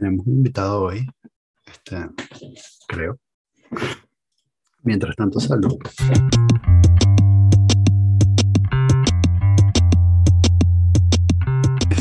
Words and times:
Tenemos 0.00 0.26
un 0.26 0.32
invitado 0.32 0.80
hoy, 0.84 1.06
este, 1.66 1.96
creo. 2.88 3.18
Mientras 4.82 5.14
tanto, 5.14 5.38
salud. 5.38 5.76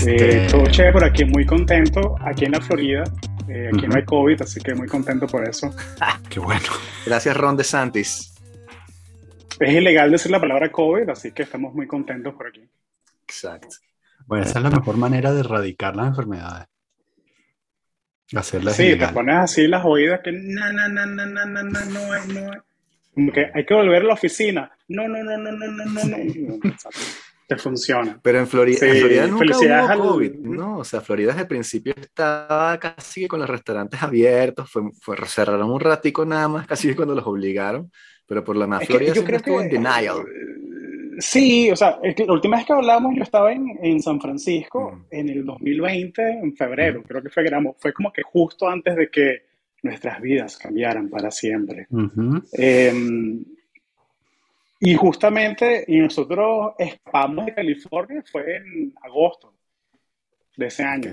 Eh, 0.07 0.47
todo 0.49 0.65
chévere 0.67 0.93
por 0.93 1.03
aquí, 1.03 1.25
muy 1.25 1.45
contento. 1.45 2.15
Aquí 2.21 2.45
en 2.45 2.53
la 2.53 2.61
Florida, 2.61 3.03
eh, 3.49 3.69
aquí 3.73 3.85
no 3.85 3.97
hay 3.97 4.05
COVID, 4.05 4.43
así 4.43 4.61
que 4.61 4.73
muy 4.73 4.87
contento 4.87 5.27
por 5.27 5.45
eso. 5.45 5.69
Qué 6.29 6.39
bueno. 6.39 6.69
Gracias, 7.05 7.35
Ron 7.35 7.57
DeSantis. 7.57 8.33
Es 9.59 9.73
ilegal 9.73 10.09
decir 10.09 10.31
la 10.31 10.39
palabra 10.39 10.71
COVID, 10.71 11.09
así 11.09 11.33
que 11.33 11.43
estamos 11.43 11.73
muy 11.73 11.85
contentos 11.85 12.33
por 12.33 12.47
aquí. 12.47 12.65
Exacto. 13.23 13.75
Bueno, 14.25 14.45
esa 14.45 14.59
es 14.59 14.63
la 14.63 14.71
mejor 14.71 14.95
manera 14.95 15.33
de 15.33 15.41
erradicar 15.41 15.97
las 15.97 16.07
enfermedades. 16.07 16.69
Hacerlas 18.35 18.75
Sí, 18.75 18.83
te 18.83 18.89
ilegal. 18.89 19.13
pones 19.13 19.35
así 19.37 19.67
las 19.67 19.83
oídas 19.85 20.19
que 20.23 20.31
no, 20.31 20.71
no, 20.71 20.87
no, 20.89 21.05
no, 21.05 21.25
no, 21.25 21.45
no, 21.45 21.63
no, 21.63 21.85
no 21.85 22.15
es, 22.15 22.27
no 22.27 22.53
es. 22.53 22.59
Como 23.13 23.31
que 23.33 23.47
hay 23.53 23.65
que 23.65 23.73
volver 23.73 24.03
a 24.03 24.05
la 24.05 24.13
oficina. 24.13 24.71
No, 24.87 25.07
no, 25.07 25.23
no, 25.23 25.37
no, 25.37 25.51
no, 25.51 25.67
no, 25.67 25.85
no, 25.85 26.03
no. 26.05 26.59
Te 27.47 27.57
funciona. 27.57 28.19
Pero 28.21 28.37
en 28.39 28.47
Florida, 28.47 28.77
Sí, 28.77 28.85
en 28.85 28.97
Florida 28.97 29.25
nunca 29.27 29.57
hubo 29.57 29.73
al- 29.73 29.97
COVID, 29.99 30.31
¿no? 30.41 30.77
O 30.77 30.83
sea, 30.83 31.01
Florida 31.01 31.29
desde 31.29 31.41
el 31.41 31.47
principio 31.47 31.95
estaba 31.99 32.77
casi 32.79 33.21
que 33.21 33.27
con 33.27 33.39
los 33.39 33.49
restaurantes 33.49 34.01
abiertos, 34.03 34.69
fue, 34.71 34.83
fue- 35.01 35.17
cerraron 35.25 35.71
un 35.71 35.79
ratico 35.79 36.23
nada 36.25 36.47
más, 36.47 36.67
casi 36.67 36.89
que 36.89 36.95
cuando 36.95 37.15
los 37.15 37.25
obligaron, 37.25 37.91
pero 38.27 38.43
por 38.43 38.55
lo 38.55 38.67
más 38.67 38.81
que 38.81 38.85
Florida 38.85 39.07
yo 39.07 39.13
siempre 39.15 39.39
creo 39.39 39.59
estuvo 39.59 39.61
en 39.61 39.69
que- 39.69 39.75
denial. 39.77 40.17
Sí, 41.19 41.69
o 41.69 41.75
sea, 41.75 41.99
es 42.01 42.15
que 42.15 42.25
la 42.25 42.33
última 42.33 42.57
vez 42.57 42.65
que 42.65 42.73
hablábamos 42.73 43.13
yo 43.15 43.23
estaba 43.23 43.51
en, 43.51 43.77
en 43.81 44.01
San 44.01 44.19
Francisco 44.19 45.05
en 45.11 45.29
el 45.29 45.45
2020, 45.45 46.21
en 46.21 46.55
febrero, 46.55 47.03
creo 47.03 47.21
que 47.21 47.29
fue, 47.29 47.43
fue 47.77 47.93
como 47.93 48.11
que 48.11 48.23
justo 48.23 48.67
antes 48.67 48.95
de 48.95 49.09
que 49.09 49.43
nuestras 49.83 50.21
vidas 50.21 50.57
cambiaran 50.57 51.09
para 51.09 51.29
siempre. 51.29 51.87
Ujú. 51.89 52.41
Eh, 52.57 52.93
y 54.81 54.95
justamente, 54.95 55.83
y 55.87 55.99
nosotros 55.99 56.73
escapamos 56.79 57.45
de 57.45 57.53
California, 57.53 58.23
fue 58.31 58.57
en 58.57 58.93
agosto 59.03 59.53
de 60.55 60.67
ese 60.67 60.83
año, 60.83 61.11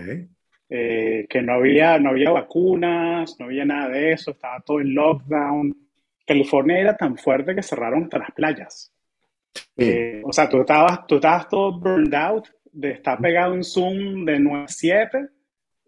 eh, 0.68 1.26
que 1.28 1.42
no 1.42 1.54
había, 1.54 1.98
no 1.98 2.10
había 2.10 2.30
vacunas, 2.30 3.36
no 3.40 3.46
había 3.46 3.64
nada 3.64 3.88
de 3.88 4.12
eso, 4.12 4.30
estaba 4.30 4.60
todo 4.60 4.80
en 4.80 4.94
lockdown. 4.94 5.76
California 6.24 6.78
era 6.78 6.96
tan 6.96 7.16
fuerte 7.16 7.54
que 7.56 7.62
cerraron 7.62 8.04
hasta 8.04 8.18
las 8.18 8.30
playas. 8.30 8.92
Eh, 9.76 10.22
o 10.24 10.32
sea, 10.32 10.48
tú 10.48 10.60
estabas, 10.60 11.06
tú 11.06 11.16
estabas 11.16 11.48
todo 11.48 11.78
burned 11.78 12.14
out 12.14 12.46
de 12.72 12.90
estar 12.92 13.18
pegado 13.18 13.54
en 13.54 13.64
Zoom 13.64 14.24
de 14.24 14.38
9 14.38 14.64
a 14.64 14.68
7 14.68 15.28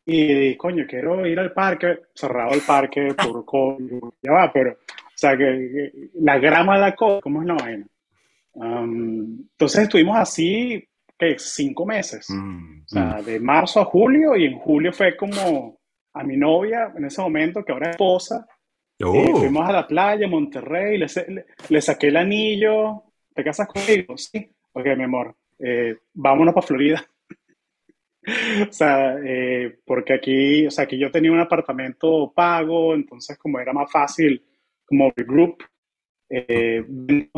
y, 0.06 0.56
coño, 0.56 0.84
quiero 0.88 1.26
ir 1.26 1.38
al 1.38 1.52
parque, 1.52 1.98
cerrado 2.14 2.54
el 2.54 2.62
parque 2.62 3.14
por 3.14 3.44
COVID, 3.44 3.92
ya 4.22 4.32
va, 4.32 4.50
pero, 4.52 4.72
o 4.72 4.76
sea, 5.14 5.36
que, 5.36 5.44
que 5.44 5.92
la 6.20 6.38
grama 6.38 6.76
de 6.76 6.80
la 6.80 6.94
cosa, 6.94 7.20
¿cómo 7.20 7.42
es 7.42 7.46
la 7.48 7.54
vaina? 7.54 7.86
Um, 8.54 9.40
entonces 9.52 9.82
estuvimos 9.82 10.16
así, 10.18 10.82
que 11.18 11.36
Cinco 11.38 11.84
meses. 11.84 12.26
Mm, 12.30 12.82
O 12.84 12.88
sea, 12.88 13.22
de 13.22 13.38
marzo 13.40 13.80
a 13.80 13.84
julio, 13.84 14.36
y 14.36 14.46
en 14.46 14.58
julio 14.58 14.92
fue 14.92 15.16
como 15.16 15.78
a 16.14 16.24
mi 16.24 16.36
novia, 16.36 16.92
en 16.96 17.04
ese 17.04 17.20
momento, 17.20 17.64
que 17.64 17.72
ahora 17.72 17.88
es 17.90 17.94
esposa, 17.96 18.46
Oh, 19.00 19.14
eh, 19.14 19.32
fuimos 19.32 19.68
a 19.68 19.72
la 19.72 19.86
playa, 19.86 20.26
Monterrey, 20.26 20.98
le, 20.98 21.06
le- 21.28 21.46
le 21.68 21.80
saqué 21.80 22.08
el 22.08 22.16
anillo. 22.16 23.04
¿Te 23.38 23.44
casas 23.44 23.68
conmigo? 23.68 24.18
Sí. 24.18 24.50
Ok, 24.72 24.84
mi 24.96 25.04
amor, 25.04 25.36
eh, 25.60 25.96
vámonos 26.12 26.52
para 26.54 26.66
Florida. 26.66 27.06
O 28.68 28.72
sea, 28.72 29.16
eh, 29.24 29.78
porque 29.84 30.12
aquí, 30.14 30.66
o 30.66 30.70
sea, 30.70 30.84
aquí 30.84 30.98
yo 30.98 31.10
tenía 31.10 31.32
un 31.32 31.40
apartamento 31.40 32.32
pago, 32.34 32.94
entonces 32.94 33.38
como 33.38 33.58
era 33.60 33.72
más 33.72 33.90
fácil, 33.90 34.42
como 34.84 35.12
el 35.16 35.24
group, 35.24 35.56
eh, 36.30 36.84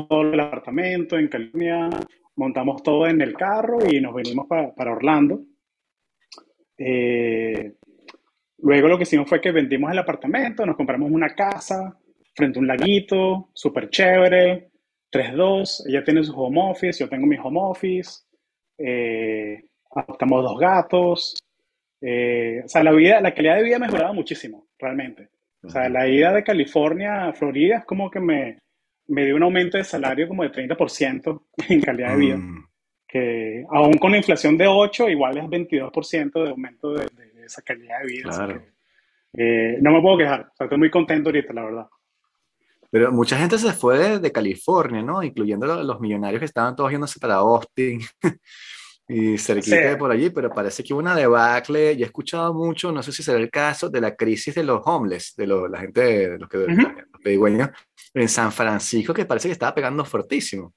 todo 0.09 0.23
el 0.23 0.41
apartamento 0.41 1.19
en 1.19 1.29
California, 1.29 1.91
montamos 2.37 2.83
todo 2.83 3.07
en 3.07 3.21
el 3.23 3.35
carro 3.35 3.79
y 3.91 4.01
nos 4.01 4.15
venimos 4.15 4.47
pa- 4.49 4.75
para 4.75 4.93
Orlando. 4.93 5.43
Eh, 6.79 7.75
Luego 8.63 8.89
lo 8.89 8.97
que 8.99 9.05
hicimos 9.05 9.29
fue 9.29 9.41
que 9.41 9.53
vendimos 9.53 9.93
el 9.93 9.99
apartamento, 9.99 10.67
nos 10.67 10.77
compramos 10.77 11.11
una 11.13 11.35
casa 11.35 11.99
frente 12.35 12.59
a 12.59 12.63
un 12.63 12.69
laguito, 12.69 13.51
súper 13.55 13.91
chévere, 13.91 14.70
3-2, 15.13 15.85
ella 15.89 16.05
tiene 16.05 16.23
su 16.25 16.33
home 16.41 16.61
office, 16.71 17.01
yo 17.05 17.09
tengo 17.09 17.27
mi 17.27 17.37
home 17.37 17.59
office, 17.61 18.23
eh, 18.79 19.65
adoptamos 19.95 20.43
dos 20.45 20.59
gatos, 20.59 21.39
eh, 22.01 22.63
o 22.65 22.69
sea, 22.69 22.83
la 22.83 22.93
vida, 22.93 23.21
la 23.21 23.35
calidad 23.35 23.57
de 23.57 23.65
vida 23.65 23.77
ha 23.77 23.81
mejorado 23.81 24.15
muchísimo, 24.15 24.67
realmente. 24.79 25.29
O 25.63 25.69
sea, 25.69 25.89
la 25.91 26.09
ida 26.09 26.33
de 26.33 26.43
California 26.43 27.27
a 27.27 27.33
Florida 27.35 27.79
es 27.79 27.85
como 27.85 28.11
que 28.11 28.19
me, 28.21 28.59
me 29.09 29.27
dio 29.27 29.37
un 29.37 29.43
aumento 29.43 29.77
de 29.77 29.85
salario 29.85 30.27
como 30.27 30.43
de 30.43 30.51
30% 30.53 31.43
en 31.69 31.81
calidad 31.83 32.13
de 32.13 32.17
vida 32.17 32.37
mm. 32.39 32.65
que 33.07 33.65
aún 33.71 33.95
con 33.99 34.13
la 34.13 34.17
inflación 34.19 34.57
de 34.57 34.67
8, 34.67 35.11
igual 35.11 35.37
es 35.37 35.45
22% 35.45 36.45
de 36.45 36.51
aumento 36.51 36.95
de, 36.95 37.07
de- 37.15 37.31
de 37.41 37.45
esa 37.47 37.61
calidad 37.63 38.01
de 38.01 38.07
vida. 38.07 38.29
así 38.31 38.39
Claro. 38.39 38.63
que, 38.63 38.71
eh, 39.75 39.79
no 39.83 39.93
me 39.93 40.01
puedo 40.01 40.17
quejar, 40.19 40.41
o 40.51 40.57
sea, 40.57 40.65
estoy 40.65 40.79
muy 40.79 40.91
contento 40.91 41.29
ahorita, 41.29 41.53
la 41.53 41.65
verdad. 41.65 41.87
Pero 42.91 43.13
mucha 43.13 43.39
gente 43.39 43.57
se 43.59 43.73
fue 43.73 43.99
de, 43.99 44.19
de 44.19 44.33
California, 44.33 45.03
¿no? 45.03 45.23
Incluyendo 45.23 45.67
lo- 45.67 45.83
los 45.85 46.01
millonarios 46.01 46.41
que 46.41 46.47
estaban 46.47 46.75
todos 46.75 46.91
yéndose 46.91 47.21
para 47.21 47.37
Austin 47.37 48.01
y 49.09 49.39
cerquita 49.39 49.77
Sí. 49.77 49.83
de 49.83 49.97
por 49.97 50.11
allí, 50.11 50.31
pero 50.31 50.51
parece 50.51 50.83
que 50.83 50.93
hubo 50.93 51.01
una 51.01 51.15
debacle. 51.15 51.93
Y 51.93 52.03
he 52.03 52.07
escuchado 52.07 52.53
mucho, 52.55 52.91
no 52.93 53.03
sé 53.03 53.13
si 53.13 53.23
será 53.23 53.39
el 53.39 53.51
caso, 53.51 53.89
de 53.91 54.01
la 54.01 54.15
crisis 54.17 54.55
de 54.55 54.65
los 54.65 54.83
homeless, 54.85 55.35
de 55.37 55.47
la 55.47 55.79
gente, 55.79 56.01
de 56.31 56.39
los, 56.39 56.49
que, 56.49 56.59
Ujú. 56.59 56.73
los 57.13 57.21
pedigüeños 57.23 57.71
en 58.15 58.29
San 58.29 58.51
Francisco, 58.53 59.15
que 59.15 59.25
parece 59.25 59.49
que 59.49 59.53
estaba 59.53 59.75
pegando 59.75 60.05
fortísimo. 60.05 60.75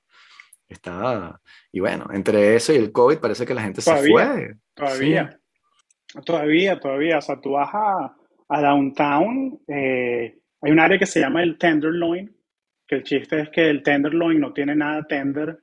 Estaba, 0.69 1.39
y 1.71 1.79
bueno, 1.81 2.07
entre 2.13 2.55
eso 2.55 2.73
y 2.73 2.77
el 2.77 2.91
COVID 2.91 3.17
parece 3.17 3.45
que 3.45 3.53
la 3.53 3.61
gente 3.61 3.81
se 3.81 3.91
Todavía, 3.91 4.31
fue. 4.33 4.55
Todavía, 4.73 5.39
todavía, 6.25 6.79
todavía. 6.79 7.17
O 7.17 7.21
sea, 7.21 7.39
tú 7.39 7.51
vas 7.51 7.69
a, 7.73 8.15
a 8.49 8.61
Downtown, 8.61 9.59
eh, 9.67 10.37
hay 10.63 10.71
un 10.71 10.79
área 10.79 10.97
que 10.97 11.05
se 11.05 11.19
llama 11.19 11.43
el 11.43 11.57
Tenderloin, 11.57 12.33
que 12.87 12.95
el 12.95 13.03
chiste 13.03 13.41
es 13.41 13.49
que 13.49 13.69
el 13.69 13.83
Tenderloin 13.83 14.39
no 14.39 14.53
tiene 14.53 14.75
nada 14.75 15.03
tender, 15.03 15.59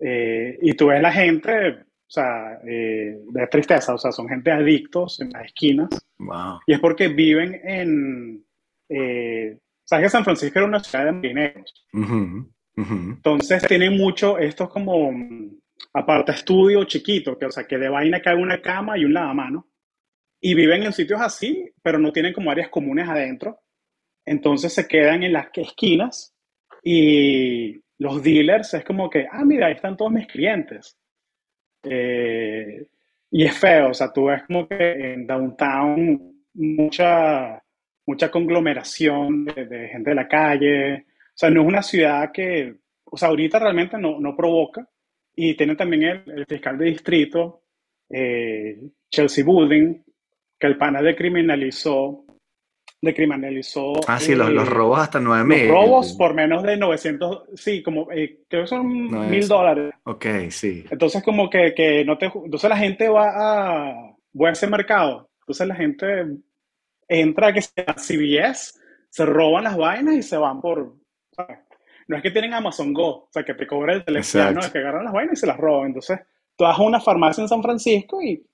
eh, 0.00 0.58
y 0.62 0.72
tú 0.74 0.88
ves 0.88 1.00
la 1.00 1.12
gente, 1.12 1.70
o 1.70 1.84
sea, 2.08 2.58
eh, 2.66 3.18
de 3.30 3.46
tristeza, 3.46 3.94
o 3.94 3.98
sea, 3.98 4.10
son 4.10 4.28
gente 4.28 4.50
adictos 4.50 5.20
en 5.20 5.30
las 5.30 5.46
esquinas. 5.46 5.88
Wow. 6.18 6.60
Y 6.66 6.72
es 6.72 6.80
porque 6.80 7.08
viven 7.08 7.60
en... 7.62 8.44
Eh, 8.88 9.58
¿Sabes 9.84 10.06
que 10.06 10.10
San 10.10 10.24
Francisco 10.24 10.58
era 10.58 10.68
una 10.68 10.80
ciudad 10.80 11.04
de 11.06 11.12
marineros? 11.12 11.86
Ujú, 11.92 12.50
ujú. 12.76 12.94
Entonces 12.94 13.62
tienen 13.66 13.96
mucho 13.96 14.38
estos 14.38 14.68
como 14.70 15.12
mm, 15.12 15.58
aparta 15.94 16.32
estudio 16.32 16.84
chiquito, 16.84 17.38
que 17.38 17.46
o 17.46 17.50
sea, 17.50 17.64
que 17.64 17.78
de 17.78 17.88
vaina 17.88 18.20
cae 18.20 18.36
una 18.36 18.60
cama 18.60 18.96
y 18.96 19.04
un 19.04 19.12
lavamano. 19.12 19.68
Y 20.40 20.54
viven 20.54 20.84
en 20.84 20.92
sitios 20.92 21.20
así, 21.20 21.70
pero 21.82 21.98
no 21.98 22.12
tienen 22.12 22.32
como 22.32 22.50
áreas 22.50 22.70
comunes 22.70 23.08
adentro. 23.08 23.60
Entonces 24.24 24.72
se 24.72 24.86
quedan 24.86 25.22
en 25.22 25.32
las 25.32 25.48
esquinas 25.54 26.34
y 26.82 27.80
los 27.98 28.22
dealers 28.22 28.74
es 28.74 28.84
como 28.84 29.10
que, 29.10 29.26
ah, 29.30 29.44
mira, 29.44 29.66
ahí 29.66 29.74
están 29.74 29.96
todos 29.96 30.12
mis 30.12 30.26
clientes. 30.26 30.96
Eh, 31.82 32.86
y 33.30 33.44
es 33.44 33.58
feo, 33.58 33.90
o 33.90 33.94
sea, 33.94 34.12
tú 34.12 34.26
ves 34.26 34.42
como 34.46 34.66
que 34.66 35.12
en 35.12 35.26
downtown 35.26 36.44
mucha, 36.54 37.62
mucha 38.06 38.30
conglomeración 38.30 39.44
de, 39.44 39.88
gente 39.88 40.10
de 40.10 40.16
la 40.16 40.28
calle. 40.28 40.94
O 40.94 41.34
sea, 41.34 41.50
no 41.50 41.62
es 41.62 41.68
una 41.68 41.82
ciudad 41.82 42.32
que, 42.32 42.74
o 43.04 43.16
sea, 43.16 43.28
ahorita 43.28 43.58
realmente 43.58 43.98
no, 43.98 44.18
no 44.18 44.36
provoca. 44.36 44.88
Y 45.34 45.56
tiene 45.56 45.76
también 45.76 46.02
el, 46.02 46.38
el 46.38 46.46
fiscal 46.46 46.76
de 46.76 46.86
distrito, 46.86 47.62
eh, 48.08 48.78
Chelsea 49.10 49.44
Building, 49.44 50.02
que 50.58 50.66
el 50.66 50.76
pana 50.76 51.00
decriminalizó, 53.02 53.92
decriminalizó 53.94 54.12
Ah, 54.12 54.20
sí, 54.20 54.34
los, 54.34 54.50
los 54.50 54.66
eh, 54.66 54.70
robos 54.70 54.98
hasta 55.00 55.20
nueve 55.20 55.44
los 55.48 55.58
mil. 55.58 55.68
robos 55.68 56.12
por 56.14 56.34
menos 56.34 56.62
de 56.62 56.76
900, 56.76 57.44
sí, 57.54 57.82
como 57.82 58.10
eh, 58.12 58.40
creo 58.48 58.62
que 58.62 58.68
son 58.68 58.86
mil 59.30 59.34
es- 59.40 59.48
dólares. 59.48 59.92
Ok, 60.04 60.26
sí. 60.50 60.84
Entonces 60.90 61.22
como 61.22 61.48
que, 61.48 61.74
que 61.74 62.04
no 62.04 62.18
te... 62.18 62.26
Entonces 62.26 62.68
la 62.70 62.76
gente 62.76 63.08
va 63.08 63.30
a... 63.34 64.16
Voy 64.32 64.48
a 64.48 64.52
ese 64.52 64.66
mercado. 64.66 65.28
Entonces 65.40 65.66
la 65.66 65.74
gente 65.74 66.26
entra 67.08 67.52
que 67.52 67.62
sea 67.62 67.94
CVS, 67.96 68.78
se 69.08 69.26
roban 69.26 69.64
las 69.64 69.76
vainas 69.76 70.14
y 70.14 70.22
se 70.22 70.36
van 70.36 70.60
por... 70.60 70.94
¿sabes? 71.32 71.58
No 72.06 72.16
es 72.16 72.22
que 72.22 72.30
tienen 72.30 72.54
Amazon 72.54 72.92
Go, 72.92 73.06
o 73.08 73.28
sea, 73.30 73.44
que 73.44 73.54
te 73.54 73.66
cobra 73.66 73.92
el 73.94 74.04
teléfono, 74.04 74.50
no, 74.52 74.60
es 74.60 74.70
que 74.70 74.78
agarran 74.78 75.04
las 75.04 75.12
vainas 75.12 75.34
y 75.38 75.40
se 75.40 75.46
las 75.46 75.56
roban. 75.56 75.86
Entonces 75.88 76.18
tú 76.56 76.64
vas 76.64 76.78
a 76.78 76.82
una 76.82 77.00
farmacia 77.00 77.40
en 77.42 77.48
San 77.48 77.62
Francisco 77.62 78.20
y 78.20 78.44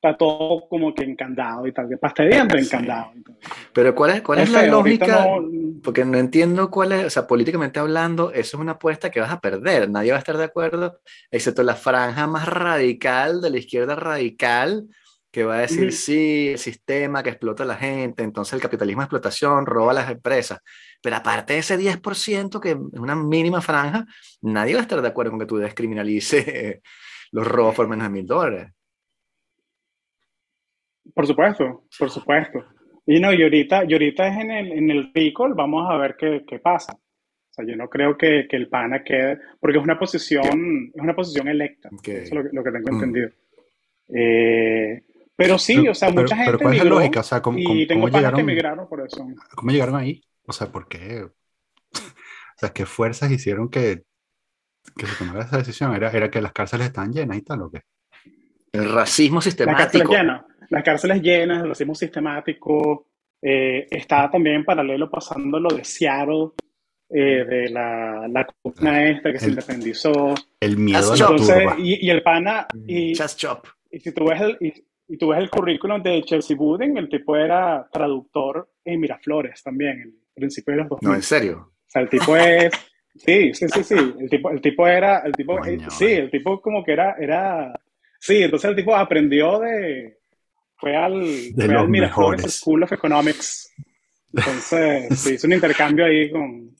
está 0.00 0.16
todo 0.16 0.68
como 0.68 0.94
que 0.94 1.02
encandado 1.04 1.66
y 1.66 1.72
tal, 1.72 1.88
que 1.88 1.96
pasta 1.96 2.22
de 2.22 2.28
dientes 2.30 2.68
Sí. 2.68 2.76
encandado. 2.76 3.10
y 3.16 3.22
tal. 3.22 3.36
Pero 3.72 3.94
¿cuál 3.94 4.10
es, 4.12 4.22
cuál 4.22 4.38
es 4.38 4.44
Es 4.44 4.50
la 4.52 4.66
lógica? 4.66 5.26
no- 5.26 5.48
Porque 5.82 6.04
no 6.04 6.18
entiendo 6.18 6.70
cuál 6.70 6.92
es, 6.92 7.04
o 7.06 7.10
sea, 7.10 7.26
políticamente 7.26 7.78
hablando, 7.80 8.30
eso 8.32 8.56
es 8.56 8.60
una 8.60 8.72
apuesta 8.72 9.10
que 9.10 9.20
vas 9.20 9.30
a 9.32 9.40
perder. 9.40 9.90
Nadie 9.90 10.10
va 10.12 10.16
a 10.16 10.20
estar 10.20 10.36
de 10.36 10.44
acuerdo, 10.44 11.00
excepto 11.30 11.62
la 11.62 11.74
franja 11.74 12.26
más 12.26 12.46
radical 12.48 13.40
de 13.40 13.50
la 13.50 13.58
izquierda 13.58 13.94
radical, 13.96 14.86
que 15.30 15.44
va 15.44 15.56
a 15.56 15.60
decir, 15.60 15.92
sí, 15.92 16.48
el 16.48 16.58
sistema 16.58 17.22
que 17.22 17.30
explota 17.30 17.62
a 17.62 17.66
la 17.66 17.76
gente, 17.76 18.22
entonces 18.22 18.54
el 18.54 18.60
capitalismo 18.60 19.02
de 19.02 19.04
explotación 19.06 19.66
roba 19.66 19.90
a 19.92 19.94
las 19.94 20.10
empresas. 20.10 20.60
Pero 21.02 21.16
aparte 21.16 21.52
de 21.52 21.58
ese 21.60 21.76
10%, 21.78 22.60
que 22.60 22.70
es 22.70 22.76
una 23.00 23.14
mínima 23.14 23.60
franja, 23.60 24.04
nadie 24.42 24.74
va 24.74 24.80
a 24.80 24.82
estar 24.82 25.00
de 25.02 25.08
acuerdo 25.08 25.30
con 25.32 25.40
que 25.40 25.46
tú 25.46 25.56
descriminalices 25.58 26.80
los 27.32 27.46
robos 27.46 27.74
por 27.74 27.88
menos 27.88 28.04
de 28.06 28.10
mil 28.10 28.26
dólares. 28.26 28.72
Por 31.14 31.26
supuesto, 31.26 31.84
por 31.98 32.10
supuesto. 32.10 32.64
Y 33.06 33.20
no, 33.20 33.32
y 33.32 33.42
ahorita, 33.42 33.84
y 33.88 33.92
ahorita 33.94 34.28
es 34.28 34.36
en 34.36 34.50
el, 34.50 34.72
en 34.72 34.90
el 34.90 35.10
recall, 35.14 35.54
vamos 35.54 35.90
a 35.90 35.96
ver 35.96 36.16
qué, 36.18 36.44
qué 36.46 36.58
pasa. 36.58 36.92
O 36.92 37.52
sea, 37.52 37.64
yo 37.64 37.74
no 37.74 37.88
creo 37.88 38.16
que, 38.18 38.46
que, 38.48 38.56
el 38.56 38.68
PANA 38.68 39.02
quede, 39.02 39.40
porque 39.58 39.78
es 39.78 39.82
una 39.82 39.98
posición, 39.98 40.92
es 40.94 41.02
una 41.02 41.16
posición 41.16 41.48
electa. 41.48 41.88
Eso 41.90 42.12
es 42.12 42.32
lo 42.32 42.42
que, 42.42 42.50
lo 42.52 42.62
que 42.62 42.70
tengo 42.70 42.90
mm. 42.90 42.94
entendido. 42.94 43.30
Eh, 44.14 45.02
pero 45.34 45.58
sí, 45.58 45.88
o 45.88 45.94
sea, 45.94 46.10
mucha 46.10 46.36
gente 46.36 46.50
pero 46.52 46.58
¿cuál 46.58 46.74
es 46.74 46.84
la 46.84 46.90
lógica? 46.90 47.20
O 47.20 47.22
sea, 47.22 47.40
¿cómo, 47.40 47.58
y 47.58 47.86
tengo 47.86 48.02
cómo 48.02 48.16
llegaron, 48.16 48.36
que 48.36 48.42
emigraron 48.42 48.88
por 48.88 49.06
eso. 49.06 49.26
¿Cómo 49.54 49.70
llegaron 49.70 49.96
ahí? 49.96 50.22
O 50.46 50.52
sea, 50.52 50.66
¿por 50.70 50.88
qué? 50.88 51.22
o 51.92 52.58
sea, 52.58 52.70
¿qué 52.70 52.84
fuerzas 52.84 53.30
hicieron 53.30 53.70
que, 53.70 54.02
que 54.96 55.06
se 55.06 55.16
tomara 55.16 55.44
esa 55.44 55.58
decisión? 55.58 55.94
¿Era, 55.94 56.10
¿Era 56.10 56.30
que 56.30 56.42
las 56.42 56.52
cárceles 56.52 56.88
estaban 56.88 57.12
llenas 57.12 57.38
y 57.38 57.42
tal 57.42 57.62
o 57.62 57.70
qué? 57.70 57.82
El 58.72 58.92
racismo 58.92 59.40
sistemático. 59.40 60.12
La 60.12 60.46
las 60.70 60.82
cárceles 60.82 61.22
llenas, 61.22 61.62
el 61.62 61.68
racismo 61.68 61.94
sistemático. 61.94 63.06
Eh, 63.40 63.86
está 63.90 64.30
también 64.30 64.56
en 64.56 64.64
paralelo 64.64 65.08
pasando 65.08 65.60
lo 65.60 65.68
de 65.70 65.84
Seattle, 65.84 66.50
eh, 67.10 67.44
de 67.44 67.70
la, 67.70 68.28
la 68.28 68.46
columna 68.46 69.08
esta 69.08 69.32
que 69.32 69.38
se 69.38 69.50
independizó. 69.50 70.34
El 70.60 70.76
miedo 70.76 71.12
a 71.12 71.16
la 71.16 71.26
turba. 71.26 71.76
Y, 71.78 72.06
y, 72.06 72.10
el 72.10 72.22
pana... 72.22 72.66
Y, 72.86 73.14
chop. 73.14 73.66
y 73.90 74.00
si 74.00 74.12
tú 74.12 74.26
ves 74.26 74.40
el, 74.40 74.56
y, 74.60 74.72
y, 75.08 75.16
tú 75.16 75.28
ves 75.28 75.38
el 75.38 75.50
currículum 75.50 76.02
de 76.02 76.22
Chelsea 76.22 76.56
Wooden, 76.56 76.96
el 76.98 77.08
tipo 77.08 77.36
era 77.36 77.88
traductor 77.90 78.68
en 78.84 79.00
Miraflores 79.00 79.62
también, 79.62 80.00
en 80.00 80.34
principio 80.34 80.72
de 80.74 80.80
los 80.80 80.88
2000. 80.90 81.08
No, 81.08 81.14
¿en 81.14 81.22
serio? 81.22 81.72
O 81.86 81.90
sea, 81.90 82.02
el 82.02 82.08
tipo 82.08 82.36
es... 82.36 82.70
Sí, 83.14 83.52
sí, 83.52 83.66
sí, 83.68 83.82
sí. 83.82 83.96
El 84.20 84.28
tipo, 84.28 84.50
el 84.50 84.60
tipo 84.60 84.86
era... 84.86 85.20
El 85.20 85.32
tipo, 85.32 85.58
sí, 85.90 86.06
el 86.06 86.30
tipo 86.30 86.60
como 86.60 86.84
que 86.84 86.92
era... 86.92 87.16
era 87.18 87.80
sí, 88.18 88.42
entonces 88.42 88.70
el 88.70 88.76
tipo 88.76 88.94
aprendió 88.94 89.60
de 89.60 90.17
fue 90.78 90.96
al, 90.96 91.20
de 91.54 91.66
fue 91.66 91.76
al 91.76 91.88
Miraflores 91.88 92.60
School 92.60 92.84
of 92.84 92.92
Economics. 92.92 93.74
Entonces, 94.32 95.18
se 95.20 95.34
hizo 95.34 95.46
un 95.46 95.54
intercambio 95.54 96.04
ahí 96.04 96.30
con, 96.30 96.70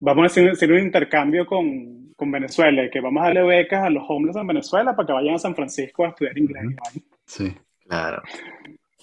vamos 0.00 0.22
a 0.22 0.26
hacer, 0.26 0.72
un 0.72 0.78
intercambio 0.78 1.46
con, 1.46 2.12
con, 2.14 2.30
Venezuela, 2.30 2.88
que 2.90 3.00
vamos 3.00 3.22
a 3.22 3.26
darle 3.26 3.42
becas 3.42 3.84
a 3.84 3.90
los 3.90 4.04
homeless 4.06 4.36
en 4.36 4.46
Venezuela 4.46 4.94
para 4.94 5.06
que 5.06 5.12
vayan 5.14 5.34
a 5.34 5.38
San 5.38 5.54
Francisco 5.54 6.04
a 6.04 6.08
estudiar 6.08 6.36
inglés. 6.36 6.64
Sí, 7.24 7.54
claro. 7.86 8.22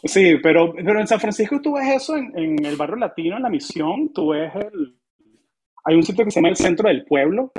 Sí, 0.03 0.37
pero, 0.41 0.73
pero 0.73 0.99
en 0.99 1.07
San 1.07 1.19
Francisco 1.19 1.59
tú 1.61 1.73
ves 1.75 1.87
eso, 1.95 2.17
en, 2.17 2.37
en, 2.37 2.65
el 2.65 2.75
barrio 2.75 2.97
latino, 2.97 3.37
en 3.37 3.43
la 3.43 3.49
misión, 3.49 4.13
tú 4.13 4.29
ves 4.29 4.53
el... 4.55 4.95
Hay 5.83 5.95
un 5.95 6.03
sitio 6.03 6.23
que 6.23 6.31
se 6.31 6.39
llama 6.39 6.49
el 6.49 6.57
Centro 6.57 6.87
del 6.87 7.05
Pueblo, 7.05 7.51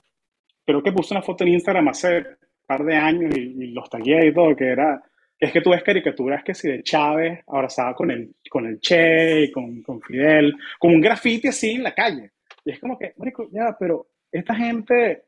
creo 0.65 0.83
que 0.83 0.93
puse 0.93 1.15
una 1.15 1.23
foto 1.23 1.43
en 1.43 1.55
Instagram 1.55 1.89
hace 1.89 2.19
un 2.19 2.25
par 2.67 2.85
de 2.85 2.97
años 2.97 3.37
y, 3.37 3.41
y 3.41 3.67
los 3.73 3.91
tagué 3.91 4.29
y 4.29 4.35
todo, 4.35 4.55
que 4.55 4.69
era 4.69 5.03
es 5.43 5.51
que 5.51 5.61
tú 5.61 5.71
ves 5.71 5.83
caricaturas 5.83 6.45
que 6.45 6.55
si 6.55 6.69
de 6.69 6.85
Chávez 6.85 7.41
abrazada 7.49 7.95
con 7.95 8.13
el, 8.13 8.33
con 8.49 8.65
el 8.65 8.79
Che, 8.79 9.51
con, 9.51 9.83
con 9.83 10.01
Fidel, 10.01 10.55
con 10.79 10.95
un 10.95 11.01
grafiti 11.01 11.49
así 11.49 11.73
en 11.73 11.83
la 11.83 11.93
calle. 11.93 12.31
Y 12.65 12.71
es 12.71 12.79
como 12.79 12.97
que, 12.97 13.13
marico, 13.17 13.49
ya, 13.51 13.77
pero 13.77 14.07
esta 14.31 14.55
gente, 14.55 15.25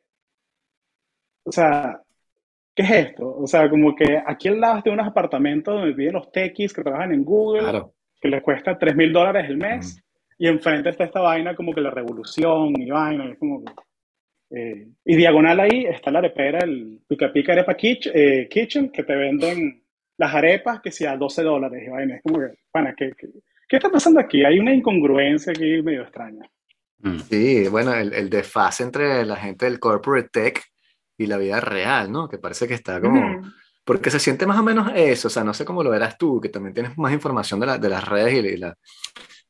o 1.43 1.51
sea, 1.51 2.01
¿qué 2.77 2.83
es 2.85 2.91
esto? 2.93 3.37
O 3.37 3.49
sea, 3.49 3.69
como 3.69 3.93
que 3.93 4.23
aquí 4.25 4.47
al 4.47 4.61
lado 4.61 4.83
de 4.83 4.91
unos 4.91 5.09
apartamentos 5.09 5.75
donde 5.75 5.93
viven 5.93 6.15
los 6.15 6.31
techis 6.31 6.73
que 6.73 6.85
trabajan 6.85 7.13
en 7.13 7.25
Google, 7.25 7.83
que 8.21 8.29
les 8.29 8.41
cuesta 8.41 8.79
3 8.79 8.95
mil 8.95 9.13
dólares 9.13 9.47
el 9.49 9.57
mes, 9.57 10.01
y 10.39 10.47
enfrente 10.47 10.91
está 10.91 11.03
esta 11.03 11.23
vaina 11.23 11.57
como 11.57 11.75
que 11.75 11.81
la 11.81 11.91
revolución 11.91 12.81
y 12.81 12.89
vaina, 12.89 13.33
es 13.33 13.37
como 13.37 13.65
eh, 14.51 14.87
y 15.05 15.17
diagonal 15.17 15.59
ahí 15.59 15.87
está 15.87 16.13
la 16.13 16.21
arepera, 16.21 16.61
el 16.63 17.01
Pica 17.09 17.33
Pica 17.33 17.53
Arepa 17.53 17.75
eh, 17.81 18.47
Kitchen, 18.49 18.91
que 18.91 19.03
te 19.03 19.17
venden 19.17 19.84
las 20.17 20.35
arepas 20.35 20.81
que 20.81 20.91
sea 20.91 21.17
12 21.17 21.43
dólares. 21.43 21.83
Y 21.83 22.13
es 22.13 22.23
como 22.23 22.41
que, 22.41 22.55
pana, 22.71 22.95
¿qué, 22.97 23.13
¿qué, 23.17 23.77
está 23.77 23.91
pasando 23.91 24.21
aquí? 24.21 24.45
Hay 24.45 24.59
una 24.59 24.73
incongruencia 24.73 25.53
aquí 25.53 25.83
medio 25.83 26.03
extraña. 26.03 26.49
Mm. 26.99 27.19
Sí, 27.19 27.69
bueno, 27.69 27.95
el, 27.95 28.13
el 28.13 28.31
desfase 28.31 28.83
entre 28.83 29.25
la 29.25 29.37
gente 29.37 29.67
del 29.67 29.79
corporate 29.81 30.29
tech 30.31 30.63
y 31.19 31.27
la 31.27 31.39
vida 31.39 31.61
real, 31.61 32.11
¿no? 32.11 32.29
Que 32.29 32.39
parece 32.39 32.67
que 32.67 32.75
está 32.75 33.01
como... 33.01 33.43
Porque 33.85 34.11
se 34.11 34.19
siente 34.19 34.47
más 34.47 34.59
o 34.59 34.63
menos 34.63 34.91
eso, 34.95 35.29
o 35.29 35.31
sea, 35.31 35.45
no 35.45 35.53
sé 35.53 35.67
cómo 35.67 35.83
lo 35.83 35.91
verás 35.91 36.17
tú, 36.17 36.41
que 36.41 36.49
también 36.49 36.73
tienes 36.73 36.97
más 36.97 37.13
información 37.13 37.61
de, 37.61 37.67
la, 37.67 37.77
de 37.77 37.91
las 37.91 38.03
redes 38.03 38.33
y, 38.33 38.57
la, 38.57 38.75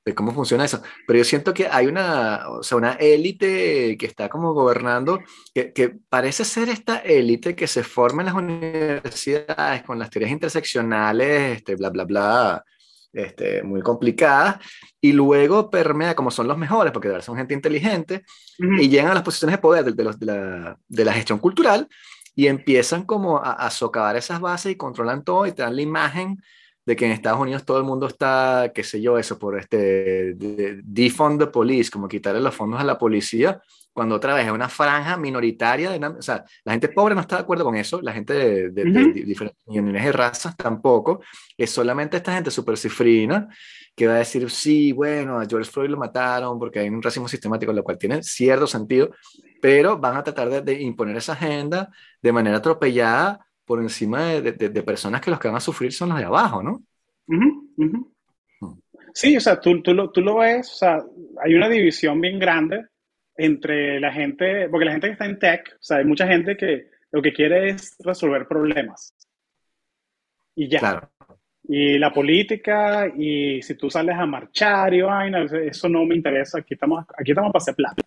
de 0.05 0.15
cómo 0.15 0.33
funciona 0.33 0.65
eso. 0.65 0.83
Pero 1.07 1.19
yo 1.19 1.25
siento 1.25 1.55
que 1.55 1.67
hay 1.67 1.87
una, 1.87 2.49
o 2.49 2.63
sea, 2.63 2.77
una 2.77 2.93
élite 2.93 3.97
que 3.97 4.07
está 4.07 4.29
como 4.29 4.53
gobernando, 4.53 5.21
que, 5.55 5.73
que, 5.73 5.97
parece 6.09 6.45
ser 6.45 6.69
esta 6.69 6.99
élite 6.99 7.55
que 7.55 7.67
se 7.67 7.83
forma 7.83 8.23
en 8.23 8.27
las 8.27 8.35
universidades 8.35 9.83
con 9.83 9.99
las 9.99 10.11
teorías 10.11 10.33
interseccionales, 10.33 11.59
este, 11.59 11.77
bla, 11.77 11.91
bla, 11.91 12.05
bla, 12.05 12.65
este, 13.13 13.63
muy 13.63 13.81
complicadas, 13.81 14.59
y 15.01 15.13
luego 15.13 15.71
permea 15.71 16.15
como 16.15 16.31
son 16.31 16.49
los 16.49 16.59
mejores, 16.59 16.93
porque 16.93 17.09
de 17.09 17.13
verdad 17.13 17.27
son 17.27 17.37
gente 17.37 17.55
inteligente, 17.55 18.25
y 18.59 18.89
llegan 18.89 19.11
a 19.11 19.15
las 19.15 19.23
posiciones 19.23 19.57
de 19.57 19.63
poder 19.63 19.85
de, 19.85 19.93
de, 19.93 20.05
los, 20.05 20.19
de, 20.19 20.27
la, 20.27 20.79
de 20.89 21.05
la 21.05 21.13
gestión 21.13 21.39
cultural, 21.39 21.89
y 22.37 22.49
empiezan 22.49 23.05
como 23.05 23.39
a, 23.39 23.53
a, 23.53 23.71
socavar 23.71 24.17
esas 24.17 24.41
bases 24.41 24.73
y 24.73 24.77
controlan 24.77 25.23
todo 25.23 25.47
y 25.47 25.53
te 25.53 25.63
dan 25.63 25.77
la 25.77 25.83
imagen 25.83 26.43
de 26.87 26.97
que 26.97 27.07
en 27.07 27.13
Estados 27.13 27.41
Unidos 27.41 27.65
todo 27.65 27.79
el 27.79 27.85
mundo 27.85 28.07
está, 28.07 28.71
qué 28.75 28.83
sé 28.83 29.01
yo, 29.01 29.19
eso, 29.19 29.39
por 29.39 29.59
este 29.59 30.35
de, 30.35 30.81
defund 30.85 31.41
the 31.41 31.47
police, 31.47 31.91
como 31.91 32.09
quitarle 32.09 32.41
los 32.41 32.55
fondos 32.55 32.81
a 32.81 32.85
la 32.85 32.99
policía, 32.99 33.61
cuando 33.93 34.17
otra 34.17 34.35
vez 34.35 34.47
es 34.47 34.53
una 34.53 34.69
franja 34.69 35.17
minoritaria, 35.17 35.91
de, 35.91 36.07
o 36.07 36.23
sea, 36.23 36.45
la 36.65 36.73
gente 36.73 36.89
pobre 36.89 37.15
no 37.15 37.21
está 37.21 37.37
de 37.37 37.43
acuerdo 37.43 37.65
con 37.65 37.77
eso, 37.77 38.03
la 38.03 38.13
gente 38.13 38.35
de, 38.35 38.71
de, 38.71 38.83
uh 38.83 38.87
-huh. 38.87 39.15
de 39.15 39.23
diferentes 39.23 39.63
uniones 39.67 40.05
de 40.05 40.13
razas 40.13 40.57
tampoco, 40.57 41.21
es 41.57 41.71
solamente 41.71 42.17
esta 42.17 42.35
gente 42.35 42.51
súper 42.51 42.77
cifrina 42.77 43.49
que 43.95 44.09
va 44.09 44.15
a 44.15 44.19
decir, 44.19 44.51
sí, 44.51 44.93
bueno, 44.93 45.39
a 45.39 45.47
George 45.47 45.71
Floyd 45.71 45.91
lo 45.91 45.97
mataron 45.97 46.59
porque 46.59 46.81
hay 46.81 46.89
un 46.89 47.03
racismo 47.03 47.29
sistemático, 47.29 47.73
lo 47.73 47.85
cual 47.85 47.97
tiene 47.97 48.23
cierto 48.23 48.67
sentido, 48.67 49.11
pero 49.63 49.99
van 49.99 50.17
a 50.17 50.23
tratar 50.25 50.63
de, 50.65 50.81
imponer 50.83 51.17
esa 51.17 51.35
agenda 51.35 51.91
de 52.21 52.33
manera 52.33 52.59
atropellada 52.59 53.47
por 53.65 53.81
encima 53.81 54.25
de, 54.27 54.53
de, 54.53 54.69
de, 54.69 54.83
personas 54.83 55.21
que 55.21 55.31
los 55.31 55.41
que 55.41 55.49
van 55.49 55.57
a 55.57 55.61
sufrir 55.61 55.93
son 55.93 56.11
los 56.11 56.19
de 56.19 56.25
abajo, 56.25 56.63
¿no? 56.63 56.83
Uh 57.27 57.35
-huh, 57.35 57.69
uh 57.77 57.85
-huh. 57.85 58.15
Sí, 59.15 59.37
o 59.37 59.41
sea, 59.41 59.61
tú, 59.61 59.81
tú, 59.81 59.95
lo, 59.95 60.11
tú 60.11 60.21
lo 60.21 60.39
ves, 60.39 60.73
o 60.73 60.75
sea, 60.75 61.03
hay 61.43 61.55
una 61.55 61.69
división 61.69 62.21
bien 62.21 62.39
grande 62.39 62.87
entre 63.37 64.01
la 64.01 64.13
gente, 64.13 64.69
porque 64.69 64.85
la 64.85 64.93
gente 64.93 65.07
que 65.07 65.13
está 65.13 65.27
en 65.27 65.39
tech, 65.39 65.75
o 65.75 65.83
sea, 65.83 65.99
hay 65.99 66.05
mucha 66.05 66.27
gente 66.27 66.57
que 66.57 66.89
lo 67.13 67.23
que 67.23 67.33
quiere 67.33 67.71
es 67.71 67.97
resolver 68.01 68.47
problemas. 68.49 69.15
Y 70.57 70.69
ya. 70.69 70.81
Claro. 70.81 71.11
Y 71.67 71.97
la 71.97 72.13
política, 72.13 73.07
y 73.17 73.63
si 73.63 73.75
tú 73.77 73.89
sales 73.89 74.17
a 74.17 74.27
marchar 74.27 74.93
y 74.93 75.01
vaina, 75.01 75.45
eso 75.45 75.89
no 75.89 76.05
me 76.05 76.15
interesa. 76.15 76.59
Aquí 76.59 76.75
estamos, 76.75 77.05
aquí 77.17 77.31
estamos 77.31 77.53
para 77.53 77.63
hacer 77.63 77.75
plata 77.75 78.03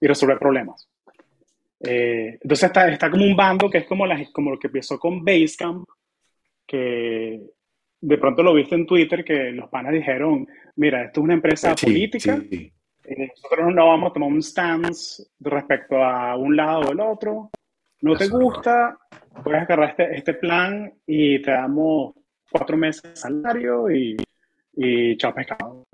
y 0.00 0.06
resolver 0.06 0.38
problemas. 0.38 0.88
Eh, 1.80 2.38
entonces 2.40 2.68
está, 2.68 2.88
está 2.88 3.10
como 3.10 3.24
un 3.24 3.36
bando 3.36 3.68
que 3.68 3.78
es 3.78 3.86
como, 3.86 4.06
la, 4.06 4.22
como 4.32 4.50
lo 4.50 4.58
que 4.58 4.68
empezó 4.68 4.98
con 4.98 5.24
Basecamp, 5.24 5.86
que 6.66 7.40
de 8.00 8.18
pronto 8.18 8.42
lo 8.42 8.54
viste 8.54 8.74
en 8.74 8.86
Twitter, 8.86 9.24
que 9.24 9.52
los 9.52 9.68
panas 9.68 9.92
dijeron, 9.92 10.46
mira, 10.76 11.04
esto 11.04 11.20
es 11.20 11.24
una 11.24 11.34
empresa 11.34 11.76
sí, 11.76 11.86
política, 11.86 12.40
sí. 12.50 12.72
Eh, 13.04 13.28
nosotros 13.28 13.72
no 13.72 13.86
vamos 13.86 14.10
a 14.10 14.14
tomar 14.14 14.28
un 14.30 14.42
stance 14.42 15.22
respecto 15.38 16.02
a 16.02 16.36
un 16.36 16.56
lado 16.56 16.80
o 16.80 16.92
el 16.92 17.00
otro, 17.00 17.50
no 18.02 18.14
Eso 18.14 18.24
te 18.24 18.28
gusta, 18.28 18.98
no. 19.34 19.42
puedes 19.42 19.62
agarrar 19.62 19.90
este, 19.90 20.16
este 20.16 20.34
plan 20.34 20.92
y 21.06 21.40
te 21.40 21.52
damos 21.52 22.14
cuatro 22.50 22.76
meses 22.76 23.02
de 23.02 23.16
salario 23.16 23.90
y, 23.90 24.16
y 24.74 25.16
chao 25.16 25.34
pescado. 25.34 25.84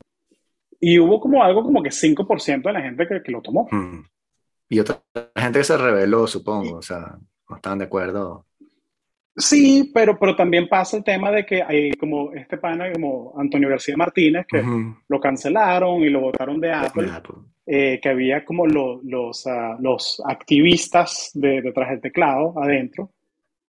Y 0.81 0.99
hubo 0.99 1.21
como 1.21 1.43
algo 1.43 1.63
como 1.63 1.83
que 1.83 1.91
5% 1.91 2.63
de 2.63 2.73
la 2.73 2.83
gente 2.83 3.07
que, 3.07 3.23
que 3.23 3.31
lo 3.31 3.41
tomó. 3.41 3.69
Mm. 3.71 4.05
Y 4.73 4.81
otra 4.81 5.03
gente 5.37 5.59
que 5.59 5.65
se 5.65 5.77
rebeló, 5.77 6.27
supongo, 6.27 6.79
o 6.79 6.83
sea, 6.83 7.19
no 7.51 7.57
estaban 7.57 7.81
de 7.81 7.85
acuerdo. 7.85 8.47
Sí, 9.37 9.91
pero, 9.93 10.19
pero 10.19 10.35
también 10.35 10.67
pasa 10.67 10.97
el 10.97 11.05
tema 11.05 11.31
de 11.31 11.45
que 11.45 11.63
hay 11.63 11.93
como 11.93 12.33
este 12.33 12.57
pana, 12.57 12.91
como 12.91 13.35
Antonio 13.37 13.69
García 13.69 13.99
Martínez, 13.99 14.47
que 14.49 14.61
uh 14.61 14.65
-huh. 14.65 14.97
lo 15.09 15.21
cancelaron 15.21 16.01
y 16.01 16.09
lo 16.09 16.21
votaron 16.21 16.59
de 16.59 16.73
Apple, 16.73 17.11
Apple. 17.13 17.35
Eh, 17.67 18.01
que 18.01 18.09
había 18.09 18.47
como 18.47 18.67
lo, 18.67 19.03
los, 19.05 19.45
uh, 19.45 19.77
los 19.79 20.23
activistas 20.27 21.33
de, 21.35 21.61
detrás 21.61 21.91
del 21.91 22.01
teclado 22.01 22.55
adentro, 22.57 23.11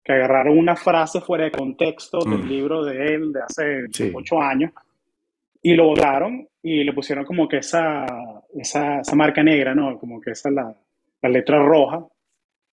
que 0.04 0.12
agarraron 0.12 0.59
una 0.59 0.76
frase 0.76 1.23
fuera 1.23 1.45
de 1.45 1.52
contexto 1.52 2.19
uh 2.19 2.25
-huh. 2.25 2.30
del 2.37 2.47
libro 2.47 2.85
de 2.85 3.14
él 3.14 3.33
de 3.33 3.40
hace 3.40 3.87
sí. 3.90 4.12
ocho 4.14 4.38
años 4.38 4.71
y 5.62 5.75
lo 5.75 5.87
votaron 5.87 6.47
y 6.62 6.85
le 6.85 6.92
pusieron 6.92 7.25
como 7.25 7.49
que 7.49 7.59
esa, 7.59 8.04
esa, 8.54 9.00
esa 9.00 9.16
marca 9.16 9.42
negra, 9.42 9.75
¿no? 9.75 9.99
Como 9.99 10.21
que 10.21 10.33
esa 10.33 10.50
es 10.50 10.54
la, 10.54 10.75
la 11.22 11.28
letra 11.28 11.62
roja. 11.62 12.06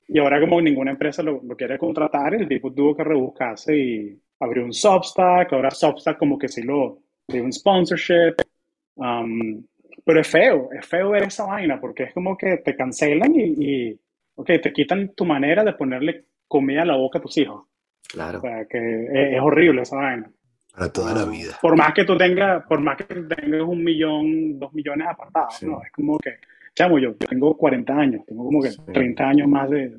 Y 0.07 0.19
ahora 0.19 0.39
como 0.39 0.61
ninguna 0.61 0.91
empresa 0.91 1.21
lo, 1.21 1.41
lo, 1.43 1.55
quiere 1.55 1.77
contratar, 1.77 2.33
el 2.33 2.47
tipo 2.47 2.73
tuvo 2.73 2.95
que 2.95 3.03
rebuscarse 3.03 3.77
y, 3.77 4.21
abrió 4.39 4.63
un 4.63 4.73
Substack, 4.73 5.53
ahora 5.53 5.71
Substack 5.71 6.17
como 6.17 6.37
que 6.37 6.47
sí 6.47 6.61
lo 6.61 6.99
dio 7.27 7.43
un 7.43 7.51
sponsorship. 7.51 8.35
Um, 8.95 9.63
pero 10.03 10.21
es 10.21 10.27
feo, 10.27 10.69
es 10.71 10.85
feo 10.85 11.09
ver 11.09 11.23
esa 11.23 11.45
vaina 11.45 11.79
porque 11.79 12.03
es 12.03 12.13
como 12.13 12.37
que 12.37 12.57
te 12.57 12.75
cancelan 12.75 13.33
y, 13.35 13.55
y 13.59 13.99
te 14.43 14.73
quitan 14.73 15.13
tu 15.13 15.25
manera 15.25 15.63
de 15.63 15.73
ponerle 15.73 16.25
comida 16.47 16.83
a 16.83 16.85
la 16.85 16.95
boca 16.95 17.19
a 17.19 17.21
tus 17.21 17.37
hijos. 17.37 17.65
Claro. 18.09 18.37
O 18.37 18.41
sea, 18.41 18.65
que 18.65 19.35
es, 19.35 19.41
horrible 19.41 19.81
esa 19.81 19.97
vaina. 19.97 20.31
Para 20.73 20.93
toda 20.93 21.13
la 21.13 21.25
vida. 21.25 21.57
Por 21.61 21.75
más 21.75 21.93
que 21.93 22.05
tú 22.05 22.15
tengas, 22.15 22.63
por 22.65 22.79
más 22.79 22.97
que 22.97 23.03
tengas 23.03 23.61
un 23.61 23.83
millón, 23.83 24.59
dos 24.59 24.73
millones 24.73 25.07
apartados, 25.09 25.61
¿no? 25.63 25.81
Es 25.83 25.91
como 25.91 26.17
que, 26.19 26.37
chamo, 26.77 26.99
yo 26.99 27.15
tengo 27.15 27.57
40 27.57 27.93
años, 27.93 28.21
tengo 28.27 28.45
como 28.45 28.61
que 28.61 28.69
30 28.93 29.23
años 29.27 29.47
más 29.47 29.67
de... 29.69 29.89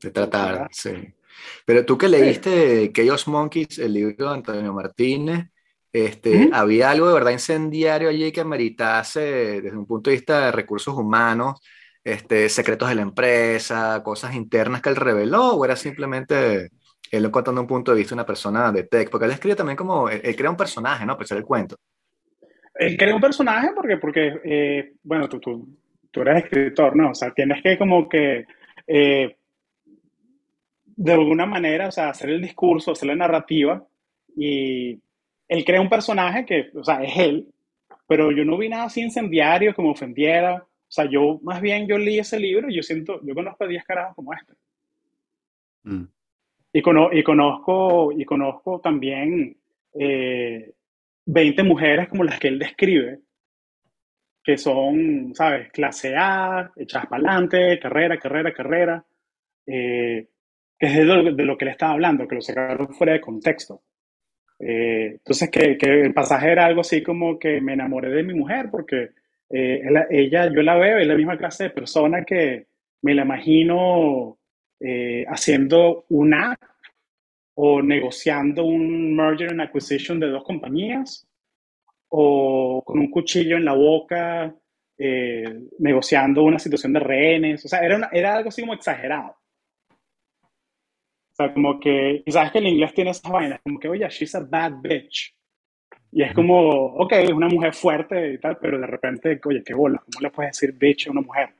De, 0.00 0.10
tratar, 0.10 0.68
sí. 0.72 0.90
Pero 1.64 1.84
tú 1.84 1.96
que 1.96 2.08
leíste 2.08 2.90
Chaos 2.92 3.28
Monkeys, 3.28 3.78
el 3.78 3.92
libro 3.92 4.28
de 4.28 4.34
Antonio 4.34 4.72
Martínez, 4.72 5.46
este, 5.92 6.50
¿había 6.52 6.90
algo 6.90 7.06
de 7.06 7.14
verdad 7.14 7.30
incendiario 7.30 8.08
allí 8.08 8.32
que 8.32 8.44
meritase 8.44 9.60
desde 9.60 9.76
un 9.76 9.86
punto 9.86 10.10
de 10.10 10.16
vista 10.16 10.46
de 10.46 10.52
recursos 10.52 10.94
humanos, 10.94 11.60
este, 12.02 12.48
secretos 12.48 12.88
de 12.88 12.96
la 12.96 13.02
empresa, 13.02 14.02
cosas 14.02 14.34
internas 14.34 14.82
que 14.82 14.88
él 14.88 14.96
reveló, 14.96 15.54
o 15.54 15.64
era 15.64 15.76
simplemente 15.76 16.70
él 17.12 17.30
contando 17.30 17.60
un 17.60 17.68
punto 17.68 17.92
de 17.92 17.98
vista 17.98 18.10
de 18.10 18.20
una 18.20 18.26
persona 18.26 18.72
de 18.72 18.84
tech? 18.84 19.08
Porque 19.08 19.26
él 19.26 19.32
escribe 19.32 19.54
también 19.54 19.76
como, 19.76 20.08
él, 20.08 20.34
crea 20.34 20.50
un 20.50 20.56
personaje, 20.56 21.06
¿no? 21.06 21.16
Pues 21.16 21.30
el 21.30 21.44
cuento. 21.44 21.76
Él 22.74 22.96
crea 22.96 23.14
un 23.14 23.20
personaje 23.20 23.70
porque, 23.74 23.96
porque 23.96 24.40
eh, 24.44 24.92
bueno, 25.02 25.28
tú, 25.28 25.40
tú, 25.40 25.68
tú, 26.18 26.28
eres 26.28 26.44
escritor, 26.44 26.96
¿no? 26.96 27.10
O 27.10 27.14
sea, 27.14 27.32
tienes 27.32 27.62
que 27.62 27.78
como 27.78 28.08
que, 28.08 28.46
eh, 28.86 29.36
de 30.84 31.12
alguna 31.12 31.46
manera, 31.46 31.88
o 31.88 31.92
sea, 31.92 32.10
hacer 32.10 32.30
el 32.30 32.42
discurso, 32.42 32.92
hacer 32.92 33.08
la 33.08 33.16
narrativa, 33.16 33.86
y 34.36 35.00
él 35.48 35.64
crea 35.64 35.80
un 35.80 35.88
personaje 35.88 36.44
que, 36.44 36.70
o 36.74 36.84
sea, 36.84 37.02
es 37.02 37.16
él, 37.16 37.48
pero 38.06 38.32
yo 38.32 38.44
no 38.44 38.56
vi 38.56 38.68
nada 38.68 38.84
así 38.84 39.02
incendiario 39.02 39.74
que 39.74 39.82
me 39.82 39.90
ofendiera. 39.90 40.56
O 40.56 40.90
sea, 40.90 41.04
yo, 41.04 41.38
más 41.42 41.60
bien, 41.60 41.86
yo 41.86 41.98
leí 41.98 42.18
ese 42.18 42.40
libro 42.40 42.70
y 42.70 42.76
yo 42.76 42.82
siento, 42.82 43.20
yo 43.22 43.34
conozco 43.34 43.64
a 43.64 43.68
10 43.68 43.84
carajos 43.84 44.16
como 44.16 44.32
este. 44.32 44.54
Mm. 45.84 46.04
Y, 46.72 46.78
y, 46.78 47.22
conozco, 47.22 48.12
y 48.12 48.24
conozco 48.24 48.80
también 48.80 49.56
eh, 49.92 50.72
20 51.26 51.62
mujeres 51.64 52.08
como 52.08 52.24
las 52.24 52.38
que 52.38 52.48
él 52.48 52.58
describe, 52.58 53.20
que 54.42 54.56
son, 54.56 55.34
¿sabes? 55.34 55.70
Clase 55.70 56.14
A, 56.16 56.70
echadas 56.76 57.06
para 57.06 57.30
adelante, 57.30 57.78
carrera, 57.78 58.18
carrera, 58.18 58.52
carrera, 58.52 59.04
eh, 59.66 60.26
que 60.78 60.86
es 60.86 60.94
de 60.94 61.04
lo, 61.04 61.32
de 61.32 61.44
lo, 61.44 61.58
que 61.58 61.64
le 61.66 61.72
estaba 61.72 61.92
hablando, 61.92 62.26
que 62.26 62.36
lo 62.36 62.40
sacaron 62.40 62.94
fuera 62.94 63.12
de 63.12 63.20
contexto. 63.20 63.82
Eh, 64.58 65.12
entonces, 65.18 65.50
que, 65.50 65.76
que, 65.76 66.00
el 66.00 66.14
pasaje 66.14 66.50
era 66.50 66.66
algo 66.66 66.80
así 66.80 67.02
como 67.02 67.38
que 67.38 67.60
me 67.60 67.74
enamoré 67.74 68.10
de 68.10 68.22
mi 68.22 68.34
mujer 68.34 68.70
porque 68.70 69.10
eh, 69.50 69.82
ella, 70.10 70.52
yo 70.52 70.62
la 70.62 70.76
veo, 70.76 70.98
es 70.98 71.06
la 71.06 71.14
misma 71.14 71.38
clase 71.38 71.64
de 71.64 71.70
persona 71.70 72.24
que 72.24 72.66
me 73.02 73.14
la 73.14 73.22
imagino 73.22 74.38
eh, 74.80 75.24
haciendo 75.28 76.04
una 76.08 76.58
o 77.54 77.82
negociando 77.82 78.64
un 78.64 79.14
merger 79.16 79.50
and 79.50 79.60
acquisition 79.60 80.20
de 80.20 80.28
dos 80.28 80.44
compañías 80.44 81.27
o 82.08 82.82
con 82.84 82.98
un 82.98 83.10
cuchillo 83.10 83.56
en 83.56 83.64
la 83.64 83.74
boca 83.74 84.54
negociando 85.78 86.42
una 86.42 86.58
situación 86.58 86.92
de 86.92 87.00
rehenes. 87.00 87.64
O 87.64 87.68
sea, 87.68 87.80
era, 87.80 88.08
era 88.12 88.36
algo 88.36 88.48
así 88.48 88.62
como 88.62 88.74
exagerado. 88.74 89.36
O 89.90 91.34
sea, 91.34 91.52
como 91.54 91.78
que, 91.78 92.24
sabes 92.26 92.50
que 92.50 92.58
el 92.58 92.66
inglés 92.66 92.92
tiene 92.94 93.10
esas 93.10 93.30
vainas, 93.30 93.60
como 93.62 93.78
que, 93.78 93.88
oye, 93.88 94.08
she's 94.08 94.34
a 94.34 94.40
bad 94.40 94.72
bitch. 94.82 95.32
Y 96.10 96.22
es 96.22 96.32
como, 96.34 96.58
ok, 96.96 97.12
es 97.12 97.30
una 97.30 97.48
mujer 97.48 97.74
fuerte 97.74 98.32
y 98.32 98.38
tal, 98.38 98.58
pero 98.60 98.78
de 98.80 98.86
repente, 98.86 99.38
oye, 99.44 99.62
qué 99.64 99.74
bola, 99.74 99.98
¿cómo 99.98 100.20
le 100.20 100.30
puedes 100.30 100.52
decir 100.52 100.76
bitch 100.76 101.06
a 101.06 101.10
una 101.12 101.20
mujer? 101.20 101.50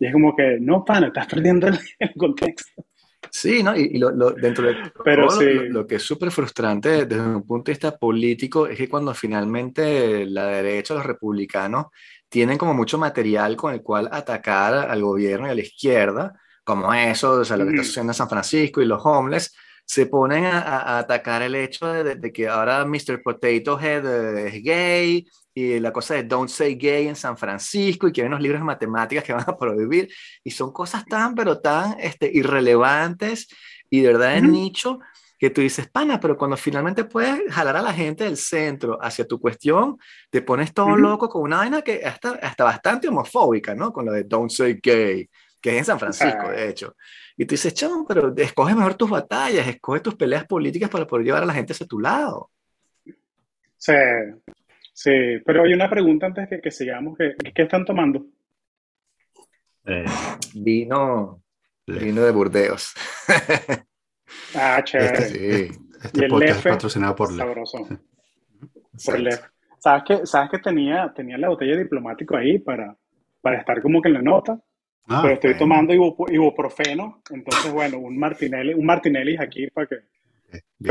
Y 0.00 0.06
es 0.06 0.12
como 0.12 0.34
que, 0.34 0.58
no, 0.60 0.84
pana, 0.84 1.06
estás 1.06 1.28
perdiendo 1.28 1.68
el, 1.68 2.12
contexto. 2.14 2.84
Sí, 3.30 3.62
¿no? 3.62 3.76
Y, 3.76 3.98
lo, 3.98 4.32
dentro 4.32 4.66
de 4.66 4.74
pero 5.04 5.28
lo, 5.40 5.86
que 5.86 5.96
es 5.96 6.02
súper 6.02 6.30
frustrante 6.30 7.06
desde 7.06 7.22
un 7.22 7.46
punto 7.46 7.70
de 7.70 7.72
vista 7.72 7.96
político 7.96 8.66
es 8.66 8.76
que 8.76 8.88
cuando 8.88 9.14
finalmente 9.14 10.26
la 10.26 10.46
derecha, 10.46 10.94
los 10.94 11.06
republicanos, 11.06 11.86
tienen 12.28 12.58
como 12.58 12.74
mucho 12.74 12.98
material 12.98 13.56
con 13.56 13.74
el 13.74 13.82
cual 13.82 14.08
atacar 14.10 14.74
al 14.74 15.02
gobierno 15.02 15.46
y 15.46 15.50
a 15.50 15.54
la 15.54 15.60
izquierda, 15.60 16.32
como 16.64 16.92
eso, 16.94 17.32
o 17.32 17.44
sea, 17.44 17.56
lo 17.56 17.64
que 17.64 17.72
está 17.72 17.84
sucediendo 17.84 18.12
en 18.12 18.16
San 18.16 18.28
Francisco 18.28 18.80
y 18.80 18.86
los 18.86 19.04
homeless, 19.04 19.54
se 19.84 20.06
ponen 20.06 20.44
a, 20.46 20.98
atacar 20.98 21.42
el 21.42 21.54
hecho 21.54 21.86
de, 21.86 22.32
que 22.32 22.48
ahora 22.48 22.84
Mr. 22.84 23.22
Potato 23.22 23.78
Head 23.78 24.38
es 24.38 24.62
gay 24.62 25.26
y 25.54 25.80
la 25.80 25.92
cosa 25.92 26.14
de 26.14 26.24
Don't 26.24 26.48
Say 26.48 26.76
Gay 26.76 27.08
en 27.08 27.16
San 27.16 27.36
Francisco 27.36 28.08
y 28.08 28.12
que 28.12 28.22
hay 28.22 28.26
unos 28.26 28.40
libros 28.40 28.60
de 28.60 28.64
matemáticas 28.64 29.24
que 29.24 29.32
van 29.34 29.44
a 29.46 29.56
prohibir 29.56 30.08
y 30.42 30.50
son 30.50 30.72
cosas 30.72 31.04
tan, 31.04 31.34
pero 31.34 31.60
tan 31.60 31.98
este, 32.00 32.30
irrelevantes 32.32 33.48
y 33.90 34.00
de 34.00 34.08
verdad 34.08 34.36
en 34.36 34.50
nicho 34.50 35.00
que 35.42 35.50
tú 35.50 35.60
dices, 35.60 35.88
pana, 35.90 36.20
pero 36.20 36.36
cuando 36.36 36.56
finalmente 36.56 37.02
puedes 37.02 37.52
jalar 37.52 37.76
a 37.76 37.82
la 37.82 37.92
gente 37.92 38.22
del 38.22 38.36
centro 38.36 38.96
hacia 39.02 39.26
tu 39.26 39.40
cuestión, 39.40 39.98
te 40.30 40.40
pones 40.40 40.72
todo 40.72 40.96
loco 40.96 41.28
con 41.28 41.42
una 41.42 41.56
vaina 41.56 41.82
que 41.82 42.00
hasta, 42.04 42.30
hasta 42.34 42.62
bastante 42.62 43.08
homofóbica, 43.08 43.74
¿no? 43.74 43.92
Con 43.92 44.06
lo 44.06 44.12
de 44.12 44.22
Don't 44.22 44.52
Say 44.52 44.78
Gay, 44.80 45.28
que 45.60 45.70
es 45.70 45.78
en 45.78 45.84
San 45.84 45.98
Francisco, 45.98 46.48
de 46.48 46.68
hecho. 46.68 46.94
Y 47.36 47.44
tú 47.44 47.54
dices, 47.54 47.74
chamo, 47.74 48.06
pero 48.06 48.32
escoge 48.36 48.76
mejor 48.76 48.94
tus 48.94 49.10
batallas, 49.10 49.66
escoge 49.66 49.98
tus 49.98 50.14
peleas 50.14 50.46
políticas 50.46 50.88
para 50.88 51.08
poder 51.08 51.26
llevar 51.26 51.42
a 51.42 51.46
la 51.46 51.54
gente 51.54 51.72
hacia 51.72 51.88
tu 51.88 51.98
lado. 51.98 52.48
Sí, 53.76 53.94
sí, 55.02 55.42
pero 55.44 55.64
hay 55.64 55.72
una 55.72 55.88
pregunta 55.88 56.26
antes 56.26 56.48
de 56.50 56.60
que 56.60 56.70
sigamos, 56.70 57.16
¿qué, 57.18 57.34
¿qué 57.52 57.62
están 57.62 57.84
tomando? 57.84 58.26
Eh, 59.84 60.04
vino, 60.54 61.42
vino 61.86 62.22
de 62.22 62.30
Burdeos. 62.30 62.94
ah, 64.54 64.80
chévere. 64.84 65.18
Este, 65.18 65.68
sí, 65.68 65.78
este 66.02 66.28
podcast 66.28 66.58
es 66.58 66.72
patrocinado 66.72 67.16
por 67.16 67.32
Lef. 67.32 67.46
Sabroso. 67.46 67.88
por 69.04 69.20
Lef. 69.20 69.40
¿Sabes 69.78 70.02
que, 70.06 70.26
¿Sabes 70.26 70.50
que 70.50 70.58
tenía, 70.58 71.12
tenía 71.14 71.36
la 71.38 71.48
botella 71.48 71.76
diplomático 71.76 72.36
ahí 72.36 72.58
para, 72.58 72.96
para 73.40 73.58
estar 73.58 73.82
como 73.82 74.00
que 74.00 74.08
en 74.08 74.14
la 74.14 74.22
nota? 74.22 74.60
Ah, 75.08 75.20
pero 75.20 75.34
estoy 75.34 75.56
tomando 75.56 75.92
ibuprofeno, 75.92 77.22
entonces 77.30 77.72
bueno, 77.72 77.98
un 77.98 78.16
Martinelli, 78.16 78.72
un 78.72 78.86
Martinelli 78.86 79.36
aquí 79.36 79.68
para 79.68 79.88
que, 79.88 79.96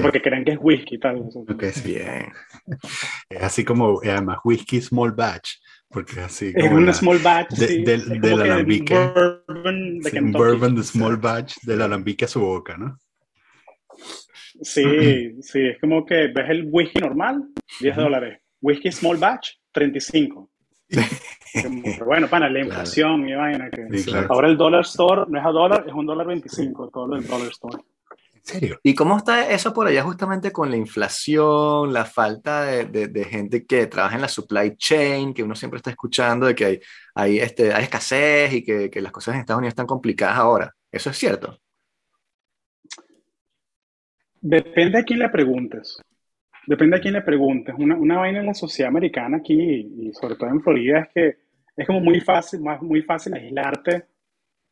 porque 0.01 0.21
creen 0.21 0.45
que 0.45 0.51
es 0.51 0.57
whisky 0.61 0.97
tal. 0.97 1.29
Okay, 1.49 1.71
bien. 1.83 2.31
Es 3.29 3.43
así 3.43 3.63
como, 3.63 3.99
además, 4.03 4.39
whisky 4.43 4.81
small 4.81 5.11
batch, 5.11 5.53
porque 5.89 6.19
así. 6.21 6.51
Es 6.55 6.71
un 6.71 6.93
small 6.93 7.19
batch, 7.19 7.51
de, 7.51 7.67
sí. 7.67 7.83
Del, 7.83 8.41
alambique. 8.41 8.93
Bourbon 8.93 9.99
de 9.99 10.19
un 10.19 10.31
bourbon 10.31 10.75
de 10.75 10.83
small 10.83 11.17
batch 11.17 11.57
del 11.63 11.81
alambique 11.81 12.25
a 12.25 12.27
su 12.27 12.41
boca, 12.41 12.77
¿no? 12.77 12.97
Sí, 14.61 14.83
sí, 15.41 15.67
es 15.67 15.79
como 15.79 16.05
que 16.05 16.27
ves 16.27 16.49
el 16.49 16.67
whisky 16.69 16.99
normal, 16.99 17.43
10 17.79 17.95
dólares. 17.95 18.39
Whisky 18.61 18.91
small 18.91 19.17
batch, 19.17 19.51
35. 19.71 20.49
Pero 21.53 22.05
bueno, 22.05 22.27
para 22.27 22.49
la 22.49 22.59
inflación 22.63 23.27
y 23.27 23.33
vaina. 23.33 23.69
Que 23.69 23.87
Ahora 24.29 24.47
el 24.47 24.57
dollar 24.57 24.81
store 24.81 25.23
no 25.27 25.39
es 25.39 25.45
a 25.45 25.49
dólar, 25.49 25.85
es 25.87 25.93
un 25.93 26.05
dólar 26.05 26.27
25, 26.27 26.89
todo 26.89 27.15
el 27.15 27.25
dollar 27.25 27.49
store. 27.49 27.83
¿En 28.43 28.53
serio? 28.53 28.79
¿Y 28.81 28.95
cómo 28.95 29.17
está 29.17 29.51
eso 29.51 29.71
por 29.71 29.85
allá 29.85 30.01
justamente 30.03 30.51
con 30.51 30.71
la 30.71 30.75
inflación, 30.75 31.93
la 31.93 32.05
falta 32.05 32.63
de, 32.63 33.07
de, 33.07 33.25
gente 33.25 33.65
que 33.65 33.85
trabaja 33.85 34.15
en 34.15 34.21
la 34.21 34.27
supply 34.27 34.75
chain, 34.77 35.33
que 35.33 35.43
uno 35.43 35.55
siempre 35.55 35.77
está 35.77 35.91
escuchando 35.91 36.47
de 36.47 36.55
que 36.55 36.65
hay, 36.65 36.79
hay, 37.13 37.39
este, 37.39 37.71
hay 37.71 37.83
escasez 37.83 38.53
y 38.53 38.63
que, 38.63 38.89
que 38.89 39.01
las 39.01 39.11
cosas 39.11 39.35
en 39.35 39.41
Estados 39.41 39.59
Unidos 39.59 39.73
están 39.73 39.85
complicadas 39.85 40.37
ahora? 40.37 40.75
¿Eso 40.91 41.11
es 41.11 41.17
cierto? 41.17 41.59
Depende 44.41 44.97
a 44.97 45.03
quién 45.03 45.19
le 45.19 45.29
preguntes. 45.29 46.01
Depende 46.65 46.97
a 46.97 46.99
quién 46.99 47.13
le 47.13 47.21
preguntes. 47.21 47.75
Una, 47.77 47.95
una 47.95 48.17
vaina 48.17 48.39
en 48.39 48.47
la 48.47 48.55
sociedad 48.55 48.89
americana 48.89 49.37
aquí, 49.37 49.53
y 49.53 50.13
sobre 50.13 50.35
todo 50.35 50.49
en 50.49 50.61
Florida, 50.61 50.99
es 51.01 51.09
que 51.13 51.37
es 51.77 51.87
como 51.87 51.99
muy 51.99 52.19
fácil, 52.21 52.61
más, 52.61 52.81
muy 52.81 53.03
fácil 53.03 53.35
aislarte 53.35 54.07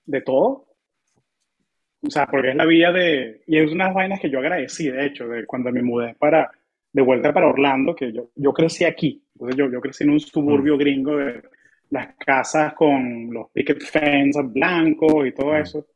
de 0.06 0.22
todo. 0.22 0.69
O 2.02 2.10
sea, 2.10 2.28
porque 2.28 2.50
es 2.50 2.56
la 2.56 2.66
vida 2.66 2.92
de... 2.92 3.42
Y 3.48 3.58
es 3.58 3.72
unas 3.72 3.94
vainas 3.94 4.20
que 4.20 4.30
yo 4.30 4.40
agradecí, 4.40 4.90
de 4.90 5.06
hecho, 5.06 5.28
de 5.28 5.46
cuando 5.46 5.72
me 5.72 5.82
mudé 5.82 6.16
para, 6.16 6.50
de 6.92 7.02
vuelta 7.02 7.34
para 7.34 7.48
Orlando, 7.48 7.96
que 7.96 8.12
yo, 8.14 8.30
yo 8.36 8.54
crecí 8.54 8.86
aquí. 8.86 9.24
Entonces 9.34 9.58
yo, 9.58 9.70
yo 9.70 9.82
crecí 9.82 10.04
en 10.04 10.12
un 10.12 10.20
suburbio 10.20 10.76
mm. 10.76 10.80
gringo 10.80 11.18
de 11.18 11.42
las 11.90 12.16
casas 12.16 12.74
con 12.74 13.34
los 13.34 13.50
picket 13.52 13.82
fences 13.82 14.52
blancos 14.52 15.28
y 15.28 15.32
todo 15.32 15.52
mm. 15.52 15.56
eso. 15.56 15.88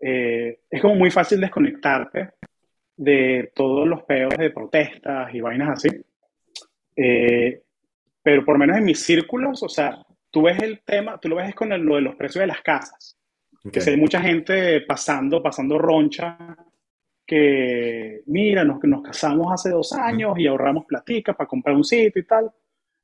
Eh, 0.00 0.60
es 0.70 0.82
como 0.82 0.96
muy 0.96 1.10
fácil 1.10 1.40
desconectarte 1.40 2.30
de 2.96 3.52
todos 3.54 3.86
los 3.88 4.02
peores 4.02 4.38
de 4.38 4.50
protestas 4.50 5.34
y 5.34 5.40
vainas 5.40 5.70
así. 5.70 5.88
Eh, 6.96 7.62
pero 8.22 8.44
por 8.44 8.54
lo 8.54 8.58
menos 8.60 8.78
en 8.78 8.84
mis 8.84 9.04
círculos, 9.04 9.62
o 9.62 9.68
sea, 9.68 9.98
tú 10.30 10.42
ves 10.42 10.62
el 10.62 10.80
tema, 10.80 11.18
tú 11.18 11.28
lo 11.28 11.36
ves 11.36 11.54
con 11.54 11.68
lo 11.68 11.96
de 11.96 12.00
los 12.00 12.16
precios 12.16 12.42
de 12.42 12.46
las 12.46 12.60
casas. 12.62 13.18
Que 13.72 13.80
hay 13.80 13.96
mucha 13.96 14.20
gente 14.20 14.82
pasando, 14.82 15.42
pasando 15.42 15.78
roncha 15.78 16.36
que, 17.26 18.22
mira, 18.26 18.64
nos, 18.64 18.82
nos 18.84 19.02
casamos 19.02 19.52
hace 19.52 19.70
dos 19.70 19.92
años 19.94 20.38
y 20.38 20.46
ahorramos 20.46 20.84
platica 20.84 21.32
para 21.32 21.48
comprar 21.48 21.74
un 21.74 21.84
sitio 21.84 22.20
y 22.20 22.26
tal. 22.26 22.50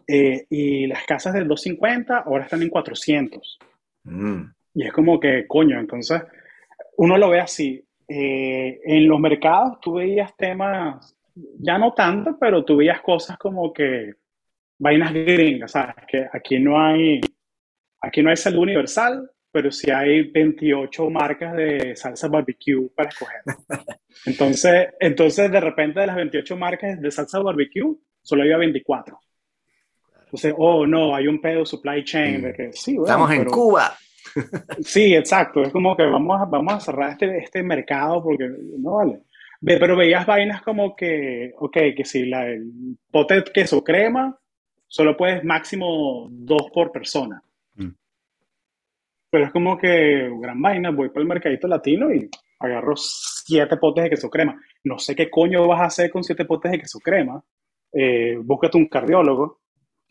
Eh, 0.06 0.46
y 0.50 0.86
las 0.86 1.04
casas 1.04 1.34
del 1.34 1.48
250 1.48 2.18
ahora 2.18 2.44
están 2.44 2.62
en 2.62 2.68
400. 2.68 3.58
Mm. 4.04 4.42
Y 4.74 4.86
es 4.86 4.92
como 4.92 5.18
que, 5.18 5.46
coño, 5.46 5.78
entonces 5.78 6.22
uno 6.96 7.16
lo 7.16 7.30
ve 7.30 7.40
así. 7.40 7.84
Eh, 8.08 8.80
en 8.84 9.08
los 9.08 9.20
mercados 9.20 9.80
tú 9.80 9.94
veías 9.94 10.36
temas, 10.36 11.16
ya 11.34 11.78
no 11.78 11.92
tanto, 11.94 12.36
pero 12.38 12.64
tú 12.64 12.76
veías 12.76 13.00
cosas 13.02 13.38
como 13.38 13.72
que 13.72 14.14
vainas 14.78 15.12
gringas, 15.12 15.72
¿sabes? 15.72 15.94
Que 16.08 16.26
aquí 16.32 16.58
no 16.58 16.80
hay, 16.80 17.20
aquí 18.00 18.22
no 18.22 18.30
hay 18.30 18.36
salud 18.36 18.62
universal, 18.62 19.29
pero 19.52 19.70
sí 19.70 19.90
hay 19.90 20.30
28 20.30 21.10
marcas 21.10 21.56
de 21.56 21.96
salsa 21.96 22.28
barbecue 22.28 22.88
para 22.94 23.08
escoger. 23.08 23.40
Entonces, 24.26 24.88
entonces 24.98 25.50
de 25.50 25.60
repente 25.60 26.00
de 26.00 26.06
las 26.06 26.16
28 26.16 26.56
marcas 26.56 27.00
de 27.00 27.10
salsa 27.10 27.38
barbecue, 27.38 27.96
solo 28.22 28.42
había 28.42 28.58
24. 28.58 29.18
Entonces, 30.24 30.54
oh, 30.58 30.86
no, 30.86 31.14
hay 31.14 31.26
un 31.26 31.40
pedo 31.40 31.64
supply 31.64 32.04
chain. 32.04 32.42
De 32.42 32.52
que, 32.52 32.72
sí, 32.72 32.96
Estamos 33.00 33.30
en 33.32 33.44
Cuba. 33.46 33.96
Sí, 34.84 35.14
exacto. 35.14 35.62
Es 35.62 35.72
como 35.72 35.96
que 35.96 36.04
vamos 36.04 36.40
a, 36.40 36.44
vamos 36.44 36.74
a 36.74 36.80
cerrar 36.80 37.12
este, 37.12 37.38
este 37.38 37.62
mercado 37.62 38.22
porque 38.22 38.48
no 38.78 38.96
vale. 38.96 39.22
Pero 39.62 39.96
veías 39.96 40.26
vainas 40.26 40.62
como 40.62 40.94
que, 40.94 41.52
ok, 41.58 41.76
que 41.96 42.04
si 42.04 42.26
la, 42.26 42.46
el 42.46 42.96
pote 43.10 43.42
queso 43.52 43.82
crema, 43.82 44.38
solo 44.86 45.16
puedes 45.16 45.44
máximo 45.44 46.28
dos 46.30 46.70
por 46.72 46.92
persona. 46.92 47.42
Pero 49.30 49.44
es 49.44 49.52
como 49.52 49.78
que, 49.78 50.28
gran 50.40 50.60
vaina, 50.60 50.90
voy 50.90 51.08
para 51.08 51.22
el 51.22 51.28
mercadito 51.28 51.68
latino 51.68 52.12
y 52.12 52.28
agarro 52.58 52.94
siete 52.96 53.76
potes 53.76 54.04
de 54.04 54.10
queso 54.10 54.28
crema. 54.28 54.60
No 54.84 54.98
sé 54.98 55.14
qué 55.14 55.30
coño 55.30 55.66
vas 55.68 55.80
a 55.80 55.86
hacer 55.86 56.10
con 56.10 56.24
siete 56.24 56.44
potes 56.44 56.72
de 56.72 56.80
queso 56.80 56.98
crema. 56.98 57.42
Eh, 57.92 58.36
búscate 58.42 58.76
un 58.76 58.88
cardiólogo. 58.88 59.60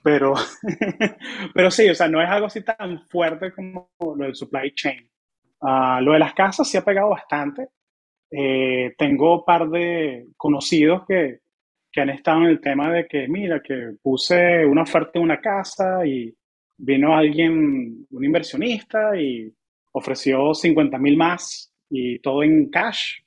Pero, 0.01 0.33
pero 1.53 1.69
sí, 1.69 1.89
o 1.89 1.95
sea, 1.95 2.07
no 2.07 2.21
es 2.21 2.29
algo 2.29 2.47
así 2.47 2.63
tan 2.63 3.01
fuerte 3.09 3.51
como 3.51 3.89
lo 3.99 4.23
del 4.23 4.35
supply 4.35 4.73
chain. 4.73 5.09
Ah, 5.61 5.99
lo 6.01 6.13
de 6.13 6.19
las 6.19 6.33
casas 6.33 6.69
sí 6.69 6.77
ha 6.77 6.85
pegado 6.85 7.09
bastante. 7.09 7.67
Eh, 8.31 8.93
tengo 8.97 9.39
un 9.39 9.45
par 9.45 9.69
de 9.69 10.27
conocidos 10.37 11.03
que, 11.05 11.39
que 11.91 12.01
han 12.01 12.11
estado 12.11 12.41
en 12.41 12.47
el 12.47 12.61
tema 12.61 12.91
de 12.91 13.07
que, 13.07 13.27
mira, 13.27 13.61
que 13.61 13.95
puse 14.01 14.65
una 14.65 14.83
oferta 14.83 15.11
en 15.15 15.23
una 15.23 15.41
casa 15.41 16.05
y 16.05 16.33
vino 16.79 17.15
alguien, 17.15 18.07
un 18.09 18.25
inversionista, 18.25 19.15
y 19.19 19.53
ofreció 19.91 20.53
50 20.53 20.97
mil 20.97 21.17
más 21.17 21.73
y 21.89 22.19
todo 22.19 22.43
en 22.43 22.69
cash. 22.69 23.19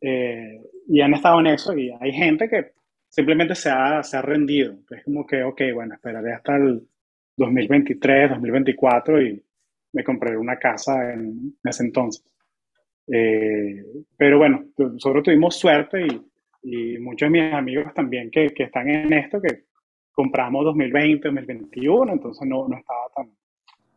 Eh, 0.00 0.60
y 0.88 1.00
han 1.00 1.14
estado 1.14 1.40
en 1.40 1.46
eso 1.48 1.76
y 1.76 1.90
hay 2.00 2.12
gente 2.12 2.48
que 2.48 2.72
simplemente 3.08 3.54
se 3.54 3.70
ha, 3.70 4.02
se 4.02 4.16
ha 4.16 4.22
rendido. 4.22 4.78
Es 4.90 5.04
como 5.04 5.26
que, 5.26 5.42
ok, 5.42 5.62
bueno, 5.74 5.94
esperaré 5.94 6.34
hasta 6.34 6.56
el 6.56 6.86
2023, 7.36 8.30
2024 8.30 9.22
y 9.22 9.42
me 9.92 10.04
compraré 10.04 10.36
una 10.36 10.58
casa 10.58 11.12
en, 11.12 11.56
ese 11.64 11.84
entonces. 11.84 12.24
Eh, 13.08 13.84
pero 14.16 14.38
bueno, 14.38 14.66
nosotros 14.76 15.22
tuvimos 15.22 15.56
suerte 15.56 16.06
y, 16.06 16.94
y, 16.94 16.98
muchos 16.98 17.30
de 17.30 17.40
mis 17.40 17.52
amigos 17.52 17.94
también 17.94 18.30
que, 18.30 18.48
que, 18.48 18.64
están 18.64 18.88
en 18.90 19.12
esto, 19.12 19.40
que 19.40 19.65
compramos 20.16 20.64
2020, 20.64 21.28
2021, 21.28 22.10
entonces 22.10 22.48
no, 22.48 22.66
no 22.66 22.78
estaba 22.78 23.02
tan, 23.14 23.30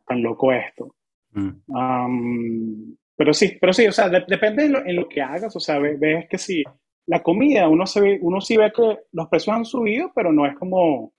tan 0.05 0.21
loco 0.21 0.51
esto. 0.51 0.93
Mm. 1.31 2.93
pero 3.15 3.33
sí, 3.33 3.57
pero 3.61 3.71
sí, 3.71 3.87
o 3.87 3.91
sea, 3.91 4.09
depende 4.09 4.65
en 4.65 4.73
lo, 4.73 4.85
en 4.85 4.95
lo, 4.95 5.07
que 5.07 5.21
hagas, 5.21 5.55
o 5.55 5.59
sea, 5.59 5.79
ves, 5.79 6.27
que 6.27 6.37
si 6.37 6.63
la 7.05 7.23
comida, 7.23 7.69
uno, 7.69 7.85
se 7.85 8.01
ve, 8.01 8.19
uno 8.21 8.41
sí 8.41 8.57
ve 8.57 8.71
que 8.75 8.99
los 9.13 9.29
precios 9.29 9.55
han 9.55 9.63
subido, 9.63 10.11
pero 10.13 10.33
no 10.33 10.45
es 10.45 10.57
como, 10.57 11.13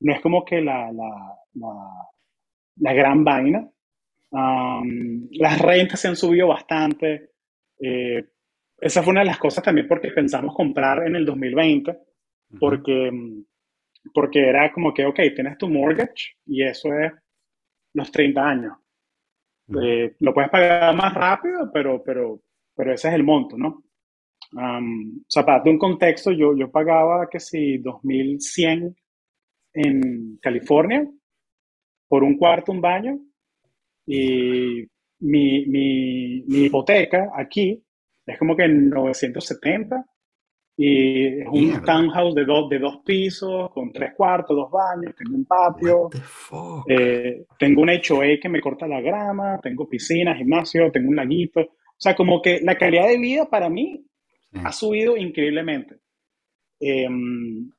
no 0.00 0.12
es 0.12 0.20
como 0.20 0.44
que 0.44 0.60
la, 0.60 0.90
la, 0.90 1.38
la, 2.80 2.92
gran 2.92 3.22
vaina. 3.22 3.70
las 4.32 5.58
rentas 5.60 6.00
se 6.00 6.08
han 6.08 6.16
subido 6.16 6.48
bastante. 6.48 7.30
Eh, 7.78 8.24
esa 8.80 9.02
fue 9.04 9.12
una 9.12 9.20
de 9.20 9.26
las 9.26 9.38
cosas 9.38 9.62
también 9.62 9.86
porque 9.86 10.10
pensamos 10.10 10.52
comprar 10.56 11.06
en 11.06 11.14
el 11.14 11.24
2020, 11.24 11.96
porque, 12.58 13.10
porque 14.12 14.40
era 14.40 14.72
como 14.72 14.92
que, 14.92 15.04
ok, 15.04 15.20
tienes 15.34 15.58
tu 15.58 15.68
mortgage 15.68 16.34
y 16.46 16.62
eso 16.62 16.92
es 16.94 17.12
los 17.94 18.10
30 18.10 18.42
años. 18.42 18.72
Eh, 19.82 20.16
lo 20.20 20.34
puedes 20.34 20.50
pagar 20.50 20.94
más 20.94 21.14
rápido, 21.14 21.70
pero, 21.72 22.02
pero, 22.02 22.40
pero 22.74 22.92
ese 22.92 23.08
es 23.08 23.14
el 23.14 23.24
monto, 23.24 23.56
¿no? 23.56 23.84
Um, 24.52 25.18
o 25.18 25.24
sea, 25.28 25.44
para 25.44 25.58
darte 25.58 25.70
un 25.70 25.78
contexto, 25.78 26.30
yo, 26.30 26.54
yo 26.56 26.70
pagaba 26.70 27.28
que 27.30 27.40
si 27.40 27.78
2100 27.78 28.94
en 29.74 30.38
California 30.42 31.08
por 32.08 32.22
un 32.22 32.36
cuarto, 32.36 32.72
un 32.72 32.80
baño, 32.80 33.18
y 34.04 34.84
mi, 35.20 35.66
mi, 35.66 36.42
mi 36.46 36.64
hipoteca 36.64 37.30
aquí 37.34 37.82
es 38.26 38.38
como 38.38 38.54
que 38.56 38.68
970 38.68 40.04
y 40.76 41.40
es 41.40 41.46
un 41.48 41.82
townhouse 41.84 42.34
de 42.34 42.44
dos, 42.44 42.68
de 42.68 42.78
dos 42.78 42.98
pisos, 43.04 43.70
con 43.72 43.92
tres 43.92 44.14
cuartos, 44.16 44.56
dos 44.56 44.70
baños, 44.70 45.14
tengo 45.16 45.36
un 45.36 45.44
patio, 45.44 46.08
eh, 46.88 47.44
tengo 47.58 47.82
un 47.82 47.90
HOA 47.90 48.38
que 48.40 48.48
me 48.48 48.60
corta 48.60 48.86
la 48.86 49.00
grama, 49.00 49.60
tengo 49.62 49.88
piscina, 49.88 50.34
gimnasio, 50.34 50.90
tengo 50.90 51.10
un 51.10 51.16
laguito. 51.16 51.60
O 51.60 52.00
sea, 52.02 52.16
como 52.16 52.40
que 52.40 52.60
la 52.62 52.76
calidad 52.76 53.08
de 53.08 53.18
vida 53.18 53.48
para 53.48 53.68
mí 53.68 54.04
ha 54.64 54.72
subido 54.72 55.16
increíblemente. 55.16 55.98
Em, 56.80 57.70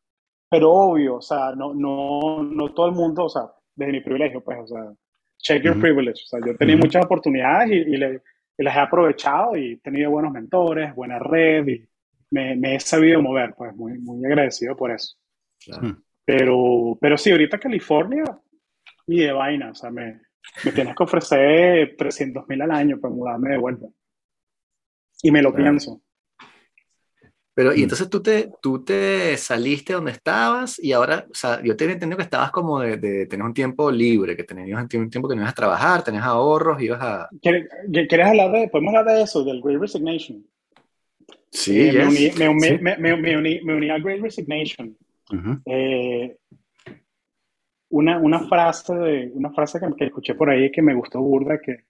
pero 0.50 0.72
obvio, 0.72 1.16
o 1.16 1.22
sea, 1.22 1.54
no, 1.56 1.74
no, 1.74 2.44
no 2.44 2.74
todo 2.74 2.88
el 2.88 2.94
mundo, 2.94 3.26
o 3.26 3.30
sea, 3.30 3.52
desde 3.76 3.92
mi 3.92 4.02
privilegio, 4.02 4.42
pues, 4.42 4.60
o 4.60 4.68
sea, 4.68 4.94
check 5.40 5.64
your 5.64 5.80
privilege. 5.80 6.22
O 6.24 6.28
sea, 6.28 6.40
yo 6.46 6.54
he 6.54 6.58
tenido 6.58 6.78
muchas 6.78 7.04
oportunidades 7.06 7.72
y, 7.72 7.96
y, 7.96 7.98
las 7.98 8.76
he 8.76 8.80
aprovechado 8.80 9.58
y 9.58 9.74
he 9.74 9.78
tenido 9.78 10.12
buenos 10.12 10.32
mentores, 10.32 10.94
buena 10.96 11.20
red 11.20 11.68
y 11.68 11.86
me, 12.34 12.56
me 12.56 12.76
he 12.76 12.80
sabido 12.80 13.22
mover, 13.22 13.54
pues, 13.56 13.76
muy, 13.76 13.98
muy 14.00 14.26
agradecido 14.26 14.76
por 14.76 14.92
eso. 14.92 15.16
Pero, 16.26 16.98
pero 17.00 17.18
sí, 17.18 17.32
ahorita 17.32 17.60
California 17.60 18.24
y 19.08 19.20
de 19.20 19.32
vaina, 19.32 19.72
o 19.72 19.76
sea, 19.76 19.92
me, 19.92 20.22
me 20.66 20.72
tienes 20.72 20.96
que 20.96 21.04
ofrecer 21.04 21.96
300 21.98 22.48
mil 22.48 22.62
al 22.62 22.72
año 22.72 23.00
para 23.00 23.14
mudarme 23.14 23.52
de 23.52 23.58
vuelta. 23.58 23.88
Y 25.22 25.32
me 25.32 25.42
lo 25.42 25.54
pienso. 25.54 26.02
Pero, 27.56 27.74
y 27.74 27.80
mm. 27.80 27.84
entonces 27.84 28.10
tú 28.10 28.22
te, 28.22 28.52
tú 28.62 28.84
te 28.84 29.38
saliste 29.38 29.94
donde 29.94 30.12
estabas 30.12 30.80
y 30.84 30.92
ahora, 30.92 31.28
o 31.30 31.36
sea, 31.36 31.62
yo 31.62 31.78
te 31.78 31.86
entendido 31.86 32.18
que 32.18 32.24
estabas 32.24 32.52
como 32.52 32.80
de, 32.80 32.98
de 32.98 33.28
tener 33.28 33.46
un 33.46 33.54
tiempo 33.54 33.92
libre, 33.92 34.36
que 34.36 34.44
tenías 34.44 34.82
un 34.82 34.88
tiempo 34.88 35.30
que 35.30 35.36
no 35.36 35.42
ibas 35.42 35.52
a 35.52 35.56
trabajar, 35.56 36.04
tenías 36.04 36.24
ahorros, 36.24 36.82
ibas 36.82 37.02
a... 37.02 37.30
¿Quieres, 37.42 38.28
hablar 38.28 38.52
de, 38.52 38.70
podemos 38.70 38.96
hablar 38.96 39.18
de 39.18 39.22
eso, 39.22 39.44
del 39.44 39.62
Great 39.62 39.80
Resignation? 39.80 40.44
Sí, 41.54 41.88
eh, 41.88 41.94
me, 41.94 42.08
uní, 42.08 42.32
me, 42.38 42.50
uní, 42.50 42.78
Me, 42.82 42.98
me, 42.98 43.38
uní, 43.38 43.62
me, 43.62 43.76
uní, 43.76 43.90
al 43.90 44.02
Great 44.02 44.22
Resignation. 44.22 44.98
eh, 45.66 46.38
una, 47.90 48.18
una, 48.18 48.40
frase, 48.48 48.96
de, 48.96 49.32
una 49.34 49.52
frase 49.52 49.80
que, 49.80 49.86
que, 49.96 50.06
escuché 50.06 50.34
por 50.34 50.50
ahí 50.50 50.72
que 50.72 50.82
me 50.82 50.96
gustó 50.96 51.22
burda, 51.22 51.60
que 51.60 51.86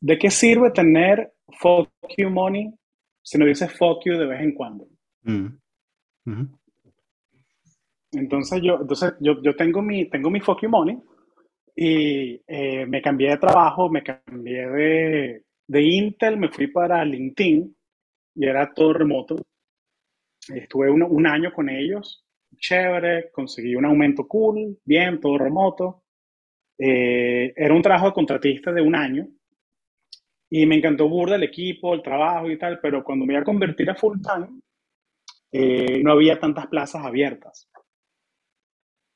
¿de 0.00 0.18
qué 0.18 0.30
sirve 0.30 0.70
tener 0.70 1.30
fuck 1.60 1.90
you 2.16 2.30
money 2.30 2.72
si 3.22 3.36
no 3.36 3.44
dices 3.44 3.70
fuck 3.76 4.02
you 4.06 4.16
de 4.16 4.26
vez 4.26 4.40
en 4.40 4.54
cuando. 4.54 4.88
Mm. 5.24 5.48
Entonces, 8.12 8.62
yo, 8.62 8.78
entonces 8.80 9.12
yo, 9.20 9.42
yo, 9.42 9.54
tengo, 9.54 9.82
mi, 9.82 10.08
tengo 10.08 10.30
mi 10.30 10.40
fuck 10.40 10.62
you 10.62 10.70
money 10.70 10.98
y 11.76 12.40
eh, 12.46 12.86
me 12.86 13.02
cambié 13.02 13.30
de 13.30 13.36
trabajo, 13.36 13.90
me 13.90 14.02
cambié 14.02 14.66
de, 14.68 15.44
de 15.66 15.82
Intel, 15.82 16.38
me 16.38 16.48
fui 16.48 16.68
para 16.68 17.04
LinkedIn 17.04 17.76
y 18.38 18.46
era 18.46 18.72
todo 18.72 18.92
remoto. 18.92 19.36
Estuve 20.48 20.90
un, 20.90 21.02
un 21.02 21.26
año 21.26 21.52
con 21.52 21.68
ellos, 21.68 22.24
chévere, 22.56 23.30
conseguí 23.32 23.74
un 23.74 23.84
aumento 23.84 24.26
cool, 24.28 24.78
bien, 24.84 25.18
todo 25.18 25.36
remoto. 25.36 26.04
Eh, 26.78 27.52
era 27.56 27.74
un 27.74 27.82
trabajo 27.82 28.06
de 28.06 28.12
contratista 28.12 28.72
de 28.72 28.80
un 28.80 28.94
año 28.94 29.26
y 30.48 30.64
me 30.66 30.76
encantó 30.76 31.08
burda 31.08 31.34
el 31.34 31.42
equipo, 31.42 31.94
el 31.94 32.02
trabajo 32.02 32.48
y 32.48 32.56
tal, 32.56 32.78
pero 32.80 33.02
cuando 33.02 33.26
me 33.26 33.34
iba 33.34 33.42
a 33.42 33.44
convertir 33.44 33.90
a 33.90 33.96
full 33.96 34.18
time, 34.20 34.60
eh, 35.50 36.00
no 36.04 36.12
había 36.12 36.38
tantas 36.38 36.68
plazas 36.68 37.04
abiertas. 37.04 37.68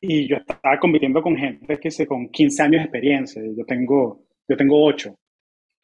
Y 0.00 0.26
yo 0.26 0.36
estaba 0.36 0.80
compitiendo 0.80 1.22
con 1.22 1.36
gente 1.36 1.78
que 1.78 1.92
se 1.92 2.08
con 2.08 2.28
15 2.28 2.62
años 2.64 2.80
de 2.80 2.84
experiencia. 2.86 3.42
Yo 3.56 3.64
tengo, 3.64 4.24
yo 4.48 4.56
tengo 4.56 4.84
8. 4.84 5.14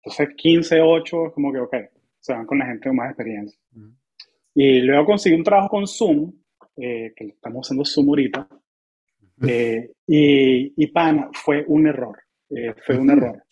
Entonces, 0.03 0.35
15, 0.37 0.81
8, 0.81 1.33
como 1.33 1.53
que, 1.53 1.61
ok, 1.61 1.77
se 2.21 2.33
van 2.33 2.47
con 2.47 2.59
la 2.59 2.67
gente 2.67 2.89
con 2.89 2.97
más 2.97 3.11
experiencia. 3.11 3.59
Y 4.55 4.81
luego 4.81 5.07
conseguí 5.07 5.35
un 5.37 5.45
trabajo 5.45 5.69
con 5.69 5.87
Zoom, 5.87 6.33
eh, 6.77 7.13
que 7.17 7.27
estamos 7.27 7.67
usando 7.67 7.85
Zoom 7.85 8.09
ahorita. 8.09 8.49
Eh, 9.47 9.93
y, 10.07 10.83
y, 10.83 10.87
pan, 10.89 11.31
fue 11.33 11.65
un 11.69 11.87
error. 11.87 12.19
fue 12.85 12.99
un 12.99 13.11
error. 13.11 13.43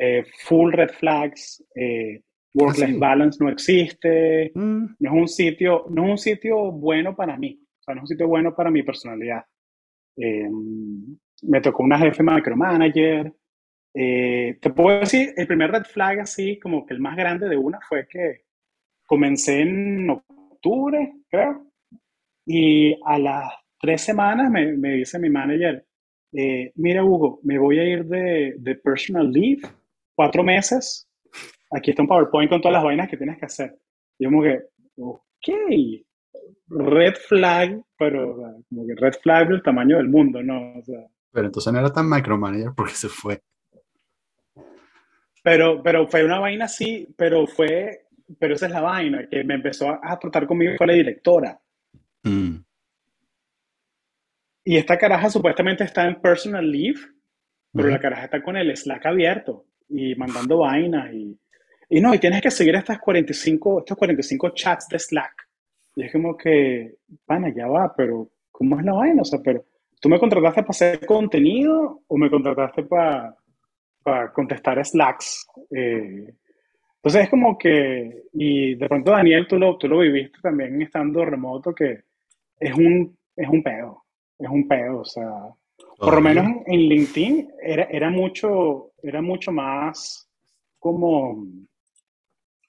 Eh, 0.00 0.24
full 0.46 0.72
red 0.72 0.90
flags, 0.90 1.62
eh, 1.74 2.22
Work-life 2.54 2.92
sí? 2.92 2.98
balance 2.98 3.38
no 3.42 3.50
existe, 3.50 4.52
Mm, 4.54 4.84
no 5.00 5.10
es 5.10 5.20
un 5.22 5.28
sitio, 5.28 5.86
no 5.90 6.04
es 6.04 6.10
un 6.10 6.18
sitio 6.18 6.70
bueno 6.72 7.16
para 7.16 7.36
mí, 7.36 7.60
o 7.60 7.82
sea, 7.82 7.94
no 7.94 8.00
es 8.00 8.02
un 8.02 8.08
sitio 8.08 8.28
bueno 8.28 8.54
para 8.54 8.70
mi 8.70 8.82
personalidad. 8.84 9.42
Eh, 10.16 10.48
me 11.42 11.60
tocó 11.60 11.82
una 11.82 11.98
jefe 11.98 12.22
micromanager. 12.22 13.32
Eh, 14.00 14.58
te 14.60 14.70
puedo 14.70 15.00
decir, 15.00 15.34
el 15.36 15.48
primer 15.48 15.72
red 15.72 15.82
flag 15.82 16.20
así, 16.20 16.60
como 16.60 16.86
que 16.86 16.94
el 16.94 17.00
más 17.00 17.16
grande 17.16 17.48
de 17.48 17.56
una 17.56 17.80
fue 17.80 18.06
que 18.06 18.44
comencé 19.04 19.62
en 19.62 20.08
octubre, 20.08 21.14
creo, 21.28 21.66
y 22.46 22.94
a 23.04 23.18
las 23.18 23.52
tres 23.80 24.02
semanas 24.02 24.52
me, 24.52 24.72
me 24.76 24.92
dice 24.92 25.18
mi 25.18 25.28
manager, 25.30 25.84
eh, 26.32 26.70
mira 26.76 27.02
Hugo, 27.02 27.40
me 27.42 27.58
voy 27.58 27.80
a 27.80 27.84
ir 27.84 28.04
de, 28.04 28.54
de 28.58 28.74
personal 28.76 29.32
leave, 29.32 29.62
cuatro 30.14 30.44
meses, 30.44 31.10
aquí 31.72 31.90
está 31.90 32.02
un 32.02 32.08
PowerPoint 32.08 32.50
con 32.50 32.60
todas 32.60 32.74
las 32.74 32.84
vainas 32.84 33.08
que 33.08 33.16
tienes 33.16 33.36
que 33.36 33.46
hacer. 33.46 33.80
Y 34.16 34.24
yo 34.24 34.30
como 34.30 34.44
que, 34.44 34.60
ok, 34.96 35.48
red 36.68 37.14
flag, 37.16 37.82
pero 37.98 38.36
como 38.68 38.86
que 38.86 38.94
red 38.94 39.14
flag 39.14 39.48
del 39.48 39.62
tamaño 39.62 39.96
del 39.96 40.08
mundo, 40.08 40.40
¿no? 40.40 40.78
O 40.78 40.82
sea, 40.84 41.04
pero 41.32 41.46
entonces 41.46 41.72
no 41.72 41.80
era 41.80 41.92
tan 41.92 42.08
micromanager 42.08 42.70
porque 42.76 42.94
se 42.94 43.08
fue. 43.08 43.40
Pero, 45.48 45.82
pero 45.82 46.06
fue 46.08 46.24
una 46.24 46.38
vaina 46.40 46.66
así, 46.66 47.08
pero 47.16 47.46
fue, 47.46 48.06
pero 48.38 48.54
esa 48.54 48.66
es 48.66 48.72
la 48.72 48.82
vaina, 48.82 49.26
que 49.28 49.42
me 49.44 49.54
empezó 49.54 49.88
a, 49.88 50.00
a 50.02 50.18
tratar 50.18 50.46
conmigo 50.46 50.74
fue 50.76 50.86
la 50.86 50.92
directora. 50.92 51.58
Mm, 52.24 52.56
Y 54.64 54.76
esta 54.76 54.98
caraja 54.98 55.30
supuestamente 55.30 55.84
está 55.84 56.06
en 56.06 56.20
personal 56.20 56.70
leave, 56.70 57.00
pero 57.74 57.88
ujú. 57.88 57.94
la 57.94 58.00
caraja 58.00 58.24
está 58.24 58.42
con 58.42 58.56
el 58.56 58.76
Slack 58.76 59.06
abierto 59.06 59.66
y 59.88 60.14
mandando 60.16 60.58
vainas 60.58 61.12
y, 61.14 61.38
y 61.88 62.00
no, 62.00 62.14
y 62.14 62.18
tienes 62.18 62.42
que 62.42 62.50
seguir 62.50 62.74
estas 62.74 62.98
45, 62.98 63.80
estos 63.80 63.96
45 63.96 64.50
chats 64.50 64.88
de 64.88 64.98
Slack. 64.98 65.48
Y 65.96 66.04
es 66.04 66.12
como 66.12 66.36
que, 66.36 66.96
pana, 67.24 67.52
ya 67.54 67.66
va, 67.66 67.94
pero 67.96 68.30
¿cómo 68.52 68.78
es 68.78 68.84
la 68.84 68.92
vaina? 68.92 69.22
O 69.22 69.24
sea, 69.24 69.40
pero 69.42 69.64
¿tú 70.00 70.08
me 70.10 70.18
contrataste 70.18 70.62
para 70.62 70.70
hacer 70.70 71.06
contenido 71.06 72.02
o 72.06 72.18
me 72.18 72.30
contrataste 72.30 72.82
para, 72.84 73.34
para 74.08 74.32
contestar 74.32 74.84
Slacks? 74.84 75.46
Eh, 75.70 76.34
entonces 76.96 77.24
es 77.24 77.30
como 77.30 77.56
que, 77.56 78.24
y 78.32 78.74
de 78.74 78.88
pronto 78.88 79.12
Daniel, 79.12 79.46
tú 79.48 79.58
lo, 79.58 79.78
tú 79.78 79.88
lo 79.88 80.00
viviste 80.00 80.38
también 80.42 80.82
estando 80.82 81.24
remoto, 81.24 81.74
que 81.74 82.02
es 82.58 82.74
un, 82.74 83.16
es 83.36 83.48
un 83.48 83.62
pedo, 83.62 84.04
es 84.38 84.48
un 84.48 84.66
pedo, 84.66 85.00
o 85.00 85.04
sea, 85.04 85.30
por 85.96 86.14
lo 86.14 86.20
menos 86.20 86.44
en, 86.44 86.62
en 86.66 86.80
LinkedIn 86.80 87.52
era, 87.62 87.84
era 87.84 88.10
mucho, 88.10 88.92
era 89.02 89.22
mucho 89.22 89.52
más 89.52 90.28
como 90.78 91.44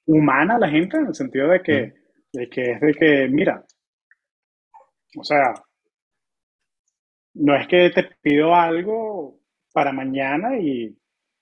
humana 0.05 0.57
la 0.59 0.69
gente, 0.69 0.97
en 0.97 1.07
el 1.07 1.15
sentido 1.15 1.49
de 1.49 1.61
que, 1.61 1.93
de 2.33 2.49
que 2.49 2.71
es 2.71 2.81
de 2.81 2.93
que, 2.93 3.27
mira, 3.29 3.65
o 5.17 5.23
sea, 5.23 5.53
no 7.33 7.55
es 7.55 7.67
que 7.67 7.89
te 7.89 8.03
pido 8.21 8.53
algo 8.53 9.39
para 9.73 9.91
mañana 9.91 10.57
y, 10.59 10.95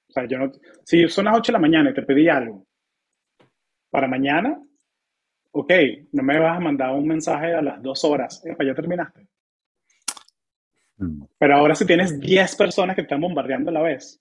o 0.10 0.12
sea, 0.14 0.26
yo 0.28 0.38
no, 0.40 0.52
si 0.84 1.08
son 1.08 1.26
las 1.26 1.38
8 1.38 1.52
de 1.52 1.54
la 1.54 1.60
mañana 1.60 1.90
y 1.90 1.94
te 1.94 2.04
pedí 2.04 2.28
algo 2.30 2.66
para 3.90 4.08
mañana, 4.08 4.62
ok, 5.52 5.72
no 6.12 6.24
me 6.24 6.40
vas 6.40 6.58
a 6.58 6.60
mandar 6.62 6.94
un 6.94 7.08
mensaje 7.08 7.54
a 7.54 7.62
las 7.62 7.82
dos 7.82 8.04
horas, 8.04 8.44
Epa, 8.46 8.64
ya 8.64 8.74
terminaste. 8.74 9.28
mm, 10.98 11.24
Pero 11.38 11.56
ahora 11.56 11.76
si 11.76 11.86
tienes 11.86 12.20
10 12.20 12.56
personas 12.56 12.96
que 12.96 13.02
te 13.02 13.08
están 13.08 13.22
bombardeando 13.22 13.70
a 13.70 13.74
la 13.74 13.82
vez, 13.82 14.20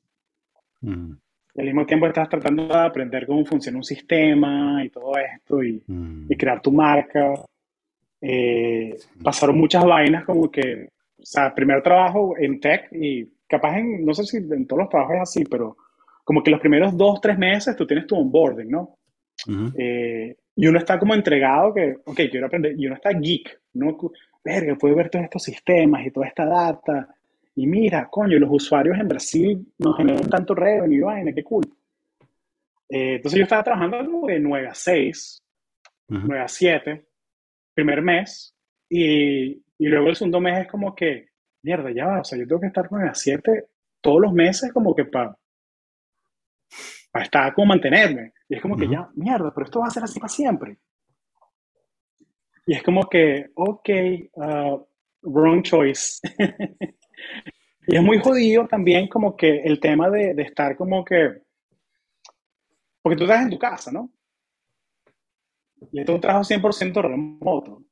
mm, 0.80 1.12
y 1.54 1.60
al 1.60 1.66
mismo 1.66 1.86
tiempo 1.86 2.06
estás 2.06 2.28
tratando 2.28 2.66
de 2.66 2.74
aprender 2.74 3.26
cómo 3.26 3.44
funciona 3.44 3.78
un 3.78 3.84
sistema 3.84 4.84
y 4.84 4.90
todo 4.90 5.12
esto 5.16 5.62
y, 5.62 5.82
mm, 5.86 6.26
y 6.30 6.36
crear 6.36 6.60
tu 6.60 6.70
marca, 6.72 7.34
eh, 8.20 8.96
pasaron 9.22 9.58
muchas 9.58 9.84
vainas 9.84 10.24
como 10.24 10.50
que, 10.50 10.88
o 11.18 11.24
sea, 11.24 11.54
primer 11.54 11.82
trabajo 11.82 12.34
en 12.38 12.60
tech 12.60 12.92
y 12.92 13.28
capaz 13.48 13.78
en, 13.78 14.04
no 14.04 14.14
sé 14.14 14.24
si 14.24 14.36
en 14.38 14.66
todos 14.66 14.82
los 14.82 14.88
trabajos 14.88 15.16
es 15.16 15.22
así, 15.22 15.44
pero 15.44 15.76
como 16.24 16.42
que 16.42 16.50
los 16.50 16.60
primeros 16.60 16.96
dos, 16.96 17.20
tres 17.20 17.38
meses 17.38 17.76
tú 17.76 17.86
tienes 17.86 18.06
tu 18.06 18.16
onboarding, 18.16 18.68
¿no? 18.68 18.98
Ujú. 19.46 19.72
Eh, 19.78 20.36
y 20.56 20.66
uno 20.66 20.78
está 20.78 20.98
como 20.98 21.14
entregado 21.14 21.72
que, 21.74 21.98
ok, 22.04 22.20
quiero 22.30 22.46
aprender, 22.46 22.74
y 22.76 22.86
uno 22.86 22.96
está 22.96 23.10
geek, 23.10 23.60
¿no? 23.74 23.96
Verga, 24.42 24.74
puede 24.76 24.94
ver 24.94 25.10
todos 25.10 25.24
estos 25.24 25.42
sistemas 25.42 26.06
y 26.06 26.10
toda 26.10 26.26
esta 26.26 26.46
data. 26.46 27.08
Y 27.54 27.66
mira, 27.66 28.08
coño, 28.08 28.38
los 28.38 28.50
usuarios 28.50 28.98
en 28.98 29.08
Brasil 29.08 29.66
nos 29.78 29.96
generan 29.96 30.28
tanto 30.28 30.54
revenue, 30.54 31.02
vaina, 31.04 31.32
qué 31.32 31.42
cool. 31.42 31.64
Eh, 32.88 33.16
entonces 33.16 33.38
yo 33.38 33.44
estaba 33.44 33.64
trabajando 33.64 33.98
como 33.98 34.26
de 34.26 34.38
9 34.38 34.68
a 34.68 34.74
6, 34.74 35.42
Ujú. 36.08 36.26
9 36.26 36.42
a 36.42 36.48
7, 36.48 37.04
primer 37.74 38.02
mes, 38.02 38.54
y, 38.88 39.52
y 39.78 39.86
luego 39.86 40.08
el 40.08 40.16
segundo 40.16 40.40
mes 40.40 40.60
es 40.60 40.68
como 40.68 40.94
que, 40.94 41.28
mierda, 41.66 41.90
ya 41.90 42.06
va, 42.06 42.20
o 42.20 42.24
sea, 42.24 42.38
yo 42.38 42.46
tengo 42.46 42.60
que 42.60 42.68
estar 42.68 42.86
9 42.88 43.08
a 43.08 43.14
7 43.14 43.68
todos 44.00 44.20
los 44.20 44.32
meses 44.32 44.72
como 44.72 44.94
que 44.94 45.04
para 45.04 45.36
para 47.10 47.24
estar 47.24 47.54
como 47.54 47.68
mantenerme. 47.68 48.32
Y 48.48 48.56
es 48.56 48.62
como 48.62 48.76
que 48.76 48.86
ya, 48.88 49.08
mierda, 49.14 49.50
pero 49.54 49.64
esto 49.64 49.80
va 49.80 49.86
a 49.86 49.90
ser 49.90 50.04
así 50.04 50.20
para 50.20 50.28
siempre. 50.28 50.78
Y 52.66 52.74
es 52.74 52.82
como 52.82 53.08
que, 53.08 53.50
ok, 53.54 53.88
uh, 54.34 54.86
wrong 55.22 55.62
choice. 55.62 56.20
y 57.88 57.96
es 57.96 58.02
muy 58.02 58.18
jodido 58.18 58.66
también 58.66 59.08
como 59.08 59.34
que 59.34 59.62
el 59.62 59.80
tema 59.80 60.10
de, 60.10 60.34
de 60.34 60.42
estar 60.42 60.76
como 60.76 61.02
que, 61.04 61.42
porque 63.00 63.16
tú 63.16 63.24
estás 63.24 63.42
en 63.42 63.50
tu 63.50 63.58
casa, 63.58 63.90
¿no? 63.90 64.10
Y 65.92 66.00
esto 66.00 66.12
es 66.12 66.16
un 66.16 66.20
trabajo 66.20 66.44
100% 66.44 67.02
remoto. 67.02 67.82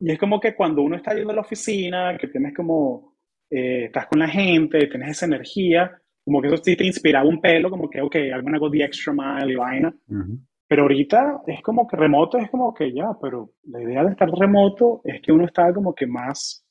Y 0.00 0.12
es 0.12 0.18
como 0.18 0.40
que 0.40 0.54
cuando 0.54 0.82
uno 0.82 0.96
está 0.96 1.14
yendo 1.14 1.32
a 1.32 1.36
la 1.36 1.40
oficina, 1.40 2.16
que 2.18 2.28
tienes 2.28 2.54
como, 2.54 3.16
eh, 3.50 3.86
estás 3.86 4.06
con 4.06 4.20
la 4.20 4.28
gente, 4.28 4.86
tienes 4.86 5.10
esa 5.10 5.26
energía, 5.26 6.00
como 6.24 6.40
que 6.40 6.48
eso 6.48 6.58
sí 6.58 6.76
te 6.76 6.84
inspiraba 6.84 7.28
un 7.28 7.40
pelo, 7.40 7.70
como 7.70 7.88
que, 7.88 8.00
ok, 8.00 8.14
I'm 8.16 8.42
gonna 8.42 8.58
go 8.58 8.70
the 8.70 8.84
extra 8.84 9.12
mile 9.12 9.52
y 9.52 9.56
vaina. 9.56 9.94
Ujú. 10.08 10.38
Pero 10.68 10.82
ahorita 10.82 11.40
es 11.46 11.62
como 11.62 11.86
que 11.86 11.96
remoto, 11.96 12.36
es 12.38 12.50
como 12.50 12.74
que 12.74 12.92
ya, 12.92 13.08
pero 13.20 13.52
la 13.64 13.82
idea 13.82 14.04
de 14.04 14.10
estar 14.10 14.28
remoto 14.30 15.00
es 15.04 15.20
que 15.22 15.32
uno 15.32 15.46
está 15.46 15.72
como 15.72 15.94
que 15.94 16.06
más, 16.06 16.64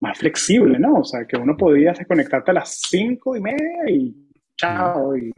más 0.00 0.16
flexible, 0.16 0.78
¿no? 0.78 1.00
O 1.00 1.04
sea, 1.04 1.26
que 1.26 1.36
uno 1.36 1.56
podía 1.56 1.92
desconectarte 1.92 2.52
a 2.52 2.54
las 2.54 2.80
cinco 2.88 3.36
y 3.36 3.40
media 3.40 3.90
y 3.90 4.14
chao, 4.56 5.16
y 5.16 5.32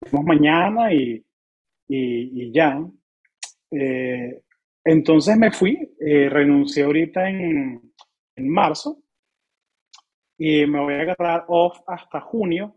vemos 0.00 0.24
mañana 0.24 0.92
y, 0.92 1.24
y, 1.88 2.42
y 2.42 2.52
ya. 2.52 2.80
Eh, 3.72 4.42
entonces 4.86 5.36
me 5.36 5.50
fui, 5.50 5.76
eh, 6.00 6.28
renuncié 6.30 6.84
ahorita 6.84 7.28
en, 7.28 7.92
en 8.36 8.48
marzo 8.48 9.02
y 10.38 10.66
me 10.66 10.80
voy 10.80 10.94
a 10.94 11.00
agarrar 11.02 11.44
off 11.48 11.78
hasta 11.86 12.20
junio. 12.20 12.76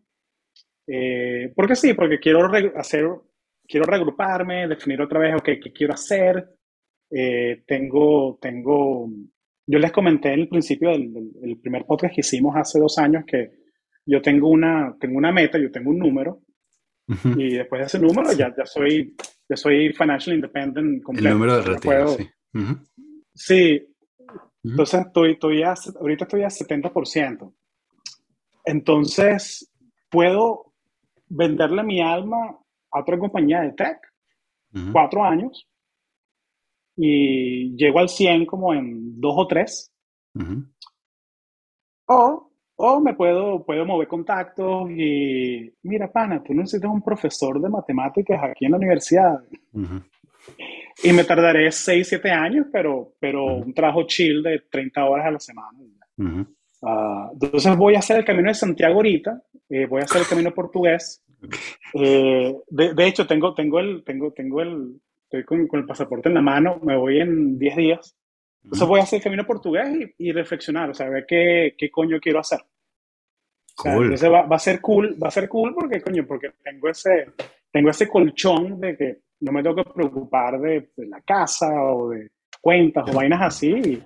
Eh, 0.87 1.51
porque 1.55 1.75
sí, 1.75 1.93
porque 1.93 2.19
quiero 2.19 2.49
hacer, 2.75 3.07
quiero 3.67 3.85
regruparme, 3.85 4.67
definir 4.67 5.01
otra 5.01 5.19
vez, 5.19 5.35
ok, 5.35 5.45
qué 5.63 5.71
quiero 5.73 5.93
hacer. 5.93 6.55
Eh, 7.11 7.63
tengo, 7.67 8.37
tengo, 8.41 9.09
yo 9.67 9.79
les 9.79 9.91
comenté 9.91 10.33
en 10.33 10.41
el 10.41 10.47
principio 10.49 10.89
del, 10.91 11.13
del- 11.13 11.59
primer 11.59 11.85
podcast 11.85 12.13
que 12.15 12.21
hicimos 12.21 12.55
hace 12.55 12.79
dos 12.79 12.97
años 12.97 13.23
que 13.25 13.51
yo 14.05 14.21
tengo 14.21 14.49
una, 14.49 14.95
tengo 14.99 15.17
una 15.17 15.31
meta, 15.31 15.57
yo 15.59 15.71
tengo 15.71 15.89
un 15.91 15.99
número 15.99 16.41
Ujú. 17.07 17.39
y 17.39 17.55
después 17.57 17.79
de 17.81 17.85
ese 17.87 17.99
número 17.99 18.31
ya, 18.33 18.53
ya 18.55 18.65
soy, 18.65 19.15
ya 19.49 19.55
soy 19.57 19.91
financial 19.93 20.35
independent 20.35 20.97
El 20.97 21.03
completo. 21.03 21.29
número 21.33 21.55
del 21.55 21.65
retiro, 21.65 21.81
puedo- 21.81 22.17
sí. 22.17 22.29
Ujú. 22.53 22.77
Sí, 23.33 23.87
Ujú. 24.19 24.39
entonces 24.63 25.01
estoy, 25.07 25.31
estoy 25.31 25.63
a- 25.63 25.75
ahorita 25.99 26.25
estoy 26.25 26.43
a 26.43 26.49
70%. 26.49 27.53
Entonces, 28.65 29.71
puedo 30.09 30.73
venderle 31.27 31.83
mi 31.83 32.01
alma 32.01 32.57
a 32.91 32.99
otra 32.99 33.17
compañía 33.17 33.61
de 33.61 33.71
tech, 33.73 33.97
Ujú. 34.73 34.91
cuatro 34.91 35.23
años, 35.23 35.67
y 36.95 37.75
llego 37.77 37.99
al 37.99 38.09
100 38.09 38.45
como 38.45 38.73
en 38.73 39.19
dos 39.19 39.33
o 39.37 39.47
tres, 39.47 39.91
o, 42.07 42.48
o 42.81 43.01
me 43.01 43.13
puedo, 43.13 43.65
puedo 43.65 43.85
mover 43.85 44.07
contactos 44.07 44.89
y, 44.91 45.69
mira, 45.83 46.09
pana, 46.09 46.41
tú 46.41 46.53
necesitas 46.53 46.89
un 46.89 47.01
profesor 47.01 47.61
de 47.61 47.67
matemáticas 47.67 48.41
aquí 48.41 48.65
en 48.65 48.71
la 48.71 48.77
universidad, 48.77 49.37
Ujú. 49.73 50.01
y 51.03 51.11
me 51.11 51.25
tardaré 51.25 51.73
6, 51.73 52.07
7 52.07 52.31
años, 52.31 52.67
pero, 52.71 53.15
pero 53.19 53.43
Ujú. 53.43 53.65
un 53.65 53.73
trabajo 53.73 54.03
chill 54.03 54.41
de 54.41 54.61
30 54.71 55.03
horas 55.03 55.25
a 55.25 55.31
la 55.31 55.39
semana. 55.41 55.77
Ujú. 56.17 56.55
Ah, 56.83 57.29
entonces 57.33 57.75
voy 57.75 57.95
a 57.95 57.99
hacer 57.99 58.15
el 58.15 58.23
camino 58.23 58.47
de 58.47 58.55
Santiago 58.55 58.95
ahorita, 58.95 59.43
eh, 59.69 59.85
voy 59.85 59.99
a 59.99 60.05
hacer 60.05 60.21
el 60.21 60.27
camino 60.27 60.53
portugués. 60.53 61.21
Eh, 61.95 62.55
de, 62.69 62.93
de 62.93 63.07
hecho, 63.07 63.27
tengo, 63.27 63.53
tengo 63.53 63.81
el, 63.81 64.05
tengo, 64.05 64.31
tengo 64.31 64.61
el, 64.61 65.01
estoy 65.23 65.43
con, 65.43 65.67
con 65.67 65.81
el 65.81 65.85
pasaporte 65.85 66.29
en 66.29 66.35
la 66.35 66.41
mano, 66.41 66.79
me 66.81 66.95
voy 66.95 67.19
en 67.19 67.59
10 67.59 67.75
días. 67.75 68.15
Entonces 68.63 68.87
voy 68.87 68.99
a 68.99 69.03
hacer 69.03 69.17
el 69.17 69.23
camino 69.23 69.45
portugués 69.45 70.13
y, 70.17 70.29
y 70.29 70.31
reflexionar, 70.31 70.89
o 70.89 70.93
sea, 70.93 71.09
ver 71.09 71.25
qué, 71.27 71.75
qué 71.77 71.89
coño 71.89 72.19
quiero 72.21 72.39
hacer. 72.39 72.59
O 73.79 73.81
sea, 73.81 73.93
Cool. 73.93 74.03
entonces 74.05 74.31
va, 74.31 74.41
va 74.43 74.55
a 74.57 74.59
ser 74.59 74.81
cool, 74.81 75.15
va 75.21 75.29
a 75.29 75.31
ser 75.31 75.47
cool 75.47 75.73
porque, 75.73 76.01
coño, 76.01 76.25
porque 76.27 76.51
tengo 76.61 76.89
ese, 76.89 77.27
tengo 77.71 77.89
ese 77.89 78.09
colchón 78.09 78.79
de 78.79 78.97
que 78.97 79.17
no 79.41 79.53
me 79.53 79.63
tengo 79.63 79.77
que 79.77 79.89
preocupar 79.89 80.59
de, 80.59 80.89
la 80.97 81.21
casa 81.21 81.69
o 81.81 82.09
de 82.09 82.29
cuentas 82.61 83.09
o 83.09 83.13
vainas 83.13 83.41
así. 83.41 84.03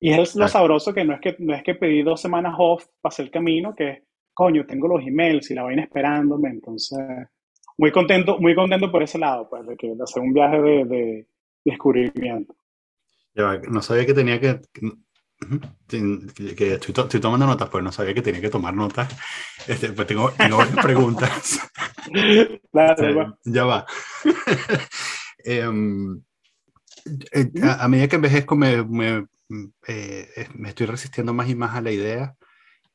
Y, 0.00 0.12
es 0.12 0.36
lo 0.36 0.46
sabroso 0.46 0.94
que 0.94 1.04
no 1.04 1.14
es 1.14 1.20
que 1.20 1.34
no 1.40 1.52
es 1.52 1.64
que 1.64 1.74
pedí 1.74 2.02
dos 2.02 2.20
semanas 2.20 2.54
off 2.56 2.86
para 3.00 3.12
hacer 3.12 3.24
el 3.26 3.32
camino, 3.32 3.74
que 3.74 4.04
coño, 4.32 4.64
tengo 4.64 4.86
los 4.86 5.04
emails 5.04 5.50
y 5.50 5.54
la 5.54 5.64
vaina 5.64 5.82
esperándome, 5.82 6.50
entonces 6.50 7.00
muy 7.76 7.90
contento, 7.90 8.38
muy 8.38 8.54
contento 8.54 8.90
por 8.90 9.02
ese 9.02 9.18
lado, 9.18 9.48
pues, 9.48 9.66
de, 9.66 9.76
que, 9.76 9.94
de 9.96 10.02
hacer 10.02 10.22
un 10.22 10.32
viaje 10.32 10.62
de, 10.62 10.84
de 10.84 11.26
descubrimiento. 11.64 12.54
no 13.34 13.82
sabía 13.82 14.06
que 14.06 14.14
tenía 14.14 14.38
que, 14.38 14.60
que 15.86 16.74
estoy, 16.74 16.94
estoy, 16.96 17.20
tomando 17.20 17.46
notas, 17.46 17.68
pues 17.68 17.82
no 17.84 17.92
sabía 17.92 18.14
que 18.14 18.22
tenía 18.22 18.40
que 18.40 18.50
tomar 18.50 18.74
notas. 18.74 19.08
Este, 19.66 19.90
pues 19.90 20.06
tengo, 20.06 20.30
tengo 20.32 20.58
varias 20.58 20.76
preguntas. 20.82 21.60
ya 23.44 23.64
va. 23.64 23.86
Em, 25.44 26.20
eh, 27.32 27.50
a, 27.62 27.84
a, 27.84 27.88
medida 27.88 28.08
que 28.08 28.16
envejezco 28.16 28.54
me, 28.56 28.84
me, 28.84 29.26
eh, 29.86 30.48
me 30.54 30.70
estoy 30.70 30.86
resistiendo 30.86 31.32
más 31.32 31.48
y 31.48 31.54
más 31.54 31.74
a 31.74 31.80
la 31.80 31.90
idea 31.90 32.36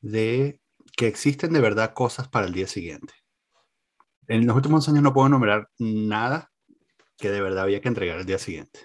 de 0.00 0.60
que 0.96 1.06
existen 1.08 1.52
de 1.52 1.60
verdad 1.60 1.94
cosas 1.94 2.28
para 2.28 2.46
el 2.46 2.52
día 2.52 2.66
siguiente. 2.66 3.14
En 4.28 4.46
los 4.46 4.56
últimos 4.56 4.88
años 4.88 5.02
no 5.02 5.12
puedo 5.12 5.28
nombrar 5.28 5.68
nada 5.78 6.52
que 7.18 7.30
de 7.30 7.40
verdad 7.40 7.64
había 7.64 7.80
que 7.80 7.88
entregar 7.88 8.18
el 8.18 8.26
día 8.26 8.38
siguiente. 8.38 8.80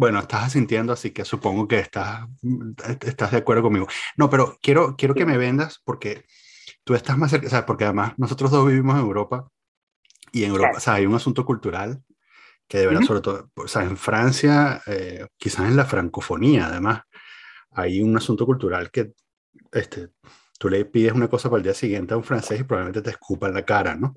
Bueno, 0.00 0.18
estás 0.20 0.44
asintiendo, 0.44 0.94
así 0.94 1.10
que 1.10 1.26
supongo 1.26 1.68
que 1.68 1.78
estás, 1.78 2.26
estás 3.02 3.32
de 3.32 3.36
acuerdo 3.36 3.64
conmigo. 3.64 3.86
No, 4.16 4.30
pero 4.30 4.56
quiero, 4.62 4.96
quiero 4.96 5.12
que 5.12 5.26
me 5.26 5.36
vendas 5.36 5.82
porque 5.84 6.24
tú 6.84 6.94
estás 6.94 7.18
más 7.18 7.30
cerca, 7.30 7.48
o 7.48 7.50
sea, 7.50 7.66
porque 7.66 7.84
además 7.84 8.14
nosotros 8.16 8.50
dos 8.50 8.66
vivimos 8.66 8.94
en 8.94 9.02
Europa 9.02 9.50
y 10.32 10.44
en 10.44 10.52
Europa, 10.52 10.78
o 10.78 10.80
sea, 10.80 10.94
hay 10.94 11.04
un 11.04 11.16
asunto 11.16 11.44
cultural 11.44 12.02
que 12.66 12.78
de 12.78 12.86
verdad, 12.86 13.02
sobre 13.02 13.20
todo, 13.20 13.50
o 13.54 13.68
sea, 13.68 13.82
en 13.82 13.98
Francia, 13.98 14.80
eh, 14.86 15.26
quizás 15.36 15.68
en 15.68 15.76
la 15.76 15.84
francofonía, 15.84 16.68
además, 16.68 17.02
hay 17.72 18.00
un 18.00 18.16
asunto 18.16 18.46
cultural 18.46 18.90
que 18.90 19.12
este, 19.70 20.12
tú 20.58 20.70
le 20.70 20.86
pides 20.86 21.12
una 21.12 21.28
cosa 21.28 21.50
para 21.50 21.58
el 21.58 21.64
día 21.64 21.74
siguiente 21.74 22.14
a 22.14 22.16
un 22.16 22.24
francés 22.24 22.58
y 22.58 22.64
probablemente 22.64 23.02
te 23.02 23.10
escupa 23.10 23.48
en 23.48 23.54
la 23.54 23.66
cara, 23.66 23.96
¿no? 23.96 24.16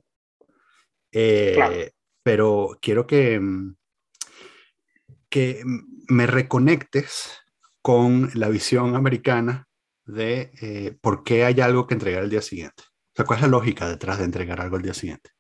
Eh, 1.12 1.92
pero 2.24 2.78
quiero 2.80 3.06
que, 3.06 3.42
que 5.34 5.64
me 6.10 6.28
reconectes 6.28 7.40
con 7.82 8.30
la 8.36 8.50
visión 8.50 8.96
americana 8.96 9.68
de 10.06 10.52
eh, 10.62 10.96
por 11.02 11.24
qué 11.24 11.44
hay 11.44 11.60
algo 11.60 11.88
que 11.88 11.96
entregar 11.96 12.22
el 12.22 12.30
día 12.30 12.44
siguiente. 12.44 12.84
O 12.86 13.16
sea, 13.16 13.26
¿cuál 13.26 13.40
es 13.40 13.42
la 13.42 13.48
lógica 13.48 13.90
detrás 13.90 14.20
de 14.20 14.26
entregar 14.26 14.62
algo 14.62 14.78
el 14.78 14.84
día 14.84 14.94
siguiente? 14.94 15.32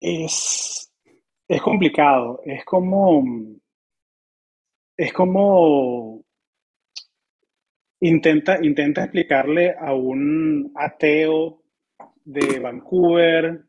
Es, 0.00 0.90
es 1.46 1.60
complicado. 1.60 2.40
Es 2.46 2.64
como. 2.64 3.22
Es 4.96 5.12
como 5.12 6.24
Intenta, 8.00 8.58
intenta 8.64 9.04
explicarle 9.04 9.76
a 9.78 9.92
un 9.92 10.72
ateo 10.74 11.62
de 12.24 12.58
Vancouver, 12.60 13.66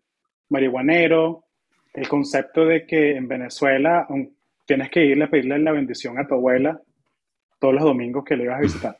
marihuanero, 0.49 1.49
el 1.93 2.07
concepto 2.07 2.65
de 2.65 2.87
que 2.87 3.15
en 3.15 3.27
Venezuela 3.27 4.07
tienes 4.65 4.89
que 4.89 5.05
irle 5.05 5.25
a 5.25 5.29
pedirle 5.29 5.59
la 5.59 5.71
bendición 5.71 6.17
a 6.17 6.27
tu 6.27 6.35
abuela 6.35 6.79
todos 7.59 7.73
los 7.73 7.83
domingos 7.83 8.23
que 8.23 8.35
le 8.35 8.43
ibas 8.43 8.57
a 8.57 8.61
visitar. 8.61 8.97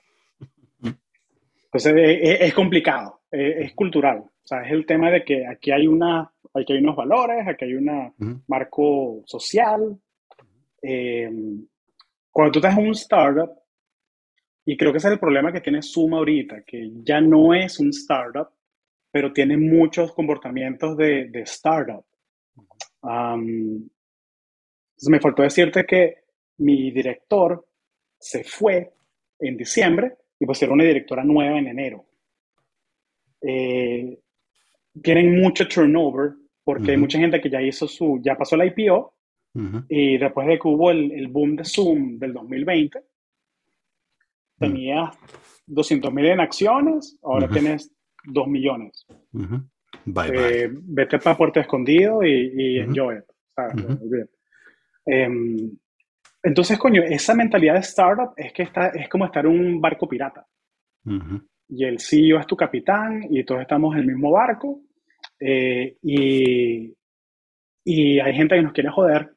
Entonces 1.66 1.94
es, 1.98 2.54
complicado, 2.54 3.22
es, 3.32 3.74
cultural. 3.74 4.20
O 4.20 4.48
sea, 4.48 4.62
es 4.62 4.72
el 4.72 4.86
tema 4.86 5.10
de 5.10 5.24
que 5.24 5.46
aquí 5.48 5.72
hay, 5.72 5.88
una, 5.88 6.32
aquí 6.54 6.74
hay 6.74 6.80
unos 6.80 6.96
valores, 6.96 7.48
aquí 7.48 7.66
hay 7.66 7.74
un 7.74 8.44
marco 8.48 9.24
social. 9.26 9.98
Eh, 10.82 11.32
cuando 12.32 12.52
tú 12.52 12.60
estás 12.60 12.78
en 12.78 12.88
un 12.88 12.92
startup, 12.92 13.50
y 14.66 14.78
creo 14.78 14.92
que 14.92 15.00
ese 15.00 15.08
es 15.08 15.14
el 15.14 15.20
problema 15.20 15.52
que 15.52 15.62
tiene 15.62 15.82
Suma 15.82 16.18
ahorita, 16.18 16.62
que 16.62 16.92
ya 17.04 17.20
no 17.20 17.54
es 17.54 17.80
un 17.80 17.90
startup, 17.90 18.50
pero 19.12 19.34
tiene 19.34 19.58
muchos 19.58 20.14
comportamientos 20.14 20.96
de, 20.96 21.30
de 21.30 21.42
startup. 21.42 22.06
Um, 23.02 23.90
me 25.10 25.20
faltó 25.20 25.44
decirte 25.44 25.86
que 25.86 26.24
mi 26.58 26.92
director 26.92 27.66
se 28.20 28.44
fue 28.44 28.94
en 29.40 29.58
diciembre 29.58 30.16
y 30.40 30.46
pues 30.46 30.62
era 30.62 30.74
una 30.74 30.84
directora 30.84 31.24
nueva 31.24 31.58
en 31.58 31.68
enero. 31.68 32.06
Eh, 33.42 34.20
tienen 35.02 35.42
mucho 35.42 35.68
turnover 35.68 36.34
porque 36.64 36.92
hay 36.92 36.98
mucha 36.98 37.20
gente 37.20 37.42
que 37.42 37.50
ya 37.50 37.62
hizo 37.62 37.88
su, 37.88 38.22
ya 38.24 38.36
pasó 38.36 38.56
la 38.56 38.66
IPO 38.66 39.14
y 39.88 40.18
después 40.18 40.48
de 40.48 40.58
que 40.58 40.68
hubo 40.68 40.90
el, 40.90 41.12
el 41.12 41.28
boom 41.28 41.56
de 41.58 41.64
Zoom 41.64 42.18
del 42.18 42.34
2020, 42.34 43.04
tenías 44.58 45.16
200 45.68 46.14
mil 46.14 46.26
en 46.26 46.40
acciones, 46.40 47.18
ahora 47.22 47.48
tienes 47.48 47.92
2 48.26 48.48
millones. 48.48 49.06
bye, 49.32 50.32
bye. 50.32 50.64
Eh, 50.64 50.70
vete 50.72 51.20
para 51.20 51.38
Puerto 51.38 51.60
Escondido 51.60 52.24
y, 52.24 52.80
enjoy 52.80 53.18
it. 53.18 54.30
Em, 55.06 55.72
entonces, 56.42 56.78
coño, 56.78 57.02
esa 57.04 57.34
mentalidad 57.34 57.76
de 57.76 57.80
startup 57.80 58.34
es 58.36 58.52
que 58.54 58.64
está, 58.64 58.88
es 58.90 59.08
como 59.10 59.26
estar 59.26 59.46
en 59.46 59.52
un 59.52 59.82
barco 59.82 60.08
pirata. 60.08 60.46
Y 61.68 61.86
el 61.86 62.00
CEO 62.00 62.40
es 62.40 62.48
tu 62.48 62.56
capitán 62.56 63.24
y 63.30 63.44
todos 63.44 63.62
estamos 63.62 63.94
en 63.96 64.02
el 64.02 64.08
mismo 64.08 64.32
barco. 64.32 64.82
Eh, 65.40 65.98
y, 66.02 66.94
y 67.84 68.20
hay 68.20 68.34
gente 68.36 68.56
que 68.56 68.62
nos 68.62 68.74
quiere 68.74 68.90
joder. 68.90 69.34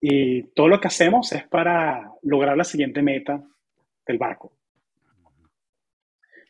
Y 0.00 0.42
todo 0.54 0.68
lo 0.68 0.80
que 0.80 0.88
hacemos 0.88 1.32
es 1.32 1.46
para 1.48 2.10
lograr 2.22 2.56
la 2.56 2.64
siguiente 2.64 3.02
meta 3.02 3.42
del 4.06 4.18
barco. 4.18 4.52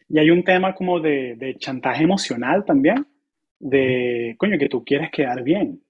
Y 0.09 0.19
hay 0.19 0.31
un 0.31 0.43
tema 0.43 0.75
como 0.75 1.01
de, 1.01 1.57
chantaje 1.59 2.05
emocional 2.05 2.65
también, 2.65 3.07
de, 3.59 4.35
coño, 4.39 4.59
que 4.59 4.69
tú 4.69 4.85
quieres 4.85 5.11
quedar 5.11 5.43
bien. 5.43 5.83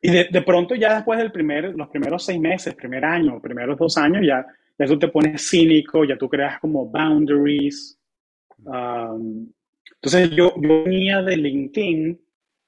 Y 0.00 0.10
de, 0.10 0.42
pronto 0.42 0.74
ya 0.76 0.94
después 0.94 1.18
de 1.18 1.28
primer, 1.30 1.74
los 1.74 1.88
primeros 1.88 2.24
seis 2.24 2.38
meses, 2.38 2.74
primer 2.74 3.04
año, 3.04 3.40
primeros 3.40 3.76
dos 3.76 3.96
años, 3.98 4.24
ya, 4.24 4.46
ya 4.78 4.86
tú 4.86 4.98
te 4.98 5.08
pones 5.08 5.48
cínico, 5.48 6.04
ya 6.04 6.16
tú 6.16 6.28
creas 6.28 6.60
como 6.60 6.86
boundaries. 6.86 7.98
Um, 8.64 9.52
entonces 9.96 10.30
yo, 10.30 10.54
yo 10.56 10.84
venía 10.84 11.20
de 11.22 11.36
LinkedIn, 11.36 12.20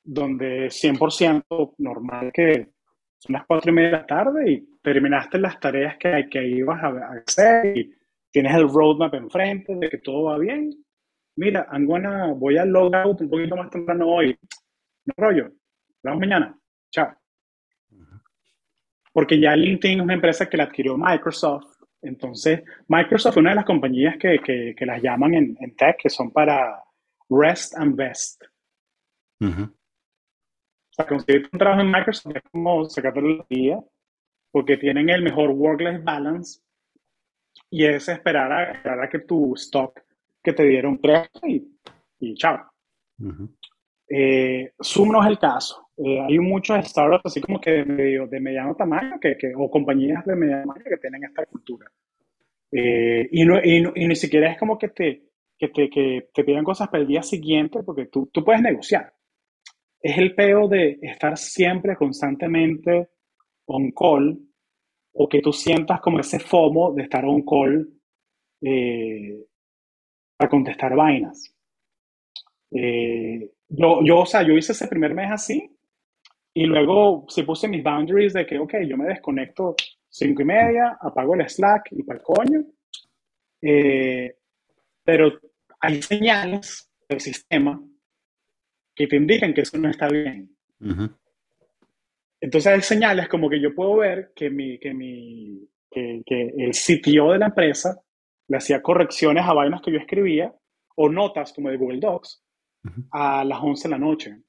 donde 0.03 0.67
100% 0.67 1.75
normal 1.79 2.33
que 2.33 2.73
son 3.19 3.35
las 3.35 3.47
cuatro 3.47 3.71
y 3.71 3.75
media 3.75 3.91
de 3.91 3.97
la 3.99 4.07
tarde 4.07 4.51
y 4.51 4.79
terminaste 4.83 5.39
las 5.39 5.61
tareas 5.61 5.97
que, 5.99 6.27
que 6.31 6.49
ibas 6.49 6.83
a 6.83 7.13
hacer 7.27 7.77
y 7.77 7.95
tienes 8.31 8.55
el 8.55 8.69
roadmap 8.69 9.15
enfrente 9.15 9.75
de 9.77 9.89
que 9.89 9.99
todo 9.99 10.25
va 10.25 10.39
bien. 10.39 10.73
Mira, 11.37 11.67
I'm 11.73 11.87
voy 12.39 12.57
a 12.57 12.65
log 12.65 12.95
out 12.97 13.21
un 13.21 13.31
poquito 13.31 13.57
más 13.57 13.71
temprano 13.71 14.09
hoy. 14.09 14.37
No 15.07 15.15
rollo. 15.17 15.51
Vamos 16.03 16.21
mañana. 16.21 16.59
Chao. 16.91 17.20
Porque 19.13 19.41
ya 19.41 19.57
LinkedIn 19.57 19.99
es 19.99 20.05
una 20.05 20.15
empresa 20.15 20.49
que 20.49 20.57
la 20.57 20.65
adquirió 20.65 20.97
Microsoft. 20.97 21.83
Entonces, 22.03 22.63
Microsoft 22.89 23.33
es 23.33 23.37
una 23.39 23.51
de 23.51 23.57
las 23.57 23.65
compañías 23.65 24.17
que, 24.19 24.39
que, 24.39 24.75
que 24.77 24.87
las 24.87 25.03
llaman 25.03 25.35
en, 25.35 25.57
en, 25.61 25.75
tech, 25.77 25.97
que 25.99 26.09
son 26.09 26.31
para 26.31 26.83
rest 27.29 27.77
and 27.77 27.97
best 27.97 28.43
conseguir 31.07 31.49
un 31.53 31.59
trabajo 31.59 31.81
en 31.81 31.91
Microsoft 31.91 32.37
es 32.37 32.43
como 32.51 32.85
sacarte 32.85 33.23
la 33.23 33.47
día, 33.49 33.83
porque 34.51 34.77
tienen 34.77 35.09
el 35.09 35.23
mejor 35.23 35.51
work-life 35.51 36.01
balance 36.03 36.61
y 37.71 37.85
es 37.85 38.09
esperar 38.09 38.53
a, 38.53 38.73
esperar 38.73 39.03
a, 39.03 39.09
que 39.09 39.21
tu 39.21 39.55
stock 39.55 40.01
que 40.43 40.53
te 40.53 40.65
dieron 40.65 40.97
crezca 40.97 41.49
y, 41.49 41.67
y 42.19 42.35
chao. 42.35 42.73
Eh, 44.09 44.73
Zoom 44.83 45.13
no 45.13 45.23
es 45.23 45.29
el 45.29 45.39
caso. 45.39 45.90
Eh, 46.03 46.21
hay 46.21 46.39
muchos 46.39 46.85
startups 46.87 47.27
así 47.27 47.41
como 47.41 47.61
que 47.61 47.85
de, 47.85 48.27
de 48.27 48.41
mediano 48.41 48.75
tamaño 48.75 49.19
que, 49.21 49.37
que, 49.37 49.53
o 49.57 49.71
compañías 49.71 50.25
de 50.25 50.37
mediano 50.37 50.63
tamaño 50.63 50.85
que 50.85 50.97
tienen 50.97 51.25
esta 51.25 51.45
cultura. 51.47 51.91
Eh, 52.73 53.29
y, 53.33 53.45
no, 53.45 53.59
y, 53.63 53.85
y, 53.95 54.07
ni 54.09 54.17
siquiera 54.17 54.51
es 54.51 54.59
como 54.59 54.79
que 54.79 54.89
te, 54.89 55.25
que 55.59 55.69
te, 55.69 55.91
que 55.91 56.29
te 56.33 56.45
pidan 56.45 56.65
cosas 56.65 56.89
para 56.89 57.03
el 57.03 57.09
día 57.09 57.23
siguiente 57.23 57.83
porque 57.83 58.07
tú, 58.07 58.31
tú 58.33 58.45
puedes 58.45 58.63
negociar 58.63 59.13
es 60.01 60.17
el 60.17 60.35
peo 60.35 60.69
de 60.69 60.99
estar 61.03 61.37
siempre 61.37 61.97
constantemente 61.97 63.11
on 63.67 63.93
call 63.93 64.39
o 65.13 65.29
que 65.29 65.41
tú 65.41 65.53
sientas 65.53 66.01
como 66.01 66.21
ese 66.21 66.39
FOMO 66.39 66.93
de 66.95 67.03
estar 67.03 67.25
on 67.25 67.43
call 67.43 67.89
eh, 68.63 69.45
para 70.37 70.51
contestar 70.51 70.95
vainas. 70.97 71.55
Eh, 72.71 73.51
yo, 73.69 74.01
yo, 74.05 74.21
o 74.21 74.27
sea, 74.27 74.43
yo 74.43 74.55
hice 74.55 74.73
ese 74.73 74.89
primer 74.89 75.15
mes 75.15 75.31
así 75.31 75.77
y 76.61 76.67
luego 76.67 77.25
se 77.29 77.45
puse 77.45 77.69
mis 77.69 77.83
boundaries 77.83 78.35
de 78.35 78.45
que, 78.45 78.59
ok, 78.59 78.75
yo 78.87 78.99
me 78.99 79.07
desconecto 79.07 79.75
cinco 80.11 80.43
y 80.43 80.45
media, 80.45 80.99
apago 81.01 81.35
el 81.35 81.49
Slack 81.49 81.89
y 81.93 82.03
para 82.03 82.19
el 82.19 82.23
coño. 82.23 82.67
Eh, 83.63 84.37
pero 85.03 85.41
hay 85.81 86.03
señales 86.03 86.93
del 87.09 87.19
sistema 87.19 87.83
que 88.95 89.07
te 89.07 89.17
indican 89.17 89.55
que 89.55 89.63
eso 89.63 89.79
no 89.79 89.89
está 89.89 90.07
bien. 90.09 90.55
Entonces 92.39 92.67
hay 92.67 92.83
señales 92.83 93.27
como 93.29 93.49
que 93.49 93.59
yo 93.59 93.75
puedo 93.75 93.97
ver 93.97 94.33
que, 94.37 94.51
mi, 94.51 94.79
que, 94.79 94.93
mi, 94.93 95.67
que, 95.91 96.23
que 96.27 96.53
el 96.59 96.73
CTO 96.73 97.33
de 97.33 97.39
la 97.39 97.47
empresa 97.47 97.99
le 98.49 98.59
hacía 98.59 98.83
correcciones 98.83 99.47
a 99.47 99.55
vainas 99.55 99.81
que 99.81 99.93
yo 99.93 99.99
escribía 99.99 100.55
o 100.97 101.09
notas 101.09 101.55
como 101.55 101.71
de 101.71 101.79
Google 101.79 102.01
Docs 102.01 102.45
a 103.13 103.47
las 103.47 103.59
11 103.63 103.89
de 103.89 103.91
la 103.93 103.99
noche. 103.99 104.43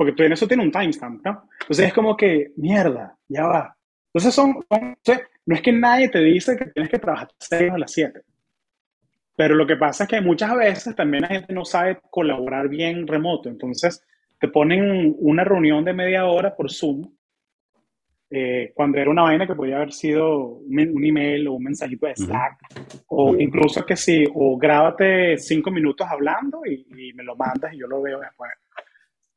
Porque 0.00 0.14
tú 0.14 0.22
en 0.22 0.32
eso 0.32 0.48
tiene 0.48 0.62
un 0.62 0.72
timestamp, 0.72 1.22
¿no? 1.26 1.46
Entonces 1.60 1.88
es 1.88 1.92
como 1.92 2.16
que, 2.16 2.52
mierda, 2.56 3.18
ya 3.28 3.44
va. 3.44 3.76
Entonces 4.06 4.34
son, 4.34 4.54
no 5.44 5.54
es 5.54 5.60
que 5.60 5.72
nadie 5.72 6.08
te 6.08 6.20
dice 6.20 6.56
que 6.56 6.64
tienes 6.70 6.90
que 6.90 6.98
trabajar 6.98 7.28
6 7.36 7.70
a 7.70 7.76
las 7.76 7.92
7. 7.92 8.22
Pero 9.36 9.54
lo 9.54 9.66
que 9.66 9.76
pasa 9.76 10.04
es 10.04 10.08
que 10.08 10.22
muchas 10.22 10.56
veces 10.56 10.96
también 10.96 11.24
la 11.24 11.28
gente 11.28 11.52
no 11.52 11.66
sabe 11.66 11.98
colaborar 12.08 12.70
bien 12.70 13.06
remoto. 13.06 13.50
Entonces 13.50 14.02
te 14.38 14.48
ponen 14.48 15.14
una 15.18 15.44
reunión 15.44 15.84
de 15.84 15.92
media 15.92 16.24
hora 16.24 16.56
por 16.56 16.72
Zoom, 16.72 17.06
eh, 18.30 18.72
cuando 18.74 18.96
era 18.96 19.10
una 19.10 19.24
vaina 19.24 19.46
que 19.46 19.56
podía 19.56 19.76
haber 19.76 19.92
sido 19.92 20.60
un, 20.60 21.04
email 21.04 21.48
o 21.48 21.54
un 21.54 21.64
mensajito 21.64 22.06
de 22.06 22.14
Slack, 22.14 22.58
o 23.08 23.36
incluso 23.36 23.84
que 23.84 23.96
sí, 23.96 24.24
o 24.32 24.56
grábate 24.56 25.36
cinco 25.36 25.70
minutos 25.70 26.06
hablando 26.08 26.64
y, 26.64 27.12
me 27.12 27.24
lo 27.24 27.36
mandas 27.36 27.74
y 27.74 27.78
yo 27.78 27.86
lo 27.86 28.00
veo 28.00 28.20
después. 28.20 28.50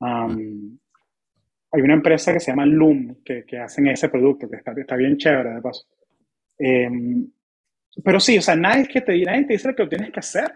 Hay 0.06 1.82
una 1.82 1.94
empresa 1.94 2.32
que 2.32 2.40
se 2.40 2.52
llama 2.52 2.66
Loom 2.66 3.24
que, 3.24 3.46
que 3.46 3.58
hacen 3.58 3.88
ese 3.88 4.10
producto, 4.10 4.50
que 4.50 4.58
está, 4.58 4.74
está 4.78 4.96
bien 4.96 5.18
chévere 5.18 5.56
de 5.56 5.62
paso. 5.62 5.88
Em, 6.58 7.28
pero 8.04 8.20
sí, 8.20 8.38
o 8.38 8.42
sea, 8.42 8.56
nadie, 8.56 8.88
que 8.88 9.02
te, 9.02 9.20
nadie 9.24 9.46
te 9.46 9.54
dice 9.54 9.70
lo 9.70 9.76
que 9.76 9.88
tienes 9.88 10.12
que 10.12 10.20
hacer, 10.20 10.52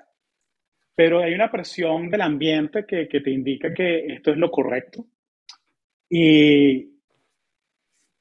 pero 0.96 1.20
hay 1.20 1.34
una 1.34 1.52
presión 1.52 2.10
del 2.10 2.22
ambiente 2.22 2.86
que, 2.86 3.08
que 3.08 3.22
te 3.22 3.32
indica 3.32 3.74
que 3.74 4.06
esto 4.08 4.32
es 4.32 4.38
lo 4.38 4.50
correcto. 4.50 5.06
Y, 6.10 6.98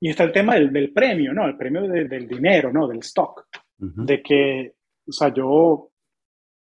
y 0.00 0.10
está 0.10 0.24
el 0.24 0.32
tema 0.32 0.54
del, 0.54 0.72
del 0.72 0.92
premio, 0.92 1.32
¿no? 1.32 1.46
El 1.46 1.56
premio 1.56 1.82
del 1.82 2.28
dinero, 2.28 2.72
¿no? 2.72 2.86
Del 2.86 2.98
stock. 2.98 3.46
De 3.78 4.22
que, 4.22 4.74
o 5.06 5.12
sea, 5.12 5.32
yo, 5.32 5.48
o 5.48 5.90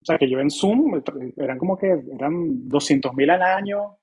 sea, 0.02 0.18
que 0.18 0.28
yo 0.28 0.38
en 0.38 0.50
Zoom, 0.50 1.02
eran 1.36 1.58
como 1.58 1.76
que, 1.76 1.96
eran 2.14 2.68
200 2.68 3.14
mil 3.14 3.30
al 3.30 3.42
año, 3.42 3.98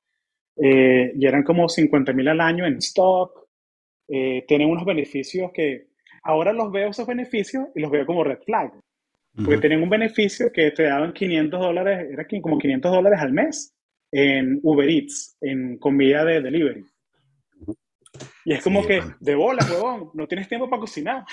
eh, 0.57 1.13
y 1.15 1.25
eran 1.25 1.43
como 1.43 1.67
50 1.67 2.13
mil 2.13 2.27
al 2.27 2.41
año 2.41 2.65
en 2.65 2.77
stock. 2.77 3.47
Eh, 4.07 4.43
tienen 4.47 4.69
unos 4.69 4.85
beneficios 4.85 5.51
que, 5.53 5.93
Ahora 6.23 6.53
los 6.53 6.71
veo 6.71 6.89
esos 6.89 7.05
beneficios 7.05 7.67
y 7.75 7.81
los 7.81 7.91
veo 7.91 8.05
como 8.05 8.23
red 8.23 8.39
flag. 8.45 8.71
Porque 9.35 9.57
tenían 9.57 9.83
un 9.83 9.89
beneficio 9.89 10.51
que 10.51 10.71
te 10.71 10.83
daban 10.83 11.11
500 11.11 11.59
dólares, 11.59 12.07
era 12.11 12.25
como 12.41 12.57
500 12.57 12.91
dólares 12.91 13.19
al 13.19 13.33
mes 13.33 13.75
en 14.11 14.59
Uber 14.61 14.87
Eats, 14.87 15.35
en 15.41 15.77
comida 15.79 16.23
de 16.23 16.39
delivery. 16.39 16.85
Y 18.45 18.53
es 18.53 18.63
como 18.63 18.85
que, 18.85 19.01
de 19.19 19.35
bola, 19.35 19.65
huevón, 19.69 20.11
no 20.13 20.27
tienes 20.27 20.47
tiempo 20.47 20.69
para 20.69 20.81
cocinar. 20.81 21.25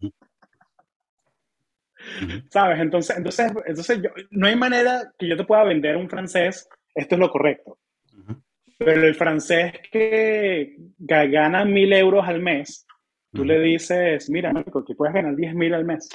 ¿Sabes? 2.50 2.80
Entonces, 2.80 3.16
entonces, 3.16 3.52
entonces 3.64 4.00
no 4.30 4.48
hay 4.48 4.56
manera 4.56 5.12
que 5.16 5.28
yo 5.28 5.36
te 5.36 5.44
pueda 5.44 5.62
vender 5.62 5.96
un 5.96 6.10
francés, 6.10 6.68
esto 6.94 7.14
es 7.14 7.20
lo 7.20 7.30
correcto. 7.30 7.78
Pero 8.76 9.06
el 9.06 9.14
francés 9.14 9.74
que 9.90 10.76
gana 10.98 11.64
mil 11.64 11.92
euros 11.92 12.26
al 12.26 12.40
mes 12.40 12.84
Tú 13.34 13.44
le 13.44 13.58
dices, 13.60 14.30
mira, 14.30 14.52
que 14.54 14.94
puedes 14.94 15.12
ganar 15.12 15.34
10 15.34 15.54
mil 15.56 15.74
al 15.74 15.84
mes. 15.84 16.08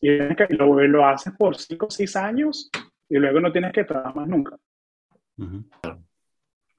Y 0.00 0.10
lo, 0.50 0.80
lo, 0.86 1.06
haces 1.06 1.32
por 1.36 1.56
5 1.56 1.86
o 1.86 1.90
6 1.90 2.16
años 2.16 2.70
y 3.08 3.16
luego 3.16 3.40
no 3.40 3.50
tienes 3.50 3.72
que 3.72 3.84
trabajar 3.84 4.14
más 4.14 4.28
nunca. 4.28 4.56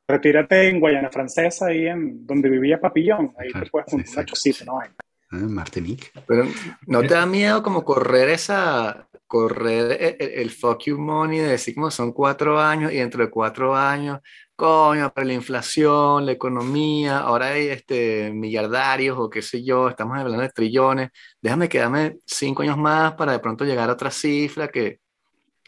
Retírate 0.07 0.69
en 0.69 0.79
Guayana 0.79 1.09
Francesa, 1.11 1.67
ahí 1.67 1.85
en 1.87 2.25
donde 2.25 2.49
vivía 2.49 2.79
Papillón. 2.79 3.33
Ahí 3.37 3.49
te 3.51 3.69
puedes 3.69 3.91
juntar 3.91 4.25
sí, 4.33 4.53
sí. 4.53 4.65
¿no? 4.65 4.79
Ah, 5.31 5.37
Martinique. 5.37 6.07
Pero 6.27 6.45
¿no 6.87 7.01
te 7.01 7.13
da 7.13 7.25
miedo 7.25 7.61
como 7.61 7.85
correr 7.85 8.29
esa, 8.29 9.07
correr 9.27 9.91
e, 9.91 10.17
e, 10.19 10.41
el, 10.41 10.49
fuck 10.49 10.85
you 10.85 10.97
money 10.97 11.37
de 11.37 11.49
decir 11.49 11.75
como 11.75 11.91
son 11.91 12.13
cuatro 12.13 12.59
años 12.59 12.91
y 12.91 12.95
dentro 12.95 13.23
de 13.23 13.29
cuatro 13.29 13.75
años, 13.75 14.21
coño, 14.55 15.13
para 15.13 15.27
la 15.27 15.33
inflación, 15.33 16.25
la 16.25 16.31
economía, 16.31 17.19
ahora 17.19 17.49
hay 17.49 17.67
este, 17.67 18.31
milliardarios 18.31 19.19
o 19.19 19.29
qué 19.29 19.43
sé 19.43 19.63
yo, 19.63 19.87
estamos 19.89 20.17
hablando 20.17 20.41
de 20.41 20.49
trillones, 20.49 21.11
déjame 21.39 21.69
quedarme 21.69 22.17
cinco 22.25 22.63
años 22.63 22.77
más 22.77 23.13
para 23.13 23.33
de 23.33 23.39
pronto 23.39 23.65
llegar 23.65 23.87
a 23.89 23.93
otra 23.93 24.09
cifra 24.09 24.67
que, 24.69 24.99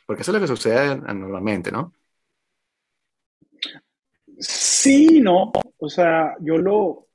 porque 0.07 0.23
eso 0.23 0.31
es 0.31 0.33
lo 0.33 0.41
que 0.41 0.47
sucede 0.47 0.95
normalmente, 0.95 1.71
¿no? 1.71 1.93
Sí, 4.39 5.19
no, 5.19 5.51
o 5.77 5.87
sea, 5.87 6.35
yo 6.39 6.57
lo, 6.57 7.07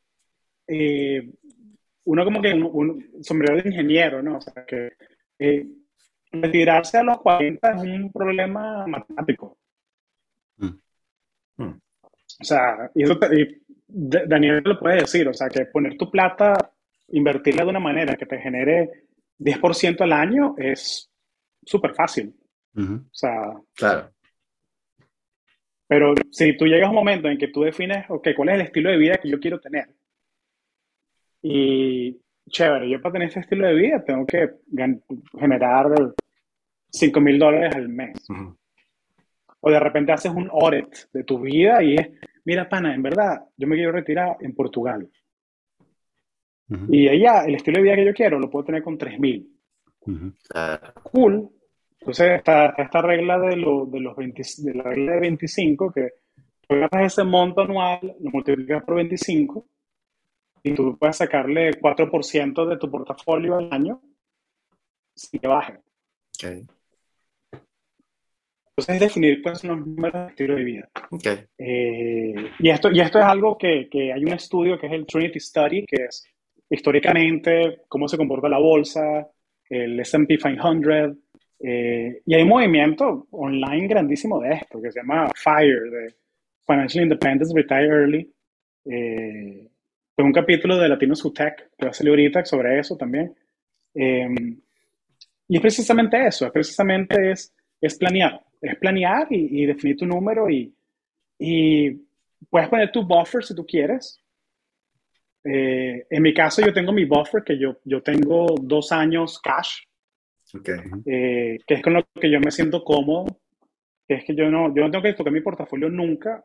eh, 0.68 1.28
uno 2.06 2.24
como 2.24 2.40
que 2.40 2.52
un, 2.54 3.10
sombrero 3.20 3.60
de 3.60 3.68
ingeniero, 3.68 4.22
¿no? 4.22 4.38
O 4.38 4.40
sea, 4.40 4.64
que 4.64 4.92
eh, 5.38 5.66
retirarse 6.32 6.98
a 6.98 7.02
los 7.02 7.20
40 7.20 7.70
es 7.70 7.82
un 7.82 8.12
problema 8.12 8.86
matemático. 8.86 9.58
Mm. 10.56 10.66
Mm. 11.56 11.80
O 12.40 12.44
sea, 12.44 12.90
y 12.94 13.02
eso 13.02 13.18
Daniel 13.88 14.62
lo 14.64 14.78
puede 14.78 15.00
decir, 15.00 15.28
o 15.28 15.34
sea, 15.34 15.48
que 15.48 15.66
poner 15.66 15.96
tu 15.96 16.10
plata, 16.10 16.72
invertirla 17.08 17.64
de 17.64 17.70
una 17.70 17.80
manera 17.80 18.16
que 18.16 18.26
te 18.26 18.38
genere 18.38 19.06
10% 19.38 20.00
al 20.02 20.12
año 20.12 20.54
es 20.58 21.10
súper 21.64 21.94
fácil. 21.94 22.34
O 22.76 23.08
sea, 23.10 23.54
claro. 23.74 24.10
Pero 25.88 26.14
si 26.30 26.56
tú 26.56 26.66
llegas 26.66 26.88
a 26.88 26.90
un 26.90 26.96
momento 26.96 27.28
en 27.28 27.38
que 27.38 27.48
tú 27.48 27.62
defines, 27.62 28.04
ok, 28.08 28.28
¿cuál 28.36 28.50
es 28.50 28.54
el 28.56 28.60
estilo 28.62 28.90
de 28.90 28.98
vida 28.98 29.18
que 29.18 29.30
yo 29.30 29.40
quiero 29.40 29.60
tener? 29.60 29.88
Y 31.48 32.20
chévere, 32.48 32.90
yo 32.90 33.00
para 33.00 33.12
tener 33.12 33.28
este 33.28 33.38
estilo 33.38 33.68
de 33.68 33.74
vida 33.74 34.04
tengo 34.04 34.26
que 34.26 34.50
generar 35.38 35.86
5 36.90 37.20
mil 37.20 37.38
dólares 37.38 37.76
al 37.76 37.88
mes. 37.88 38.18
O 39.60 39.70
de 39.70 39.78
repente 39.78 40.10
haces 40.10 40.32
un 40.32 40.50
audit 40.50 40.92
de 41.12 41.22
tu 41.22 41.38
vida 41.38 41.80
y 41.84 41.94
es, 41.94 42.08
mira, 42.44 42.68
pana, 42.68 42.92
en 42.92 43.02
verdad, 43.02 43.44
yo 43.56 43.68
me 43.68 43.76
quiero 43.76 43.92
retirar 43.92 44.38
en 44.40 44.56
Portugal. 44.56 45.08
Y 46.88 47.06
allá, 47.06 47.44
el 47.44 47.54
estilo 47.54 47.76
de 47.76 47.84
vida 47.84 47.94
que 47.94 48.06
yo 48.06 48.14
quiero 48.14 48.40
lo 48.40 48.50
puedo 48.50 48.64
tener 48.64 48.82
con 48.82 48.98
3 48.98 49.20
mil. 49.20 49.48
Cool. 51.04 51.48
Entonces, 52.00 52.38
está, 52.38 52.74
esta 52.76 53.02
regla 53.02 53.38
de, 53.38 53.50
de 53.50 54.00
los 54.00 54.16
20, 54.16 54.42
de 54.64 54.74
la 54.74 54.82
regla 54.82 55.12
de 55.12 55.20
25, 55.20 55.92
que 55.92 56.08
tú 56.66 56.74
agarras 56.74 57.12
ese 57.12 57.22
monto 57.22 57.60
anual, 57.60 58.16
lo 58.18 58.30
multiplicas 58.32 58.82
por 58.82 58.96
25 58.96 59.64
y 60.66 60.74
tú 60.74 60.98
puedes 60.98 61.16
sacarle 61.16 61.70
4% 61.80 62.68
de 62.68 62.76
tu 62.76 62.90
portafolio 62.90 63.56
al 63.56 63.72
año 63.72 64.02
sin 65.14 65.40
que 65.40 65.46
baje. 65.46 65.78
Okay. 66.34 66.66
Entonces 68.70 68.94
es 68.94 69.00
definir 69.00 69.42
son 69.54 69.70
los 69.70 69.86
números 69.86 70.24
de 70.24 70.28
estilo 70.28 70.54
de 70.56 70.64
vida. 70.64 70.90
Okay. 71.10 71.38
Eh, 71.56 72.34
y, 72.58 72.68
esto, 72.68 72.90
y 72.90 73.00
esto 73.00 73.18
es 73.18 73.24
algo 73.24 73.56
que, 73.56 73.88
que, 73.88 74.12
hay 74.12 74.24
un 74.24 74.32
estudio 74.32 74.78
que 74.78 74.88
es 74.88 74.92
el 74.92 75.06
Trinity 75.06 75.38
Study, 75.38 75.86
que 75.86 76.04
es 76.04 76.26
históricamente 76.68 77.82
cómo 77.88 78.08
se 78.08 78.16
comporta 78.16 78.48
la 78.48 78.58
bolsa, 78.58 79.30
el 79.70 80.00
S&P 80.00 80.36
500, 80.36 81.16
eh, 81.60 82.22
y 82.26 82.34
hay 82.34 82.42
un 82.42 82.48
movimiento 82.48 83.28
online 83.30 83.86
grandísimo 83.86 84.40
de 84.40 84.54
esto, 84.54 84.82
que 84.82 84.90
se 84.90 85.00
llama 85.00 85.30
FIRE, 85.34 85.90
de 85.90 86.14
Financial 86.66 87.04
Independence 87.04 87.54
Retire 87.54 87.86
Early. 87.86 88.34
Eh, 88.84 89.68
un 90.24 90.32
capítulo 90.32 90.78
de 90.78 90.88
Latinos 90.88 91.24
Who 91.24 91.32
Tech 91.32 91.70
que 91.76 91.86
va 91.86 91.90
a 91.90 91.94
salir 91.94 92.10
ahorita 92.10 92.44
sobre 92.44 92.78
eso 92.78 92.96
también. 92.96 93.34
Em, 93.94 94.60
y 95.48 95.56
es 95.56 95.62
precisamente 95.62 96.26
eso, 96.26 96.46
es 96.46 96.52
precisamente 96.52 97.30
es, 97.30 97.54
es 97.80 97.96
planear, 97.96 98.42
es 98.60 98.76
planear 98.76 99.26
y, 99.30 99.64
definir 99.66 99.96
tu 99.96 100.06
número 100.06 100.50
y, 100.50 100.74
y, 101.38 101.90
puedes 102.50 102.68
poner 102.68 102.90
tu 102.90 103.06
buffer 103.06 103.44
si 103.44 103.54
tú 103.54 103.64
quieres. 103.66 104.20
Eh, 105.44 106.06
en 106.10 106.22
mi 106.22 106.34
caso 106.34 106.60
yo 106.64 106.72
tengo 106.72 106.92
mi 106.92 107.04
buffer 107.04 107.44
que 107.44 107.56
yo, 107.56 107.78
yo 107.84 108.02
tengo 108.02 108.46
dos 108.60 108.90
años 108.90 109.40
cash, 109.40 109.82
okay. 110.52 110.80
Eh, 111.04 111.58
que 111.64 111.74
es 111.74 111.82
con 111.82 111.92
lo 111.92 112.04
que 112.20 112.30
yo 112.30 112.40
me 112.40 112.50
siento 112.50 112.82
cómodo, 112.82 113.40
que 114.08 114.14
es 114.14 114.24
que 114.24 114.34
yo 114.34 114.50
no, 114.50 114.74
yo 114.74 114.82
no 114.82 114.90
tengo 114.90 115.04
que 115.04 115.12
tocar 115.12 115.32
mi 115.32 115.40
portafolio 115.40 115.88
nunca 115.88 116.44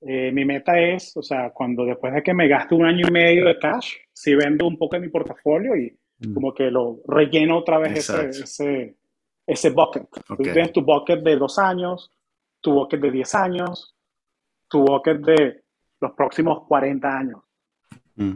eh, 0.00 0.30
mi 0.32 0.44
meta 0.44 0.78
es, 0.78 1.16
o 1.16 1.22
sea, 1.22 1.50
cuando 1.50 1.84
después 1.84 2.14
de 2.14 2.22
que 2.22 2.34
me 2.34 2.48
gaste 2.48 2.74
un 2.74 2.84
año 2.84 3.06
y 3.08 3.10
medio 3.10 3.44
de 3.44 3.58
cash, 3.58 3.94
si 4.12 4.34
vendo 4.34 4.66
un 4.66 4.76
poco 4.76 4.96
de 4.96 5.00
mi 5.00 5.08
portafolio 5.08 5.76
y 5.76 5.96
mm. 6.18 6.34
como 6.34 6.54
que 6.54 6.70
lo 6.70 7.00
relleno 7.06 7.58
otra 7.58 7.78
vez 7.78 7.98
ese, 7.98 8.28
ese, 8.28 8.96
ese, 9.46 9.70
bucket. 9.70 10.06
tienes 10.38 10.72
tu 10.72 10.82
bucket 10.82 11.22
de 11.22 11.36
dos 11.36 11.58
años, 11.58 12.10
tu 12.60 12.72
bucket 12.72 13.00
de 13.00 13.10
10 13.10 13.34
años, 13.34 13.94
tu 14.68 14.82
bucket 14.84 15.18
de 15.18 15.62
los 16.00 16.12
próximos 16.12 16.66
40 16.66 17.08
años. 17.08 17.40
Mm. 18.16 18.34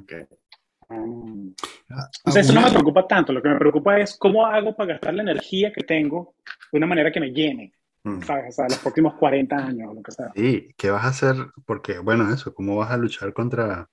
o 2.24 2.30
sea, 2.30 2.42
eso 2.42 2.52
no 2.52 2.62
me 2.62 2.70
preocupa 2.70 3.06
tanto. 3.06 3.32
Lo 3.32 3.42
que 3.42 3.48
me 3.48 3.58
preocupa 3.58 3.98
es 3.98 4.16
cómo 4.16 4.46
hago 4.46 4.74
para 4.76 4.92
gastar 4.92 5.14
la 5.14 5.22
energía 5.22 5.72
que 5.72 5.82
tengo 5.82 6.34
de 6.70 6.78
una 6.78 6.86
manera 6.86 7.10
que 7.10 7.20
me 7.20 7.30
llene. 7.30 7.72
Mm. 8.04 8.22
¿sabes? 8.22 8.48
O 8.48 8.52
sea, 8.52 8.68
los 8.68 8.78
próximos 8.78 9.14
40 9.14 9.56
años, 9.56 9.94
lo 9.94 10.02
que 10.02 10.12
sea. 10.12 10.32
Sí, 10.34 10.74
¿qué 10.76 10.90
vas 10.90 11.04
a 11.04 11.08
hacer? 11.08 11.36
Porque, 11.66 11.98
bueno, 11.98 12.32
eso, 12.32 12.54
¿cómo 12.54 12.76
vas 12.76 12.90
a 12.90 12.96
luchar 12.96 13.32
contra, 13.32 13.88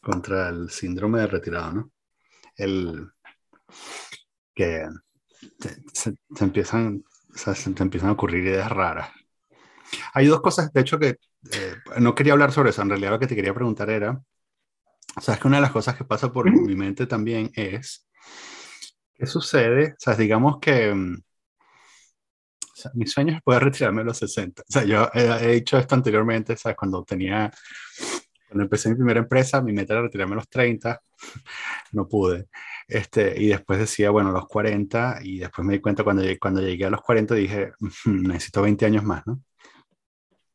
contra 0.00 0.48
el 0.50 0.70
síndrome 0.70 1.20
de 1.20 1.26
retirado, 1.26 1.72
no? 1.72 1.90
El 2.56 3.10
que 4.54 4.86
se, 5.92 6.14
empiezan, 6.40 7.02
se 7.34 7.72
te 7.72 7.82
empiezan 7.82 8.10
a 8.10 8.12
ocurrir 8.12 8.44
ideas 8.44 8.70
raras. 8.70 9.10
Hay 10.12 10.26
dos 10.26 10.40
cosas, 10.40 10.72
de 10.72 10.80
hecho, 10.80 10.98
que 10.98 11.16
eh, 11.52 11.74
no 11.98 12.14
quería 12.14 12.34
hablar 12.34 12.52
sobre 12.52 12.70
eso. 12.70 12.82
En 12.82 12.90
realidad, 12.90 13.12
lo 13.12 13.18
que 13.18 13.26
te 13.26 13.34
quería 13.34 13.54
preguntar 13.54 13.88
era: 13.88 14.20
¿sabes 15.20 15.40
que 15.40 15.48
una 15.48 15.56
de 15.56 15.62
las 15.62 15.72
cosas 15.72 15.96
que 15.96 16.04
pasa 16.04 16.30
por 16.30 16.50
mi 16.50 16.74
mente 16.74 17.06
también 17.06 17.50
es 17.54 18.06
qué 19.14 19.26
sucede? 19.26 19.92
O 19.92 19.96
sea, 19.98 20.14
digamos 20.14 20.58
que 20.60 20.94
mm, 22.86 22.98
mi 22.98 23.06
sueño 23.06 23.36
es 23.36 23.42
poder 23.42 23.64
retirarme 23.64 24.02
a 24.02 24.04
los 24.04 24.18
60. 24.18 24.62
O 24.62 24.64
sea, 24.72 24.84
yo 24.84 25.08
he, 25.14 25.52
dicho 25.54 25.78
esto 25.78 25.94
anteriormente, 25.94 26.56
¿sabes? 26.56 26.76
Cuando 26.76 27.04
tenía, 27.04 27.50
cuando 28.48 28.64
empecé 28.64 28.90
mi 28.90 28.96
primera 28.96 29.20
empresa, 29.20 29.60
mi 29.60 29.72
meta 29.72 29.94
era 29.94 30.02
retirarme 30.02 30.34
a 30.34 30.36
los 30.36 30.48
30, 30.48 31.00
no 31.92 32.08
pude. 32.08 32.48
Este, 32.88 33.40
y 33.40 33.48
después 33.48 33.78
decía, 33.78 34.10
bueno, 34.10 34.30
a 34.30 34.32
los 34.32 34.46
40, 34.46 35.20
y 35.22 35.38
después 35.38 35.66
me 35.66 35.74
di 35.74 35.80
cuenta 35.80 36.02
cuando, 36.02 36.24
cuando 36.40 36.60
llegué 36.60 36.86
a 36.86 36.90
los 36.90 37.02
40, 37.02 37.34
dije, 37.34 37.72
necesito 38.06 38.62
20 38.62 38.86
años 38.86 39.04
más, 39.04 39.26
¿no? 39.26 39.42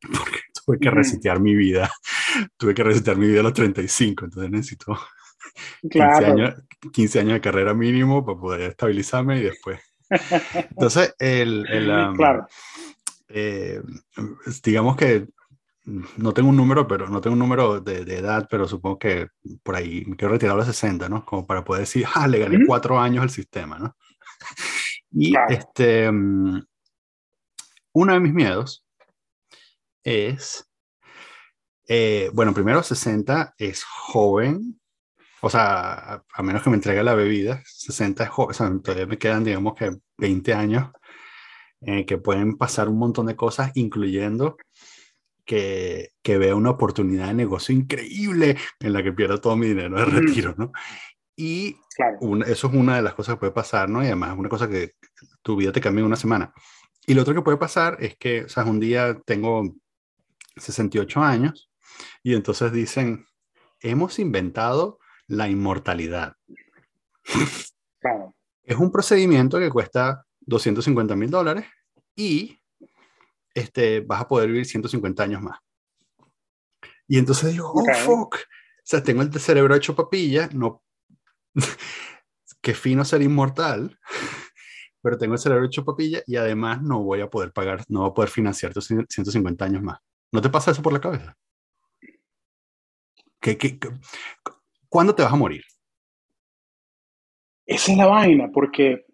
Porque 0.00 0.40
tuve 0.64 0.78
que 0.78 0.90
resetear 0.90 1.40
mi 1.40 1.54
vida, 1.54 1.90
tuve 2.56 2.74
que 2.74 2.82
resetear 2.82 3.16
mi 3.16 3.26
vida 3.28 3.40
a 3.40 3.44
los 3.44 3.54
35, 3.54 4.26
entonces 4.26 4.50
necesito 4.50 4.98
15, 5.82 6.24
años, 6.24 6.54
15 6.92 7.20
años 7.20 7.32
de 7.34 7.40
carrera 7.40 7.74
mínimo 7.74 8.24
para 8.24 8.38
poder 8.38 8.60
estabilizarme 8.70 9.38
y 9.38 9.44
después 9.44 9.80
entonces, 10.10 11.14
el, 11.18 11.66
claro. 12.16 12.46
Eh, 13.28 13.82
digamos 14.62 14.96
que 14.96 15.26
no 15.84 16.34
tengo 16.34 16.48
un 16.48 16.56
número, 16.56 16.86
pero 16.88 17.08
no 17.08 17.20
tengo 17.20 17.34
un 17.34 17.38
número 17.38 17.80
de, 17.80 18.00
edad, 18.00 18.48
pero 18.50 18.66
supongo 18.66 18.98
que 18.98 19.28
por 19.62 19.76
ahí 19.76 20.04
me 20.06 20.16
quiero 20.16 20.32
retirar 20.32 20.54
a 20.54 20.58
los 20.58 20.66
60, 20.66 21.08
¿no? 21.08 21.24
Como 21.24 21.46
para 21.46 21.64
poder 21.64 21.82
decir, 21.82 22.06
ah, 22.14 22.26
le 22.26 22.40
gané 22.40 22.66
cuatro 22.66 22.98
años 22.98 23.22
al 23.22 23.30
sistema, 23.30 23.78
¿no? 23.78 23.96
Y 25.18 25.32
este, 25.48 26.10
mm, 26.10 26.60
uno 27.92 28.12
de 28.12 28.20
mis 28.20 28.34
miedos 28.34 28.84
es, 30.04 30.68
eh, 31.88 32.28
bueno, 32.34 32.52
primero 32.52 32.82
60 32.82 33.54
es 33.56 33.82
joven, 33.84 34.78
o 35.46 35.50
sea, 35.50 36.24
a, 36.34 36.42
menos 36.42 36.62
que 36.62 36.70
me 36.70 36.76
entregue 36.76 37.02
la 37.02 37.14
bebida, 37.14 37.62
60 37.64 38.24
es 38.24 38.30
joven, 38.30 38.50
o 38.50 38.54
sea, 38.54 38.70
todavía 38.82 39.06
me 39.06 39.18
quedan, 39.18 39.44
digamos 39.44 39.74
que 39.74 39.96
20 40.18 40.54
años 40.54 40.90
eh, 41.82 42.04
que 42.04 42.18
pueden 42.18 42.56
pasar 42.56 42.88
un 42.88 42.98
montón 42.98 43.26
de 43.26 43.36
cosas, 43.36 43.70
incluyendo 43.74 44.56
que, 45.44 46.10
que 46.22 46.38
vea 46.38 46.56
una 46.56 46.70
oportunidad 46.70 47.28
de 47.28 47.34
negocio 47.34 47.74
increíble 47.74 48.56
en 48.80 48.92
la 48.92 49.02
que 49.02 49.12
pierda 49.12 49.40
todo 49.40 49.56
mi 49.56 49.68
dinero 49.68 49.96
de 49.98 50.04
retiro, 50.04 50.54
¿no? 50.58 50.72
Y 51.36 51.76
eso 52.46 52.66
es 52.66 52.74
una 52.74 52.96
de 52.96 53.02
las 53.02 53.14
cosas 53.14 53.34
que 53.34 53.40
puede 53.40 53.52
pasar, 53.52 53.88
¿no? 53.88 54.02
Y 54.02 54.06
además 54.06 54.32
es 54.32 54.38
una 54.38 54.48
cosa 54.48 54.68
que 54.68 54.94
tu 55.42 55.54
vida 55.54 55.70
te 55.70 55.80
cambia 55.80 56.00
en 56.00 56.06
una 56.06 56.16
semana. 56.16 56.52
Y 57.06 57.14
lo 57.14 57.22
otro 57.22 57.34
que 57.34 57.42
puede 57.42 57.56
pasar 57.56 57.98
es 58.00 58.16
que, 58.16 58.44
o 58.44 58.48
sea, 58.48 58.64
un 58.64 58.80
día 58.80 59.20
tengo 59.24 59.62
68 60.56 61.20
años 61.20 61.70
y 62.22 62.34
entonces 62.34 62.72
dicen, 62.72 63.26
hemos 63.80 64.18
inventado 64.18 64.98
la 65.28 65.48
inmortalidad. 65.48 66.34
Es 68.62 68.76
un 68.76 68.90
procedimiento 68.90 69.58
que 69.58 69.70
cuesta 69.70 70.24
250 70.40 71.16
mil 71.16 71.30
dólares 71.30 71.66
y 72.14 72.58
este, 73.54 74.00
vas 74.00 74.22
a 74.22 74.28
poder 74.28 74.48
vivir 74.48 74.66
150 74.66 75.22
años 75.22 75.42
más. 75.42 75.58
Y 77.08 77.18
entonces 77.18 77.52
digo, 77.52 77.72
oh, 77.72 77.84
fuck. 78.04 78.36
O 78.36 78.88
sea, 78.88 79.02
tengo 79.02 79.22
el 79.22 79.32
cerebro 79.40 79.74
hecho 79.74 79.94
papilla, 79.94 80.48
no... 80.52 80.82
Qué 82.60 82.74
fino 82.74 83.04
ser 83.04 83.22
inmortal, 83.22 83.96
pero 85.02 85.16
tengo 85.16 85.34
el 85.34 85.38
cerebro 85.38 85.66
hecho 85.66 85.84
papilla 85.84 86.22
y 86.26 86.34
además 86.34 86.82
no 86.82 87.02
voy 87.02 87.20
a 87.20 87.30
poder 87.30 87.52
pagar, 87.52 87.84
no 87.88 88.00
voy 88.00 88.10
a 88.10 88.14
poder 88.14 88.30
financiar 88.30 88.72
tus 88.74 88.86
150 88.86 89.64
años 89.64 89.82
más. 89.82 89.98
¿No 90.32 90.42
te 90.42 90.48
pasa 90.48 90.72
eso 90.72 90.82
por 90.82 90.92
la 90.92 91.00
cabeza? 91.00 91.36
¿Qué, 93.40 93.56
qué, 93.56 93.78
¿Cuándo 94.88 95.14
te 95.14 95.22
vas 95.22 95.32
a 95.32 95.36
morir? 95.36 95.62
Esa 97.66 97.92
es 97.92 97.98
la 97.98 98.06
vaina, 98.06 98.48
porque, 98.52 99.06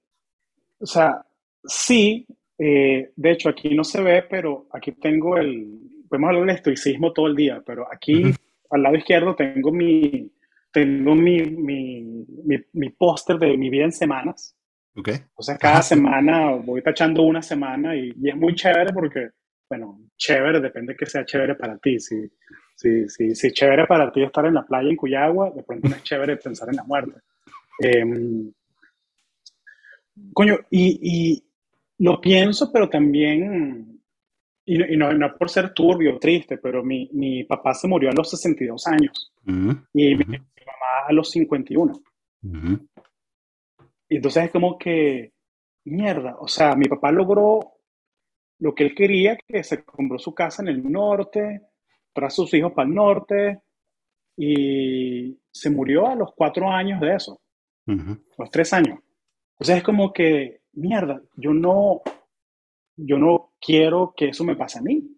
o 0.79 0.87
sea, 0.87 1.25
sí, 1.65 2.27
eh, 2.59 3.11
de 3.17 3.31
hecho 3.31 3.49
aquí 3.49 3.75
no 3.75 3.83
se 3.83 4.03
ve, 4.03 4.23
pero 4.23 4.67
aquí 4.73 4.93
tengo 4.93 5.37
el, 5.37 5.81
podemos 6.09 6.29
hablar 6.29 6.47
del 6.47 6.57
estoicismo 6.57 7.13
todo 7.13 7.27
el 7.27 7.37
día, 7.37 7.63
pero 7.65 7.87
aquí 7.91 8.25
al 8.71 8.83
lado 8.83 8.97
izquierdo 8.97 9.35
tengo 9.35 9.73
mi, 9.73 10.31
tengo 10.71 11.15
mi, 11.15 11.43
mi, 11.43 12.27
mi, 12.73 12.91
póster 12.91 13.39
de 13.39 13.57
mi 13.57 13.71
vida 13.71 13.85
en 13.85 13.93
semanas. 13.93 14.55
Okay. 14.95 15.17
O 15.35 15.43
sea, 15.43 15.57
cada 15.57 15.81
semana 15.81 16.51
voy 16.53 16.83
tachando 16.83 17.23
una 17.23 17.41
semana 17.41 17.97
y, 17.97 18.13
y, 18.21 18.29
es 18.29 18.37
muy 18.37 18.55
chévere 18.55 18.93
porque, 18.93 19.31
bueno, 19.69 20.01
chévere 20.17 20.61
depende 20.61 20.97
que 20.97 21.07
sea 21.07 21.25
chévere 21.25 21.55
para 21.55 21.79
ti. 21.79 21.99
Si, 21.99 22.31
Sí, 22.83 23.09
sí, 23.09 23.35
sí, 23.37 23.53
chévere 23.53 23.87
para 23.87 24.11
ti 24.11 24.25
estar 24.25 24.45
en 24.47 24.55
la 24.55 24.65
playa 24.65 24.89
en 24.89 24.97
Cuyagua, 24.97 25.51
de 25.51 25.63
pronto 25.63 25.89
no 25.89 25.95
es 25.95 26.03
chévere 26.03 26.37
pensar 26.37 26.69
en 26.69 26.77
la 26.77 26.83
muerte. 26.83 27.21
Em, 27.79 28.53
coño, 30.33 30.59
y, 30.69 31.45
lo 31.99 32.21
pienso, 32.21 32.73
pero 32.73 32.89
también, 32.89 34.01
y, 34.65 34.97
no, 34.97 35.13
no, 35.13 35.37
por 35.37 35.49
ser 35.49 35.73
turbio 35.73 36.17
o 36.17 36.19
triste, 36.19 36.59
pero 36.59 36.83
mi, 36.83 37.09
mi, 37.13 37.45
papá 37.45 37.73
se 37.75 37.87
murió 37.87 38.11
a 38.11 38.15
los 38.15 38.31
62 38.31 38.87
años 38.89 39.33
y 39.47 40.17
mi, 40.17 40.25
mamá 40.25 41.07
a 41.07 41.13
los 41.13 41.31
51. 41.31 41.93
Y 44.09 44.17
entonces 44.17 44.45
es 44.45 44.51
como 44.51 44.77
que, 44.77 45.33
mierda, 45.85 46.37
o 46.41 46.49
sea, 46.49 46.75
mi 46.75 46.87
papá 46.87 47.13
logró 47.13 47.72
lo 48.63 48.73
que 48.77 48.85
él 48.85 48.95
quería, 48.95 49.37
que 49.37 49.65
se 49.65 49.83
compró 49.85 50.21
su 50.21 50.33
casa 50.33 50.63
en 50.63 50.69
el 50.69 50.91
norte, 50.91 51.63
tras 52.13 52.33
sus 52.33 52.55
hijos 52.55 52.73
para 52.73 52.89
el 52.89 52.95
norte 52.95 53.61
y 54.37 55.37
se 55.51 55.69
murió 55.69 56.07
a 56.07 56.15
los 56.15 56.33
cuatro 56.33 56.71
años 56.71 57.01
de 57.01 57.17
eso, 57.17 57.41
los 57.87 58.51
tres 58.53 58.73
años. 58.73 59.01
Entonces 59.55 59.79
es 59.79 59.83
como 59.83 60.13
que, 60.13 60.61
mierda, 60.75 61.21
yo 61.35 61.53
no, 61.53 62.03
yo 62.97 63.19
no 63.19 63.53
quiero 63.61 64.15
que 64.17 64.29
eso 64.29 64.45
me 64.45 64.55
pase 64.55 64.79
a 64.79 64.83
mí. 64.83 65.11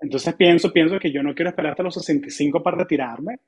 Entonces 0.00 0.34
pienso, 0.34 0.72
pienso 0.72 0.98
que 0.98 1.12
yo 1.12 1.22
no 1.22 1.36
quiero 1.36 1.50
esperar 1.50 1.70
hasta 1.70 1.84
los 1.84 1.94
65 1.94 2.64
para 2.64 2.78
retirarme. 2.78 3.38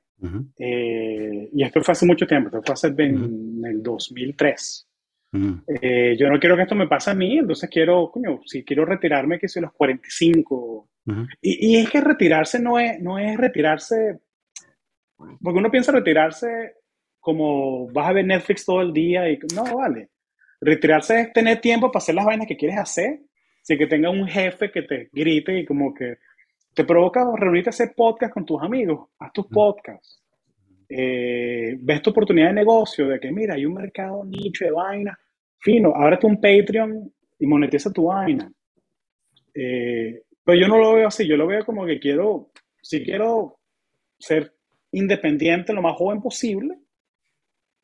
Eh, 0.57 1.49
y 1.51 1.61
esto 1.61 1.83
fue 1.83 1.91
hace 1.91 2.05
mucho 2.05 2.25
tiempo, 2.25 2.47
esto 2.47 2.61
fue 2.63 2.73
hace 2.73 2.87
en 3.03 3.61
el 3.65 3.83
2003. 3.83 4.87
Eh, 5.33 6.15
yo 6.17 6.29
no 6.29 6.39
quiero 6.39 6.55
que 6.55 6.63
esto 6.63 6.75
me 6.75 6.87
pase 6.87 7.11
a 7.11 7.15
mí, 7.15 7.37
entonces 7.37 7.69
quiero, 7.69 8.09
coño, 8.11 8.39
si 8.45 8.63
quiero 8.63 8.85
retirarme, 8.85 9.37
que 9.37 9.47
soy 9.47 9.61
los 9.61 9.73
45. 9.73 10.89
y, 11.41 11.73
y, 11.73 11.77
es 11.77 11.89
que 11.89 12.01
retirarse 12.01 12.59
no 12.59 12.79
es, 12.79 12.99
no 13.01 13.19
es 13.19 13.37
retirarse, 13.37 14.19
porque 15.17 15.59
uno 15.59 15.71
piensa 15.71 15.91
retirarse 15.91 16.75
como 17.19 17.89
vas 17.91 18.07
a 18.07 18.13
ver 18.13 18.25
Netflix 18.25 18.65
todo 18.65 18.81
el 18.81 18.93
día 18.93 19.29
y 19.29 19.37
no, 19.53 19.63
vale. 19.75 20.09
Retirarse 20.61 21.19
es 21.19 21.33
tener 21.33 21.59
tiempo 21.59 21.91
para 21.91 22.01
hacer 22.01 22.15
las 22.15 22.25
vainas 22.25 22.47
que 22.47 22.55
quieres 22.55 22.77
hacer, 22.77 23.19
sin 23.61 23.77
que 23.77 23.87
tenga 23.87 24.09
un 24.09 24.25
jefe 24.27 24.71
que 24.71 24.83
te 24.83 25.09
grite 25.11 25.59
y 25.59 25.65
como 25.65 25.93
que 25.93 26.19
te 26.73 26.85
provoca 26.85 27.25
reunirte 27.35 27.69
a 27.69 27.71
hacer 27.71 27.93
podcast 27.95 28.33
con 28.33 28.45
tus 28.45 28.61
amigos, 28.61 29.09
haz 29.19 29.33
tus 29.33 29.47
podcasts. 29.47 30.23
Eh, 30.89 31.75
ves 31.79 32.01
tu 32.01 32.11
oportunidad 32.11 32.47
de 32.47 32.53
negocio, 32.53 33.07
de 33.07 33.19
que 33.19 33.31
mira, 33.31 33.55
hay 33.55 33.65
un 33.65 33.73
mercado 33.73 34.23
nicho 34.23 34.65
de 34.65 34.71
vaina, 34.71 35.17
fino, 35.59 35.93
ábrete 35.95 36.27
un 36.27 36.39
Patreon 36.39 37.13
y 37.39 37.47
monetiza 37.47 37.91
tu 37.91 38.05
vaina. 38.05 38.51
Eh, 39.53 40.21
pero 40.43 40.59
yo 40.59 40.67
no 40.67 40.77
lo 40.77 40.93
veo 40.93 41.07
así, 41.07 41.27
yo 41.27 41.35
lo 41.35 41.47
veo 41.47 41.65
como 41.65 41.85
que 41.85 41.99
quiero, 41.99 42.51
si 42.81 43.03
quiero 43.03 43.59
ser 44.17 44.53
independiente 44.91 45.73
lo 45.73 45.81
más 45.81 45.95
joven 45.95 46.21
posible 46.21 46.77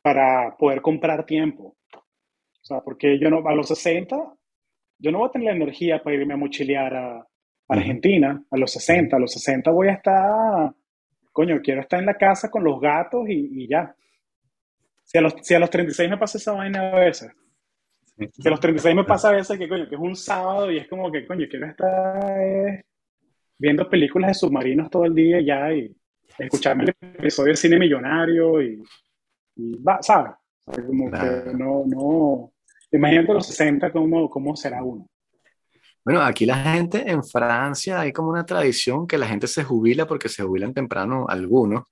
para 0.00 0.56
poder 0.56 0.80
comprar 0.80 1.26
tiempo. 1.26 1.76
O 1.92 2.64
sea, 2.66 2.80
porque 2.80 3.18
yo 3.18 3.28
no, 3.28 3.46
a 3.46 3.54
los 3.54 3.68
60, 3.68 4.16
yo 4.98 5.10
no 5.10 5.18
voy 5.18 5.28
a 5.28 5.32
tener 5.32 5.48
la 5.48 5.56
energía 5.56 6.02
para 6.02 6.16
irme 6.16 6.34
a 6.34 6.38
mochilear 6.38 6.94
a, 6.94 7.28
Argentina, 7.68 8.44
a 8.50 8.56
los 8.58 8.72
60, 8.72 9.16
a 9.16 9.18
los 9.18 9.32
60 9.32 9.70
voy 9.70 9.88
a 9.88 9.92
estar 9.92 10.74
coño, 11.34 11.60
quiero 11.60 11.80
estar 11.80 11.98
en 11.98 12.06
la 12.06 12.16
casa 12.16 12.48
con 12.48 12.62
los 12.62 12.80
gatos 12.80 13.24
y, 13.28 13.68
ya. 13.68 13.94
Si 15.02 15.18
a, 15.18 15.20
los, 15.20 15.34
si 15.42 15.52
a 15.52 15.58
los 15.58 15.68
36 15.68 16.08
me 16.08 16.16
pasa 16.16 16.38
esa 16.38 16.52
vaina 16.52 16.92
a 16.92 17.00
veces. 17.00 17.32
Si 18.16 18.46
a 18.46 18.50
los 18.50 18.60
36 18.60 18.94
me 18.94 19.04
pasa 19.04 19.28
a 19.28 19.32
veces 19.32 19.58
que, 19.58 19.68
coño, 19.68 19.88
que 19.88 19.96
es 19.96 20.00
un 20.00 20.14
sábado 20.14 20.70
y 20.70 20.78
es 20.78 20.88
como 20.88 21.10
que, 21.10 21.26
coño, 21.26 21.46
quiero 21.50 21.66
estar 21.66 22.40
eh, 22.40 22.84
viendo 23.58 23.90
películas 23.90 24.28
de 24.28 24.34
submarinos 24.34 24.88
todo 24.88 25.04
el 25.04 25.14
día 25.14 25.40
ya 25.40 25.74
y... 25.74 25.94
escucharme 26.38 26.84
el 26.84 26.94
episodio 27.18 27.50
de 27.50 27.56
Cine 27.56 27.78
Millonario 27.80 28.62
y, 28.62 28.80
va, 29.86 30.00
¿sabes? 30.02 30.32
como 30.64 31.10
que 31.10 31.52
no, 31.58 31.84
no, 31.86 32.52
imagínate 32.90 33.34
los 33.34 33.46
60 33.48 33.90
cómo, 33.90 34.30
cómo 34.30 34.56
será 34.56 34.82
uno. 34.82 35.06
Bueno, 36.04 36.20
aquí 36.20 36.44
la 36.44 36.56
gente 36.56 37.10
en 37.10 37.24
Francia 37.24 38.00
hay 38.00 38.12
como 38.12 38.28
una 38.28 38.44
tradición 38.44 39.06
que 39.06 39.16
la 39.16 39.26
gente 39.26 39.46
se 39.46 39.64
jubila 39.64 40.06
porque 40.06 40.28
se 40.28 40.42
jubilan 40.42 40.74
temprano 40.74 41.26
algunos. 41.28 41.84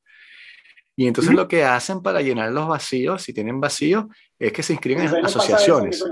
Y 0.95 1.07
entonces 1.07 1.33
lo 1.33 1.49
que 1.49 1.65
hacen 1.65 2.03
para 2.03 2.21
llenar 2.21 2.53
los 2.53 2.69
vacíos, 2.69 3.23
si 3.23 3.33
tienen 3.33 3.59
vacíos, 3.59 4.05
es 4.39 4.53
que 4.53 4.63
se 4.63 4.75
inscriben 4.75 5.07
en 5.07 5.25
asociaciones. 5.25 6.05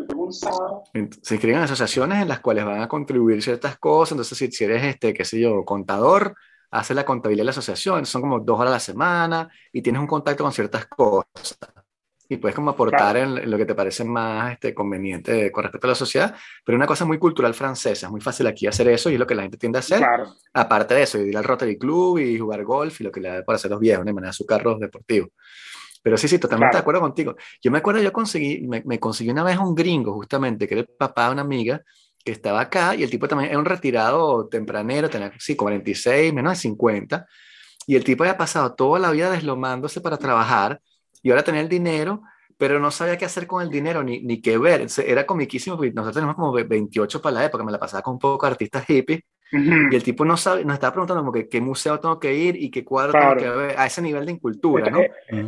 Se 1.22 1.34
inscriben 1.34 1.58
en 1.58 1.64
asociaciones 1.64 2.22
en 2.22 2.28
las 2.28 2.40
cuales 2.40 2.64
van 2.64 2.80
a 2.80 2.88
contribuir 2.88 3.42
ciertas 3.42 3.78
cosas. 3.78 4.12
Entonces, 4.12 4.38
si, 4.38 4.50
si 4.50 4.64
eres, 4.64 4.82
este, 4.84 5.12
qué 5.12 5.26
sé 5.26 5.38
yo, 5.38 5.62
contador, 5.66 6.34
haces 6.70 6.96
la 6.96 7.04
contabilidad 7.04 7.42
de 7.42 7.46
la 7.46 7.50
asociación. 7.50 8.06
Son 8.06 8.22
como 8.22 8.40
dos 8.40 8.58
horas 8.58 8.70
a 8.70 8.76
la 8.76 8.80
semana 8.80 9.50
y 9.70 9.82
tienes 9.82 10.00
un 10.00 10.06
contacto 10.06 10.42
con 10.42 10.52
ciertas 10.54 10.86
cosas 10.86 11.58
y 12.30 12.36
puedes 12.36 12.54
como 12.54 12.70
aportar 12.70 13.16
en, 13.16 13.50
lo 13.50 13.58
que 13.58 13.66
te 13.66 13.74
parece 13.74 14.04
más 14.04 14.52
este, 14.52 14.72
conveniente 14.72 15.50
con 15.50 15.64
respecto 15.64 15.88
a 15.88 15.90
la 15.90 15.94
sociedad, 15.96 16.34
pero 16.64 16.76
una 16.76 16.86
cosa 16.86 17.04
muy 17.04 17.18
cultural 17.18 17.54
francesa, 17.54 18.06
es 18.06 18.10
muy 18.10 18.20
fácil 18.20 18.46
aquí 18.46 18.68
hacer 18.68 18.86
eso 18.88 19.10
y 19.10 19.14
es 19.14 19.18
lo 19.18 19.26
que 19.26 19.34
la 19.34 19.42
gente 19.42 19.58
tiende 19.58 19.78
a 19.78 19.80
hacer, 19.80 20.00
aparte 20.54 20.94
de 20.94 21.02
eso, 21.02 21.18
ir 21.18 21.36
al 21.36 21.42
Rotary 21.42 21.76
Club 21.76 22.18
y 22.18 22.38
jugar 22.38 22.62
golf 22.62 23.00
y 23.00 23.04
lo 23.04 23.10
que 23.10 23.20
le 23.20 23.30
da 23.30 23.42
para 23.42 23.56
hacer 23.56 23.72
los 23.72 23.80
viejos, 23.80 24.06
de 24.06 24.12
manera 24.12 24.32
su 24.32 24.46
carro 24.46 24.78
deportivo. 24.78 25.30
Pero 26.02 26.16
sí, 26.16 26.28
sí, 26.28 26.38
totalmente 26.38 26.76
de 26.76 26.80
acuerdo 26.80 27.00
contigo. 27.00 27.34
Yo 27.60 27.72
me 27.72 27.78
acuerdo, 27.78 28.00
yo 28.00 28.12
conseguí, 28.12 28.64
me, 28.64 28.80
me, 28.86 29.00
conseguí 29.00 29.30
una 29.30 29.42
vez 29.42 29.58
un 29.58 29.74
gringo, 29.74 30.14
justamente, 30.14 30.68
que 30.68 30.74
era 30.74 30.82
el 30.82 30.88
papá 30.88 31.26
de 31.26 31.32
una 31.32 31.42
amiga, 31.42 31.82
que 32.24 32.30
estaba 32.30 32.60
acá, 32.60 32.94
y 32.94 33.02
el 33.02 33.10
tipo 33.10 33.26
también 33.26 33.50
era 33.50 33.58
un 33.58 33.64
retirado 33.64 34.46
tempranero, 34.46 35.10
tenía, 35.10 35.32
sí, 35.40 35.56
46, 35.56 36.32
menos 36.32 36.52
de 36.52 36.56
50, 36.56 37.26
y 37.88 37.96
el 37.96 38.04
tipo 38.04 38.22
había 38.22 38.38
pasado 38.38 38.72
toda 38.74 39.00
la 39.00 39.10
vida 39.10 39.32
deslomándose 39.32 40.00
para 40.00 40.16
trabajar, 40.16 40.80
y 41.22 41.30
ahora 41.30 41.42
tenía 41.42 41.60
el 41.60 41.68
dinero, 41.68 42.22
pero 42.56 42.78
no 42.78 42.90
sabía 42.90 43.16
qué 43.16 43.24
hacer 43.24 43.46
con 43.46 43.62
el 43.62 43.70
dinero 43.70 44.02
ni, 44.02 44.20
ni 44.20 44.40
qué 44.40 44.58
ver. 44.58 44.86
Era 45.06 45.24
comiquísimo, 45.24 45.76
porque 45.76 45.92
nosotros 45.92 46.16
tenemos 46.16 46.36
como 46.36 46.52
28 46.52 47.22
para 47.22 47.34
la 47.34 47.44
época, 47.46 47.64
me 47.64 47.72
la 47.72 47.78
pasaba 47.78 48.02
con 48.02 48.14
un 48.14 48.18
poco 48.18 48.46
de 48.46 48.52
artistas 48.52 48.84
hippies, 48.86 49.22
y 49.52 49.94
el 49.94 50.02
tipo 50.02 50.24
no 50.24 50.36
sabe, 50.36 50.64
nos 50.64 50.74
estaba 50.74 50.92
preguntando 50.92 51.22
como 51.22 51.32
que 51.32 51.48
qué 51.48 51.60
museo 51.60 51.98
tengo 51.98 52.20
que 52.20 52.32
ir 52.34 52.56
y 52.56 52.70
qué 52.70 52.84
cuadro 52.84 53.12
tengo 53.12 53.36
que 53.36 53.48
ver, 53.48 53.78
a 53.78 53.86
ese 53.86 54.00
nivel 54.00 54.24
de 54.24 54.32
incultura, 54.32 54.90
¿no? 54.90 55.00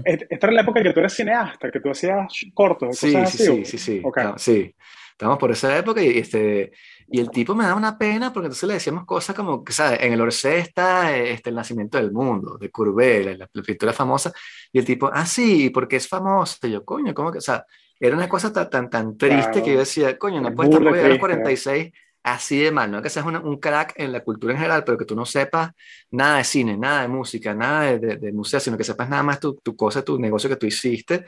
Esta, 0.05 0.27
era 0.31 0.53
la 0.53 0.63
época 0.63 0.83
que 0.83 0.93
tú 0.93 1.01
eres 1.01 1.15
cineasta, 1.15 1.71
que 1.71 1.81
tú 1.81 1.91
hacías 1.91 2.27
cortos, 2.53 2.99
sí, 2.99 3.15
sí, 3.27 3.39
sí, 3.39 3.65
sí, 3.65 3.79
sí, 3.79 4.03
sí, 4.37 4.75
Estamos 5.13 5.39
por 5.39 5.53
esa 5.53 5.77
época 5.79 6.03
y, 6.03 6.19
este, 6.19 6.73
y 7.13 7.21
el 7.21 7.31
tipo 7.31 7.55
me 7.55 7.65
da 7.65 7.75
una 7.75 7.99
pena 7.99 8.33
porque 8.33 8.47
entonces 8.47 8.67
le 8.67 8.75
decíamos 8.75 9.05
cosas 9.05 9.37
como 9.37 9.63
que, 9.63 9.73
¿sabes? 9.73 10.01
En 10.01 10.13
el 10.13 10.21
Orsay 10.21 10.61
está 10.61 11.17
este, 11.17 11.51
el 11.51 11.57
nacimiento 11.57 11.99
del 11.99 12.11
mundo, 12.11 12.57
de 12.59 12.71
Courbet, 12.71 13.39
la, 13.39 13.47
pintura 13.47 13.93
famosa, 13.93 14.33
y 14.73 14.79
el 14.79 14.85
tipo, 14.85 15.11
ah, 15.13 15.27
sí, 15.27 15.71
porque 15.71 15.97
es 15.97 16.09
famoso. 16.09 16.57
Y 16.67 16.71
yo, 16.71 16.85
coño, 16.85 17.13
¿cómo 17.15 17.31
que? 17.31 17.39
O 17.39 17.43
sea, 17.43 17.65
era 18.01 18.17
una 18.17 18.29
cosa 18.29 18.53
tan, 18.53 18.71
tan, 18.71 18.91
tan 18.91 19.17
triste 19.17 19.63
que 19.63 19.75
yo 19.75 19.79
decía, 19.81 20.19
coño, 20.19 20.41
no 20.41 20.55
puedes 20.55 20.75
estar 20.75 20.89
a 20.89 21.09
los 21.09 21.19
46 21.19 21.93
así 22.25 22.61
de 22.61 22.71
mal, 22.71 22.91
no 22.91 22.99
es 22.99 23.03
que 23.03 23.11
seas 23.11 23.27
un 23.27 23.59
crack 23.59 23.95
en 23.97 24.13
la 24.13 24.21
cultura 24.21 24.53
en 24.53 24.59
general, 24.59 24.85
pero 24.85 24.97
que 24.97 25.05
tú 25.05 25.17
no 25.17 25.27
sepas 25.27 25.73
nada 26.13 26.39
de 26.39 26.45
cine, 26.45 26.77
nada 26.79 27.03
de 27.03 27.09
música, 27.09 27.53
nada 27.53 27.99
de, 27.99 28.17
de, 28.17 28.33
museo, 28.33 28.61
sino 28.61 28.79
que 28.79 28.85
sepas 28.85 29.09
nada 29.09 29.23
más 29.23 29.41
tu, 29.41 29.55
tu 29.57 29.75
cosa, 29.75 30.05
tu 30.05 30.19
negocio 30.19 30.49
que 30.49 30.57
tú 30.57 30.67
hiciste 30.67 31.27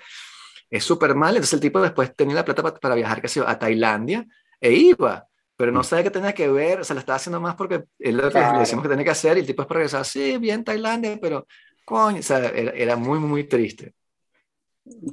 es 0.70 0.84
súper 0.84 1.14
mal. 1.14 1.30
Entonces 1.30 1.54
el 1.54 1.60
tipo 1.60 1.80
después 1.80 2.14
tenía 2.14 2.36
la 2.36 2.44
plata 2.44 2.62
para, 2.62 2.94
viajar 2.94 3.20
que 3.20 3.28
a 3.44 3.58
Tailandia 3.58 4.26
e 4.60 4.72
iba, 4.72 5.26
pero 5.56 5.72
no 5.72 5.80
mm. 5.80 5.84
sabe 5.84 6.04
qué 6.04 6.10
tenía 6.10 6.32
que 6.32 6.48
ver, 6.48 6.80
o 6.80 6.84
sea, 6.84 6.94
lo 6.94 7.00
estaba 7.00 7.16
haciendo 7.16 7.40
más 7.40 7.54
porque 7.54 7.84
es 7.98 8.14
lo 8.14 8.30
que 8.30 8.38
le 8.38 8.58
decimos 8.58 8.82
que 8.82 8.88
tenía 8.88 9.04
que 9.04 9.10
hacer 9.10 9.36
y 9.36 9.40
el 9.40 9.46
tipo 9.46 9.62
es 9.62 9.68
para 9.68 9.78
regresar, 9.78 10.04
sí, 10.04 10.38
bien 10.38 10.64
Tailandia, 10.64 11.18
pero 11.20 11.46
coño, 11.84 12.18
o 12.18 12.22
sea, 12.22 12.48
era, 12.48 12.96
muy, 12.96 13.18
muy 13.18 13.44
triste. 13.44 13.92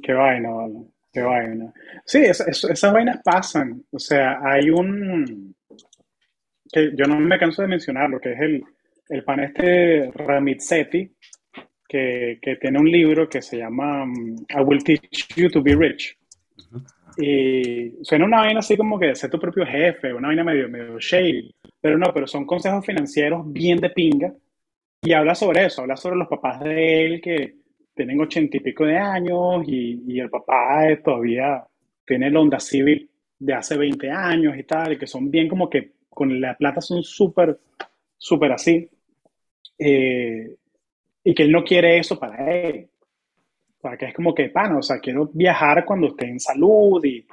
Qué 0.02 0.12
vaina, 0.12 0.50
qué 1.12 1.22
vaina. 1.22 1.72
Sí, 2.04 2.18
esas 2.18 2.92
vainas 2.92 3.20
pasan, 3.24 3.84
o 3.90 3.98
sea, 3.98 4.40
hay 4.42 4.70
un, 4.70 5.54
que 6.72 6.92
yo 6.94 7.06
no 7.06 7.20
me 7.20 7.38
canso 7.38 7.62
de 7.62 7.68
mencionarlo, 7.68 8.18
que 8.18 8.32
es 8.32 8.40
el, 8.40 8.64
el 9.08 9.24
pan 9.24 9.40
este 9.40 10.10
Ramizzetti, 10.14 11.14
que, 11.92 12.58
tiene 12.60 12.78
un 12.78 12.90
libro 12.90 13.28
que 13.28 13.42
se 13.42 13.58
llama 13.58 14.04
um, 14.04 14.36
I 14.48 14.60
Will 14.64 14.82
Teach 14.82 15.34
You 15.36 15.50
to 15.50 15.62
Be 15.62 15.74
Rich. 15.74 16.16
Y 17.18 18.04
suena 18.04 18.24
una 18.24 18.40
vaina 18.40 18.60
así 18.60 18.76
como 18.76 18.98
que 18.98 19.14
ser 19.14 19.30
tu 19.30 19.38
propio 19.38 19.66
jefe, 19.66 20.12
una 20.14 20.28
vaina 20.28 20.44
medio, 20.44 20.68
medio 20.68 20.98
shady, 20.98 21.54
pero 21.80 21.98
no, 21.98 22.12
pero 22.12 22.26
son 22.26 22.46
consejos 22.46 22.84
financieros 22.84 23.50
bien 23.52 23.78
de 23.78 23.90
pinga. 23.90 24.32
Y 25.02 25.12
habla 25.12 25.34
sobre 25.34 25.66
eso, 25.66 25.82
habla 25.82 25.96
sobre 25.96 26.16
los 26.16 26.28
papás 26.28 26.60
de 26.60 27.04
él 27.04 27.20
que 27.20 27.56
tienen 27.94 28.20
ochenta 28.20 28.56
y 28.56 28.60
pico 28.60 28.84
de 28.84 28.96
años 28.96 29.64
y, 29.66 30.02
y 30.06 30.20
el 30.20 30.30
papá 30.30 30.86
todavía 31.04 31.64
tiene 32.06 32.28
el 32.28 32.36
Honda 32.36 32.60
Civic 32.60 33.08
de 33.38 33.54
hace 33.54 33.76
20 33.76 34.10
años 34.10 34.56
y 34.56 34.62
tal, 34.62 34.92
y 34.92 34.98
que 34.98 35.06
son 35.06 35.30
bien 35.30 35.48
como 35.48 35.68
que 35.68 35.94
con 36.08 36.40
la 36.40 36.56
plata 36.56 36.80
son 36.80 37.02
súper, 37.02 37.58
súper 38.16 38.52
así. 38.52 38.88
Eh, 39.78 40.54
y 41.24 41.34
que 41.34 41.42
él 41.42 41.52
no 41.52 41.64
quiere 41.64 41.98
eso 41.98 42.18
para 42.18 42.68
él. 42.68 42.88
O 43.82 43.88
sea, 43.88 43.96
que 43.96 44.06
es 44.06 44.14
como 44.14 44.32
que, 44.32 44.48
pana, 44.48 44.78
o 44.78 44.82
sea, 44.82 45.00
quiero 45.00 45.28
viajar 45.34 45.84
cuando 45.84 46.06
esté 46.06 46.28
en 46.28 46.38
salud 46.38 47.04
y, 47.04 47.26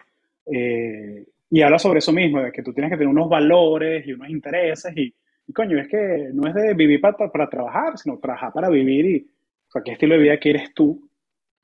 eh, 0.51 1.25
y 1.51 1.61
habla 1.61 1.77
sobre 1.77 1.99
eso 1.99 2.11
mismo, 2.11 2.41
de 2.41 2.51
que 2.51 2.63
tú 2.63 2.73
tienes 2.73 2.91
que 2.91 2.97
tener 2.97 3.07
unos 3.07 3.29
valores 3.29 4.05
y 4.07 4.13
unos 4.13 4.29
intereses 4.29 4.91
y, 4.97 5.13
coño, 5.53 5.79
es 5.79 5.87
que 5.87 6.29
no 6.33 6.47
es 6.47 6.55
de 6.55 6.73
vivir 6.73 6.99
para, 6.99 7.15
para 7.31 7.49
trabajar, 7.49 7.97
sino 7.99 8.17
trabajar 8.17 8.51
para 8.51 8.69
vivir 8.69 9.05
y, 9.05 9.27
o 9.67 9.71
sea, 9.71 9.83
qué 9.83 9.91
estilo 9.91 10.15
de 10.15 10.21
vida 10.21 10.37
quieres 10.37 10.73
tú. 10.73 11.07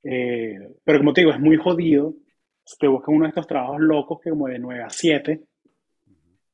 Eh, 0.04 0.76
pero 0.84 1.00
como 1.00 1.14
te 1.14 1.22
digo, 1.22 1.32
es 1.32 1.40
muy 1.40 1.58
jodido. 1.58 2.14
Te 2.80 2.88
buscas 2.88 3.10
uno 3.10 3.26
de 3.26 3.30
estos 3.30 3.48
trabajos 3.48 3.80
locos 3.80 4.20
que 4.22 4.30
como 4.30 4.48
de 4.48 4.60
9 4.60 4.84
a 4.84 4.90
7 4.90 5.42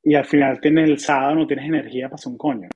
y 0.03 0.15
al 0.15 0.25
final 0.25 0.59
tienes 0.59 0.89
el 0.89 0.99
sábado, 0.99 1.35
no 1.35 1.47
tienes 1.47 1.65
energía 1.65 2.07
para 2.07 2.15
hacer 2.15 2.31
un 2.31 2.37
coño. 2.37 2.69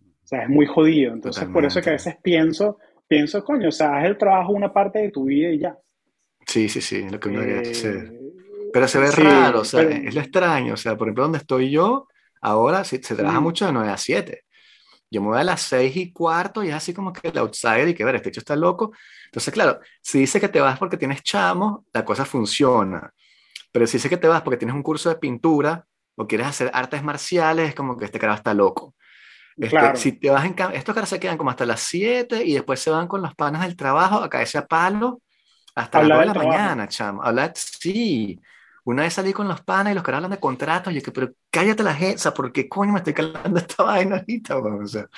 O 0.00 0.26
sea, 0.26 0.42
es 0.42 0.48
muy 0.48 0.66
jodido. 0.66 1.14
Entonces, 1.14 1.48
por 1.48 1.64
eso 1.64 1.80
que 1.80 1.90
a 1.90 1.92
veces 1.92 2.16
pienso, 2.22 2.78
pienso, 3.08 3.42
coño, 3.42 3.68
o 3.68 3.72
sea, 3.72 3.96
haz 3.96 4.04
el 4.04 4.18
trabajo 4.18 4.52
una 4.52 4.72
parte 4.72 5.00
de 5.00 5.10
tu 5.10 5.24
vida 5.24 5.50
y 5.50 5.58
ya. 5.58 5.76
Sí, 6.46 6.68
sí, 6.68 6.80
sí, 6.80 7.08
lo 7.08 7.18
que 7.18 7.28
uno 7.30 7.40
debería 7.40 7.70
hacer. 7.70 7.96
Eh, 7.96 8.20
pero 8.72 8.86
se 8.86 8.98
ve 8.98 9.10
raro, 9.10 9.60
o 9.60 9.64
sea, 9.64 9.82
es 9.82 10.14
lo 10.14 10.20
extraño. 10.20 10.74
O 10.74 10.76
sea, 10.76 10.96
por 10.96 11.08
ejemplo, 11.08 11.24
donde 11.24 11.38
estoy 11.38 11.70
yo, 11.70 12.06
ahora 12.40 12.84
se, 12.84 13.02
se 13.02 13.14
trabaja 13.14 13.40
mucho 13.40 13.66
de 13.66 13.72
9 13.72 13.90
a 13.90 13.96
7. 13.96 14.44
Yo 15.10 15.22
me 15.22 15.28
voy 15.28 15.38
a 15.38 15.44
las 15.44 15.62
6 15.62 15.96
y 15.96 16.12
cuarto 16.12 16.62
y 16.62 16.68
es 16.68 16.74
así 16.74 16.92
como 16.92 17.12
que 17.12 17.28
el 17.28 17.38
outsider 17.38 17.88
y 17.88 17.94
que 17.94 18.04
ver, 18.04 18.16
este 18.16 18.28
hecho 18.28 18.40
está 18.40 18.56
loco. 18.56 18.92
Entonces, 19.26 19.52
claro, 19.52 19.80
si 20.02 20.18
dice 20.18 20.38
que 20.38 20.48
te 20.48 20.60
vas 20.60 20.78
porque 20.78 20.98
tienes 20.98 21.22
chamo, 21.22 21.86
la 21.92 22.04
cosa 22.04 22.24
funciona. 22.24 23.12
Pero 23.72 23.86
si 23.86 23.96
dice 23.96 24.10
que 24.10 24.16
te 24.18 24.28
vas 24.28 24.42
porque 24.42 24.58
tienes 24.58 24.76
un 24.76 24.82
curso 24.82 25.08
de 25.08 25.16
pintura 25.16 25.86
o 26.14 26.26
quieres 26.26 26.46
hacer 26.46 26.70
artes 26.74 27.02
marciales, 27.02 27.70
es 27.70 27.74
como 27.74 27.96
que 27.96 28.04
este 28.04 28.18
cara 28.18 28.34
está 28.34 28.52
loco. 28.52 28.94
Este, 29.58 29.96
si 29.96 30.12
te 30.12 30.30
vas 30.30 30.44
en 30.44 30.54
estos 30.74 30.94
caras 30.94 31.08
se 31.08 31.18
quedan 31.18 31.36
como 31.36 31.50
hasta 31.50 31.66
las 31.66 31.80
7 31.80 32.44
y 32.44 32.54
después 32.54 32.78
se 32.80 32.90
van 32.90 33.08
con 33.08 33.22
los 33.22 33.34
panas 33.34 33.62
del 33.62 33.76
trabajo 33.76 34.16
a 34.18 34.30
caerse 34.30 34.58
a 34.58 34.66
palo 34.66 35.20
hasta 35.74 35.98
las 36.00 36.08
9 36.08 36.20
de 36.20 36.38
la 36.38 36.44
mañana, 36.44 36.88
chamo. 36.88 37.22
Hablar, 37.22 37.52
sí. 37.54 38.40
Una 38.84 39.02
vez 39.02 39.14
salí 39.14 39.32
con 39.32 39.48
los 39.48 39.60
panas 39.60 39.92
y 39.92 39.94
los 39.94 40.02
caras 40.02 40.18
hablan 40.18 40.30
de 40.30 40.40
contratos. 40.40 40.92
Y 40.92 40.96
yo 40.96 41.02
que, 41.02 41.12
pero 41.12 41.32
cállate 41.50 41.82
la 41.82 41.94
gente, 41.94 42.30
¿por 42.32 42.52
qué 42.52 42.68
coño 42.68 42.92
me 42.92 42.98
estoy 42.98 43.14
calando 43.14 43.58
esta 43.58 43.82
vaina 43.84 44.16
ahorita? 44.16 44.56
O 44.56 44.86
sea, 44.86 45.08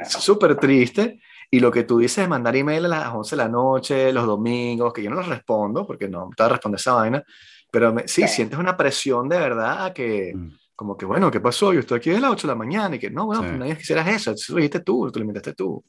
es 0.00 0.12
súper 0.12 0.56
triste. 0.56 1.20
Y 1.50 1.58
lo 1.58 1.72
que 1.72 1.82
tú 1.82 1.98
dices 1.98 2.24
de 2.24 2.28
mandar 2.28 2.54
email 2.54 2.84
a 2.84 2.88
las 2.88 3.14
11 3.14 3.34
de 3.34 3.42
la 3.42 3.48
noche, 3.48 4.12
los 4.12 4.26
domingos, 4.26 4.92
que 4.92 5.02
yo 5.02 5.10
no 5.10 5.16
los 5.16 5.26
respondo 5.26 5.86
porque 5.86 6.08
no 6.08 6.30
te 6.36 6.42
voy 6.42 6.50
a 6.50 6.52
responder 6.52 6.78
esa 6.78 6.94
vaina, 6.94 7.24
pero 7.72 7.94
sí, 8.06 8.28
sientes 8.28 8.58
una 8.58 8.76
presión 8.76 9.28
de 9.28 9.38
verdad 9.38 9.86
a 9.86 9.92
que, 9.92 10.32
mm 10.34 10.59
como 10.80 10.96
que, 10.96 11.04
bueno, 11.04 11.30
¿qué 11.30 11.40
pasó? 11.40 11.74
Yo 11.74 11.80
estoy 11.80 11.98
aquí 11.98 12.08
desde 12.08 12.22
las 12.22 12.30
8 12.30 12.46
de 12.46 12.52
la 12.54 12.58
mañana 12.58 12.96
y 12.96 12.98
que, 12.98 13.10
no, 13.10 13.26
bueno, 13.26 13.42
nadie 13.42 13.76
quisieras 13.76 14.08
eso, 14.08 14.30
eso 14.30 14.54
lo 14.54 14.56
dijiste 14.56 14.80
tú, 14.80 15.10
tú 15.12 15.18
lo 15.18 15.26
inventaste 15.26 15.52
tú. 15.52 15.84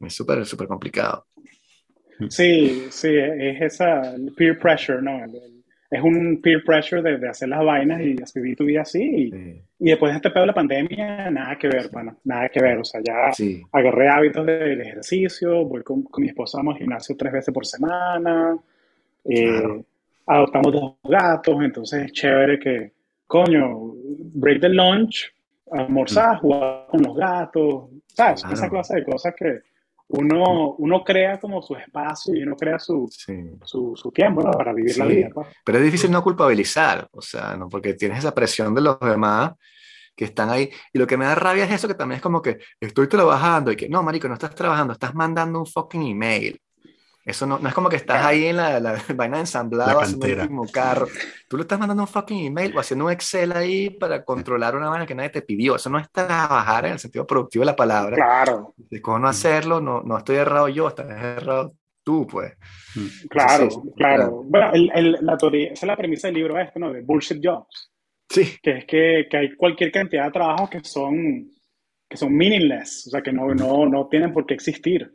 Es 0.00 0.12
súper, 0.12 0.44
súper 0.44 0.66
complicado. 0.66 1.26
Sí, 2.30 2.88
sí, 2.90 3.10
es 3.16 3.62
esa 3.62 4.12
peer 4.36 4.58
pressure, 4.58 5.00
¿no? 5.00 5.24
Es 5.88 6.02
un 6.02 6.40
peer 6.42 6.64
pressure 6.64 7.00
de, 7.00 7.18
de 7.18 7.28
hacer 7.28 7.48
las 7.48 7.64
vainas 7.64 8.00
y 8.00 8.16
vivir 8.34 8.56
tu 8.56 8.64
vida 8.64 8.82
así. 8.82 9.04
Y, 9.04 9.62
y 9.78 9.90
después 9.90 10.10
de 10.10 10.16
este 10.16 10.30
pedo 10.30 10.40
de 10.40 10.48
la 10.48 10.54
pandemia, 10.54 11.30
nada 11.30 11.56
que 11.56 11.68
ver, 11.68 11.88
pana, 11.88 12.16
nada 12.24 12.48
que 12.48 12.60
ver. 12.60 12.78
O 12.78 12.84
sea, 12.84 13.00
ya 13.04 13.30
agarré 13.70 14.08
hábitos 14.08 14.44
del 14.44 14.80
ejercicio, 14.80 15.64
voy 15.64 15.84
con, 15.84 16.02
con, 16.02 16.20
mi 16.20 16.30
esposa 16.30 16.58
al 16.60 16.76
gimnasio 16.76 17.16
tres 17.16 17.34
veces 17.34 17.54
por 17.54 17.64
semana, 17.64 18.58
eh, 19.26 19.84
adoptamos 20.26 20.72
dos 20.72 20.94
gatos, 21.04 21.56
entonces 21.62 22.06
es 22.06 22.12
chévere 22.12 22.58
que 22.58 22.93
coño, 23.34 23.94
break 24.32 24.60
the 24.60 24.68
lunch, 24.68 25.28
almorzar, 25.72 26.36
mm. 26.36 26.38
jugar 26.38 26.86
con 26.88 27.02
los 27.02 27.16
gatos, 27.16 27.90
¿sabes? 28.06 28.44
Esa 28.48 28.70
clase 28.70 28.94
de 28.94 29.04
cosas 29.04 29.34
que 29.36 29.58
uno, 30.06 30.76
uno 30.78 31.02
crea 31.02 31.40
como 31.40 31.60
su 31.60 31.74
espacio 31.74 32.32
y 32.32 32.44
uno 32.44 32.54
crea 32.54 32.78
su, 32.78 33.10
su, 33.10 33.96
su, 33.96 34.12
tiempo 34.12 34.40
¿no? 34.40 34.52
para 34.52 34.72
vivir 34.72 34.96
la 34.98 35.06
vida. 35.06 35.28
Pues. 35.34 35.48
Pero 35.64 35.78
es 35.78 35.84
difícil 35.84 36.12
no 36.12 36.22
culpabilizar, 36.22 37.08
o 37.10 37.20
sea, 37.20 37.56
¿no? 37.56 37.68
porque 37.68 37.94
tienes 37.94 38.18
esa 38.18 38.32
presión 38.32 38.72
de 38.72 38.82
los 38.82 39.00
demás 39.00 39.54
que 40.14 40.26
están 40.26 40.48
ahí. 40.48 40.70
Y 40.92 41.00
lo 41.00 41.06
que 41.08 41.16
me 41.16 41.24
da 41.24 41.34
rabia 41.34 41.64
es 41.64 41.72
eso, 41.72 41.88
que 41.88 41.94
también 41.94 42.18
es 42.18 42.22
como 42.22 42.40
que 42.40 42.58
estoy 42.78 43.08
trabajando 43.08 43.72
y 43.72 43.76
que 43.76 43.88
no, 43.88 44.00
marico, 44.04 44.28
no 44.28 44.34
estás 44.34 44.54
trabajando, 44.54 44.92
estás 44.92 45.12
mandando 45.12 45.58
un 45.58 45.66
fucking 45.66 46.02
email. 46.02 46.60
Eso 47.24 47.46
no, 47.46 47.58
no 47.58 47.68
es 47.68 47.74
como 47.74 47.88
que 47.88 47.96
estás 47.96 48.24
ahí 48.24 48.46
en 48.46 48.56
la, 48.56 48.78
la 48.80 49.02
vaina 49.16 49.40
ensamblada 49.40 50.02
haciendo 50.02 50.26
el 50.26 50.40
último 50.40 50.66
carro. 50.70 51.06
Tú 51.48 51.56
le 51.56 51.62
estás 51.62 51.78
mandando 51.78 52.02
un 52.02 52.08
fucking 52.08 52.46
email 52.46 52.76
o 52.76 52.80
haciendo 52.80 53.06
un 53.06 53.12
Excel 53.12 53.52
ahí 53.52 53.88
para 53.88 54.24
controlar 54.24 54.76
una 54.76 54.90
vaina 54.90 55.06
que 55.06 55.14
nadie 55.14 55.30
te 55.30 55.42
pidió. 55.42 55.76
Eso 55.76 55.88
no 55.88 55.98
es 55.98 56.10
trabajar 56.10 56.84
en 56.84 56.92
el 56.92 56.98
sentido 56.98 57.26
productivo 57.26 57.62
de 57.62 57.66
la 57.66 57.76
palabra. 57.76 58.16
Claro. 58.16 58.74
De 58.76 59.00
cómo 59.00 59.18
no 59.18 59.28
hacerlo, 59.28 59.80
no, 59.80 60.02
no 60.02 60.18
estoy 60.18 60.36
errado 60.36 60.68
yo, 60.68 60.88
estás 60.88 61.08
errado 61.08 61.74
tú, 62.02 62.26
pues. 62.26 62.52
Claro, 63.30 63.68
claro. 63.96 64.42
Bueno, 64.44 64.72
el, 64.74 64.90
el, 64.94 65.18
la 65.22 65.36
teoría, 65.38 65.72
esa 65.72 65.86
es 65.86 65.88
la 65.88 65.96
premisa 65.96 66.28
del 66.28 66.36
libro 66.36 66.58
este, 66.58 66.78
¿no? 66.78 66.92
De 66.92 67.00
Bullshit 67.00 67.40
Jobs. 67.42 67.90
Sí. 68.28 68.58
Que 68.62 68.78
es 68.78 68.84
que, 68.84 69.26
que 69.30 69.36
hay 69.36 69.56
cualquier 69.56 69.90
cantidad 69.90 70.26
de 70.26 70.30
trabajos 70.30 70.68
que 70.68 70.84
son, 70.84 71.48
que 72.08 72.16
son 72.16 72.36
meaningless, 72.36 73.06
o 73.06 73.10
sea, 73.10 73.22
que 73.22 73.32
no, 73.32 73.54
no, 73.54 73.86
no 73.86 74.08
tienen 74.08 74.32
por 74.32 74.44
qué 74.44 74.54
existir. 74.54 75.10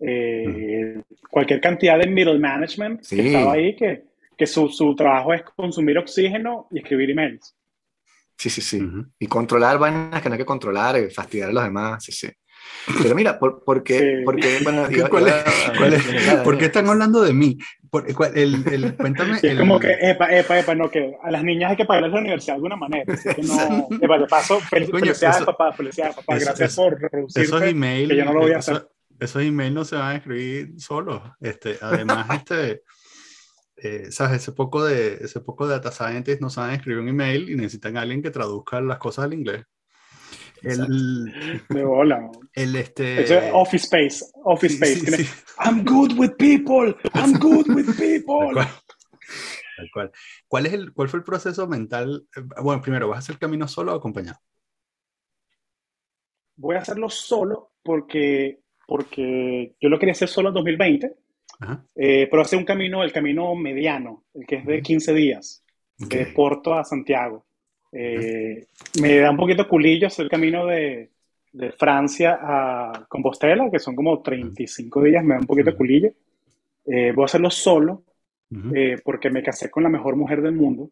Eh, 0.00 1.02
cualquier 1.30 1.60
cantidad 1.60 1.98
de 1.98 2.06
middle 2.06 2.38
management 2.38 3.06
que 3.06 3.26
estaba 3.26 3.52
ahí, 3.52 3.74
que, 3.74 4.04
que 4.36 4.46
su, 4.46 4.68
su, 4.68 4.94
trabajo 4.94 5.32
es 5.32 5.42
consumir 5.42 5.98
oxígeno 5.98 6.68
y 6.70 6.78
escribir 6.78 7.10
emails. 7.10 7.54
Sí, 8.36 8.50
sí, 8.50 8.60
sí. 8.60 8.82
Y 9.18 9.26
controlar 9.26 9.78
vainas 9.78 10.20
que 10.20 10.28
no 10.28 10.34
hay 10.34 10.38
que 10.38 10.44
controlar, 10.44 10.98
y 10.98 11.10
fastidiar 11.10 11.50
a 11.50 11.52
los 11.52 11.64
demás, 11.64 12.04
sí, 12.04 12.12
sí. 12.12 12.28
Pero 13.02 13.14
mira, 13.14 13.38
¿por, 13.38 13.64
por 13.64 13.82
qué, 13.82 14.22
porque, 14.24 14.58
bueno, 14.62 14.86
¿Cuál, 15.10 15.28
es, 15.28 16.04
¿Por 16.44 16.58
qué 16.58 16.66
están 16.66 16.88
hablando 16.88 17.22
de 17.22 17.32
mí? 17.32 17.58
Por, 17.90 18.06
el, 18.34 18.62
el, 18.66 18.96
cuéntame. 18.96 19.38
Es 19.42 19.58
como 19.58 19.78
que, 19.78 19.92
epa, 20.00 20.26
epa, 20.36 20.58
epa, 20.58 20.74
no, 20.74 20.90
que 20.90 21.16
a 21.22 21.30
las 21.30 21.42
niñas 21.42 21.70
hay 21.70 21.76
que 21.76 21.84
pagarles 21.84 22.12
la 22.12 22.20
universidad 22.20 22.54
de 22.54 22.56
alguna 22.56 22.76
manera. 22.76 23.12
Así 23.12 23.28
que 23.28 23.42
no, 23.42 23.88
epa, 24.00 24.18
de 24.18 24.26
paso, 24.26 24.60
fel 24.60 24.90
Coño, 24.90 25.04
felicidades, 25.04 25.36
eso, 25.36 25.46
papá, 25.46 25.72
felicidades, 25.72 26.16
papá. 26.16 26.34
Gracias 26.34 26.72
eso, 26.72 26.82
por 26.82 27.00
reproducirte. 27.00 27.42
Esos 27.42 27.62
emails, 27.62 28.10
que 28.10 28.16
yo 28.16 28.24
no 28.24 28.32
lo 28.34 28.40
voy 28.40 28.52
a 28.52 28.58
hacer. 28.58 28.86
Esos 29.20 29.42
emails 29.42 29.74
no 29.74 29.84
se 29.84 29.96
van 29.96 30.12
a 30.12 30.16
escribir 30.16 30.80
solos. 30.80 31.22
Este, 31.40 31.78
además, 31.80 32.26
este, 32.34 32.82
eh, 33.76 34.10
¿sabes? 34.10 34.42
Ese 34.42 34.52
poco, 34.52 34.84
de, 34.84 35.14
ese 35.20 35.40
poco 35.40 35.66
de 35.66 35.74
data 35.74 35.90
scientists 35.90 36.40
no 36.40 36.50
saben 36.50 36.76
escribir 36.76 37.02
un 37.02 37.08
email 37.08 37.50
y 37.50 37.56
necesitan 37.56 37.96
a 37.96 38.02
alguien 38.02 38.22
que 38.22 38.30
traduzca 38.30 38.80
las 38.80 38.98
cosas 38.98 39.26
al 39.26 39.34
inglés. 39.34 39.64
El, 40.62 41.64
de 41.68 41.84
bola. 41.84 42.30
El 42.52 42.76
este. 42.76 43.52
office 43.52 43.84
Space. 43.84 44.24
Office 44.44 44.76
sí, 44.76 44.82
Space. 44.82 45.16
Sí, 45.16 45.24
sí. 45.24 45.42
I'm 45.58 45.84
good 45.84 46.12
with 46.18 46.32
people. 46.38 46.96
I'm 47.14 47.38
good 47.38 47.68
with 47.68 47.96
people. 47.96 48.54
Tal 49.76 49.90
cual. 49.92 50.12
¿Cuál, 50.48 50.66
es 50.66 50.72
el, 50.72 50.92
¿Cuál 50.92 51.08
fue 51.08 51.18
el 51.18 51.24
proceso 51.24 51.66
mental? 51.68 52.26
Bueno, 52.62 52.80
primero, 52.80 53.08
¿vas 53.08 53.16
a 53.16 53.18
hacer 53.18 53.38
camino 53.38 53.68
solo 53.68 53.92
o 53.92 53.96
acompañado? 53.96 54.38
Voy 56.56 56.76
a 56.76 56.80
hacerlo 56.80 57.10
solo 57.10 57.72
porque, 57.82 58.60
porque 58.86 59.74
yo 59.80 59.88
lo 59.88 59.98
quería 59.98 60.12
hacer 60.12 60.28
solo 60.28 60.48
en 60.48 60.54
2020, 60.54 61.12
eh, 61.96 62.28
pero 62.30 62.42
hacer 62.42 62.58
un 62.58 62.64
camino, 62.64 63.02
el 63.02 63.12
camino 63.12 63.54
mediano, 63.54 64.24
el 64.34 64.46
que 64.46 64.56
es 64.56 64.66
de 64.66 64.80
15 64.80 65.14
días, 65.14 65.64
okay. 66.02 66.20
de 66.20 66.26
Porto 66.26 66.74
a 66.74 66.84
Santiago. 66.84 67.44
Eh, 67.92 68.66
me 69.00 69.16
da 69.18 69.30
un 69.30 69.36
poquito 69.36 69.66
culillo 69.66 70.06
hacer 70.06 70.24
el 70.24 70.30
camino 70.30 70.66
de, 70.66 71.10
de, 71.52 71.72
Francia 71.72 72.38
a 72.40 73.06
Compostela, 73.08 73.70
que 73.70 73.78
son 73.78 73.96
como 73.96 74.20
35 74.20 75.02
días, 75.02 75.24
me 75.24 75.34
da 75.34 75.40
un 75.40 75.46
poquito 75.46 75.74
culillo. 75.74 76.10
Eh, 76.84 77.12
voy 77.12 77.22
a 77.22 77.24
hacerlo 77.26 77.50
solo, 77.50 78.04
eh, 78.74 79.00
porque 79.04 79.30
me 79.30 79.42
casé 79.42 79.70
con 79.70 79.82
la 79.82 79.88
mejor 79.88 80.14
mujer 80.14 80.40
del 80.40 80.52
mundo, 80.52 80.90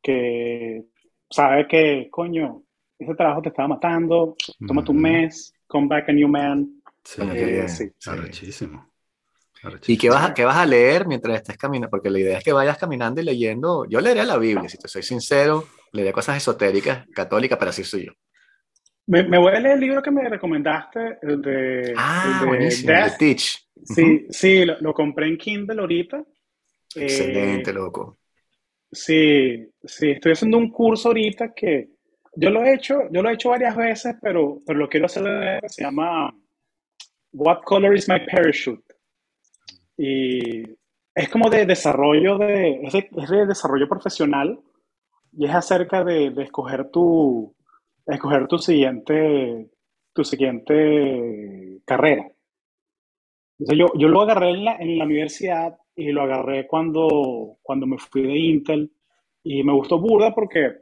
que 0.00 0.84
sabe 1.28 1.66
que, 1.66 2.08
coño, 2.10 2.62
ese 2.98 3.14
trabajo 3.14 3.42
te 3.42 3.50
estaba 3.50 3.68
matando, 3.68 4.36
tómate 4.66 4.90
un 4.90 5.00
mes, 5.00 5.52
come 5.66 5.88
back 5.88 6.08
a 6.08 6.12
new 6.12 6.28
man. 6.28 6.77
Sí, 7.08 7.22
eh, 7.22 7.68
sí, 7.68 8.52
sí. 8.52 8.68
¿Y 9.86 9.96
qué 9.96 10.10
vas, 10.10 10.28
a, 10.28 10.34
qué 10.34 10.44
vas 10.44 10.58
a 10.58 10.66
leer 10.66 11.06
mientras 11.06 11.36
estés 11.36 11.56
caminando? 11.56 11.88
Porque 11.88 12.10
la 12.10 12.18
idea 12.18 12.36
es 12.36 12.44
que 12.44 12.52
vayas 12.52 12.76
caminando 12.76 13.22
y 13.22 13.24
leyendo. 13.24 13.86
Yo 13.86 13.98
leería 14.02 14.24
la 14.24 14.36
Biblia, 14.36 14.68
si 14.68 14.76
te 14.76 14.88
soy 14.88 15.02
sincero, 15.02 15.66
leería 15.92 16.12
cosas 16.12 16.36
esotéricas, 16.36 17.06
católicas, 17.14 17.58
pero 17.58 17.70
así 17.70 17.82
soy 17.82 18.04
yo. 18.04 18.12
Me, 19.06 19.22
me 19.22 19.38
voy 19.38 19.54
a 19.54 19.58
leer 19.58 19.76
el 19.76 19.80
libro 19.80 20.02
que 20.02 20.10
me 20.10 20.28
recomendaste, 20.28 21.18
el 21.22 21.40
de, 21.40 21.94
ah, 21.96 22.32
el 22.34 22.40
de 22.40 22.46
buenísimo, 22.46 22.92
de 22.92 23.10
Teach. 23.18 23.68
Sí, 23.84 24.02
uh 24.02 24.06
-huh. 24.06 24.26
sí, 24.28 24.64
lo, 24.66 24.78
lo, 24.78 24.92
compré 24.92 25.28
en 25.28 25.38
Kindle 25.38 25.80
ahorita. 25.80 26.22
Excelente, 26.94 27.70
eh, 27.70 27.74
loco. 27.74 28.18
Sí, 28.92 29.66
sí, 29.82 30.10
estoy 30.10 30.32
haciendo 30.32 30.58
un 30.58 30.70
curso 30.70 31.08
ahorita 31.08 31.54
que 31.54 31.88
yo 32.34 32.50
lo 32.50 32.62
he 32.62 32.74
hecho, 32.74 33.10
yo 33.10 33.22
lo 33.22 33.30
he 33.30 33.32
hecho 33.32 33.48
varias 33.48 33.74
veces, 33.74 34.14
pero, 34.20 34.60
pero 34.66 34.78
lo 34.78 34.90
quiero 34.90 35.06
hacer 35.06 35.58
se 35.68 35.82
llama 35.84 36.34
What 37.32 37.62
Color 37.64 37.94
is 37.94 38.08
My 38.08 38.20
Parachute? 38.26 38.82
Y 39.96 40.62
es 41.14 41.28
como 41.28 41.50
de 41.50 41.66
desarrollo 41.66 42.38
de, 42.38 42.80
es 42.82 42.92
de, 42.92 43.10
es 43.16 43.30
de 43.30 43.46
desarrollo 43.46 43.88
profesional 43.88 44.60
y 45.32 45.46
es 45.46 45.54
acerca 45.54 46.04
de, 46.04 46.30
de, 46.30 46.42
escoger 46.44 46.90
tu 46.90 47.54
escoger 48.06 48.46
tu 48.48 48.58
siguiente 48.58 49.70
tu 50.12 50.24
siguiente 50.24 51.80
carrera. 51.84 52.28
Entonces 53.58 53.78
yo, 53.78 53.86
yo 53.98 54.08
lo 54.08 54.22
agarré 54.22 54.50
en 54.50 54.64
la, 54.64 54.76
en 54.76 54.98
la 54.98 55.04
universidad 55.04 55.78
y 55.96 56.12
lo 56.12 56.22
agarré 56.22 56.66
cuando, 56.66 57.58
cuando 57.62 57.86
me 57.86 57.98
fui 57.98 58.22
de 58.22 58.38
Intel 58.38 58.92
y 59.42 59.62
me 59.64 59.72
gustó 59.72 59.98
burda 59.98 60.34
porque 60.34 60.78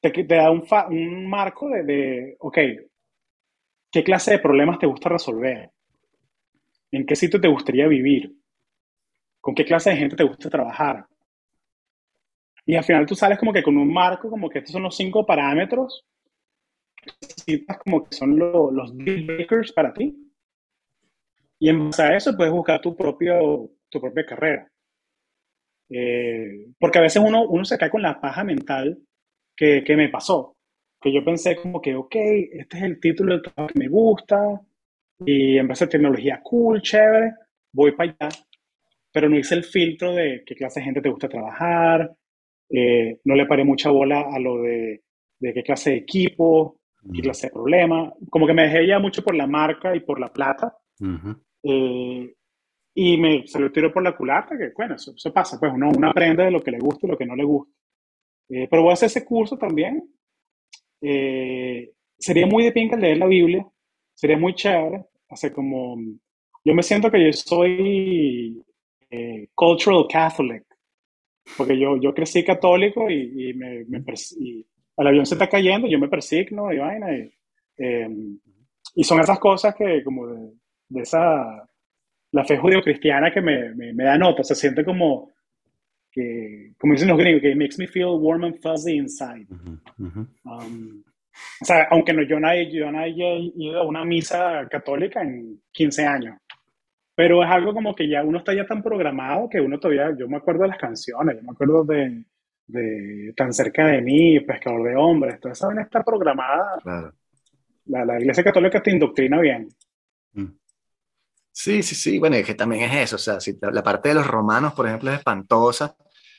te, 0.00 0.10
te 0.10 0.34
da 0.34 0.50
un, 0.50 0.64
fa, 0.66 0.88
un 0.88 1.28
marco 1.28 1.68
de, 1.68 1.82
de, 1.84 2.36
ok, 2.40 2.58
¿qué 3.90 4.04
clase 4.04 4.32
de 4.32 4.38
problemas 4.38 4.78
te 4.78 4.86
gusta 4.86 5.08
resolver? 5.08 5.70
¿En 6.90 7.06
qué 7.06 7.16
sitio 7.16 7.40
te 7.40 7.48
gustaría 7.48 7.86
vivir? 7.86 8.34
¿Con 9.40 9.54
qué 9.54 9.64
clase 9.64 9.90
de 9.90 9.96
gente 9.96 10.16
te 10.16 10.24
gusta 10.24 10.50
trabajar? 10.50 11.06
Y 12.66 12.74
al 12.76 12.84
final 12.84 13.06
tú 13.06 13.14
sales 13.14 13.38
como 13.38 13.52
que 13.52 13.62
con 13.62 13.76
un 13.76 13.90
marco, 13.92 14.28
como 14.28 14.50
que 14.50 14.58
estos 14.58 14.72
son 14.72 14.82
los 14.82 14.96
cinco 14.96 15.24
parámetros 15.24 16.04
que 17.00 17.12
necesitas 17.22 17.78
como 17.78 18.04
que 18.04 18.14
son 18.14 18.38
lo, 18.38 18.70
los 18.70 18.96
deal 18.96 19.24
breakers 19.24 19.72
para 19.72 19.92
ti. 19.94 20.14
Y 21.60 21.68
en 21.70 21.86
base 21.86 22.02
a 22.02 22.16
eso 22.16 22.36
puedes 22.36 22.52
buscar 22.52 22.80
tu, 22.80 22.94
propio, 22.94 23.70
tu 23.88 24.00
propia 24.00 24.26
carrera. 24.26 24.70
Eh, 25.88 26.66
porque 26.78 26.98
a 26.98 27.02
veces 27.02 27.22
uno, 27.24 27.44
uno 27.44 27.64
se 27.64 27.78
cae 27.78 27.90
con 27.90 28.02
la 28.02 28.20
paja 28.20 28.44
mental 28.44 28.98
que, 29.56 29.82
que 29.82 29.96
me 29.96 30.10
pasó. 30.10 30.57
Que 31.00 31.12
yo 31.12 31.24
pensé 31.24 31.56
como 31.56 31.80
que, 31.80 31.94
ok, 31.94 32.14
este 32.14 32.76
es 32.78 32.82
el 32.82 33.00
título 33.00 33.32
del 33.32 33.42
trabajo 33.42 33.72
que 33.72 33.78
me 33.78 33.88
gusta, 33.88 34.60
y 35.24 35.58
en 35.58 35.68
base 35.68 35.84
a 35.84 35.88
tecnología 35.88 36.40
cool, 36.42 36.80
chévere, 36.82 37.32
voy 37.72 37.92
para 37.92 38.10
allá, 38.10 38.28
pero 39.12 39.28
no 39.28 39.36
hice 39.38 39.54
el 39.54 39.64
filtro 39.64 40.14
de 40.14 40.42
qué 40.46 40.54
clase 40.54 40.80
de 40.80 40.84
gente 40.84 41.00
te 41.00 41.08
gusta 41.08 41.28
trabajar, 41.28 42.14
eh, 42.70 43.20
no 43.24 43.34
le 43.34 43.46
paré 43.46 43.64
mucha 43.64 43.90
bola 43.90 44.26
a 44.32 44.38
lo 44.38 44.62
de, 44.62 45.02
de 45.40 45.54
qué 45.54 45.62
clase 45.62 45.90
de 45.90 45.96
equipo, 45.96 46.80
qué 47.12 47.22
clase 47.22 47.46
de 47.48 47.52
problema, 47.52 48.12
como 48.30 48.46
que 48.46 48.54
me 48.54 48.62
dejé 48.64 48.86
ya 48.86 48.98
mucho 48.98 49.22
por 49.22 49.34
la 49.34 49.46
marca 49.46 49.94
y 49.94 50.00
por 50.00 50.20
la 50.20 50.32
plata, 50.32 50.76
uh 51.00 51.04
-huh. 51.06 51.40
eh, 51.64 52.34
y 52.94 53.16
me 53.16 53.46
se 53.46 53.60
lo 53.60 53.70
tiro 53.70 53.92
por 53.92 54.02
la 54.02 54.16
culata, 54.16 54.58
que 54.58 54.72
bueno, 54.76 54.96
eso, 54.96 55.12
eso, 55.16 55.32
pasa, 55.32 55.58
pues 55.58 55.72
uno, 55.72 55.90
uno 55.96 56.10
aprende 56.10 56.44
de 56.44 56.50
lo 56.50 56.60
que 56.60 56.72
le 56.72 56.78
gusta 56.80 57.06
y 57.06 57.10
lo 57.10 57.16
que 57.16 57.26
no 57.26 57.36
le 57.36 57.44
gusta. 57.44 57.72
Eh, 58.50 58.66
pero 58.68 58.82
voy 58.82 58.90
a 58.90 58.94
hacer 58.94 59.06
ese 59.06 59.24
curso 59.24 59.56
también. 59.56 60.02
Eh, 61.00 61.92
sería 62.18 62.46
muy 62.46 62.64
de 62.64 62.72
pinca 62.72 62.96
leer 62.96 63.18
la 63.18 63.26
Biblia, 63.26 63.66
sería 64.14 64.38
muy 64.38 64.54
chévere. 64.54 65.04
Hace 65.30 65.52
como, 65.52 65.96
yo 66.64 66.74
me 66.74 66.82
siento 66.82 67.10
que 67.10 67.24
yo 67.24 67.32
soy 67.32 68.62
eh, 69.10 69.48
cultural 69.54 70.06
Catholic, 70.10 70.64
porque 71.56 71.78
yo, 71.78 71.96
yo 72.00 72.14
crecí 72.14 72.44
católico 72.44 73.10
y, 73.10 73.50
y 73.50 73.54
me, 73.54 73.84
me 73.86 74.02
y 74.40 74.66
el 74.96 75.06
avión 75.06 75.26
se 75.26 75.34
está 75.34 75.48
cayendo, 75.48 75.86
yo 75.86 75.98
me 75.98 76.08
persigno 76.08 76.72
y 76.72 76.78
vaina. 76.78 77.16
Y, 77.16 77.30
eh, 77.78 78.08
y 78.94 79.04
son 79.04 79.20
esas 79.20 79.38
cosas 79.38 79.74
que, 79.74 80.02
como 80.02 80.26
de, 80.26 80.52
de 80.88 81.02
esa, 81.02 81.68
la 82.32 82.44
fe 82.44 82.56
judío-cristiana 82.58 83.32
que 83.32 83.40
me, 83.40 83.74
me, 83.74 83.92
me, 83.94 84.04
da 84.04 84.18
nota, 84.18 84.42
se 84.42 84.54
siente 84.54 84.84
como, 84.84 85.32
que, 86.10 86.72
como 86.78 86.92
dicen 86.92 87.08
los 87.08 87.18
gringos, 87.18 87.42
que 87.42 87.54
makes 87.54 87.76
me 87.78 87.86
feel 87.86 88.18
warm 88.18 88.44
and 88.44 88.56
fuzzy 88.60 88.96
inside. 88.96 89.46
Uh 89.50 89.56
-huh, 89.56 89.80
uh 89.98 90.12
-huh. 90.12 90.26
Um, 90.44 91.04
o 91.60 91.64
sea, 91.64 91.86
aunque 91.90 92.12
no, 92.12 92.22
yo, 92.22 92.40
no, 92.40 92.52
yo 92.54 92.90
no 92.90 92.98
haya 92.98 93.34
ido 93.36 93.80
a 93.80 93.86
una 93.86 94.04
misa 94.04 94.66
católica 94.68 95.22
en 95.22 95.60
15 95.72 96.06
años, 96.06 96.36
pero 97.14 97.42
es 97.42 97.50
algo 97.50 97.72
como 97.72 97.94
que 97.94 98.08
ya 98.08 98.22
uno 98.22 98.38
está 98.38 98.54
ya 98.54 98.66
tan 98.66 98.82
programado 98.82 99.48
que 99.48 99.60
uno 99.60 99.78
todavía, 99.78 100.14
yo 100.16 100.28
me 100.28 100.36
acuerdo 100.36 100.62
de 100.62 100.68
las 100.68 100.78
canciones, 100.78 101.36
yo 101.36 101.42
me 101.42 101.52
acuerdo 101.52 101.84
de, 101.84 102.24
de 102.66 103.32
Tan 103.36 103.52
cerca 103.52 103.86
de 103.86 104.02
mí, 104.02 104.40
Pescador 104.40 104.88
de 104.88 104.96
hombres, 104.96 105.40
toda 105.40 105.52
esa 105.52 105.66
vaina 105.66 105.82
está 105.82 106.02
programada. 106.02 106.78
Claro. 106.82 107.12
La, 107.86 108.04
la, 108.04 108.20
iglesia 108.20 108.44
católica 108.44 108.82
te 108.82 108.90
indoctrina 108.90 109.40
bien. 109.40 109.68
Sí, 111.60 111.82
sí, 111.82 111.96
sí, 111.96 112.18
bueno, 112.20 112.36
es 112.36 112.46
que 112.46 112.54
también 112.54 112.84
es 112.84 113.12
eso, 113.12 113.16
o 113.16 113.18
sea, 113.18 113.38
la 113.72 113.82
parte 113.82 114.10
de 114.10 114.14
los 114.14 114.26
romanos, 114.28 114.74
por 114.74 114.86
ejemplo, 114.86 115.10
es 115.10 115.18
espantosa, 115.18 115.96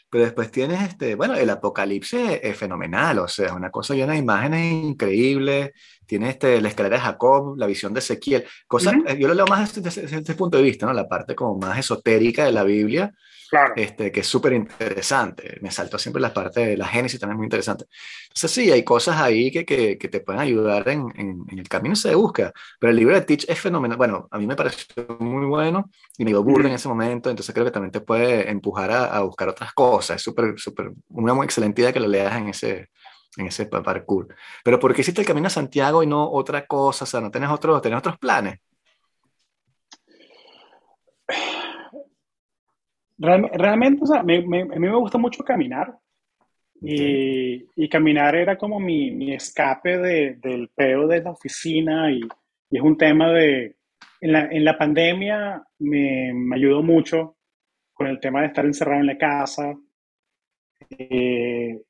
Pero 0.09 0.25
después 0.25 0.51
tienes, 0.51 0.81
este, 0.83 1.15
bueno, 1.15 1.35
el 1.35 1.49
apocalipsis 1.49 2.39
es, 2.41 2.57
fenomenal, 2.57 3.19
o 3.19 3.27
sea, 3.29 3.53
una 3.55 3.71
cosa 3.71 3.95
llena 3.95 4.13
de 4.13 4.19
imágenes 4.19 4.83
increíbles. 4.85 5.71
Tienes 6.09 6.31
este, 6.31 6.59
la 6.59 6.69
escalera 6.69 6.95
de 6.95 7.03
Jacob, 7.03 7.55
la 7.55 7.67
visión 7.67 7.93
de 7.93 7.99
Ezequiel, 7.99 8.43
cosas, 8.65 8.95
yo 9.19 9.27
lo 9.27 9.35
leo 9.35 9.45
más 9.45 9.75
desde, 9.75 10.01
desde, 10.01 10.17
ese 10.17 10.33
punto 10.33 10.57
de 10.57 10.63
vista, 10.63 10.87
¿no? 10.87 10.93
La 10.93 11.07
parte 11.07 11.35
como 11.35 11.55
más 11.59 11.77
esotérica 11.77 12.45
de 12.45 12.51
la 12.51 12.63
Biblia, 12.63 13.13
Claro. 13.49 13.73
Este, 13.75 14.11
que 14.11 14.19
es 14.19 14.27
súper 14.27 14.53
interesante. 14.53 15.57
Me 15.61 15.71
saltó 15.71 15.97
siempre 15.97 16.21
la 16.21 16.31
parte 16.31 16.59
de 16.59 16.77
la 16.77 16.87
Génesis, 16.87 17.19
también 17.19 17.35
es 17.35 17.37
muy 17.39 17.45
interesante. 17.47 17.85
Entonces, 18.27 18.51
sí, 18.51 18.71
hay 18.71 18.83
cosas 18.83 19.19
ahí 19.19 19.49
que, 19.51 19.65
que, 19.65 19.97
que 19.97 20.07
te 20.07 20.19
pueden 20.19 20.39
ayudar 20.39 20.87
en, 20.87 21.11
en, 21.15 21.45
el 21.57 21.67
camino 21.67 21.95
se 21.95 22.13
busca. 22.13 22.53
Pero 22.79 22.91
el 22.91 22.97
libro 22.97 23.15
de 23.15 23.21
Teach 23.21 23.49
es 23.49 23.59
fenomenal. 23.59 23.97
Bueno, 23.97 24.27
a 24.29 24.37
mí 24.37 24.45
me 24.45 24.55
pareció 24.55 25.17
muy 25.19 25.47
bueno 25.47 25.89
y 26.15 26.25
me 26.25 26.29
dio 26.31 26.43
burda 26.43 26.67
en 26.67 26.75
ese 26.75 26.87
momento, 26.87 27.31
entonces 27.31 27.53
creo 27.53 27.65
que 27.65 27.71
también 27.71 27.91
te 27.91 28.01
puede 28.01 28.49
empujar 28.51 28.91
a, 28.91 29.05
a 29.05 29.21
buscar 29.21 29.49
otras 29.49 29.73
cosas. 29.73 30.17
Es 30.17 30.21
súper, 30.21 30.53
súper, 30.59 30.91
una 31.09 31.33
muy 31.33 31.45
excelente 31.45 31.81
idea 31.81 31.91
que 31.91 31.99
lo 31.99 32.07
leas 32.07 32.37
en 32.37 32.49
ese, 32.49 32.89
en 33.39 33.47
ese 33.47 33.65
parkour. 33.65 34.35
Pero 34.63 34.79
¿por 34.79 34.93
qué 34.93 35.01
hiciste 35.01 35.21
el 35.21 35.27
camino 35.27 35.47
a 35.47 35.51
Santiago 35.51 36.03
y 36.03 36.07
no 36.07 36.29
otra 36.29 36.65
cosa? 36.65 37.05
O 37.05 37.07
sea, 37.07 37.21
¿no 37.21 37.31
tienes, 37.31 37.49
otro, 37.49 37.79
¿tenés 37.81 37.99
otros 37.99 38.17
planes? 38.17 38.59
realmente, 43.19 44.03
o 44.03 44.05
sea, 44.05 44.23
me, 44.23 44.41
me, 44.47 44.61
a 44.61 44.65
mí 44.65 44.87
me 44.87 44.95
gusta 44.95 45.17
mucho 45.17 45.43
caminar. 45.43 45.93
Y, 46.81 47.67
y, 47.75 47.89
caminar 47.89 48.35
era 48.35 48.57
como 48.57 48.79
mi, 48.79 49.11
mi 49.11 49.33
escape 49.33 49.97
de, 49.97 50.35
del 50.35 50.69
peo 50.69 51.07
de 51.07 51.21
la 51.21 51.31
oficina 51.31 52.09
y, 52.09 52.21
y, 52.69 52.77
es 52.77 52.81
un 52.81 52.97
tema 52.97 53.31
de... 53.31 53.75
En 54.21 54.31
la, 54.33 54.45
en 54.45 54.65
la 54.65 54.77
pandemia 54.77 55.63
me, 55.79 56.33
me, 56.33 56.55
ayudó 56.55 56.81
mucho 56.81 57.37
con 57.93 58.07
el 58.07 58.19
tema 58.19 58.41
de 58.41 58.47
estar 58.47 58.65
encerrado 58.65 58.99
en 59.01 59.07
la 59.07 59.17
casa. 59.17 59.75
Eh, 60.89 61.81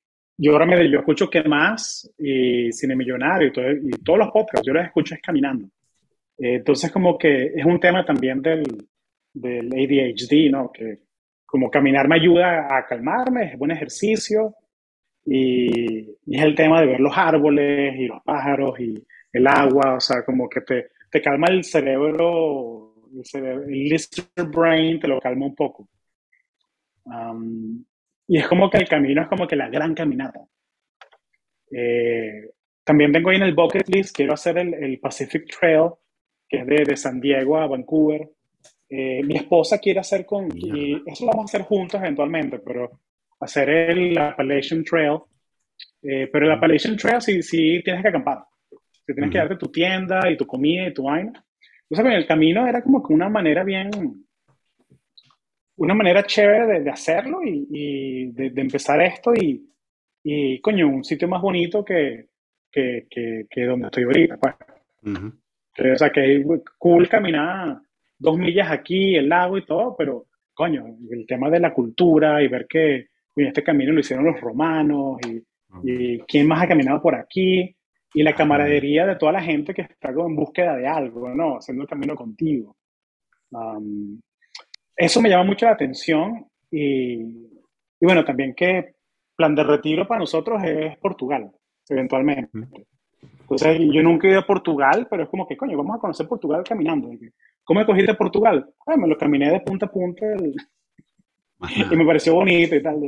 yo 0.42 0.54
ahora 0.54 0.66
me 0.66 0.90
yo 0.90 1.00
escucho 1.00 1.30
que 1.30 1.44
más 1.44 2.10
y 2.18 2.72
Cine 2.72 2.96
Millonario 2.96 3.50
y, 3.50 3.52
todo, 3.52 3.72
y 3.72 3.90
todos 4.04 4.20
los 4.20 4.32
podcasts, 4.32 4.66
yo 4.66 4.74
los 4.74 4.86
escucho 4.86 5.14
es 5.14 5.22
caminando. 5.22 5.68
Eh, 6.38 6.56
entonces 6.56 6.92
como 6.92 7.18
que 7.18 7.48
es 7.48 7.66
un 7.66 7.78
tema 7.78 8.06
también 8.06 8.42
del, 8.42 8.64
del 9.34 9.68
ADHD, 9.68 10.50
¿no? 10.50 10.72
Que 10.72 11.00
como 11.46 11.70
caminar 11.70 12.08
me 12.08 12.16
ayuda 12.16 12.68
a 12.74 12.86
calmarme, 12.86 13.52
es 13.52 13.58
buen 13.58 13.72
ejercicio 13.72 14.56
y, 15.26 16.10
es 16.10 16.42
el 16.42 16.56
tema 16.56 16.80
de 16.80 16.88
ver 16.88 17.00
los 17.02 17.18
árboles 17.18 17.96
y 17.98 18.06
los 18.06 18.24
pájaros 18.24 18.80
y 18.80 19.06
el 19.34 19.46
agua, 19.46 19.96
o 19.96 20.00
sea, 20.00 20.24
como 20.24 20.48
que 20.48 20.62
te, 20.62 20.92
te 21.12 21.22
calma 21.22 21.48
el 21.50 21.66
cerebro, 21.66 22.94
el, 23.14 23.26
cerebro, 23.26 23.66
el 23.68 24.48
brain 24.48 25.00
te 25.02 25.08
lo 25.08 25.20
calma 25.20 25.48
un 25.48 25.56
poco. 25.56 25.90
Um, 27.04 27.84
y 28.30 28.38
es 28.38 28.48
como 28.48 28.70
que 28.70 28.78
el 28.78 28.88
camino 28.88 29.24
es 29.24 29.28
como 29.28 29.48
que 29.48 29.56
la 29.56 29.70
gran 29.70 29.96
caminata. 29.96 30.40
Eh, 31.72 32.52
también 32.84 33.12
vengo 33.12 33.32
ahí 33.32 33.38
en 33.38 33.44
el 33.44 33.56
bucket 33.56 33.90
list, 33.90 34.16
quiero 34.16 34.34
hacer 34.34 34.60
el, 34.60 34.72
el 34.76 35.00
Pacific 35.00 35.46
Trail, 35.48 35.90
que 36.48 36.58
es 36.60 36.68
de, 36.68 36.84
de 36.86 36.96
San 36.96 37.20
Diego 37.20 37.58
a 37.58 37.66
Vancouver. 37.66 38.30
Eh, 38.88 39.24
mi 39.24 39.36
esposa 39.36 39.80
quiere 39.80 40.00
hacer 40.00 40.28
con, 40.28 40.48
y 40.56 41.02
eso 41.08 41.26
lo 41.26 41.32
vamos 41.32 41.46
a 41.46 41.50
hacer 41.58 41.64
juntos 41.64 42.00
eventualmente, 42.00 42.60
pero 42.60 43.02
hacer 43.40 43.70
el 43.70 44.16
Appalachian 44.16 44.84
Trail. 44.84 45.18
Eh, 46.04 46.30
pero 46.32 46.46
el 46.46 46.52
Appalachian 46.52 46.98
Trail 46.98 47.22
sí, 47.22 47.42
sí 47.42 47.82
tienes 47.84 48.04
que 48.04 48.10
acampar. 48.10 48.44
Si 49.06 49.14
tienes 49.14 49.32
que 49.32 49.40
darte 49.40 49.56
tu 49.56 49.72
tienda 49.72 50.30
y 50.30 50.38
tu 50.38 50.46
comida 50.46 50.88
y 50.88 50.94
tu 50.94 51.04
vaina. 51.04 51.44
Entonces, 51.90 52.16
el 52.16 52.28
camino 52.28 52.68
era 52.68 52.84
como 52.84 53.02
que 53.02 53.12
una 53.12 53.28
manera 53.28 53.64
bien, 53.64 53.90
una 55.80 55.94
manera 55.94 56.24
chévere 56.24 56.82
de, 56.82 56.90
hacerlo 56.90 57.42
y, 57.44 57.68
y 57.72 58.32
de, 58.32 58.62
empezar 58.62 59.02
esto 59.02 59.34
y, 59.34 59.66
y, 60.24 60.60
coño, 60.60 60.88
un 60.88 61.04
sitio 61.04 61.28
más 61.28 61.42
bonito 61.42 61.84
que, 61.84 62.28
que, 62.70 63.08
que, 63.50 63.66
donde 63.66 63.88
estoy 63.88 64.04
ahorita. 64.04 64.38
Pues. 64.38 65.94
o 65.94 65.98
sea, 65.98 66.10
que 66.10 66.38
es 66.38 66.46
cool 66.78 67.08
caminar 67.08 67.80
dos 68.18 68.38
millas 68.38 68.70
aquí, 68.70 69.16
el 69.16 69.30
lago 69.30 69.58
y 69.58 69.66
todo, 69.66 69.96
pero 69.98 70.26
coño, 70.54 70.98
el 71.10 71.26
tema 71.26 71.50
de 71.50 71.62
la 71.62 71.74
cultura 71.74 72.44
y 72.44 72.50
ver 72.50 72.68
que 72.68 73.08
este 73.38 73.64
camino 73.64 73.94
lo 73.94 74.02
hicieron 74.02 74.26
los 74.26 74.42
romanos 74.42 75.18
y, 75.26 75.42
y, 75.84 76.20
quién 76.28 76.46
más 76.46 76.62
ha 76.62 76.68
caminado 76.68 77.02
por 77.02 77.16
aquí 77.16 77.74
y 78.14 78.24
la 78.24 78.36
camaradería 78.36 79.06
de 79.06 79.16
toda 79.16 79.32
la 79.32 79.42
gente 79.42 79.74
que 79.74 79.84
está 79.84 80.10
en 80.10 80.36
búsqueda 80.36 80.76
de 80.76 80.88
algo, 80.88 81.30
¿no? 81.34 81.58
Haciendo 81.58 81.84
el 81.84 81.90
camino 81.90 82.16
contigo. 82.16 82.76
Eso 85.00 85.22
me 85.22 85.30
llama 85.30 85.46
mucho 85.46 85.66
la 85.66 85.72
atención 85.72 86.46
y, 86.70 87.14
y, 87.22 88.06
bueno, 88.06 88.26
también 88.26 88.54
que 88.54 88.96
plan 89.34 89.56
de 89.56 89.64
retiro 89.64 90.06
para 90.06 90.20
nosotros 90.20 90.62
es 90.66 90.98
Portugal, 90.98 91.50
eventualmente. 91.88 92.52
Entonces, 93.42 93.80
yo 93.92 94.04
nunca 94.04 94.28
he 94.28 94.32
ido 94.32 94.42
a 94.42 94.46
Portugal, 94.46 95.08
pero 95.10 95.24
es 95.24 95.30
como 95.30 95.48
que, 95.48 95.56
coño, 95.56 95.78
vamos 95.78 95.96
a 95.96 96.00
conocer 96.00 96.28
Portugal 96.28 96.64
caminando. 96.68 97.10
¿Cómo 97.64 97.86
cogiste 97.86 98.14
Portugal? 98.14 98.70
Ah, 98.86 98.98
me 98.98 99.08
lo 99.08 99.18
caminé 99.18 99.50
de 99.50 99.62
punta 99.62 99.86
a 99.86 99.92
punta 99.92 100.26
y 101.92 101.96
me 101.96 102.06
pareció 102.06 102.34
bonito 102.34 102.76
y 102.76 102.84
tal. 102.84 103.00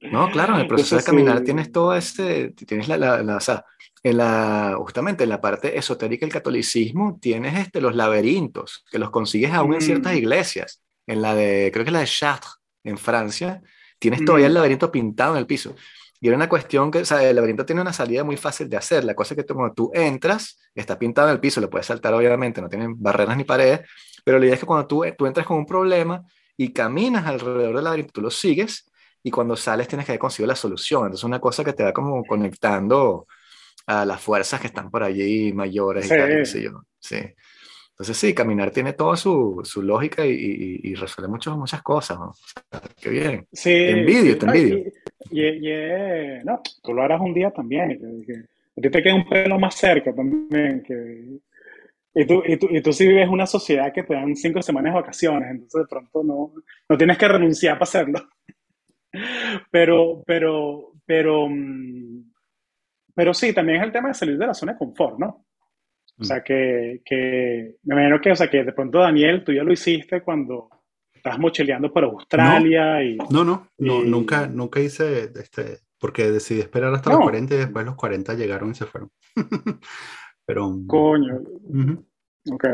No, 0.00 0.30
claro, 0.30 0.54
en 0.54 0.60
el 0.60 0.66
proceso 0.66 0.96
de 0.96 1.02
caminar 1.02 1.40
tienes 1.40 1.72
todo 1.72 1.94
este, 1.94 2.50
tienes 2.50 2.86
la, 2.88 2.98
la, 2.98 3.36
o 3.36 3.40
sea, 3.40 3.64
en 4.02 4.16
la, 4.16 4.74
justamente 4.78 5.24
en 5.24 5.30
la 5.30 5.40
parte 5.40 5.78
esotérica 5.78 6.24
del 6.24 6.32
catolicismo 6.32 7.18
tienes 7.20 7.58
este, 7.58 7.80
los 7.80 7.94
laberintos, 7.94 8.84
que 8.90 8.98
los 8.98 9.10
consigues 9.10 9.52
aún 9.52 9.74
en 9.74 9.80
ciertas 9.80 10.12
mm. 10.12 10.16
iglesias. 10.16 10.82
En 11.06 11.22
la 11.22 11.34
de, 11.34 11.70
creo 11.72 11.84
que 11.84 11.90
la 11.90 12.00
de 12.00 12.06
Chartres, 12.06 12.54
en 12.84 12.98
Francia, 12.98 13.62
tienes 13.98 14.24
todavía 14.24 14.46
el 14.46 14.52
mm. 14.52 14.54
laberinto 14.54 14.92
pintado 14.92 15.32
en 15.32 15.38
el 15.38 15.46
piso. 15.46 15.74
Y 16.20 16.28
era 16.28 16.36
una 16.36 16.48
cuestión 16.48 16.90
que, 16.90 16.98
o 16.98 17.04
sea, 17.04 17.22
el 17.22 17.36
laberinto 17.36 17.64
tiene 17.64 17.80
una 17.80 17.92
salida 17.92 18.24
muy 18.24 18.36
fácil 18.36 18.68
de 18.68 18.76
hacer. 18.76 19.04
La 19.04 19.14
cosa 19.14 19.34
es 19.34 19.44
que 19.44 19.54
cuando 19.54 19.72
tú 19.74 19.90
entras, 19.94 20.58
está 20.74 20.98
pintado 20.98 21.28
en 21.28 21.34
el 21.34 21.40
piso, 21.40 21.60
lo 21.60 21.70
puedes 21.70 21.86
saltar 21.86 22.12
obviamente, 22.14 22.60
no 22.60 22.68
tienen 22.68 23.00
barreras 23.00 23.36
ni 23.36 23.44
paredes, 23.44 23.80
pero 24.24 24.38
la 24.38 24.46
idea 24.46 24.54
es 24.54 24.60
que 24.60 24.66
cuando 24.66 24.86
tú, 24.86 25.04
tú 25.16 25.26
entras 25.26 25.46
con 25.46 25.58
un 25.58 25.66
problema 25.66 26.24
y 26.56 26.72
caminas 26.72 27.24
alrededor 27.26 27.74
del 27.74 27.84
laberinto, 27.84 28.12
tú 28.12 28.20
lo 28.20 28.30
sigues 28.30 28.90
y 29.22 29.30
cuando 29.30 29.56
sales 29.56 29.86
tienes 29.88 30.06
que 30.06 30.12
haber 30.12 30.20
conseguido 30.20 30.48
la 30.48 30.56
solución. 30.56 31.02
Entonces 31.02 31.20
es 31.20 31.24
una 31.24 31.40
cosa 31.40 31.64
que 31.64 31.72
te 31.72 31.84
va 31.84 31.92
como 31.92 32.24
conectando 32.24 33.26
a 33.88 34.04
las 34.04 34.20
fuerzas 34.20 34.60
que 34.60 34.66
están 34.66 34.90
por 34.90 35.02
allí 35.02 35.50
mayores 35.54 36.04
y 36.06 36.08
tal, 36.10 36.44
yo. 36.44 36.82
Sí. 36.98 37.16
Entonces 37.92 38.16
sí, 38.18 38.34
caminar 38.34 38.70
tiene 38.70 38.92
toda 38.92 39.16
su, 39.16 39.62
su 39.64 39.82
lógica 39.82 40.26
y, 40.26 40.78
y, 40.82 40.94
resuelve 40.94 41.32
muchas 41.32 41.56
muchas 41.56 41.82
cosas. 41.82 42.18
¿no? 42.18 42.32
qué 43.00 43.08
bien. 43.08 43.46
Sí, 43.50 43.70
te 43.70 43.90
envidio, 43.90 44.38
te 44.38 44.46
envidio. 44.46 44.92
Y, 45.30 46.44
no, 46.44 46.60
tú 46.82 46.92
lo 46.92 47.02
harás 47.02 47.20
un 47.20 47.32
día 47.32 47.50
también. 47.50 47.98
Que, 48.24 48.34
a 48.34 48.80
ti 48.82 48.90
te 48.90 49.02
queda 49.02 49.14
un 49.14 49.26
pelo 49.26 49.58
más 49.58 49.74
cerca 49.74 50.14
también. 50.14 50.82
Que, 50.82 51.40
y, 52.14 52.26
tú, 52.26 52.42
y, 52.46 52.56
tú, 52.58 52.68
y 52.70 52.82
tú 52.82 52.92
sí 52.92 53.08
vives 53.08 53.28
una 53.28 53.46
sociedad 53.46 53.90
que 53.92 54.02
te 54.02 54.12
dan 54.14 54.36
cinco 54.36 54.60
semanas 54.60 54.92
de 54.92 55.00
vacaciones, 55.00 55.50
entonces 55.50 55.80
de 55.80 55.88
pronto 55.88 56.22
no, 56.22 56.52
no 56.88 56.98
tienes 56.98 57.16
que 57.16 57.26
renunciar 57.26 57.78
para 57.78 57.84
hacerlo. 57.84 58.28
Pero, 59.70 60.22
pero, 60.26 60.92
pero, 61.06 61.48
mm, 61.48 62.27
pero 63.18 63.34
sí, 63.34 63.52
también 63.52 63.80
es 63.80 63.84
el 63.84 63.90
tema 63.90 64.06
de 64.06 64.14
salir 64.14 64.38
de 64.38 64.46
la 64.46 64.54
zona 64.54 64.74
de 64.74 64.78
confort, 64.78 65.18
¿no? 65.18 65.44
O 66.20 66.22
sea, 66.22 66.40
que, 66.44 67.02
que 67.04 67.74
me 67.82 67.96
imagino 67.96 68.20
que, 68.20 68.30
o 68.30 68.36
sea, 68.36 68.48
que 68.48 68.62
de 68.62 68.72
pronto, 68.72 69.00
Daniel, 69.00 69.42
tú 69.42 69.52
ya 69.52 69.64
lo 69.64 69.72
hiciste 69.72 70.22
cuando 70.22 70.68
estabas 71.12 71.40
mochileando 71.40 71.92
por 71.92 72.04
Australia 72.04 72.94
no, 72.94 73.02
y... 73.02 73.16
No, 73.28 73.42
no, 73.42 73.70
no 73.78 74.04
nunca, 74.04 74.46
nunca 74.46 74.78
hice, 74.78 75.32
este, 75.34 75.78
porque 75.98 76.30
decidí 76.30 76.60
esperar 76.60 76.94
hasta 76.94 77.10
los 77.10 77.18
40 77.18 77.54
y 77.54 77.58
después 77.58 77.84
los 77.84 77.96
40 77.96 78.34
llegaron 78.34 78.70
y 78.70 78.74
se 78.74 78.86
fueron. 78.86 79.10
Pero... 80.46 80.78
Coño. 80.86 81.40
Ok. 82.52 82.64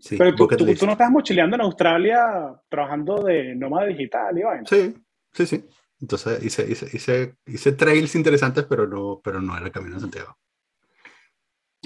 Sí, 0.00 0.16
Pero 0.18 0.34
tú, 0.34 0.48
tú, 0.48 0.56
tú, 0.74 0.86
no 0.86 0.92
estás 0.92 1.10
mochileando 1.12 1.54
en 1.54 1.62
Australia 1.62 2.20
trabajando 2.68 3.22
de 3.22 3.54
nómada 3.54 3.86
digital, 3.86 4.36
Iván. 4.36 4.66
Sí, 4.66 4.92
sí, 5.30 5.46
sí. 5.46 5.64
Entonces 6.04 6.44
hice, 6.44 6.70
hice, 6.70 6.86
hice, 6.92 7.34
hice 7.46 7.72
trails 7.72 8.14
interesantes, 8.14 8.66
pero 8.68 8.86
no, 8.86 9.22
pero 9.24 9.40
no 9.40 9.56
era 9.56 9.64
el 9.64 9.72
Camino 9.72 9.94
de 9.94 10.02
Santiago. 10.02 10.36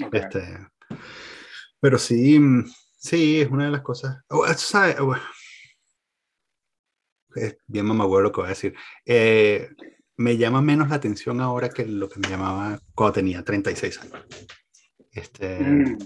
Okay. 0.03 0.19
Este, 0.19 0.67
pero 1.79 1.97
sí, 1.97 2.37
sí, 2.97 3.39
es 3.39 3.49
una 3.49 3.63
de 3.63 3.71
las 3.71 3.81
cosas. 3.81 4.17
Oh, 4.27 4.45
¿sabes? 4.55 4.99
Oh, 4.99 5.15
es 7.33 7.57
bien 7.65 7.85
mamagüero 7.85 8.23
lo 8.23 8.31
que 8.33 8.41
voy 8.41 8.47
a 8.47 8.49
decir. 8.49 8.75
Eh, 9.05 9.69
me 10.17 10.35
llama 10.35 10.61
menos 10.61 10.89
la 10.89 10.95
atención 10.95 11.39
ahora 11.39 11.69
que 11.69 11.85
lo 11.85 12.09
que 12.09 12.19
me 12.19 12.27
llamaba 12.27 12.77
cuando 12.93 13.13
tenía 13.13 13.41
36 13.41 14.01
años. 14.01 14.25
Este, 15.13 15.59
mm. 15.61 15.97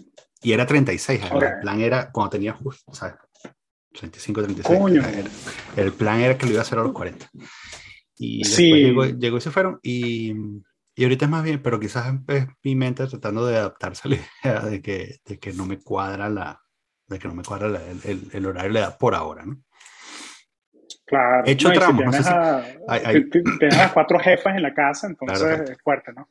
Y 0.44 0.54
era 0.54 0.68
36 0.68 1.20
años. 1.24 1.44
El 1.44 1.62
plan 1.62 1.82
era 1.82 2.12
cuando 2.12 2.30
tenía 2.30 2.54
justo, 2.54 2.94
¿sabes? 2.94 3.16
35, 3.92 4.44
36. 4.44 5.30
El, 5.78 5.94
plan 5.94 6.20
era 6.20 6.38
que 6.38 6.46
lo 6.46 6.52
iba 6.52 6.62
a 6.62 6.64
hacer 6.64 6.78
a 6.78 6.84
los 6.84 6.94
40. 6.94 7.28
Y 8.18 8.40
después 8.40 8.60
llegó, 8.60 9.06
llegó, 9.06 9.38
y 9.38 9.42
se 9.42 9.52
fueron. 9.52 9.80
Y 9.82 10.34
y 10.96 11.04
ahorita 11.04 11.26
es 11.26 11.32
más 11.32 11.44
bien, 11.44 11.62
pero 11.62 11.80
quizás 11.80 12.14
es 12.28 12.48
mi 12.64 12.76
mente 12.76 13.08
tratando 13.08 13.46
de 13.46 13.58
adaptarse 13.58 14.08
a 14.08 14.12
la 14.12 14.18
idea 14.44 14.60
de 14.62 14.82
que, 14.82 15.16
de 15.26 15.40
que 15.40 15.54
no 15.54 15.66
me 15.66 15.80
cuadra 15.80 16.30
la, 16.30 16.62
de 17.08 17.20
que 17.20 17.28
no 17.28 17.34
me 17.34 17.44
cuadra 17.44 17.68
el, 17.68 18.30
el, 18.32 18.46
horario 18.46 18.74
de 18.74 18.80
edad 18.80 18.98
por 18.98 19.16
ahora, 19.16 19.46
¿no? 19.46 19.62
Claro. 21.06 21.44
He 21.46 21.52
hecho 21.52 21.72
tramos. 21.72 22.04
tienes, 23.60 23.78
las 23.78 23.92
cuatro 23.92 24.20
jefas 24.20 24.56
en 24.56 24.64
la 24.64 24.74
casa, 24.74 25.08
entonces 25.08 25.70
es 25.70 25.78
fuerte, 25.84 26.14
¿no? 26.14 26.30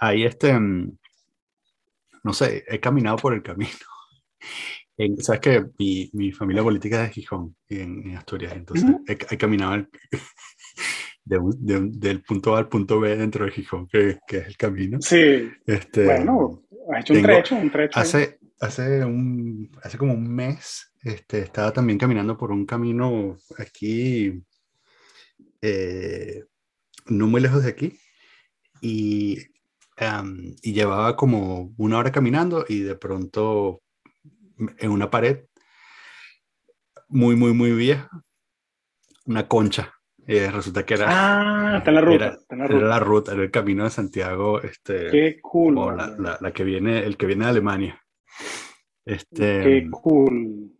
Ahí 0.00 0.24
este, 0.24 0.58
mm, 0.58 0.98
no 2.24 2.32
sé, 2.32 2.64
he 2.66 2.80
caminado 2.80 3.16
por 3.16 3.34
el 3.34 3.42
camino. 3.42 3.70
Sabes 5.18 5.40
que 5.40 5.64
mi, 5.78 6.08
mi, 6.14 6.32
familia 6.32 6.62
política 6.62 7.02
es 7.02 7.08
de 7.08 7.14
Gijón, 7.14 7.54
en, 7.68 8.16
Asturias, 8.16 8.54
entonces 8.54 8.90
he, 9.06 9.36
caminado 9.36 9.86
de 11.26 11.40
del 11.90 12.22
punto 12.22 12.54
A 12.54 12.58
al 12.58 12.68
punto 12.68 13.00
B 13.00 13.16
dentro 13.16 13.44
de 13.44 13.50
Gijón, 13.50 13.88
que, 13.88 14.18
que 14.26 14.38
es 14.38 14.46
el 14.46 14.56
camino. 14.56 14.98
Sí. 15.00 15.50
Este, 15.66 16.04
bueno, 16.04 16.62
ha 16.94 17.00
hecho 17.00 17.14
un 17.14 17.22
trecho, 17.22 17.56
un 17.56 17.70
trecho. 17.70 17.98
Hace, 17.98 18.38
hace, 18.60 19.04
un, 19.04 19.70
hace 19.82 19.98
como 19.98 20.14
un 20.14 20.32
mes 20.32 20.92
este, 21.02 21.40
estaba 21.40 21.72
también 21.72 21.98
caminando 21.98 22.36
por 22.36 22.52
un 22.52 22.64
camino 22.64 23.36
aquí, 23.58 24.40
eh, 25.60 26.44
no 27.06 27.26
muy 27.26 27.40
lejos 27.40 27.64
de 27.64 27.70
aquí, 27.70 27.98
y, 28.80 29.38
y 30.62 30.72
llevaba 30.72 31.16
como 31.16 31.74
una 31.76 31.98
hora 31.98 32.12
caminando 32.12 32.64
y 32.68 32.80
de 32.80 32.94
pronto 32.94 33.82
en 34.78 34.90
una 34.90 35.10
pared 35.10 35.44
muy, 37.08 37.34
muy, 37.34 37.52
muy 37.52 37.72
vieja, 37.72 38.08
una 39.24 39.48
concha. 39.48 39.92
Eh, 40.28 40.50
resulta 40.50 40.84
que 40.84 40.94
era. 40.94 41.06
Ah, 41.08 41.78
está 41.78 41.90
en 41.90 41.94
la 41.94 42.00
ruta. 42.00 42.24
Era, 42.24 42.34
está 42.34 42.54
en 42.54 42.60
la 42.60 42.66
ruta. 42.66 42.78
Era 42.78 42.88
la 42.88 43.00
ruta, 43.00 43.32
era 43.32 43.42
el 43.42 43.50
camino 43.50 43.84
de 43.84 43.90
Santiago. 43.90 44.60
Este, 44.60 45.10
Qué 45.10 45.38
cool. 45.40 45.76
La, 45.76 46.38
la, 46.40 46.52
que 46.52 46.64
viene, 46.64 46.98
el 47.04 47.16
que 47.16 47.26
viene 47.26 47.44
de 47.44 47.50
Alemania. 47.50 48.02
Este, 49.04 49.62
Qué 49.62 49.88
cool. 49.90 50.72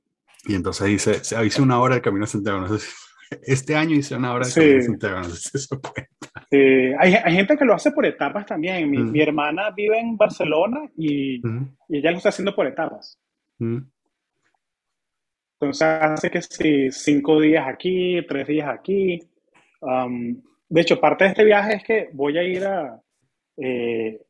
Y 0.47 0.55
entonces 0.55 0.89
hice, 0.89 1.45
hice 1.45 1.63
una 1.63 1.81
hora 1.81 1.95
del 1.95 2.03
Camino 2.03 2.25
de 2.25 2.31
Santiago. 2.31 2.61
No 2.61 2.77
sé 2.77 2.87
este 3.43 3.77
año 3.77 3.95
hice 3.95 4.17
una 4.17 4.33
hora 4.33 4.47
del 4.47 4.55
Camino 4.55 4.77
de 4.77 4.83
Santiago. 4.83 5.17
No 5.19 5.25
sé 5.25 5.37
si 5.37 5.59
eso 5.59 5.81
cuenta. 5.81 6.47
Sí. 6.51 6.59
Hay, 6.99 7.15
hay, 7.15 7.35
gente 7.35 7.57
que 7.57 7.65
lo 7.65 7.75
hace 7.75 7.93
por 7.93 8.05
etapas 8.05 8.47
también. 8.47 8.91
Mi, 8.91 8.99
mi 8.99 9.21
hermana 9.21 9.71
vive 9.71 9.99
en 9.99 10.17
Barcelona 10.17 10.91
y, 10.97 11.37
y, 11.37 11.43
ella 11.89 12.11
lo 12.11 12.17
está 12.17 12.31
haciendo 12.31 12.55
por 12.55 12.67
etapas. 12.67 13.21
Entonces 15.59 15.83
hace 15.83 16.31
que 16.31 16.43
sí, 16.43 16.91
cinco 16.91 17.41
días 17.41 17.67
aquí, 17.67 18.25
tres 18.29 18.47
días 18.49 18.69
aquí. 18.69 19.21
Um, 19.81 20.43
de 20.69 20.81
hecho, 20.81 21.01
parte 21.01 21.25
de 21.25 21.31
este 21.31 21.45
viaje 21.45 21.77
es 21.77 21.85
que 21.85 22.09
voy 22.13 22.39
a 22.39 22.43
ir 22.43 22.65
a... 22.65 23.01
Eh, 23.57 24.21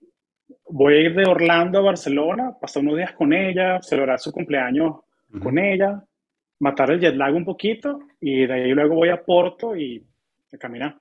voy 0.69 0.95
a 0.95 1.01
ir 1.01 1.15
de 1.15 1.27
Orlando 1.27 1.79
a 1.79 1.83
Barcelona, 1.83 2.57
pasar 2.61 2.83
unos 2.83 2.97
días 2.97 3.13
con 3.13 3.33
ella, 3.33 3.81
celebrar 3.83 4.21
su 4.21 4.31
cumpleaños 4.33 5.01
con 5.43 5.59
ella, 5.59 6.03
matar 6.61 6.91
el 6.91 7.01
jet 7.01 7.15
lag 7.15 7.35
un 7.35 7.45
poquito 7.45 7.99
y 8.21 8.47
de 8.47 8.53
ahí 8.53 8.71
luego 8.73 8.95
voy 8.95 9.09
a 9.09 9.23
Porto 9.23 9.77
y 9.77 10.05
a 10.53 10.59
caminar. 10.59 10.97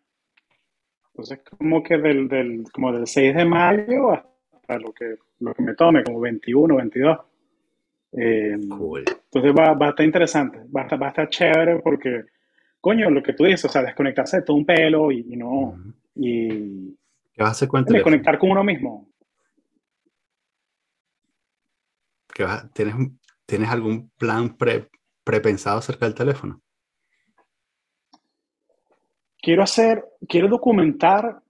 Entonces, 1.11 1.39
como 1.57 1.81
que 1.81 1.97
del, 1.97 2.27
del, 2.27 2.65
como 2.73 2.91
del 2.91 3.07
6 3.07 3.35
de 3.35 3.45
mayo 3.45 4.11
hasta 4.11 4.77
lo 4.79 4.91
que, 4.91 5.15
lo 5.39 5.53
que 5.53 5.61
me 5.63 5.73
tome, 5.75 6.03
como 6.03 6.19
21, 6.19 6.75
22. 6.75 7.19
Eh, 8.17 8.51
entonces 8.53 9.53
va, 9.57 9.73
va, 9.73 9.87
a 9.87 9.89
estar 9.89 10.05
interesante, 10.05 10.59
va 10.75 10.81
a 10.81 10.83
estar, 10.83 11.01
va 11.01 11.07
a 11.07 11.09
estar 11.09 11.29
chévere 11.29 11.79
porque, 11.79 12.25
coño, 12.85 13.09
lo 13.09 13.23
que 13.23 13.33
tú 13.33 13.45
dices, 13.45 13.65
o 13.65 13.69
sea, 13.69 13.81
desconectarse 13.81 14.37
de 14.37 14.43
todo 14.43 14.57
un 14.57 14.63
pelo 14.63 15.11
y, 15.11 15.23
no. 15.35 15.75
Y, 16.13 16.95
¿Qué 17.33 17.41
vas 17.41 17.47
a 17.47 17.51
hacer 17.53 17.67
con 17.67 17.83
Desconectar 17.83 18.37
con 18.37 18.51
uno 18.51 18.63
mismo. 18.63 19.09
¿Qué 22.31 22.43
vas, 22.43 22.71
¿tienes, 22.73 22.93
¿Tienes 23.43 23.69
algún 23.71 24.11
plan 24.19 24.55
pre, 24.55 24.87
prepensado 25.23 25.79
acerca 25.79 26.05
del 26.05 26.13
teléfono? 26.13 26.61
Quiero 29.41 29.63
hacer, 29.63 30.05
quiero 30.29 30.47
documentar 30.47 31.41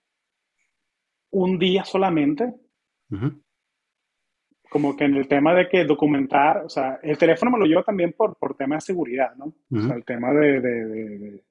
un 1.31 1.59
día 1.59 1.83
solamente. 1.83 2.55
Como 4.75 4.93
que 4.93 5.05
en 5.05 5.15
el 5.15 5.25
tema 5.29 5.53
de 5.53 5.69
que 5.69 5.85
documentar, 5.85 6.57
o 6.65 6.67
sea, 6.67 6.99
el 7.01 7.17
teléfono 7.17 7.49
me 7.49 7.59
lo 7.59 7.65
llevo 7.65 7.81
también 7.81 8.11
por, 8.11 8.35
por 8.35 8.57
tema 8.57 8.75
de 8.75 8.81
seguridad, 8.81 9.33
¿no? 9.37 9.53
O 9.71 9.81
sea, 9.81 9.95
el 9.95 10.03
tema 10.03 10.33
de, 10.33 10.59
de, 10.59 11.41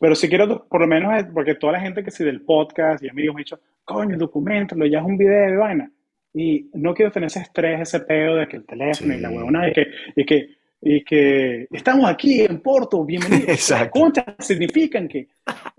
Pero 0.00 0.16
si 0.16 0.28
quiero, 0.28 0.66
por 0.66 0.80
lo 0.80 0.88
menos, 0.88 1.24
porque 1.32 1.54
toda 1.54 1.74
la 1.74 1.80
gente 1.80 2.02
que 2.02 2.10
sí 2.10 2.24
del 2.24 2.40
podcast 2.40 3.00
y 3.04 3.08
amigos 3.08 3.36
me 3.36 3.42
han 3.42 3.44
dicho, 3.44 3.60
coño, 3.84 4.18
documentalo, 4.18 4.84
ya 4.86 4.98
es 4.98 5.04
un 5.04 5.16
video 5.16 5.52
de 5.52 5.56
vaina. 5.58 5.92
Y 6.34 6.70
no 6.74 6.92
quiero 6.92 7.12
tener 7.12 7.28
ese 7.28 7.42
estrés, 7.42 7.82
ese 7.82 8.00
pedo 8.00 8.34
de 8.34 8.48
que 8.48 8.56
el 8.56 8.66
teléfono 8.66 9.14
y 9.14 9.20
la 9.20 9.30
huevona, 9.30 9.68
y 9.68 9.72
que, 9.74 9.86
y 10.16 10.26
que, 10.26 10.48
y 10.80 11.04
que 11.04 11.68
estamos 11.70 12.10
aquí 12.10 12.40
en 12.40 12.58
Porto, 12.58 13.04
bienvenidos. 13.04 13.48
Exacto. 13.48 14.00
¿Cuántas 14.00 14.24
significan 14.40 15.06
que... 15.06 15.28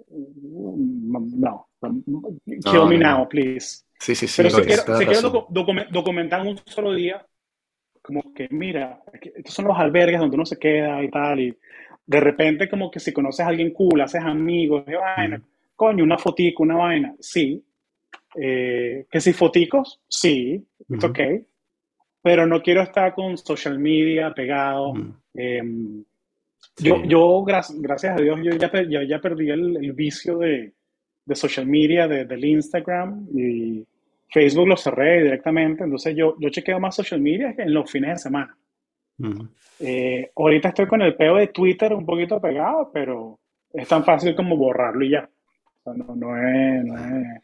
No, 0.09 1.67
kill 1.81 2.85
me 2.87 2.97
now, 2.97 3.27
please. 3.27 3.83
Sí, 4.03 4.15
sí, 4.15 4.27
sí. 4.27 4.41
Pero 4.43 4.49
si 4.49 4.61
quiero, 4.63 4.97
si 4.97 5.05
quiero 5.05 5.47
documentar 5.89 6.41
un 6.41 6.59
solo 6.65 6.93
día, 6.93 7.25
como 8.01 8.33
que, 8.33 8.49
mira, 8.51 9.01
estos 9.13 9.53
son 9.53 9.65
los 9.65 9.77
albergues 9.77 10.19
donde 10.19 10.35
uno 10.35 10.45
se 10.45 10.59
queda 10.59 11.01
y 11.01 11.09
tal, 11.09 11.39
y 11.39 11.57
de 12.05 12.19
repente 12.19 12.69
como 12.69 12.91
que 12.91 12.99
si 12.99 13.13
conoces 13.13 13.45
a 13.45 13.47
alguien 13.47 13.71
cool, 13.71 14.01
haces 14.01 14.21
amigos, 14.21 14.85
de 14.85 14.97
vaina, 14.97 15.41
coño, 15.73 16.03
una 16.03 16.17
fotico, 16.17 16.63
una 16.63 16.75
vaina, 16.75 17.15
sí, 17.17 17.63
eh, 18.35 19.05
que 19.09 19.21
si 19.21 19.31
foticos, 19.31 20.01
sí, 20.05 20.61
es 20.89 21.03
ok, 21.03 21.19
pero 22.21 22.45
no 22.45 22.61
quiero 22.61 22.81
estar 22.81 23.13
con 23.13 23.37
social 23.37 23.79
media 23.79 24.33
pegado. 24.33 24.95
Em, 25.33 26.03
yo, 26.75 27.05
yo 27.05 27.41
gracias 27.43 28.19
a 28.19 28.21
Dios, 28.21 28.37
yo 28.43 28.51
ya, 28.51 28.69
ya, 29.07 29.21
perdí 29.21 29.49
el, 29.49 29.93
vicio 29.93 30.39
de, 30.39 30.73
de, 31.23 31.35
social 31.35 31.67
media, 31.67 32.05
de, 32.05 32.25
del 32.25 32.43
Instagram 32.43 33.27
y 33.33 33.85
Facebook 34.33 34.67
lo 34.67 34.75
cerré 34.75 35.21
directamente, 35.21 35.83
entonces 35.83 36.15
yo, 36.15 36.35
yo 36.39 36.49
chequeo 36.49 36.79
más 36.79 36.95
social 36.95 37.21
media 37.21 37.53
en 37.55 37.71
los 37.71 37.89
fines 37.89 38.09
de 38.09 38.17
semana. 38.17 38.57
Eh, 39.79 40.31
ahorita 40.35 40.69
estoy 40.69 40.87
con 40.87 41.03
el 41.03 41.15
peo 41.15 41.35
de 41.35 41.47
Twitter 41.47 41.93
un 41.93 42.05
poquito 42.05 42.41
pegado, 42.41 42.89
pero 42.91 43.39
es 43.71 43.87
tan 43.87 44.03
fácil 44.03 44.35
como 44.35 44.57
borrarlo 44.57 45.05
y 45.05 45.11
ya. 45.11 45.29
no, 45.85 46.15
no 46.15 46.35
es, 46.35 46.83
no 46.83 46.97
es 46.97 47.43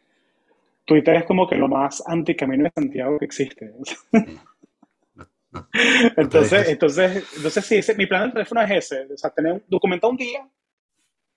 Twitter 0.84 1.14
es 1.14 1.24
como 1.24 1.48
que 1.48 1.54
lo 1.54 1.68
más 1.68 2.02
anti-camino 2.04 2.64
de 2.64 2.72
Santiago 2.74 3.18
que 3.20 3.24
existe. 3.24 3.72
entonces, 6.16 6.68
entonces, 6.68 7.32
entonces 7.36 7.64
sí, 7.64 7.80
mi 7.96 8.06
plan 8.06 8.22
del 8.22 8.32
teléfono 8.32 8.62
es 8.62 8.70
ese, 8.72 9.06
o 9.12 9.16
sea, 9.16 9.30
tener 9.30 9.62
documentado 9.68 10.10
un 10.10 10.16
día, 10.16 10.44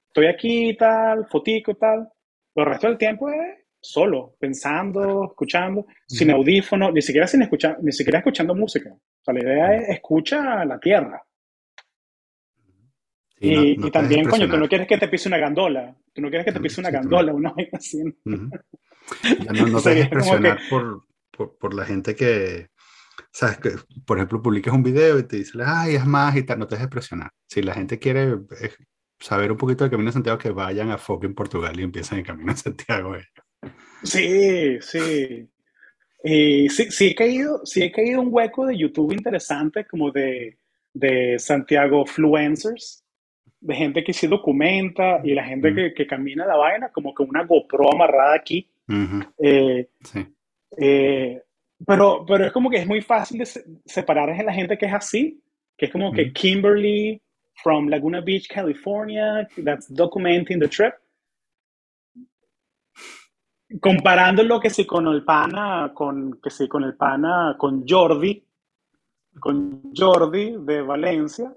estoy 0.07 0.25
aquí 0.25 0.69
y 0.69 0.75
tal, 0.75 1.27
fotico 1.27 1.69
y 1.69 1.75
tal, 1.75 2.09
el 2.55 2.65
resto 2.65 2.87
del 2.87 2.97
tiempo 2.97 3.29
es 3.29 3.62
solo, 3.83 4.35
pensando, 4.39 5.25
escuchando, 5.25 5.85
sin 6.07 6.31
audífono, 6.31 6.89
ni 6.91 7.01
siquiera 7.01 7.27
sin 7.27 7.41
escuchar, 7.41 7.77
ni 7.81 7.91
siquiera 7.91 8.19
escuchando 8.19 8.55
música. 8.55 8.89
O 8.91 9.23
sea, 9.23 9.33
la 9.33 9.41
idea 9.41 9.75
es 9.75 9.89
escucha 9.89 10.63
la 10.63 10.79
tierra. 10.79 11.21
y, 13.39 13.91
también, 13.91 14.27
coño, 14.29 14.49
tú 14.49 14.57
no 14.57 14.69
quieres 14.69 14.87
que 14.87 14.97
te 14.97 15.09
pise 15.09 15.27
una 15.27 15.37
gandola, 15.37 15.93
tú 16.13 16.21
no 16.21 16.29
quieres 16.29 16.45
que 16.45 16.53
te 16.53 16.61
pise 16.61 16.79
una 16.79 16.91
gandola, 16.91 17.33
una 17.33 17.51
vez 17.53 17.73
así. 17.73 18.01
No, 18.23 19.67
no 19.67 19.81
te 19.81 19.89
dejes 19.89 20.07
presionar 20.07 20.59
por, 20.69 21.03
por, 21.29 21.57
por, 21.57 21.73
la 21.73 21.83
gente 21.83 22.15
que, 22.15 22.69
sabes, 23.31 23.57
que 23.57 23.71
por 24.05 24.17
ejemplo, 24.17 24.41
publicas 24.41 24.73
un 24.73 24.83
video 24.83 25.19
y 25.19 25.23
te 25.23 25.37
dice, 25.37 25.57
ay, 25.65 25.95
es 25.95 26.05
más 26.05 26.37
y 26.37 26.43
tal, 26.43 26.59
no 26.59 26.67
te 26.67 26.75
dejes 26.75 26.89
presionar. 26.89 27.31
Si 27.49 27.61
la 27.61 27.73
gente 27.73 27.99
quiere 27.99 28.31
eh, 28.61 28.71
saber 29.19 29.51
un 29.51 29.57
poquito 29.57 29.83
del 29.83 29.91
Camino 29.91 30.09
de 30.09 30.13
Santiago, 30.13 30.37
que 30.37 30.51
vayan 30.51 30.91
a 30.91 30.97
Foque 30.97 31.27
en 31.27 31.35
Portugal 31.35 31.77
y 31.77 31.83
empiecen 31.83 32.19
el 32.19 32.25
Camino 32.25 32.53
de 32.53 32.57
Santiago. 32.57 33.15
Sí, 34.03 34.79
sí. 34.81 35.47
Y 36.23 36.69
sí, 36.69 36.91
sí, 36.91 37.07
he 37.07 37.15
caído, 37.15 37.65
sí 37.65 37.83
he 37.83 37.91
caído 37.91 38.21
un 38.21 38.29
hueco 38.31 38.65
de 38.65 38.77
YouTube 38.77 39.13
interesante, 39.13 39.85
como 39.85 40.11
de, 40.11 40.57
de 40.93 41.37
Santiago 41.37 42.05
Fluencers, 42.05 43.03
de 43.59 43.75
gente 43.75 44.03
que 44.03 44.13
se 44.13 44.27
documenta 44.27 45.21
y 45.23 45.33
la 45.33 45.43
gente 45.43 45.73
que, 45.73 45.93
que, 45.93 46.07
camina 46.07 46.45
la 46.45 46.55
vaina, 46.55 46.89
como 46.89 47.13
que 47.13 47.23
una 47.23 47.43
GoPro 47.43 47.93
amarrada 47.93 48.35
aquí. 48.35 48.69
Eh, 49.39 49.89
eh, 50.77 51.41
pero, 51.85 52.25
pero 52.25 52.45
es 52.45 52.51
como 52.51 52.69
que 52.69 52.77
es 52.77 52.87
muy 52.87 53.01
fácil 53.01 53.39
de 53.39 53.45
separar 53.85 54.29
a 54.29 54.43
la 54.43 54.53
gente 54.53 54.77
que 54.77 54.85
es 54.85 54.93
así, 54.93 55.41
que 55.77 55.87
es 55.87 55.91
como 55.91 56.11
que 56.11 56.31
Kimberly 56.31 57.21
from 57.61 57.87
Laguna 57.87 58.21
Beach, 58.21 58.47
California, 58.47 59.47
that's 59.63 59.87
documenting 59.89 60.59
the 60.59 60.67
trip. 60.67 60.93
Comparándolo 63.79 64.59
que 64.59 64.69
si 64.69 64.85
con 64.85 65.07
el 65.07 65.23
pana, 65.23 65.91
con, 65.93 66.39
que 66.41 66.49
si 66.49 66.67
con 66.67 66.83
el 66.83 66.95
pana, 66.95 67.55
con 67.57 67.85
Jordi, 67.87 68.43
con 69.39 69.91
Jordi 69.95 70.57
de 70.59 70.81
Valencia, 70.81 71.53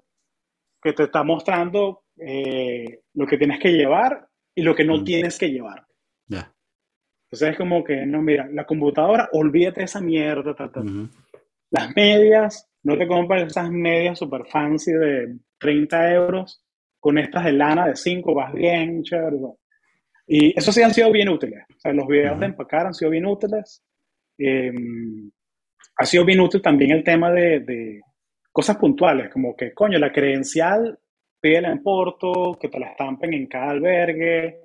que 0.83 0.93
te 0.93 1.05
está 1.05 1.23
mostrando 1.23 2.05
eh, 2.17 3.01
lo 3.15 3.27
que 3.27 3.37
tienes 3.37 3.61
que 3.61 3.73
llevar 3.73 4.29
y 4.55 4.63
lo 4.63 4.75
que 4.75 4.85
no 4.85 5.03
tienes 5.05 5.39
que 5.39 5.51
llevar. 5.51 5.87
Entonces 6.29 7.51
es 7.51 7.57
como 7.57 7.83
que, 7.83 8.07
no, 8.07 8.23
mira, 8.23 8.49
la 8.53 8.65
computadora, 8.65 9.29
olvídate 9.33 9.81
de 9.81 9.87
esa 9.87 10.01
mierda. 10.01 10.55
Las 11.71 11.95
medias, 11.97 12.69
no 12.85 12.97
te 12.97 13.07
compres 13.07 13.49
esas 13.49 13.71
medias 13.71 14.19
super 14.19 14.47
fancy 14.47 14.93
de 14.93 15.37
30 15.59 16.15
euros 16.15 16.63
con 17.01 17.19
estas 17.19 17.45
de 17.45 17.53
lana 17.53 17.89
de 17.89 17.97
5 17.97 18.35
vas 18.35 18.53
bien, 18.53 19.03
chévere. 19.03 19.39
Y 20.27 20.59
eso 20.59 20.73
sí 20.73 20.83
han 20.83 20.93
sido 20.93 21.13
bien 21.13 21.29
útiles. 21.29 21.65
O 21.77 21.81
sea, 21.81 21.93
los 21.93 22.07
videos 22.07 22.39
de 22.41 22.47
empacar 22.47 22.87
han 22.87 22.95
sido 22.95 23.11
bien 23.11 23.27
útiles. 23.27 23.83
Em, 24.39 25.31
ha 25.97 26.05
sido 26.05 26.25
bien 26.25 26.41
útil 26.41 26.61
también 26.61 26.91
el 26.91 27.05
tema 27.05 27.31
de, 27.31 27.61
de, 27.61 28.01
cosas 28.57 28.79
puntuales, 28.79 29.31
como 29.31 29.55
que, 29.55 29.75
coño, 29.75 29.99
la 29.99 30.11
credencial, 30.11 30.99
pídela 31.39 31.71
en 31.71 31.83
Porto, 31.83 32.57
que 32.59 32.71
te 32.71 32.79
la 32.79 32.89
estampen 32.89 33.35
en 33.35 33.47
cada 33.49 33.73
albergue, 33.73 34.63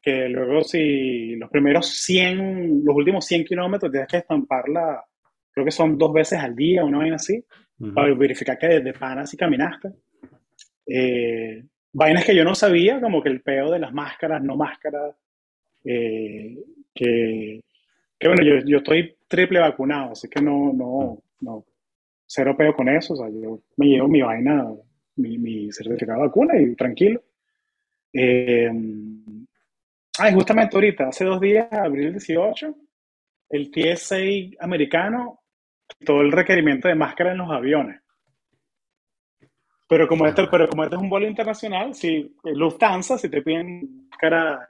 que 0.00 0.26
luego 0.30 0.62
si 0.62 1.36
los 1.36 1.50
primeros 1.50 1.86
100, 1.86 2.82
los 2.82 2.96
últimos 2.96 3.26
100 3.26 3.44
kilómetros 3.44 3.92
tienes 3.92 4.08
que 4.08 4.16
estamparla, 4.16 5.04
creo 5.52 5.66
que 5.66 5.70
son 5.70 5.98
dos 5.98 6.14
veces 6.14 6.38
al 6.38 6.56
día, 6.56 6.82
una 6.82 6.96
vaina 6.96 7.16
así, 7.16 7.44
para 7.94 8.14
verificar 8.14 8.58
que 8.58 8.68
desde 8.68 8.98
pana 8.98 9.26
sí 9.26 9.36
caminaste. 9.36 9.90
Eh, 10.86 11.62
vainas 11.92 12.24
que 12.24 12.34
yo 12.34 12.44
no 12.44 12.54
sabía, 12.54 13.00
como 13.00 13.22
que 13.22 13.28
el 13.28 13.42
peo 13.42 13.70
de 13.70 13.78
las 13.78 13.92
máscaras, 13.92 14.42
no 14.42 14.56
máscaras, 14.56 15.14
eh, 15.84 16.56
que, 16.94 17.60
bueno, 18.22 18.42
yo, 18.42 18.64
yo, 18.66 18.78
estoy 18.78 19.16
triple 19.28 19.60
vacunado, 19.60 20.12
así 20.12 20.28
que 20.28 20.40
no, 20.40 20.72
no, 20.72 21.22
no, 21.40 21.64
cero 22.26 22.54
peo 22.56 22.74
con 22.74 22.88
eso, 22.88 23.14
o 23.14 23.16
sea, 23.16 23.28
yo 23.28 23.60
me 23.76 23.86
llevo 23.86 24.08
mi 24.08 24.22
vaina, 24.22 24.68
mi, 25.16 25.38
mi 25.38 25.72
certificado 25.72 26.20
de 26.20 26.26
vacuna 26.28 26.60
y 26.60 26.74
tranquilo. 26.74 27.22
Eh, 28.12 28.70
ay, 30.18 30.34
justamente 30.34 30.76
ahorita, 30.76 31.08
hace 31.08 31.24
dos 31.24 31.40
días, 31.40 31.72
abril 31.72 32.12
18, 32.12 32.74
el 33.50 33.70
TSA 33.70 34.16
americano 34.60 35.40
todo 36.04 36.20
el 36.20 36.32
requerimiento 36.32 36.88
de 36.88 36.94
máscara 36.94 37.32
en 37.32 37.38
los 37.38 37.50
aviones. 37.50 37.99
Pero 39.90 40.06
como, 40.06 40.24
este, 40.24 40.46
pero 40.46 40.68
como 40.68 40.84
este 40.84 40.94
es 40.94 41.02
un 41.02 41.10
vuelo 41.10 41.26
internacional, 41.26 41.92
si 41.96 42.32
Lufthansa, 42.44 43.18
si 43.18 43.28
te 43.28 43.42
piden 43.42 44.06
máscara, 44.08 44.68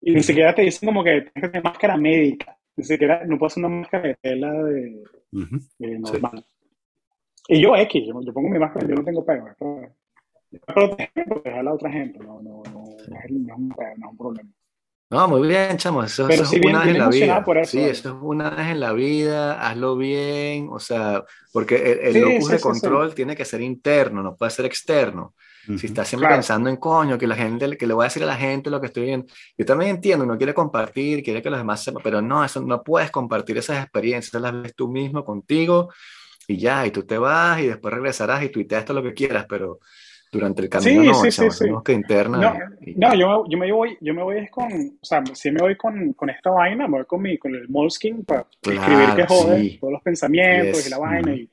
y 0.00 0.14
ni 0.14 0.22
siquiera 0.22 0.54
te 0.54 0.62
dicen 0.62 0.86
como 0.86 1.02
que 1.02 1.22
tienes 1.22 1.32
que 1.34 1.48
tener 1.48 1.64
máscara 1.64 1.96
médica, 1.96 2.56
ni 2.76 2.84
siquiera, 2.84 3.24
no 3.26 3.36
puedo 3.36 3.48
hacer 3.48 3.64
una 3.64 3.80
máscara 3.80 4.06
de 4.06 4.14
tela 4.22 4.52
de, 4.52 5.02
normal. 5.98 6.46
Y 7.48 7.60
yo 7.60 7.74
X, 7.74 8.06
yo, 8.06 8.32
pongo 8.32 8.48
mi 8.48 8.60
máscara, 8.60 8.86
yo 8.86 8.94
no 8.94 9.02
tengo 9.02 9.26
pego. 9.26 9.48
Pero 9.58 9.92
proteger 10.66 11.48
a 11.52 11.62
la 11.64 11.72
otra 11.72 11.90
gente, 11.90 12.20
no, 12.20 12.40
no, 12.40 12.62
no, 12.72 12.84
es, 12.96 13.30
no, 13.32 13.54
es 13.54 13.58
un 13.58 14.16
problema. 14.16 14.50
No, 15.10 15.28
muy 15.28 15.46
bien, 15.46 15.76
chamo, 15.76 16.02
eso, 16.02 16.28
es 16.28 16.50
una 16.50 16.80
vez 16.80 16.88
en 16.88 16.98
la 16.98 17.08
vida. 17.08 17.44
sí, 17.64 17.80
eso 17.80 18.08
es 18.08 18.14
una 18.20 18.50
vez 18.50 18.68
en 18.68 18.80
la 18.80 18.92
vida, 18.92 19.60
hazlo 19.60 19.96
bien, 19.96 20.68
o 20.70 20.80
sea, 20.80 21.22
porque 21.52 22.00
el, 22.02 22.20
locus 22.20 22.48
de 22.48 22.60
control 22.60 23.14
tiene 23.14 23.36
que 23.36 23.44
ser 23.44 23.60
interno, 23.60 24.22
no 24.22 24.34
puede 24.34 24.50
ser 24.50 24.64
externo. 24.64 25.34
Si 25.78 25.86
estás 25.86 26.08
siempre 26.08 26.28
pensando 26.28 26.68
en 26.68 26.76
coño, 26.76 27.16
que 27.16 27.26
la 27.26 27.36
gente, 27.36 27.76
que 27.78 27.86
le 27.86 27.94
voy 27.94 28.04
a 28.04 28.08
decir 28.08 28.22
a 28.22 28.26
la 28.26 28.36
gente 28.36 28.68
lo 28.68 28.80
que 28.80 28.88
estoy 28.88 29.04
viendo, 29.04 29.26
yo 29.56 29.64
también 29.64 29.92
entiendo, 29.92 30.26
no 30.26 30.36
quiere 30.36 30.52
compartir, 30.52 31.22
quiere 31.22 31.40
que 31.40 31.48
los 31.48 31.58
demás 31.58 31.82
sepan, 31.82 32.02
pero 32.02 32.20
no, 32.20 32.44
eso 32.44 32.60
no 32.60 32.82
puedes 32.82 33.10
compartir 33.10 33.56
esas 33.56 33.82
experiencias, 33.82 34.42
las 34.42 34.52
ves 34.52 34.74
tú 34.74 34.88
mismo 34.88 35.24
contigo 35.24 35.90
y 36.46 36.58
ya, 36.58 36.86
y 36.86 36.90
tú 36.90 37.04
te 37.04 37.16
vas 37.16 37.60
y 37.60 37.68
después 37.68 37.94
regresarás 37.94 38.42
y 38.42 38.50
tuiteas 38.50 38.84
todo 38.84 39.00
lo 39.00 39.02
que 39.02 39.14
quieras, 39.14 39.46
pero 39.48 39.78
durante 40.34 40.62
el 40.62 40.68
camino 40.68 41.04
no, 41.04 41.14
sí, 41.14 41.30
sí, 41.30 41.50
sí, 41.50 41.64
que 41.84 41.92
interna. 41.92 42.38
No, 42.38 42.54
no 42.96 43.14
yo, 43.14 43.44
yo, 43.48 43.58
me 43.58 43.70
voy, 43.72 43.96
yo 44.00 44.12
me 44.12 44.22
voy 44.22 44.48
con, 44.48 44.72
o 44.72 45.04
sea, 45.04 45.22
si 45.32 45.50
me 45.50 45.60
voy 45.60 45.76
con, 45.76 46.12
con 46.12 46.28
esta 46.28 46.50
vaina, 46.50 46.86
me 46.86 46.98
voy 46.98 47.06
con, 47.06 47.22
mi, 47.22 47.38
con 47.38 47.54
el 47.54 47.68
Moleskin 47.68 48.24
para 48.24 48.46
escribir 48.62 49.14
que 49.16 49.26
jode, 49.26 49.78
todos 49.80 49.92
los 49.92 50.02
pensamientos 50.02 50.86
y 50.86 50.90
la 50.90 50.98
vaina. 50.98 51.34
Y, 51.34 51.48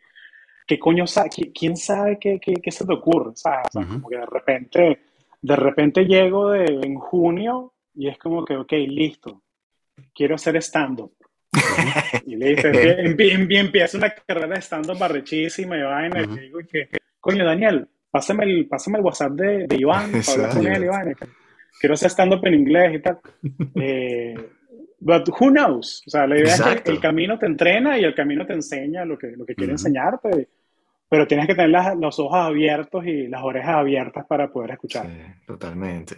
¿Qué 0.66 0.80
coño 0.80 1.06
sabe? 1.06 1.30
¿Quién 1.54 1.78
sabe 1.78 2.18
qué, 2.20 2.40
qué, 2.40 2.54
qué 2.54 2.72
se 2.72 2.86
te 2.86 2.94
ocurre? 2.94 3.30
O 3.30 3.36
sea, 3.36 3.62
como 3.74 4.10
que 4.10 4.18
de 4.18 4.26
repente, 4.26 5.00
de 5.42 5.56
repente 5.56 6.06
llego 6.06 6.52
de, 6.52 6.66
en 6.66 6.96
junio 6.96 7.74
y 7.94 8.08
es 8.08 8.18
como 8.18 8.46
que, 8.46 8.56
ok, 8.56 8.72
listo, 8.88 9.44
quiero 10.14 10.36
hacer 10.36 10.58
stand-up. 10.58 11.14
y 12.26 12.38
le 12.38 12.56
dice, 12.56 12.72
empieza 13.60 13.98
una 13.98 14.10
carrera 14.10 14.56
de 14.56 14.62
stand-up 14.62 14.98
barrechísima 14.98 15.78
y 15.78 15.82
vaina, 15.82 16.22
y 16.22 16.40
digo 16.40 16.60
que, 16.72 16.90
coño, 17.20 17.46
Daniel, 17.46 17.88
pásame 18.12 18.43
el, 18.43 18.68
pásame 18.68 18.99
el 18.99 19.03
WhatsApp 19.03 19.32
de, 19.32 19.68
de 19.68 19.76
Iván, 19.78 20.12
para 20.26 20.34
hablar 20.34 20.57
con 20.57 20.68
él, 20.68 20.84
Iván. 20.84 21.16
Quiero 21.80 21.93
hacer 21.95 22.12
stand-up 22.12 22.45
en 22.45 22.53
inglés 22.53 22.95
y 22.95 22.99
tal. 23.01 23.20
Eh, 23.76 24.36
but 24.99 25.28
who 25.30 25.49
knows? 25.49 26.03
O 26.05 26.09
sea, 26.09 26.28
la 26.28 26.38
idea 26.38 26.53
es 26.53 26.82
que 26.82 26.91
el 26.91 26.99
camino 26.99 27.39
te 27.39 27.47
entrena 27.47 27.97
y 27.97 28.03
el 28.03 28.14
camino 28.14 28.45
te 28.45 28.53
enseña 28.53 29.03
lo 29.03 29.18
que, 29.18 29.32
lo 29.36 29.45
que 29.45 29.55
quiere 29.55 29.72
enseñarte, 29.72 30.49
pero 31.09 31.26
tienes 31.26 31.47
que 31.47 31.55
tener 31.55 31.95
los 31.97 32.20
ojos 32.20 32.38
abiertos 32.38 33.05
y 33.05 33.28
las 33.28 33.41
orejas 33.41 33.76
abiertas 33.76 34.26
para 34.28 34.51
poder 34.51 34.72
escuchar. 34.72 35.07
Sí, 35.07 35.43
totalmente. 35.47 36.18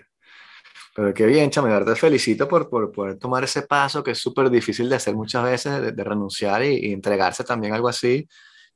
Pero 0.96 1.14
qué 1.14 1.26
bien, 1.26 1.50
Chame, 1.50 1.74
te 1.86 1.96
felicito 1.96 2.48
por, 2.48 2.70
por 2.70 2.92
poder 2.92 3.18
tomar 3.18 3.44
ese 3.44 3.64
paso 3.64 4.04
que 4.04 4.12
es 4.12 4.20
súper 4.20 4.50
difícil 4.50 4.90
de 4.90 4.98
hacer 4.98 5.16
muchas 5.16 5.44
veces, 5.44 5.96
de, 5.96 6.04
renunciar 6.04 6.64
y, 6.64 6.88
y, 6.88 6.94
entregarse 6.94 7.44
también 7.44 7.74
a 7.74 7.78
algo 7.78 7.88
así 7.88 8.28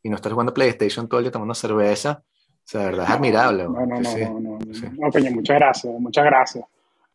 y 0.01 0.09
no 0.09 0.15
estar 0.15 0.31
jugando 0.31 0.53
PlayStation 0.53 1.07
todo 1.07 1.19
el 1.19 1.25
día 1.25 1.31
tomando 1.31 1.53
cerveza 1.53 2.23
sea, 2.69 2.85
verdad 2.85 3.05
es 3.05 3.11
admirable. 3.11 3.63
No, 3.63 3.85
no, 3.85 3.85
no, 3.85 3.99
no, 4.01 4.39
no, 4.39 4.59
no, 4.59 5.11
Peña, 5.11 5.31
muchas 5.31 5.57
gracias, 5.57 5.93
muchas 5.99 6.25
gracias. 6.25 6.65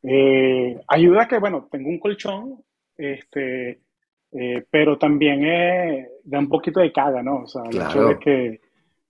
Eh, 0.03 0.81
ayuda 0.89 1.29
que, 1.29 1.39
bueno, 1.39 1.69
tengo 1.71 1.91
un 1.91 1.99
colchón, 1.99 2.65
este, 2.97 3.81
eh, 4.33 4.65
pero 4.71 4.97
también 4.97 5.45
eh, 5.45 6.09
da 6.25 6.39
un 6.39 6.49
poquito 6.49 6.81
de 6.81 6.91
caga, 6.91 7.23
¿no? 7.23 7.43
O 7.43 7.47
sea, 7.47 7.63
el 7.71 7.77
hecho 7.77 8.05
de 8.09 8.19
que, 8.19 8.61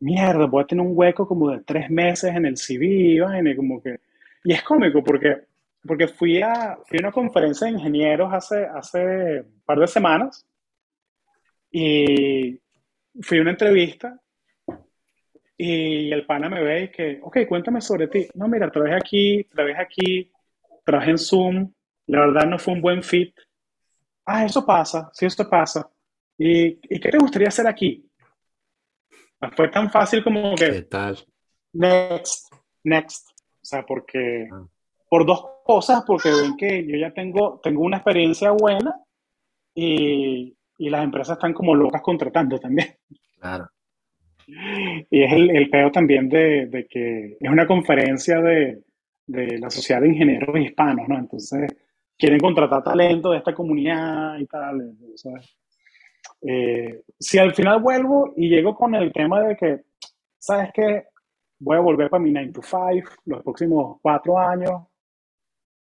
mierda, 0.01 0.47
voy 0.47 0.65
a 0.65 0.67
tener 0.67 0.85
un 0.85 0.93
hueco 0.97 1.29
como 1.29 1.51
de 1.51 1.61
tres 1.61 1.89
meses 1.89 2.35
en 2.35 2.45
el 2.45 2.57
CV, 2.57 3.21
y 3.45 3.57
como 3.57 3.81
que... 3.81 4.01
Y 4.43 4.53
es 4.53 4.63
cómico 4.63 5.05
porque, 5.05 5.43
porque 5.87 6.09
fui, 6.09 6.43
a, 6.43 6.77
fui 6.85 6.99
a 6.99 7.03
una 7.03 7.13
conferencia 7.13 7.69
de 7.69 7.75
ingenieros 7.75 8.33
hace, 8.33 8.65
hace 8.65 9.43
un 9.43 9.63
par 9.65 9.79
de 9.79 9.87
semanas 9.87 10.45
y 11.71 12.61
fui 13.21 13.39
a 13.39 13.43
una 13.43 13.53
entrevista 13.53 14.21
y 15.65 16.13
el 16.13 16.27
pana 16.27 16.49
me 16.49 16.61
ve 16.61 16.83
y 16.83 16.89
que, 16.89 17.21
ok, 17.23 17.47
cuéntame 17.49 17.81
sobre 17.81 18.09
ti. 18.09 18.27
No, 18.35 18.49
mira, 18.49 18.69
trabajé 18.69 18.97
aquí, 18.97 19.45
trabajé 19.45 19.81
aquí, 19.81 20.33
trabajé 20.85 21.11
en 21.11 21.19
Zoom, 21.19 21.73
la 22.09 22.27
verdad 22.27 22.47
no 22.49 22.59
fue 22.59 22.75
un 22.75 22.81
buen 22.81 23.01
fit. 23.01 23.33
Ah, 24.27 24.45
eso 24.45 24.67
pasa, 24.67 25.09
sí, 25.13 25.25
eso 25.25 25.49
pasa. 25.49 25.89
¿Y, 26.37 26.67
¿y 26.67 26.99
qué 26.99 27.11
te 27.11 27.19
gustaría 27.19 27.47
hacer 27.47 27.69
aquí? 27.69 28.05
Fue 29.55 29.69
tan 29.69 29.89
fácil 29.89 30.25
como 30.25 30.57
que... 30.57 30.69
¿Qué 30.69 30.83
tal? 30.83 31.19
Next, 31.75 32.53
next. 32.83 33.29
O 33.31 33.65
sea, 33.65 33.87
porque... 33.87 34.49
Ah. 34.53 34.67
Por 35.09 35.25
dos 35.25 35.47
cosas, 35.65 36.03
porque 36.05 36.31
ven 36.33 36.57
que 36.57 36.85
yo 36.85 36.97
ya 36.97 37.13
tengo, 37.13 37.61
tengo 37.63 37.83
una 37.83 37.99
experiencia 37.99 38.51
buena 38.51 38.97
y, 39.75 40.57
y 40.79 40.91
las 40.91 41.05
empresas 41.05 41.37
están 41.37 41.53
como 41.53 41.73
locas 41.73 42.03
contratando 42.03 42.59
también. 42.59 42.97
Claro. 43.39 43.69
Y 45.11 45.23
es 45.23 45.33
el, 45.33 45.51
el 45.57 45.71
peo 45.71 45.91
también 45.91 46.29
de, 46.29 46.67
de, 46.67 46.87
que 46.87 47.37
es 47.41 47.51
una 47.51 47.67
conferencia 47.67 48.41
de, 48.41 48.83
de, 49.27 49.59
la 49.59 49.71
Sociedad 49.71 50.01
de 50.01 50.09
Ingenieros 50.09 50.57
Hispanos, 50.59 51.09
¿no? 51.09 51.19
Entonces, 51.19 51.71
quieren 52.19 52.41
contratar 52.41 52.83
talento 52.83 53.31
de 53.33 53.39
esta 53.39 53.55
comunidad 53.55 54.39
y 54.39 54.47
tal. 54.47 54.95
eh, 56.43 57.03
si 57.19 57.39
al 57.39 57.55
final 57.55 57.81
vuelvo 57.81 58.35
y 58.37 58.49
llego 58.49 58.75
con 58.75 58.95
el 58.95 59.13
tema 59.13 59.43
de 59.43 59.57
que, 59.57 59.83
¿sabes 60.39 60.71
qué? 60.75 61.05
Voy 61.61 61.77
a 61.77 61.81
volver 61.81 62.11
para 62.11 62.23
mi 62.23 62.33
9 62.33 62.53
to 62.53 62.63
5 62.63 63.11
los 63.27 63.43
próximos 63.43 63.99
cuatro 64.03 64.39
años. 64.39 64.83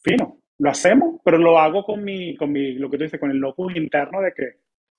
Fino, 0.02 0.38
lo 0.58 0.70
hacemos, 0.70 1.20
pero 1.24 1.38
lo 1.38 1.58
hago 1.58 1.84
con 1.84 2.04
mi, 2.04 2.36
con 2.36 2.52
mi, 2.52 2.74
lo 2.74 2.90
que 2.90 2.98
tú 2.98 3.04
dices, 3.04 3.20
con 3.20 3.30
el 3.30 3.38
locus 3.38 3.74
interno 3.76 4.20
de 4.20 4.32
que 4.32 4.44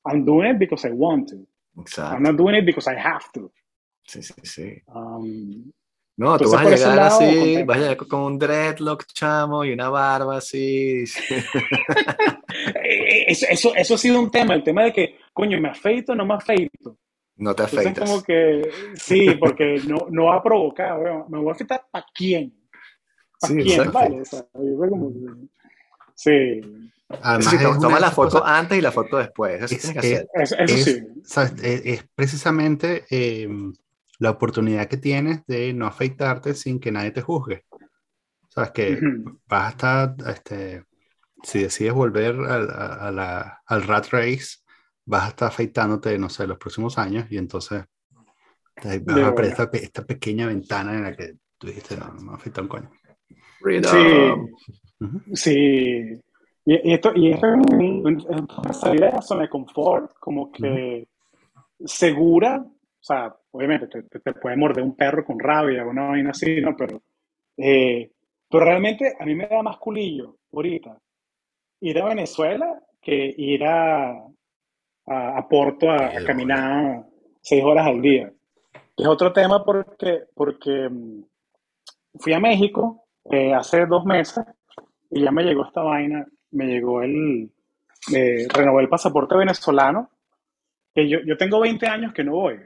I'm 0.05 0.25
doing 0.25 0.51
it 0.51 0.59
because 0.59 0.87
I 0.87 0.91
want 0.91 1.29
to. 1.29 1.37
Exacto. 1.81 2.15
I'm 2.15 2.23
not 2.23 2.35
doing 2.37 2.55
it 2.55 2.65
because 2.65 2.89
I 2.91 2.95
have 2.97 3.31
to. 3.33 3.51
Sí, 4.11 4.21
sí, 4.21 4.33
sí. 4.43 4.81
Um, 4.87 5.71
no, 6.17 6.37
tú 6.37 6.51
vas 6.51 6.65
a 6.65 6.69
llegar 6.69 6.99
así, 6.99 7.63
vas 7.63 7.77
a 7.77 7.79
llegar 7.79 7.97
con 7.97 8.19
un 8.19 8.37
dreadlock 8.37 9.05
chamo 9.05 9.63
y 9.63 9.71
una 9.71 9.89
barba 9.89 10.37
así. 10.37 11.03
Eh, 12.83 13.31
eso, 13.31 13.45
eso, 13.49 13.75
eso, 13.75 13.95
ha 13.95 13.97
sido 13.97 14.19
un 14.19 14.29
tema, 14.29 14.53
el 14.53 14.63
tema 14.63 14.83
de 14.83 14.91
que, 14.91 15.15
coño, 15.31 15.59
¿me 15.59 15.69
afeito 15.69 16.11
o 16.11 16.15
no 16.15 16.25
me 16.25 16.33
afeito? 16.33 16.97
No 17.37 17.55
te 17.55 17.63
afeitas. 17.63 17.87
Entonces, 17.87 18.09
como 18.09 18.23
que, 18.23 18.69
sí, 18.95 19.35
porque 19.39 19.81
no, 19.87 20.07
no 20.09 20.25
va 20.25 20.35
a 20.35 20.43
provocar, 20.43 20.99
me 21.29 21.39
voy 21.39 21.49
a 21.49 21.53
afeitar 21.53 21.85
¿para 21.89 22.05
quién? 22.13 22.53
¿Para 23.39 23.53
sí, 23.53 23.61
quién? 23.63 23.91
Vale, 23.91 24.21
o 24.21 24.25
sea, 24.25 24.45
yo 24.53 24.89
como, 24.89 25.11
sí. 26.13 26.61
Además, 27.21 27.79
toma 27.79 27.99
la 27.99 28.11
foto 28.11 28.45
antes 28.45 28.77
y 28.77 28.81
la 28.81 28.91
foto 28.91 29.17
después. 29.17 29.63
Eso, 29.63 29.75
es, 29.75 29.93
que 29.93 30.25
eso, 30.33 30.55
sí. 30.67 31.01
Es, 31.63 32.05
precisamente 32.13 33.05
eh, 33.09 33.47
la 34.21 34.29
oportunidad 34.29 34.87
que 34.87 34.97
tienes 34.97 35.43
de 35.47 35.73
no 35.73 35.87
afeitarte 35.87 36.53
sin 36.53 36.79
que 36.79 36.91
nadie 36.91 37.09
te 37.09 37.23
juzgue. 37.23 37.65
Sabes 38.49 38.69
que 38.69 38.99
vas 39.47 39.65
a 39.65 39.69
estar, 39.69 40.15
este, 40.27 40.83
si 41.41 41.63
decides 41.63 41.93
volver 41.93 42.35
a, 42.35 43.11
la, 43.11 43.61
al 43.65 43.81
rat 43.81 44.09
race, 44.11 44.59
vas 45.05 45.23
a 45.23 45.27
estar 45.29 45.47
afeitándote, 45.47 46.19
no 46.19 46.29
sé, 46.29 46.45
los 46.45 46.59
próximos 46.59 46.99
años 46.99 47.25
y 47.31 47.37
entonces 47.37 47.83
vas 48.75 49.17
a 49.17 49.31
ver 49.31 49.45
esta, 49.45 49.69
esta, 49.73 50.05
pequeña 50.05 50.45
ventana 50.45 50.93
en 50.93 51.03
la 51.03 51.15
que 51.15 51.37
Tú 51.57 51.67
dijiste, 51.67 51.95
no, 51.95 52.07
no 52.07 52.21
me 52.21 52.33
afecta 52.33 52.61
un 52.61 52.67
coño. 52.67 52.89
Sí, 53.63 53.81
sí. 55.35 56.19
Y, 56.65 56.91
esto, 56.91 57.11
y 57.15 57.31
esto 57.31 57.47
es 57.47 57.53
una 57.53 58.73
salida 58.73 59.05
de 59.07 59.11
la 59.13 59.21
zona 59.21 59.43
de 59.43 59.49
confort, 59.49 60.11
como 60.19 60.51
que 60.51 61.07
segura, 61.85 62.65
o 62.65 63.03
sea, 63.03 63.35
obviamente 63.51 63.87
te, 63.87 64.19
te, 64.19 64.33
puede 64.33 64.55
morder 64.57 64.83
un 64.83 64.95
perro 64.95 65.25
con 65.25 65.39
rabia 65.39 65.85
una 65.85 66.09
vaina 66.09 66.31
así, 66.31 66.61
¿no? 66.61 66.75
Pero, 66.75 67.01
eh, 67.57 68.11
pero 68.49 68.65
realmente 68.65 69.13
a 69.19 69.25
mí 69.25 69.35
me 69.35 69.47
da 69.47 69.61
más 69.61 69.77
culillo 69.77 70.37
ahorita 70.53 70.97
ir 71.81 71.99
a 71.99 72.05
Venezuela 72.05 72.79
que 73.01 73.33
ir 73.37 73.63
a, 73.63 74.11
a, 75.07 75.47
Porto 75.49 75.89
a, 75.89 76.11
caminar 76.25 77.05
seis 77.41 77.63
horas 77.63 77.87
al 77.87 78.01
día. 78.01 78.31
Es 78.95 79.07
otro 79.07 79.33
tema 79.33 79.65
porque, 79.65 80.25
porque 80.35 80.87
mm, 80.89 81.23
fui 82.19 82.33
a 82.33 82.39
México 82.39 83.03
eh, 83.29 83.53
hace 83.53 83.85
dos 83.87 84.05
meses 84.05 84.45
y 85.09 85.23
ya 85.23 85.31
me 85.31 85.43
llegó 85.43 85.65
esta 85.65 85.81
vaina, 85.81 86.25
me 86.51 86.65
llegó 86.67 87.01
el, 87.01 87.49
eh, 88.13 88.47
renové 88.53 88.83
el 88.83 88.89
pasaporte 88.89 89.35
venezolano, 89.35 90.09
que 90.93 91.09
yo, 91.09 91.19
yo 91.25 91.37
tengo 91.37 91.59
20 91.59 91.87
años 91.87 92.13
que 92.13 92.23
no 92.23 92.33
voy, 92.33 92.59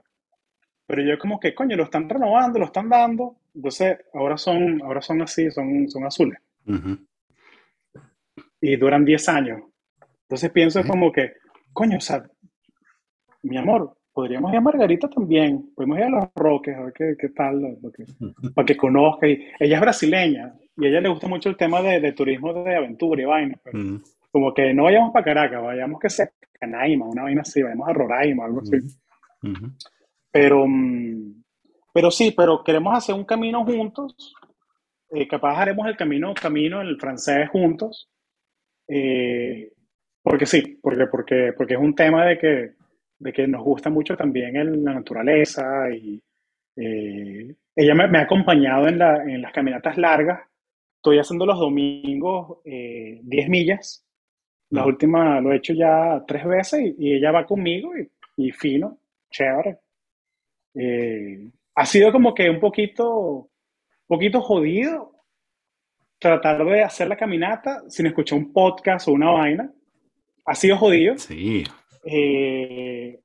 pero 0.86 1.02
yo 1.02 1.18
como 1.18 1.40
que, 1.40 1.56
coño, 1.56 1.76
lo 1.76 1.84
están 1.84 2.08
renovando, 2.08 2.60
lo 2.60 2.66
están 2.66 2.90
dando, 2.90 3.38
entonces 3.54 3.98
ahora 4.14 4.38
son, 4.38 4.82
ahora 4.84 5.02
son 5.02 5.22
así, 5.22 5.50
son, 5.50 5.90
son 5.90 6.06
azules. 6.06 6.40
Y 8.62 8.76
duran 8.76 9.06
10 9.06 9.30
años. 9.30 9.62
Entonces 10.24 10.52
pienso 10.52 10.84
como 10.84 11.12
que, 11.12 11.34
coño, 11.74 11.98
o 11.98 12.02
sea, 12.02 12.24
mi 13.44 13.58
amor, 13.58 13.96
podríamos 14.12 14.52
ir 14.52 14.58
a 14.58 14.62
Margarita 14.62 15.10
también, 15.10 15.72
podemos 15.76 15.98
ir 16.00 16.06
a 16.06 16.10
Los 16.10 16.30
Roques, 16.36 16.76
a 16.76 16.84
ver 16.84 16.94
qué, 16.94 17.16
qué 17.20 17.30
tal, 17.30 17.78
para 18.54 18.66
que 18.66 18.78
conozca. 18.78 19.28
Y 19.28 19.48
ella 19.60 19.76
es 19.76 19.82
brasileña 19.82 20.54
y 20.78 20.86
a 20.86 20.90
ella 20.90 21.02
le 21.02 21.10
gusta 21.10 21.28
mucho 21.28 21.50
el 21.50 21.58
tema 21.58 21.82
de, 21.82 22.00
de 22.00 22.14
turismo 22.14 22.54
de 22.54 22.76
aventura 22.76 23.22
y 23.22 23.26
vaina, 23.26 23.60
pero 23.64 24.00
como 24.32 24.54
que 24.54 24.74
no 24.74 24.84
vayamos 24.84 25.14
para 25.14 25.26
Caracas, 25.26 25.64
vayamos 25.64 26.00
que 26.00 26.10
sea 26.10 26.30
Canaima, 26.60 27.06
una 27.06 27.24
vaina 27.24 27.42
así, 27.42 27.62
vayamos 27.62 27.88
a 27.88 27.94
Roraima, 27.94 28.46
algo 28.46 28.62
así. 28.62 28.78
Pero, 29.42 29.54
mm, 29.54 29.76
pero 31.94 32.12
sí, 32.12 32.34
pero 32.36 32.64
queremos 32.64 32.98
hacer 32.98 33.16
un 33.16 33.26
camino 33.26 33.64
juntos, 33.66 34.34
eh, 35.12 35.28
capaz 35.28 35.60
haremos 35.60 35.88
el 35.88 35.96
camino, 35.96 36.34
camino, 36.34 36.82
el 36.82 37.00
francés 37.00 37.50
juntos, 37.50 38.10
eh, 38.88 39.72
porque 40.22 40.46
sí, 40.46 40.80
porque, 40.82 41.08
porque, 41.08 41.54
porque 41.56 41.74
es 41.76 41.80
un 41.80 41.96
tema 41.96 42.26
de 42.26 42.38
que 42.38 42.86
de 43.20 43.34
que 43.34 43.48
nos 43.48 43.64
gusta 43.64 43.90
mucho 43.90 44.16
también 44.16 44.56
el, 44.56 44.84
la 44.84 44.94
naturaleza 44.94 45.90
y 45.90 46.22
eh, 46.76 47.56
ella 47.76 47.96
me, 47.96 48.18
ha 48.18 48.22
acompañado 48.22 48.88
en, 48.88 49.00
la, 49.00 49.24
en, 49.24 49.42
las 49.42 49.52
caminatas 49.54 49.98
largas. 49.98 50.42
Estoy 50.98 51.20
haciendo 51.20 51.46
los 51.46 51.60
domingos 51.60 52.60
10 52.64 52.66
eh, 52.66 53.50
millas. 53.50 54.06
La 54.70 54.84
mm. 54.84 54.88
última 54.88 55.42
lo 55.42 55.52
he 55.52 55.58
hecho 55.58 55.74
ya 55.74 56.24
tres 56.28 56.46
veces 56.46 56.94
y, 56.98 57.14
ella 57.14 57.32
va 57.32 57.46
conmigo 57.46 57.92
y, 58.38 58.52
fino, 58.52 59.00
chévere. 59.30 59.80
Eh, 60.76 61.50
ha 61.76 61.86
sido 61.86 62.12
como 62.12 62.34
que 62.34 62.50
un 62.50 62.60
poquito, 62.60 63.50
poquito 64.08 64.42
jodido 64.42 65.12
tratar 66.20 66.64
de 66.66 66.84
hacer 66.84 67.08
la 67.08 67.18
caminata 67.18 67.84
sin 67.90 68.08
escuchar 68.08 68.40
un 68.40 68.54
podcast 68.54 69.08
o 69.08 69.12
una 69.12 69.32
vaina. 69.32 69.72
Ha 70.46 70.56
sido 70.56 70.78
jodido. 70.78 71.18
Sí. 71.18 71.64
Eh, 72.04 73.20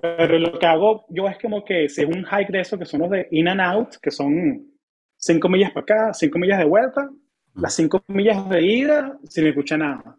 pero 0.00 0.38
lo 0.38 0.58
que 0.58 0.66
hago 0.66 1.06
yo 1.08 1.28
es 1.28 1.38
como 1.38 1.64
que 1.64 1.88
si 1.88 2.02
es 2.02 2.08
un 2.08 2.24
hike 2.24 2.50
de 2.50 2.60
eso, 2.60 2.78
que 2.78 2.84
son 2.84 3.00
los 3.00 3.10
de 3.10 3.28
in 3.30 3.48
and 3.48 3.60
out, 3.60 3.96
que 4.02 4.10
son 4.10 4.66
cinco 5.16 5.48
millas 5.48 5.72
para 5.72 5.82
acá, 5.82 6.14
cinco 6.14 6.38
millas 6.38 6.58
de 6.58 6.64
vuelta, 6.64 7.10
las 7.54 7.74
cinco 7.74 8.02
millas 8.08 8.48
de 8.48 8.62
ida 8.62 9.18
sin 9.24 9.46
escuchar 9.46 9.80
nada. 9.80 10.18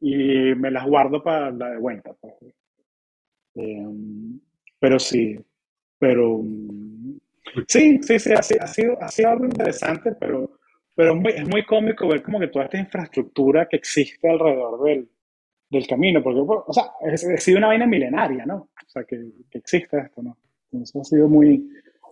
Y 0.00 0.54
me 0.56 0.70
las 0.70 0.86
guardo 0.86 1.22
para 1.22 1.50
la 1.50 1.70
de 1.70 1.78
vuelta. 1.78 2.12
Pues. 2.20 2.54
Pero 4.82 4.98
sí, 4.98 5.38
pero 5.96 6.42
sí, 7.68 8.00
sí, 8.02 8.18
sí, 8.18 8.32
ha, 8.32 8.42
sido, 8.42 9.00
ha 9.00 9.06
sido 9.06 9.30
algo 9.30 9.44
interesante, 9.44 10.10
pero, 10.18 10.58
pero 10.96 11.22
es 11.28 11.48
muy 11.48 11.64
cómico 11.64 12.08
ver 12.08 12.20
como 12.20 12.40
que 12.40 12.48
toda 12.48 12.64
esta 12.64 12.80
infraestructura 12.80 13.68
que 13.68 13.76
existe 13.76 14.28
alrededor 14.28 14.82
del, 14.82 15.08
del 15.70 15.86
camino, 15.86 16.20
porque, 16.20 16.40
o 16.40 16.72
sea, 16.72 16.90
ha 17.00 17.36
sido 17.36 17.58
una 17.58 17.68
vaina 17.68 17.86
milenaria, 17.86 18.44
¿no? 18.44 18.56
O 18.56 18.88
sea, 18.88 19.04
que, 19.04 19.24
que 19.48 19.58
existe 19.58 20.00
esto, 20.00 20.20
¿no? 20.20 20.36
Entonces 20.72 21.00
ha 21.00 21.04
sido 21.04 21.28
muy, 21.28 21.64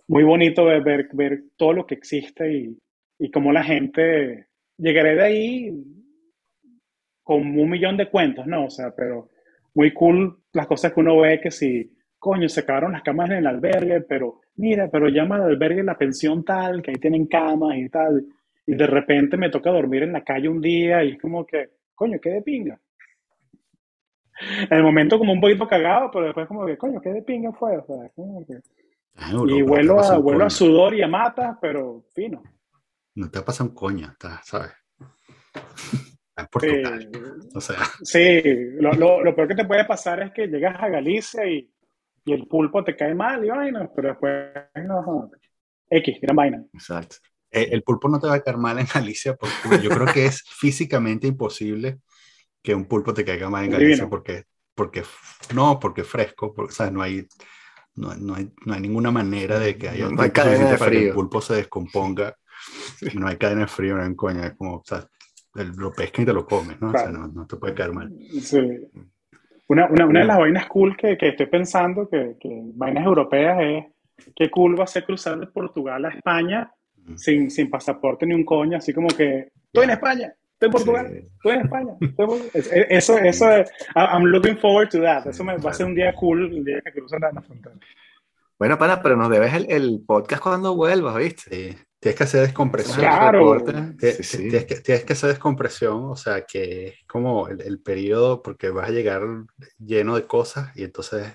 muy 0.07 0.23
bonito 0.23 0.63
ver, 0.63 1.09
ver, 1.11 1.43
todo 1.57 1.73
lo 1.73 1.85
que 1.85 1.95
existe 1.95 2.53
y, 2.53 2.77
y 3.19 3.29
cómo 3.31 3.51
la 3.51 3.65
gente, 3.65 4.47
llegaré 4.77 5.15
de 5.15 5.23
ahí 5.23 5.83
con 7.21 7.41
un 7.59 7.69
millón 7.69 7.97
de 7.97 8.09
cuentos, 8.09 8.47
¿no? 8.47 8.67
O 8.67 8.69
sea, 8.69 8.95
pero 8.95 9.27
muy 9.73 9.91
cool 9.91 10.37
las 10.53 10.67
cosas 10.67 10.93
que 10.93 11.01
uno 11.01 11.19
ve 11.19 11.41
que 11.41 11.51
si, 11.51 11.91
coño, 12.21 12.47
se 12.47 12.59
acabaron 12.59 12.91
las 12.91 13.01
camas 13.01 13.31
en 13.31 13.37
el 13.37 13.47
albergue, 13.47 14.01
pero 14.01 14.41
mira, 14.57 14.87
pero 14.91 15.09
llama 15.09 15.37
al 15.37 15.41
albergue 15.41 15.83
la 15.83 15.97
pensión 15.97 16.45
tal, 16.45 16.83
que 16.83 16.91
ahí 16.91 16.97
tienen 16.97 17.25
camas 17.25 17.75
y 17.77 17.89
tal, 17.89 18.23
y 18.67 18.75
de 18.75 18.85
repente 18.85 19.37
me 19.37 19.49
toca 19.49 19.71
dormir 19.71 20.03
en 20.03 20.13
la 20.13 20.23
calle 20.23 20.47
un 20.47 20.61
día 20.61 21.03
y 21.03 21.13
es 21.13 21.19
como 21.19 21.47
que, 21.47 21.71
coño, 21.95 22.19
qué 22.21 22.29
de 22.29 22.41
pinga 22.43 22.79
en 24.41 24.77
el 24.77 24.83
momento 24.83 25.17
como 25.17 25.33
un 25.33 25.41
poquito 25.41 25.67
cagado, 25.67 26.09
pero 26.11 26.25
después 26.25 26.47
como 26.47 26.65
que, 26.65 26.77
coño, 26.77 27.01
qué 27.01 27.09
de 27.09 27.21
pinga 27.21 27.51
fue, 27.53 27.77
o 27.77 27.85
sea, 27.85 28.11
ah, 29.17 29.31
y 29.47 29.61
vuelo 29.61 29.99
a, 29.99 30.17
vuelo 30.17 30.45
a 30.45 30.49
sudor 30.49 30.93
y 30.93 31.01
a 31.01 31.07
mata, 31.07 31.57
pero 31.61 32.03
fino. 32.13 32.41
No 33.15 33.29
te 33.29 33.41
pasa 33.41 33.63
un 33.63 33.73
coño, 33.73 34.15
¿sabes? 34.43 34.71
En 36.37 36.47
Portugal. 36.47 37.09
o 37.53 37.59
sea. 37.59 37.75
Sí, 38.01 38.41
lo, 38.79 38.93
lo, 38.93 39.21
lo, 39.21 39.35
peor 39.35 39.49
que 39.49 39.55
te 39.55 39.65
puede 39.65 39.83
pasar 39.83 40.23
es 40.23 40.31
que 40.31 40.47
llegas 40.47 40.81
a 40.81 40.87
Galicia 40.87 41.45
y, 41.45 41.69
y 42.25 42.33
el 42.33 42.47
pulpo 42.47 42.83
te 42.83 42.95
cae 42.95 43.15
mal 43.15 43.43
y 43.43 43.49
vaina, 43.49 43.89
pero 43.95 44.09
después 44.09 44.53
no, 44.85 45.31
X, 45.89 46.17
gran 46.21 46.35
vaina. 46.35 46.63
Exacto. 46.73 47.17
El, 47.49 47.73
el 47.73 47.83
pulpo 47.83 48.07
no 48.07 48.19
te 48.19 48.27
va 48.27 48.35
a 48.35 48.41
caer 48.41 48.57
mal 48.57 48.79
en 48.79 48.87
Galicia 48.93 49.35
porque 49.35 49.81
yo 49.83 49.89
creo 49.89 50.07
que 50.13 50.25
es 50.25 50.43
físicamente 50.47 51.27
imposible 51.27 51.99
que 52.61 52.75
un 52.75 52.85
pulpo 52.85 53.13
te 53.13 53.25
caiga 53.25 53.49
mal 53.49 53.65
en 53.65 53.71
Galicia 53.71 54.09
porque, 54.09 54.45
porque, 54.75 55.03
no, 55.53 55.79
porque 55.79 56.03
fresco, 56.03 56.53
porque, 56.53 56.83
o 56.83 56.91
no 56.91 57.01
hay, 57.01 57.27
no, 57.95 58.15
no, 58.15 58.35
hay, 58.35 58.51
no 58.65 58.73
hay 58.73 58.81
ninguna 58.81 59.11
manera 59.11 59.59
de 59.59 59.77
que 59.77 59.89
haya 59.89 60.09
no 60.09 60.21
hay 60.21 60.31
cadena 60.31 60.71
de 60.71 60.77
para 60.77 60.91
que 60.91 61.07
el 61.07 61.13
pulpo 61.13 61.41
se 61.41 61.55
descomponga. 61.55 62.35
No 63.15 63.27
hay 63.27 63.37
cadena 63.37 63.61
de 63.61 63.67
frío, 63.67 63.95
no 63.95 64.03
hay 64.03 64.15
coña, 64.15 64.45
es 64.45 64.53
como, 64.53 64.75
o 64.75 64.83
sea, 64.85 65.07
lo 65.55 65.91
pescan 65.91 66.23
y 66.23 66.25
te 66.27 66.33
lo 66.33 66.45
comes, 66.45 66.79
¿no? 66.79 66.89
O 66.89 66.91
sea, 66.91 67.09
no, 67.09 67.27
no, 67.27 67.47
te 67.47 67.55
puede 67.57 67.73
caer 67.73 67.91
mal. 67.91 68.15
Sí. 68.39 68.59
Una, 69.71 69.85
una, 69.85 70.05
una 70.05 70.19
de 70.19 70.25
las 70.25 70.37
vainas 70.37 70.67
cool 70.67 70.97
que, 70.97 71.17
que 71.17 71.29
estoy 71.29 71.45
pensando, 71.45 72.09
que, 72.09 72.35
que, 72.37 72.49
vainas 72.73 73.05
europeas, 73.05 73.57
es 73.61 74.33
que 74.35 74.51
cool 74.51 74.77
va 74.77 74.83
a 74.83 74.87
ser 74.87 75.05
cruzar 75.05 75.39
de 75.39 75.47
Portugal 75.47 76.03
a 76.03 76.09
España 76.09 76.69
sin, 77.15 77.49
sin 77.49 77.69
pasaporte 77.69 78.25
ni 78.25 78.33
un 78.33 78.43
coño, 78.43 78.79
así 78.79 78.93
como 78.93 79.07
que 79.07 79.47
estoy 79.67 79.85
en 79.85 79.91
España, 79.91 80.33
estoy 80.51 80.67
en 80.67 80.71
Portugal, 80.73 81.05
estoy 81.05 81.53
en 81.53 81.61
España. 81.61 81.93
Eso, 82.89 83.17
eso, 83.17 83.45
I'm 83.95 84.25
looking 84.25 84.57
forward 84.57 84.89
to 84.89 84.99
that. 85.03 85.27
Eso 85.27 85.45
me, 85.45 85.55
va 85.55 85.69
a 85.69 85.73
ser 85.73 85.85
un 85.85 85.95
día 85.95 86.13
cool, 86.15 86.53
el 86.53 86.65
día 86.65 86.81
que 86.83 86.91
cruzan 86.91 87.21
la, 87.21 87.41
frontera. 87.41 87.75
Bueno, 88.59 88.77
pana, 88.77 89.01
pero 89.01 89.15
nos 89.15 89.29
debes 89.29 89.53
el, 89.53 89.71
el 89.71 90.03
podcast 90.05 90.43
cuando 90.43 90.75
vuelvas, 90.75 91.15
¿viste? 91.15 91.77
Tienes 92.01 92.17
que 92.17 92.23
hacer 92.23 92.41
descompresión. 92.41 92.97
Claro. 92.97 93.63
Tienes, 93.63 94.31
que, 94.65 94.81
tienes, 94.81 95.05
que, 95.05 95.13
hacer 95.13 95.29
descompresión, 95.29 96.05
o 96.05 96.15
sea, 96.15 96.41
que 96.47 96.87
es 96.87 96.95
como 97.07 97.47
el, 97.47 97.61
el, 97.61 97.79
periodo, 97.79 98.41
porque 98.41 98.71
vas 98.71 98.89
a 98.89 98.91
llegar 98.91 99.21
lleno 99.77 100.15
de 100.15 100.25
cosas 100.25 100.75
y 100.75 100.83
entonces 100.83 101.31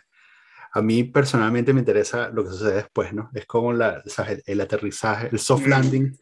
a 0.73 0.83
mí 0.83 1.05
personalmente 1.05 1.73
me 1.73 1.79
interesa 1.79 2.31
lo 2.31 2.43
que 2.43 2.51
sucede 2.51 2.75
después, 2.75 3.13
¿no? 3.13 3.31
Es 3.33 3.47
como 3.47 3.73
la, 3.73 4.03
el, 4.29 4.43
el, 4.45 4.61
aterrizaje, 4.61 5.29
el 5.31 5.39
soft 5.39 5.69
landing 5.69 6.19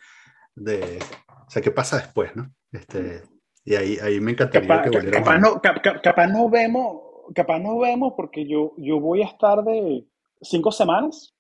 de, 0.54 0.98
o 1.46 1.50
sea, 1.50 1.62
qué 1.62 1.70
pasa 1.70 1.96
después, 1.96 2.36
¿no? 2.36 2.52
Este, 2.70 3.22
y 3.64 3.76
ahí, 3.76 3.96
ahí 3.96 4.20
me 4.20 4.32
encantaría 4.32 4.68
capaz, 4.68 4.90
que 4.90 5.10
capaz 5.10 5.38
no, 5.38 5.62
capaz 6.02 6.26
no 6.26 6.50
vemos, 6.50 7.00
capaz 7.34 7.60
no 7.60 7.78
vemos 7.78 8.12
porque 8.14 8.46
yo, 8.46 8.74
yo 8.76 9.00
voy 9.00 9.22
a 9.22 9.26
estar 9.26 9.64
de 9.64 10.06
cinco 10.42 10.70
semanas. 10.70 11.34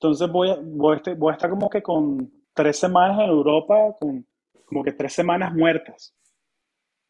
Entonces 0.00 0.30
voy 0.30 0.50
a, 0.50 0.58
voy, 0.62 0.94
a 0.94 0.96
estar, 0.96 1.16
voy 1.16 1.30
a 1.30 1.34
estar 1.34 1.50
como 1.50 1.68
que 1.68 1.82
con 1.82 2.30
tres 2.54 2.78
semanas 2.78 3.18
en 3.20 3.30
Europa, 3.30 3.96
con 3.98 4.24
como 4.64 4.84
que 4.84 4.92
tres 4.92 5.12
semanas 5.12 5.52
muertas. 5.54 6.14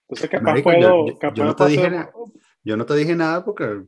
Entonces 0.08 0.30
capaz 0.30 0.62
puedo... 0.62 1.06
Yo, 1.08 1.18
capaz 1.18 1.44
no 1.44 1.56
te 1.56 1.66
dije 1.66 1.90
yo 2.64 2.76
no 2.76 2.84
te 2.84 2.94
dije 2.94 3.14
nada 3.14 3.44
porque 3.44 3.82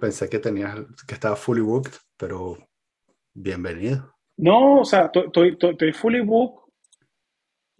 pensé 0.00 0.28
que 0.28 0.38
tenías, 0.38 0.78
que 1.06 1.14
estaba 1.14 1.36
fully 1.36 1.60
booked, 1.60 1.92
pero 2.16 2.56
bienvenido. 3.34 4.14
No, 4.36 4.80
o 4.80 4.84
sea, 4.84 5.10
estoy 5.12 5.92
fully 5.92 6.20
booked 6.20 6.62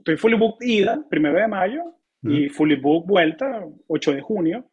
estoy 0.03 0.17
fully 0.17 0.37
booked 0.37 0.67
ida, 0.67 1.05
primero 1.09 1.39
de 1.39 1.49
mayo, 1.49 1.83
y 2.23 2.49
fully 2.49 2.77
booked 2.77 3.09
vuelta, 3.09 3.65
8 3.87 4.13
de 4.13 4.21
junio. 4.21 4.65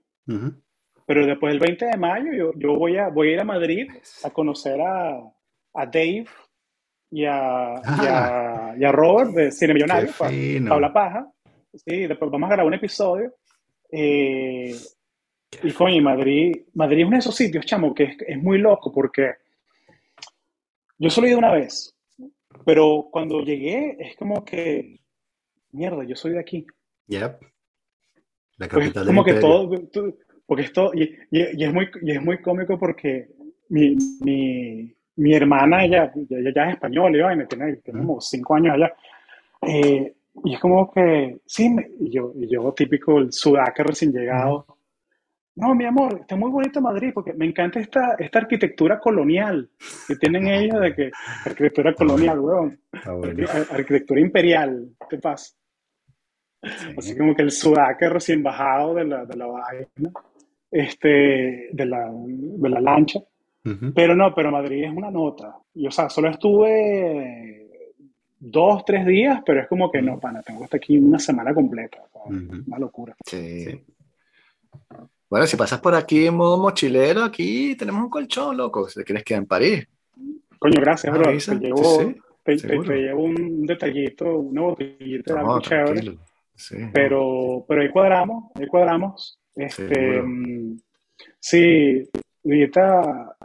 Pero 1.06 1.26
después 1.26 1.54
del 1.54 1.60
20 1.60 1.86
de 1.86 1.98
mayo 1.98 2.34
yo, 2.34 2.52
yo, 2.56 2.76
voy, 2.76 2.98
a, 2.98 3.10
voy 3.10 3.30
a 3.30 3.32
ir 3.34 3.40
a 3.40 3.44
Madrid 3.44 3.90
a 4.24 4.30
conocer 4.30 4.80
a, 4.80 5.20
a 5.74 5.86
Dave 5.86 6.26
y 7.12 7.26
a, 7.26 8.76
y 8.78 8.84
a, 8.84 8.92
Robert 8.92 9.32
de 9.32 9.52
Cine 9.52 9.74
Millonario, 9.74 10.12
Paula 10.68 10.94
Paja. 10.94 11.32
Sí, 11.74 12.08
después 12.08 12.32
vamos 12.32 12.50
a 12.50 12.54
grabar 12.54 12.68
un 12.68 12.74
episodio. 12.74 13.34
Eh, 13.92 14.76
y 15.64 15.72
coño, 15.72 16.02
Madrid, 16.02 16.56
Madrid 16.74 17.00
es 17.00 17.06
uno 17.06 17.16
de 17.16 17.20
esos 17.20 17.36
sitios, 17.36 17.66
chamo, 17.66 17.94
que 17.94 18.04
es, 18.04 18.18
es 18.28 18.38
muy 18.38 18.60
loco 18.60 18.92
porque 18.92 19.34
yo 20.98 21.10
solo 21.10 21.28
he 21.28 21.32
ido 21.32 21.40
una 21.40 21.54
vez, 21.54 21.96
pero 22.66 23.08
cuando 23.12 23.42
llegué 23.42 23.98
es 24.00 24.16
como 24.16 24.44
que, 24.44 25.00
mierda, 25.72 26.04
yo 26.04 26.16
soy 26.16 26.34
de 26.34 26.40
aquí. 26.40 26.68
Yep. 27.08 27.42
La 28.58 28.68
pues 28.68 28.86
capital 28.86 29.08
como 29.08 29.24
que 29.24 29.34
todo, 29.36 29.70
porque 30.46 30.64
esto, 30.64 30.92
y, 30.94 31.16
y, 31.32 31.64
es 31.64 31.74
muy, 31.74 31.90
y 32.02 32.12
es 32.12 32.22
muy 32.22 32.42
cómico 32.42 32.78
porque 32.78 33.30
mi, 33.70 33.96
mi, 34.20 34.94
mi 35.20 35.34
hermana, 35.34 35.84
ella, 35.86 36.12
ella, 36.16 36.52
ya 36.56 36.64
es 36.66 36.74
española, 36.74 37.34
y 37.34 37.38
me 37.38 37.46
tiene, 37.46 37.76
tenemos 37.78 38.30
cinco 38.30 38.56
años 38.56 38.76
allá. 38.76 38.94
Eh, 39.62 40.14
y 40.44 40.54
es 40.54 40.60
como 40.60 40.92
que, 40.92 41.38
sí, 41.46 41.76
y 42.00 42.10
yo, 42.10 42.32
y 42.36 42.48
yo 42.48 42.72
típico 42.74 43.20
el 43.20 43.32
sudaca 43.32 43.84
recién 43.84 44.12
llegado. 44.12 44.66
No, 45.56 45.76
mi 45.76 45.84
amor, 45.84 46.20
está 46.22 46.38
muy 46.38 46.50
bonito 46.50 46.80
Madrid 46.80 47.12
porque 47.14 47.34
me 47.34 47.46
encanta 47.46 47.82
esta, 47.82 48.16
esta 48.18 48.40
arquitectura 48.40 48.98
colonial 48.98 49.70
que 50.08 50.16
tienen 50.16 50.48
ellos 50.48 50.80
de 50.80 50.96
que 50.96 51.12
arquitectura 51.46 51.94
colonial, 51.94 52.40
weón. 52.40 52.80
Arquitectura 53.72 54.22
imperial, 54.22 54.90
¿qué 55.10 55.18
pasa? 55.18 55.54
Así 56.98 57.18
como 57.18 57.36
que 57.36 57.42
el 57.42 57.52
sudaca 57.52 58.08
recién 58.08 58.42
bajado 58.42 58.94
de 58.94 59.04
la, 59.04 59.26
de 59.26 59.36
la 59.36 59.48
vaina, 59.48 60.12
este, 60.72 61.70
de 61.74 61.86
la, 61.86 62.10
de 62.10 62.70
la 62.70 62.80
lancha. 62.80 63.20
Pero 63.94 64.16
no, 64.16 64.34
pero 64.34 64.52
Madrid 64.52 64.86
es 64.86 64.92
una 64.92 65.12
nota. 65.12 65.58
Y, 65.74 65.86
o 65.86 65.92
sea, 65.92 66.10
solo 66.10 66.30
estuve 66.30 67.70
dos, 68.40 68.86
tres 68.86 69.06
días, 69.06 69.42
pero 69.46 69.62
es 69.62 69.68
como 69.68 69.92
que 69.92 70.02
no, 70.02 70.20
pana, 70.20 70.42
tengo 70.42 70.64
hasta 70.64 70.78
aquí 70.78 70.98
una 70.98 71.20
semana 71.20 71.54
completa. 71.54 72.00
Una 72.26 72.80
locura. 72.80 73.16
Sí. 73.26 73.84
Bueno, 75.30 75.46
si 75.46 75.58
pasas 75.58 75.80
por 75.80 75.96
aquí 75.96 76.26
en 76.26 76.36
modo 76.36 76.58
mochilero, 76.58 77.24
aquí 77.24 77.76
tenemos 77.76 78.04
un 78.04 78.10
colchón, 78.10 78.58
loco. 78.58 78.88
Si 78.90 79.04
quieres 79.04 79.24
quedar 79.24 79.42
en 79.42 79.48
París. 79.48 79.88
Coño, 80.58 80.82
gracias, 80.82 81.14
bro. 81.14 81.24
Te 81.24 81.56
llevo, 81.56 82.14
te, 82.44 82.56
llevo, 82.56 83.24
un 83.24 83.66
detallito, 83.66 84.40
una 84.40 84.62
botellita 84.62 85.34
de 85.34 85.40
algo 85.40 85.62
chévere. 85.62 86.18
Pero, 86.94 87.64
pero 87.68 87.82
ahí 87.82 87.90
cuadramos, 87.90 88.52
ahí 88.56 88.68
cuadramos. 88.68 89.40
Este, 89.56 90.24
sí, 91.40 92.10
ahorita 92.44 93.38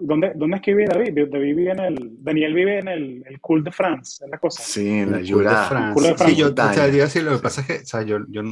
¿Dónde, 0.00 0.32
¿Dónde 0.36 0.56
es 0.56 0.62
que 0.62 0.74
vive 0.74 0.88
David? 0.88 1.28
David 1.28 1.56
vive 1.56 1.72
en 1.72 1.80
el, 1.80 2.16
Daniel 2.22 2.54
vive 2.54 2.78
en 2.78 2.88
el, 2.88 3.24
el 3.26 3.40
Cool 3.40 3.64
de 3.64 3.72
France, 3.72 4.24
es 4.24 4.30
la 4.30 4.38
cosa. 4.38 4.62
Sí, 4.62 4.88
en 4.88 5.10
la 5.10 5.20
Jura. 5.26 5.92
Sí, 6.18 6.36
yo, 6.36 6.50
o 6.50 6.72
sea, 6.72 6.88
yo, 6.88 7.06
sí, 7.08 7.20
lo 7.20 7.32
que 7.32 7.42
pasa 7.42 7.62
es 7.62 7.66
que, 7.66 7.74
o 7.78 7.86
sea, 7.86 8.02
yo, 8.02 8.18
yo, 8.28 8.42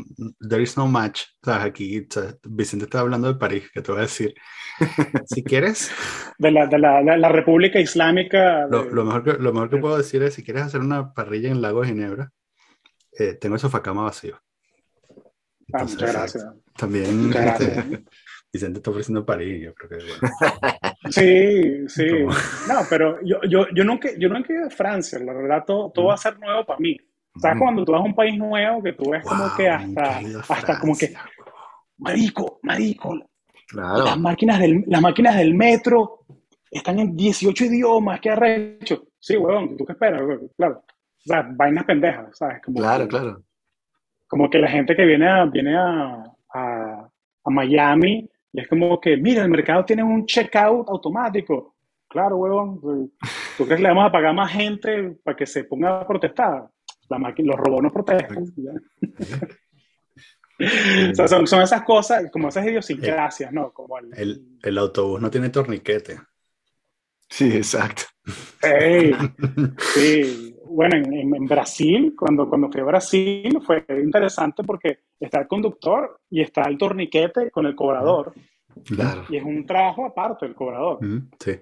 there 0.48 0.60
is 0.60 0.76
no 0.76 0.88
match, 0.88 1.22
o 1.42 1.46
sea, 1.46 1.62
aquí, 1.62 2.00
o 2.00 2.06
sea, 2.08 2.34
Vicente 2.42 2.86
está 2.86 3.00
hablando 3.00 3.32
de 3.32 3.38
París, 3.38 3.70
que 3.72 3.80
te 3.80 3.92
voy 3.92 4.00
a 4.00 4.04
decir. 4.04 4.34
si 5.26 5.44
quieres. 5.44 5.92
De 6.38 6.50
la, 6.50 6.66
de 6.66 6.78
la, 6.78 7.00
la 7.02 7.28
República 7.28 7.78
Islámica. 7.78 8.66
Lo, 8.66 8.84
lo, 8.90 9.04
mejor 9.04 9.22
que, 9.22 9.32
lo 9.34 9.52
mejor 9.52 9.70
que 9.70 9.76
puedo 9.76 9.96
decir 9.96 10.24
es, 10.24 10.34
si 10.34 10.42
quieres 10.42 10.64
hacer 10.64 10.80
una 10.80 11.12
parrilla 11.12 11.48
en 11.48 11.56
el 11.56 11.62
lago 11.62 11.82
de 11.82 11.88
Ginebra, 11.88 12.32
eh, 13.16 13.34
tengo 13.34 13.54
el 13.54 13.60
sofacama 13.60 14.02
vacío. 14.02 14.36
ah, 15.74 15.84
muchas 15.84 16.12
gracias. 16.12 16.46
También. 16.76 17.26
Muchas 17.28 17.44
gracias. 17.44 17.86
Vicente 18.52 18.78
está 18.78 18.90
ofreciendo 18.90 19.24
París, 19.24 19.62
yo 19.62 19.74
creo 19.74 19.90
que 19.90 20.06
bueno. 20.06 20.90
Sí, 21.10 21.88
sí. 21.88 22.06
No, 22.68 22.80
pero 22.88 23.18
yo, 23.24 23.40
yo, 23.48 23.66
yo, 23.74 23.84
nunca, 23.84 24.10
yo 24.18 24.28
nunca 24.28 24.52
he 24.52 24.56
ido 24.56 24.66
a 24.66 24.70
Francia, 24.70 25.18
la 25.18 25.32
verdad, 25.32 25.64
todo, 25.66 25.90
todo 25.90 26.06
va 26.06 26.14
a 26.14 26.18
ser 26.18 26.38
nuevo 26.38 26.64
para 26.64 26.78
mí. 26.78 26.96
¿Sabes? 27.36 27.58
Cuando 27.58 27.84
tú 27.84 27.92
vas 27.92 28.00
a 28.00 28.04
un 28.04 28.14
país 28.14 28.36
nuevo, 28.36 28.82
que 28.82 28.92
tú 28.92 29.10
ves 29.10 29.24
como 29.24 29.44
que 29.56 29.68
hasta, 29.68 30.20
hasta 30.48 30.80
como 30.80 30.96
que, 30.96 31.14
marico, 31.98 32.58
marico, 32.62 33.18
claro. 33.68 34.04
las, 34.04 34.18
máquinas 34.18 34.58
del, 34.58 34.84
las 34.86 35.00
máquinas 35.00 35.36
del 35.36 35.54
metro 35.54 36.26
están 36.70 36.98
en 36.98 37.16
18 37.16 37.64
idiomas, 37.64 38.20
¿qué 38.20 38.30
arrecho? 38.30 39.04
Sí, 39.18 39.36
huevón, 39.36 39.76
¿tú 39.76 39.84
qué 39.86 39.92
esperas? 39.92 40.22
Claro. 40.56 40.84
O 40.86 41.22
sea, 41.22 41.48
vainas 41.52 41.84
pendejas, 41.84 42.36
¿sabes? 42.36 42.60
Como 42.62 42.78
claro, 42.78 43.06
claro. 43.06 43.42
Como 44.26 44.50
que 44.50 44.58
la 44.58 44.68
gente 44.68 44.96
que 44.96 45.04
viene 45.04 45.28
a, 45.28 45.44
viene 45.44 45.76
a, 45.76 46.24
a, 46.52 47.10
a 47.44 47.50
Miami 47.50 48.28
y 48.52 48.60
es 48.60 48.68
como 48.68 49.00
que, 49.00 49.16
mira, 49.16 49.42
el 49.42 49.50
mercado 49.50 49.84
tiene 49.84 50.02
un 50.02 50.26
checkout 50.26 50.88
automático. 50.88 51.76
Claro, 52.08 52.38
huevón. 52.38 52.80
¿Tú 53.56 53.64
crees 53.64 53.76
que 53.76 53.82
le 53.82 53.88
vamos 53.88 54.06
a 54.06 54.12
pagar 54.12 54.34
más 54.34 54.52
gente 54.52 55.16
para 55.22 55.36
que 55.36 55.46
se 55.46 55.64
ponga 55.64 56.00
a 56.00 56.06
protestar? 56.06 56.68
La 57.08 57.18
los 57.18 57.56
robots 57.56 57.82
no 57.82 57.92
protestan. 57.92 58.44
o 60.60 61.14
sea, 61.14 61.28
son, 61.28 61.46
son, 61.46 61.62
esas 61.62 61.82
cosas, 61.82 62.30
como 62.32 62.48
esas 62.48 62.66
idiosincrasias, 62.66 63.52
¿no? 63.52 63.72
Como 63.72 63.98
el, 63.98 64.10
el, 64.16 64.58
el, 64.62 64.78
autobús 64.78 65.20
no 65.20 65.30
tiene 65.30 65.50
torniquete. 65.50 66.18
Sí, 67.28 67.56
exacto. 67.56 68.02
sí, 69.94 70.56
bueno, 70.70 70.96
en, 70.96 71.46
Brasil, 71.46 72.14
cuando, 72.16 72.48
cuando 72.48 72.70
fui 72.70 72.80
a 72.80 72.84
Brasil, 72.84 73.58
fue 73.64 73.84
interesante 74.02 74.62
porque 74.64 75.00
está 75.18 75.40
el 75.40 75.48
conductor 75.48 76.20
y 76.30 76.40
está 76.40 76.62
el 76.62 76.78
torniquete 76.78 77.50
con 77.50 77.66
el 77.66 77.74
cobrador. 77.74 78.32
Claro. 78.84 79.24
Y 79.28 79.36
es 79.36 79.44
un 79.44 79.66
trabajo 79.66 80.06
aparte 80.06 80.46
el 80.46 80.54
cobrador. 80.54 80.98
sí. 81.38 81.52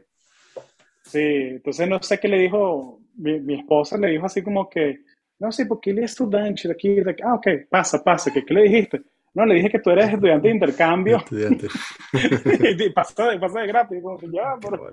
Sí, 1.09 1.21
entonces 1.23 1.89
no 1.89 2.03
sé 2.03 2.21
qué 2.21 2.29
le 2.29 2.39
dijo, 2.39 3.01
mi, 3.17 3.55
esposa 3.55 3.97
le 3.97 4.09
dijo 4.09 4.27
así 4.27 4.43
como 4.43 4.69
que, 4.69 5.01
no 5.39 5.51
sé, 5.51 5.65
porque 5.65 5.91
él 5.91 6.01
es 6.01 6.11
estudiante 6.11 6.69
de 6.69 6.75
aquí, 6.75 7.01
de 7.01 7.11
aquí. 7.11 7.23
Ah, 7.25 7.35
ok, 7.35 7.47
pasa, 7.71 8.05
pasa, 8.05 8.31
¿qué, 8.31 8.45
¿qué 8.45 8.53
le 8.53 8.65
dijiste? 8.65 9.03
No, 9.33 9.47
le 9.47 9.55
dije 9.55 9.71
que 9.71 9.79
tú 9.79 9.89
eres 9.91 10.13
estudiante 10.13 10.49
de 10.49 10.55
intercambio. 10.55 11.17
Estudiante. 11.19 11.69
y 12.85 12.91
pasó, 12.91 13.27
de 13.27 13.67
gratis, 13.67 14.03
como 14.03 14.19
que 14.19 14.31
ya, 14.31 14.57
pero... 14.61 14.93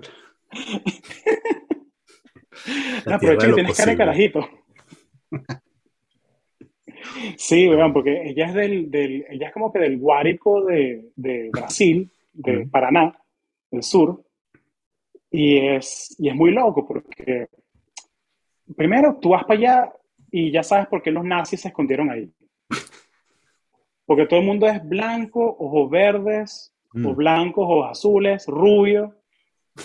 Aprovecha 3.06 3.46
que 3.46 3.52
tienes 3.54 3.76
cara 3.76 3.92
de 3.92 3.98
carajito. 3.98 4.48
Sí, 7.36 7.68
vean, 7.68 7.92
porque 7.92 8.30
ella 8.30 8.46
es 8.46 8.54
del, 8.54 8.90
del, 8.90 9.24
ella 9.28 9.48
es 9.48 9.52
como 9.52 9.72
que 9.72 9.78
del 9.78 9.98
Guárico 9.98 10.64
de, 10.64 11.10
de 11.14 11.50
Brasil, 11.50 12.10
de 12.32 12.66
Paraná, 12.66 13.16
del 13.70 13.82
sur, 13.82 14.24
y 15.30 15.58
es, 15.58 16.14
y 16.18 16.28
es 16.28 16.34
muy 16.34 16.50
loco 16.50 16.86
porque 16.86 17.48
primero 18.76 19.18
tú 19.20 19.30
vas 19.30 19.44
para 19.44 19.58
allá 19.58 19.92
y 20.30 20.50
ya 20.50 20.62
sabes 20.62 20.86
por 20.88 21.02
qué 21.02 21.10
los 21.10 21.24
nazis 21.24 21.60
se 21.60 21.68
escondieron 21.68 22.10
ahí. 22.10 22.30
Porque 24.04 24.26
todo 24.26 24.40
el 24.40 24.46
mundo 24.46 24.66
es 24.66 24.86
blanco, 24.86 25.56
ojos 25.58 25.90
verdes, 25.90 26.72
o 26.94 26.98
mm. 26.98 27.16
blancos, 27.16 27.64
ojos 27.64 27.90
azules, 27.90 28.46
rubio. 28.46 29.16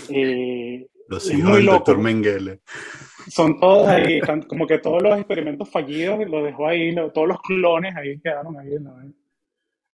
Eh, 0.09 0.87
los 1.11 1.29
hijos 1.31 1.85
del 1.85 1.97
Mengele. 1.97 2.59
Son 3.27 3.59
todos 3.59 3.87
ahí, 3.87 4.19
como 4.47 4.65
que 4.65 4.79
todos 4.79 5.01
los 5.03 5.17
experimentos 5.17 5.69
fallidos 5.69 6.25
los 6.27 6.43
dejó 6.43 6.67
ahí, 6.67 6.95
todos 7.13 7.27
los 7.27 7.41
clones 7.41 7.95
ahí 7.95 8.19
quedaron 8.19 8.57
ahí. 8.57 8.71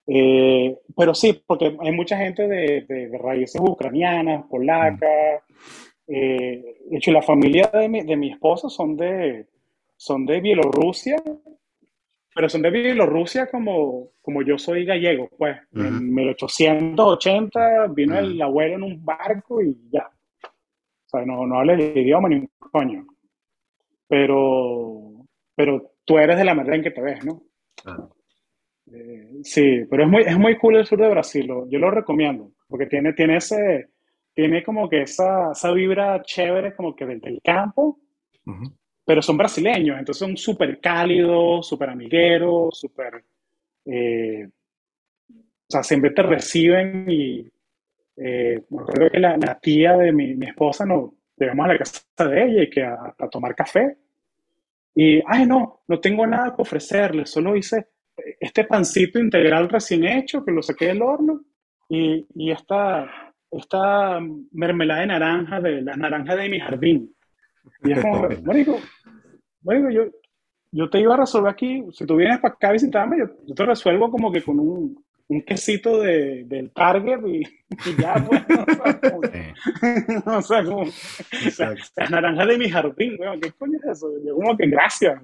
Eh, 0.10 0.78
pero 0.96 1.14
sí, 1.14 1.44
porque 1.46 1.76
hay 1.80 1.92
mucha 1.92 2.18
gente 2.18 2.48
de, 2.48 2.86
de, 2.88 3.18
raíces 3.18 3.60
ucranianas, 3.60 4.46
polacas. 4.50 5.42
Eh, 6.08 6.64
de 6.90 6.98
hecho, 6.98 7.12
la 7.12 7.22
familia 7.22 7.70
de 7.74 7.90
mi, 7.90 8.04
de 8.04 8.16
mi 8.16 8.32
esposa 8.32 8.70
son 8.70 8.96
de, 8.96 9.48
son 9.98 10.26
de 10.26 10.40
Bielorrusia, 10.40 11.22
pero 12.34 12.48
son 12.48 12.62
de 12.62 12.70
Bielorrusia 12.70 13.48
como, 13.48 14.12
como 14.22 14.44
yo 14.44 14.58
soy 14.58 14.86
gallego, 14.86 15.30
pues. 15.38 15.58
En 15.74 16.14
1880 16.14 17.88
vino 17.88 18.18
el 18.18 18.42
abuelo 18.42 18.76
en 18.76 18.84
un 18.84 19.04
barco 19.04 19.62
y 19.62 19.76
ya. 19.92 20.10
O 21.08 21.10
sea, 21.10 21.26
no, 21.26 21.48
no 21.48 21.60
hables 21.60 21.80
el 21.80 21.98
idioma 21.98 22.28
ni 22.28 22.36
un 22.36 22.50
coño. 22.60 23.08
Pero, 24.10 25.26
pero 25.56 25.94
tú 26.04 26.18
eres 26.18 26.38
de 26.38 26.44
la 26.44 26.54
manera 26.54 26.76
en 26.76 26.84
que 26.84 26.92
te 26.92 27.02
ves, 27.02 27.24
¿no? 27.24 27.44
Eh, 28.92 29.40
sí, 29.44 29.86
pero 29.90 30.04
es 30.04 30.10
muy, 30.10 30.24
es 30.24 30.38
muy 30.38 30.58
cool 30.58 30.76
el 30.76 30.86
sur 30.86 31.00
de 31.00 31.10
Brasil. 31.10 31.48
Yo 31.70 31.80
lo 31.80 31.92
recomiendo, 31.92 32.52
porque 32.68 32.88
tiene, 32.88 33.14
tiene 33.14 33.38
ese, 33.38 33.90
tiene 34.34 34.64
como 34.64 34.90
que 34.90 35.04
esa, 35.04 35.52
esa 35.52 35.72
vibra 35.72 36.22
chévere 36.22 36.76
como 36.76 36.96
que 36.96 37.06
del, 37.06 37.22
del 37.22 37.42
campo, 37.42 38.00
pero 39.06 39.22
son 39.22 39.38
brasileños, 39.38 39.98
entonces 39.98 40.20
son 40.20 40.36
súper 40.36 40.80
cálidos, 40.80 41.68
súper 41.68 41.90
amigueros, 41.90 42.78
súper... 42.78 43.24
Eh, 43.86 44.48
o 45.30 45.70
sea, 45.70 45.84
siempre 45.84 46.12
te 46.12 46.22
reciben 46.22 47.06
y, 47.10 47.50
eh, 48.18 48.64
me 48.70 48.82
acuerdo 48.82 49.10
que 49.12 49.20
la, 49.20 49.60
tía 49.62 49.96
de 49.96 50.12
mi, 50.12 50.36
mi, 50.36 50.48
esposa 50.48 50.86
nos 50.86 51.12
llevamos 51.38 51.66
a 51.66 51.70
la 51.70 51.78
casa 51.78 52.02
de 52.30 52.44
ella 52.44 52.64
y 52.64 52.70
que 52.70 52.84
a, 52.84 53.16
tomar 53.32 53.56
café. 53.56 53.98
Y, 54.96 55.22
ay, 55.28 55.46
no, 55.46 55.82
no 55.88 56.00
tengo 56.00 56.26
nada 56.26 56.56
que 56.56 56.62
ofrecerle, 56.62 57.26
solo 57.26 57.56
hice 57.56 57.88
este 58.40 58.64
pancito 58.64 59.20
integral 59.20 59.70
recién 59.70 60.04
hecho 60.06 60.44
que 60.44 60.52
lo 60.52 60.64
saqué 60.64 60.88
del 60.88 61.04
horno 61.04 61.42
y, 61.88 62.26
y 62.34 62.52
esta, 62.52 63.34
esta 63.52 64.20
mermelada 64.52 65.02
de 65.02 65.08
naranja, 65.08 65.62
de 65.62 65.82
las 65.82 65.98
naranjas 65.98 66.38
de 66.38 66.50
mi 66.50 66.60
jardín. 66.60 67.14
Y 67.84 67.92
es 67.92 68.02
como, 68.02 68.28
marico, 68.44 68.80
marico, 69.62 69.90
yo, 69.90 70.06
yo 70.72 70.90
te 70.90 71.00
iba 71.00 71.14
a 71.14 71.18
resolver 71.18 71.52
aquí, 71.52 71.86
si 71.92 72.06
tú 72.06 72.16
vienes 72.16 72.40
para 72.40 72.54
acá 72.54 72.70
a 72.70 72.74
visitarme, 72.74 73.18
yo, 73.20 73.54
te 73.54 73.66
resuelvo 73.66 74.10
como 74.10 74.32
que 74.32 74.42
con 74.42 74.60
un, 74.60 75.06
un 75.30 75.42
quesito 75.42 76.02
de, 76.02 76.46
del 76.46 76.72
Target 76.72 77.20
y, 77.28 77.44
ya, 78.00 78.16
pues, 78.30 78.44
o 80.26 80.42
sea, 80.42 80.64
como, 80.64 80.86
las 80.86 82.12
naranjas 82.12 82.48
de 82.48 82.58
mi 82.58 82.70
jardín, 82.70 83.18
weón, 83.20 83.40
¿qué 83.42 83.52
coño 83.52 83.78
es 83.84 83.98
eso? 83.98 84.08
Yo 84.26 84.36
como 84.36 84.56
que 84.56 84.68
gracias, 84.68 85.22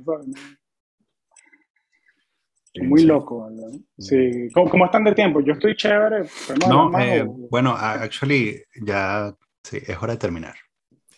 muy 2.81 3.03
loco, 3.03 3.47
¿verdad? 3.49 3.79
Sí. 3.99 4.47
¿Cómo, 4.53 4.85
están 4.85 5.03
de 5.03 5.13
tiempo? 5.13 5.41
Yo 5.41 5.53
estoy 5.53 5.75
chévere. 5.75 6.23
No, 6.67 6.97
eh, 6.99 7.23
bueno, 7.23 7.75
actually, 7.77 8.63
ya 8.83 9.33
sí, 9.61 9.77
es 9.77 10.01
hora 10.01 10.13
de 10.13 10.19
terminar. 10.19 10.55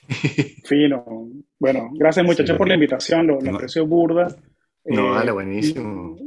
Fino. 0.65 1.29
Bueno, 1.57 1.89
gracias 1.93 2.25
muchachos 2.25 2.57
por 2.57 2.67
la 2.67 2.73
invitación, 2.73 3.27
lo, 3.27 3.39
aprecio 3.39 3.87
burda. 3.87 4.35
No, 4.83 5.19
eh, 5.19 5.31
buenísimo. 5.31 6.17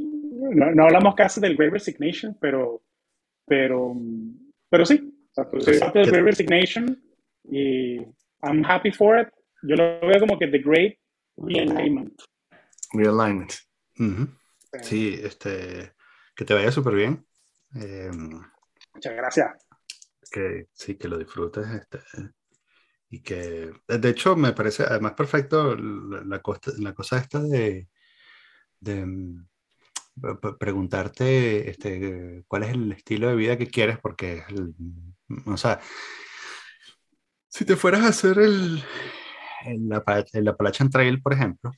No, 0.49 0.83
hablamos 0.83 1.15
casi 1.15 1.39
del 1.39 1.55
Great 1.55 1.73
Resignation, 1.73 2.37
pero, 2.39 2.81
pero, 3.45 3.95
pero 4.69 4.85
sí. 4.85 5.15
O 5.31 5.33
sea, 5.33 5.47
soy 5.59 5.79
parte 5.79 5.99
del 5.99 6.11
Great 6.11 6.25
Resignation 6.25 7.01
y 7.43 7.97
I'm 8.41 8.63
happy 8.65 8.91
for 8.91 9.19
it. 9.19 9.29
Yo 9.61 9.75
lo 9.75 9.99
veo 10.01 10.19
como 10.19 10.37
que 10.39 10.47
The 10.47 10.59
Great 10.59 10.97
Realignment. 11.37 12.21
Realignment. 12.93 13.53
Sí, 14.81 15.19
este, 15.21 15.93
que 16.35 16.45
te 16.45 16.53
vaya 16.53 16.71
súper 16.71 16.95
bien. 16.95 17.25
Em, 17.75 18.41
Muchas 18.93 19.15
gracias. 19.15 19.65
Que 20.31 20.67
sí, 20.73 20.95
que 20.95 21.07
lo 21.07 21.17
disfrutes. 21.17 21.67
Este, 21.67 21.99
y 23.09 23.21
que, 23.21 23.71
de 23.87 24.09
hecho, 24.09 24.35
me 24.35 24.53
parece 24.53 24.83
además 24.83 25.13
perfecto 25.13 25.75
la, 25.75 26.41
la 26.77 26.93
cosa 26.93 27.17
esta 27.17 27.41
de, 27.41 27.87
de 28.79 29.05
preguntarte 30.59 31.69
este, 31.69 32.43
cuál 32.47 32.63
es 32.63 32.69
el 32.69 32.91
estilo 32.91 33.27
de 33.27 33.35
vida 33.35 33.57
que 33.57 33.67
quieres, 33.67 33.97
porque, 33.99 34.43
o 35.45 35.57
sea, 35.57 35.79
si 37.47 37.65
te 37.65 37.75
fueras 37.75 38.01
a 38.01 38.09
hacer 38.09 38.39
el, 38.39 38.83
el, 39.65 40.03
el 40.33 40.47
Appalachian 40.47 40.89
Trail, 40.89 41.21
por 41.21 41.33
ejemplo, 41.33 41.71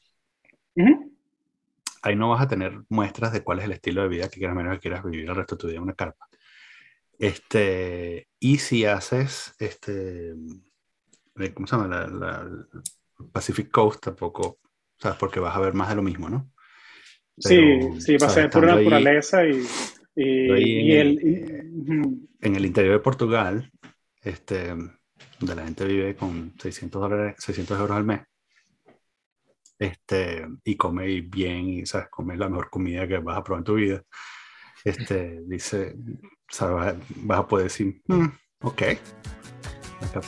ahí 2.02 2.16
no 2.16 2.30
vas 2.30 2.42
a 2.42 2.48
tener 2.48 2.82
muestras 2.90 3.32
de 3.32 3.44
cuál 3.44 3.60
es 3.60 3.66
el 3.66 3.74
estilo 3.74 4.02
de 4.02 4.10
vida 4.10 4.30
que 4.30 4.40
quieras, 4.40 4.56
menos 4.56 4.74
que 4.76 4.82
quieras 4.82 5.04
vivir 5.04 5.30
el 5.30 5.36
resto 5.36 5.56
de 5.56 5.60
tu 5.62 5.68
vida 5.68 5.78
en 5.78 5.84
una 5.84 5.94
carpa. 5.94 6.28
Este, 7.20 8.28
y 8.40 8.58
si 8.58 8.86
haces, 8.86 9.54
este, 9.60 10.34
eh, 11.38 11.54
¿cómo 11.54 11.68
se 11.68 11.76
llama? 11.76 11.88
La, 11.88 12.50
Pacific 13.32 13.70
Coast 13.70 14.04
tampoco, 14.04 14.58
¿sabes? 14.98 15.20
Porque 15.20 15.40
vas 15.40 15.56
a 15.56 15.60
ver 15.60 15.76
más 15.76 15.90
de 15.90 15.96
lo 15.96 16.02
mismo, 16.02 16.28
¿no? 16.28 16.52
Sí, 17.42 17.80
sí, 18.00 18.18
va 18.18 18.28
a 18.28 18.30
ser 18.30 18.50
pura 18.50 18.76
naturaleza 18.76 19.46
y, 19.46 19.66
y, 20.16 20.92
el, 20.94 21.20
en 22.42 22.56
el 22.56 22.66
interior 22.66 22.94
de 22.94 23.00
Portugal, 23.00 23.72
este, 24.22 24.70
donde 25.40 25.56
la 25.56 25.64
gente 25.64 25.86
vive 25.86 26.16
con 26.16 26.54
600, 26.60 27.02
dólares, 27.02 27.36
600 27.40 27.80
euros 27.80 27.98
al 27.98 28.04
mes, 28.04 28.22
este, 29.80 30.48
y 30.64 30.76
come 30.76 31.22
bien, 31.22 31.68
y 31.68 31.86
sabes, 31.86 32.08
come 32.10 32.38
la 32.38 32.50
mejor 32.50 32.70
comida 32.70 33.08
que 33.08 33.18
vas 33.18 33.38
a 33.38 33.44
probar 33.44 33.62
en 33.62 33.66
tu 33.66 33.76
vida, 33.76 34.04
este, 34.84 35.42
dice, 35.46 35.96
sabes, 36.50 36.96
vas 37.18 37.40
a 37.40 37.48
poder 37.48 37.66
decir, 37.66 38.02
mm, 38.08 38.28
ok, 38.64 38.84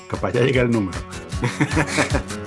capaz 0.09 0.31
ya 0.33 0.41
llega 0.41 0.61
el 0.61 0.71
número. 0.71 0.97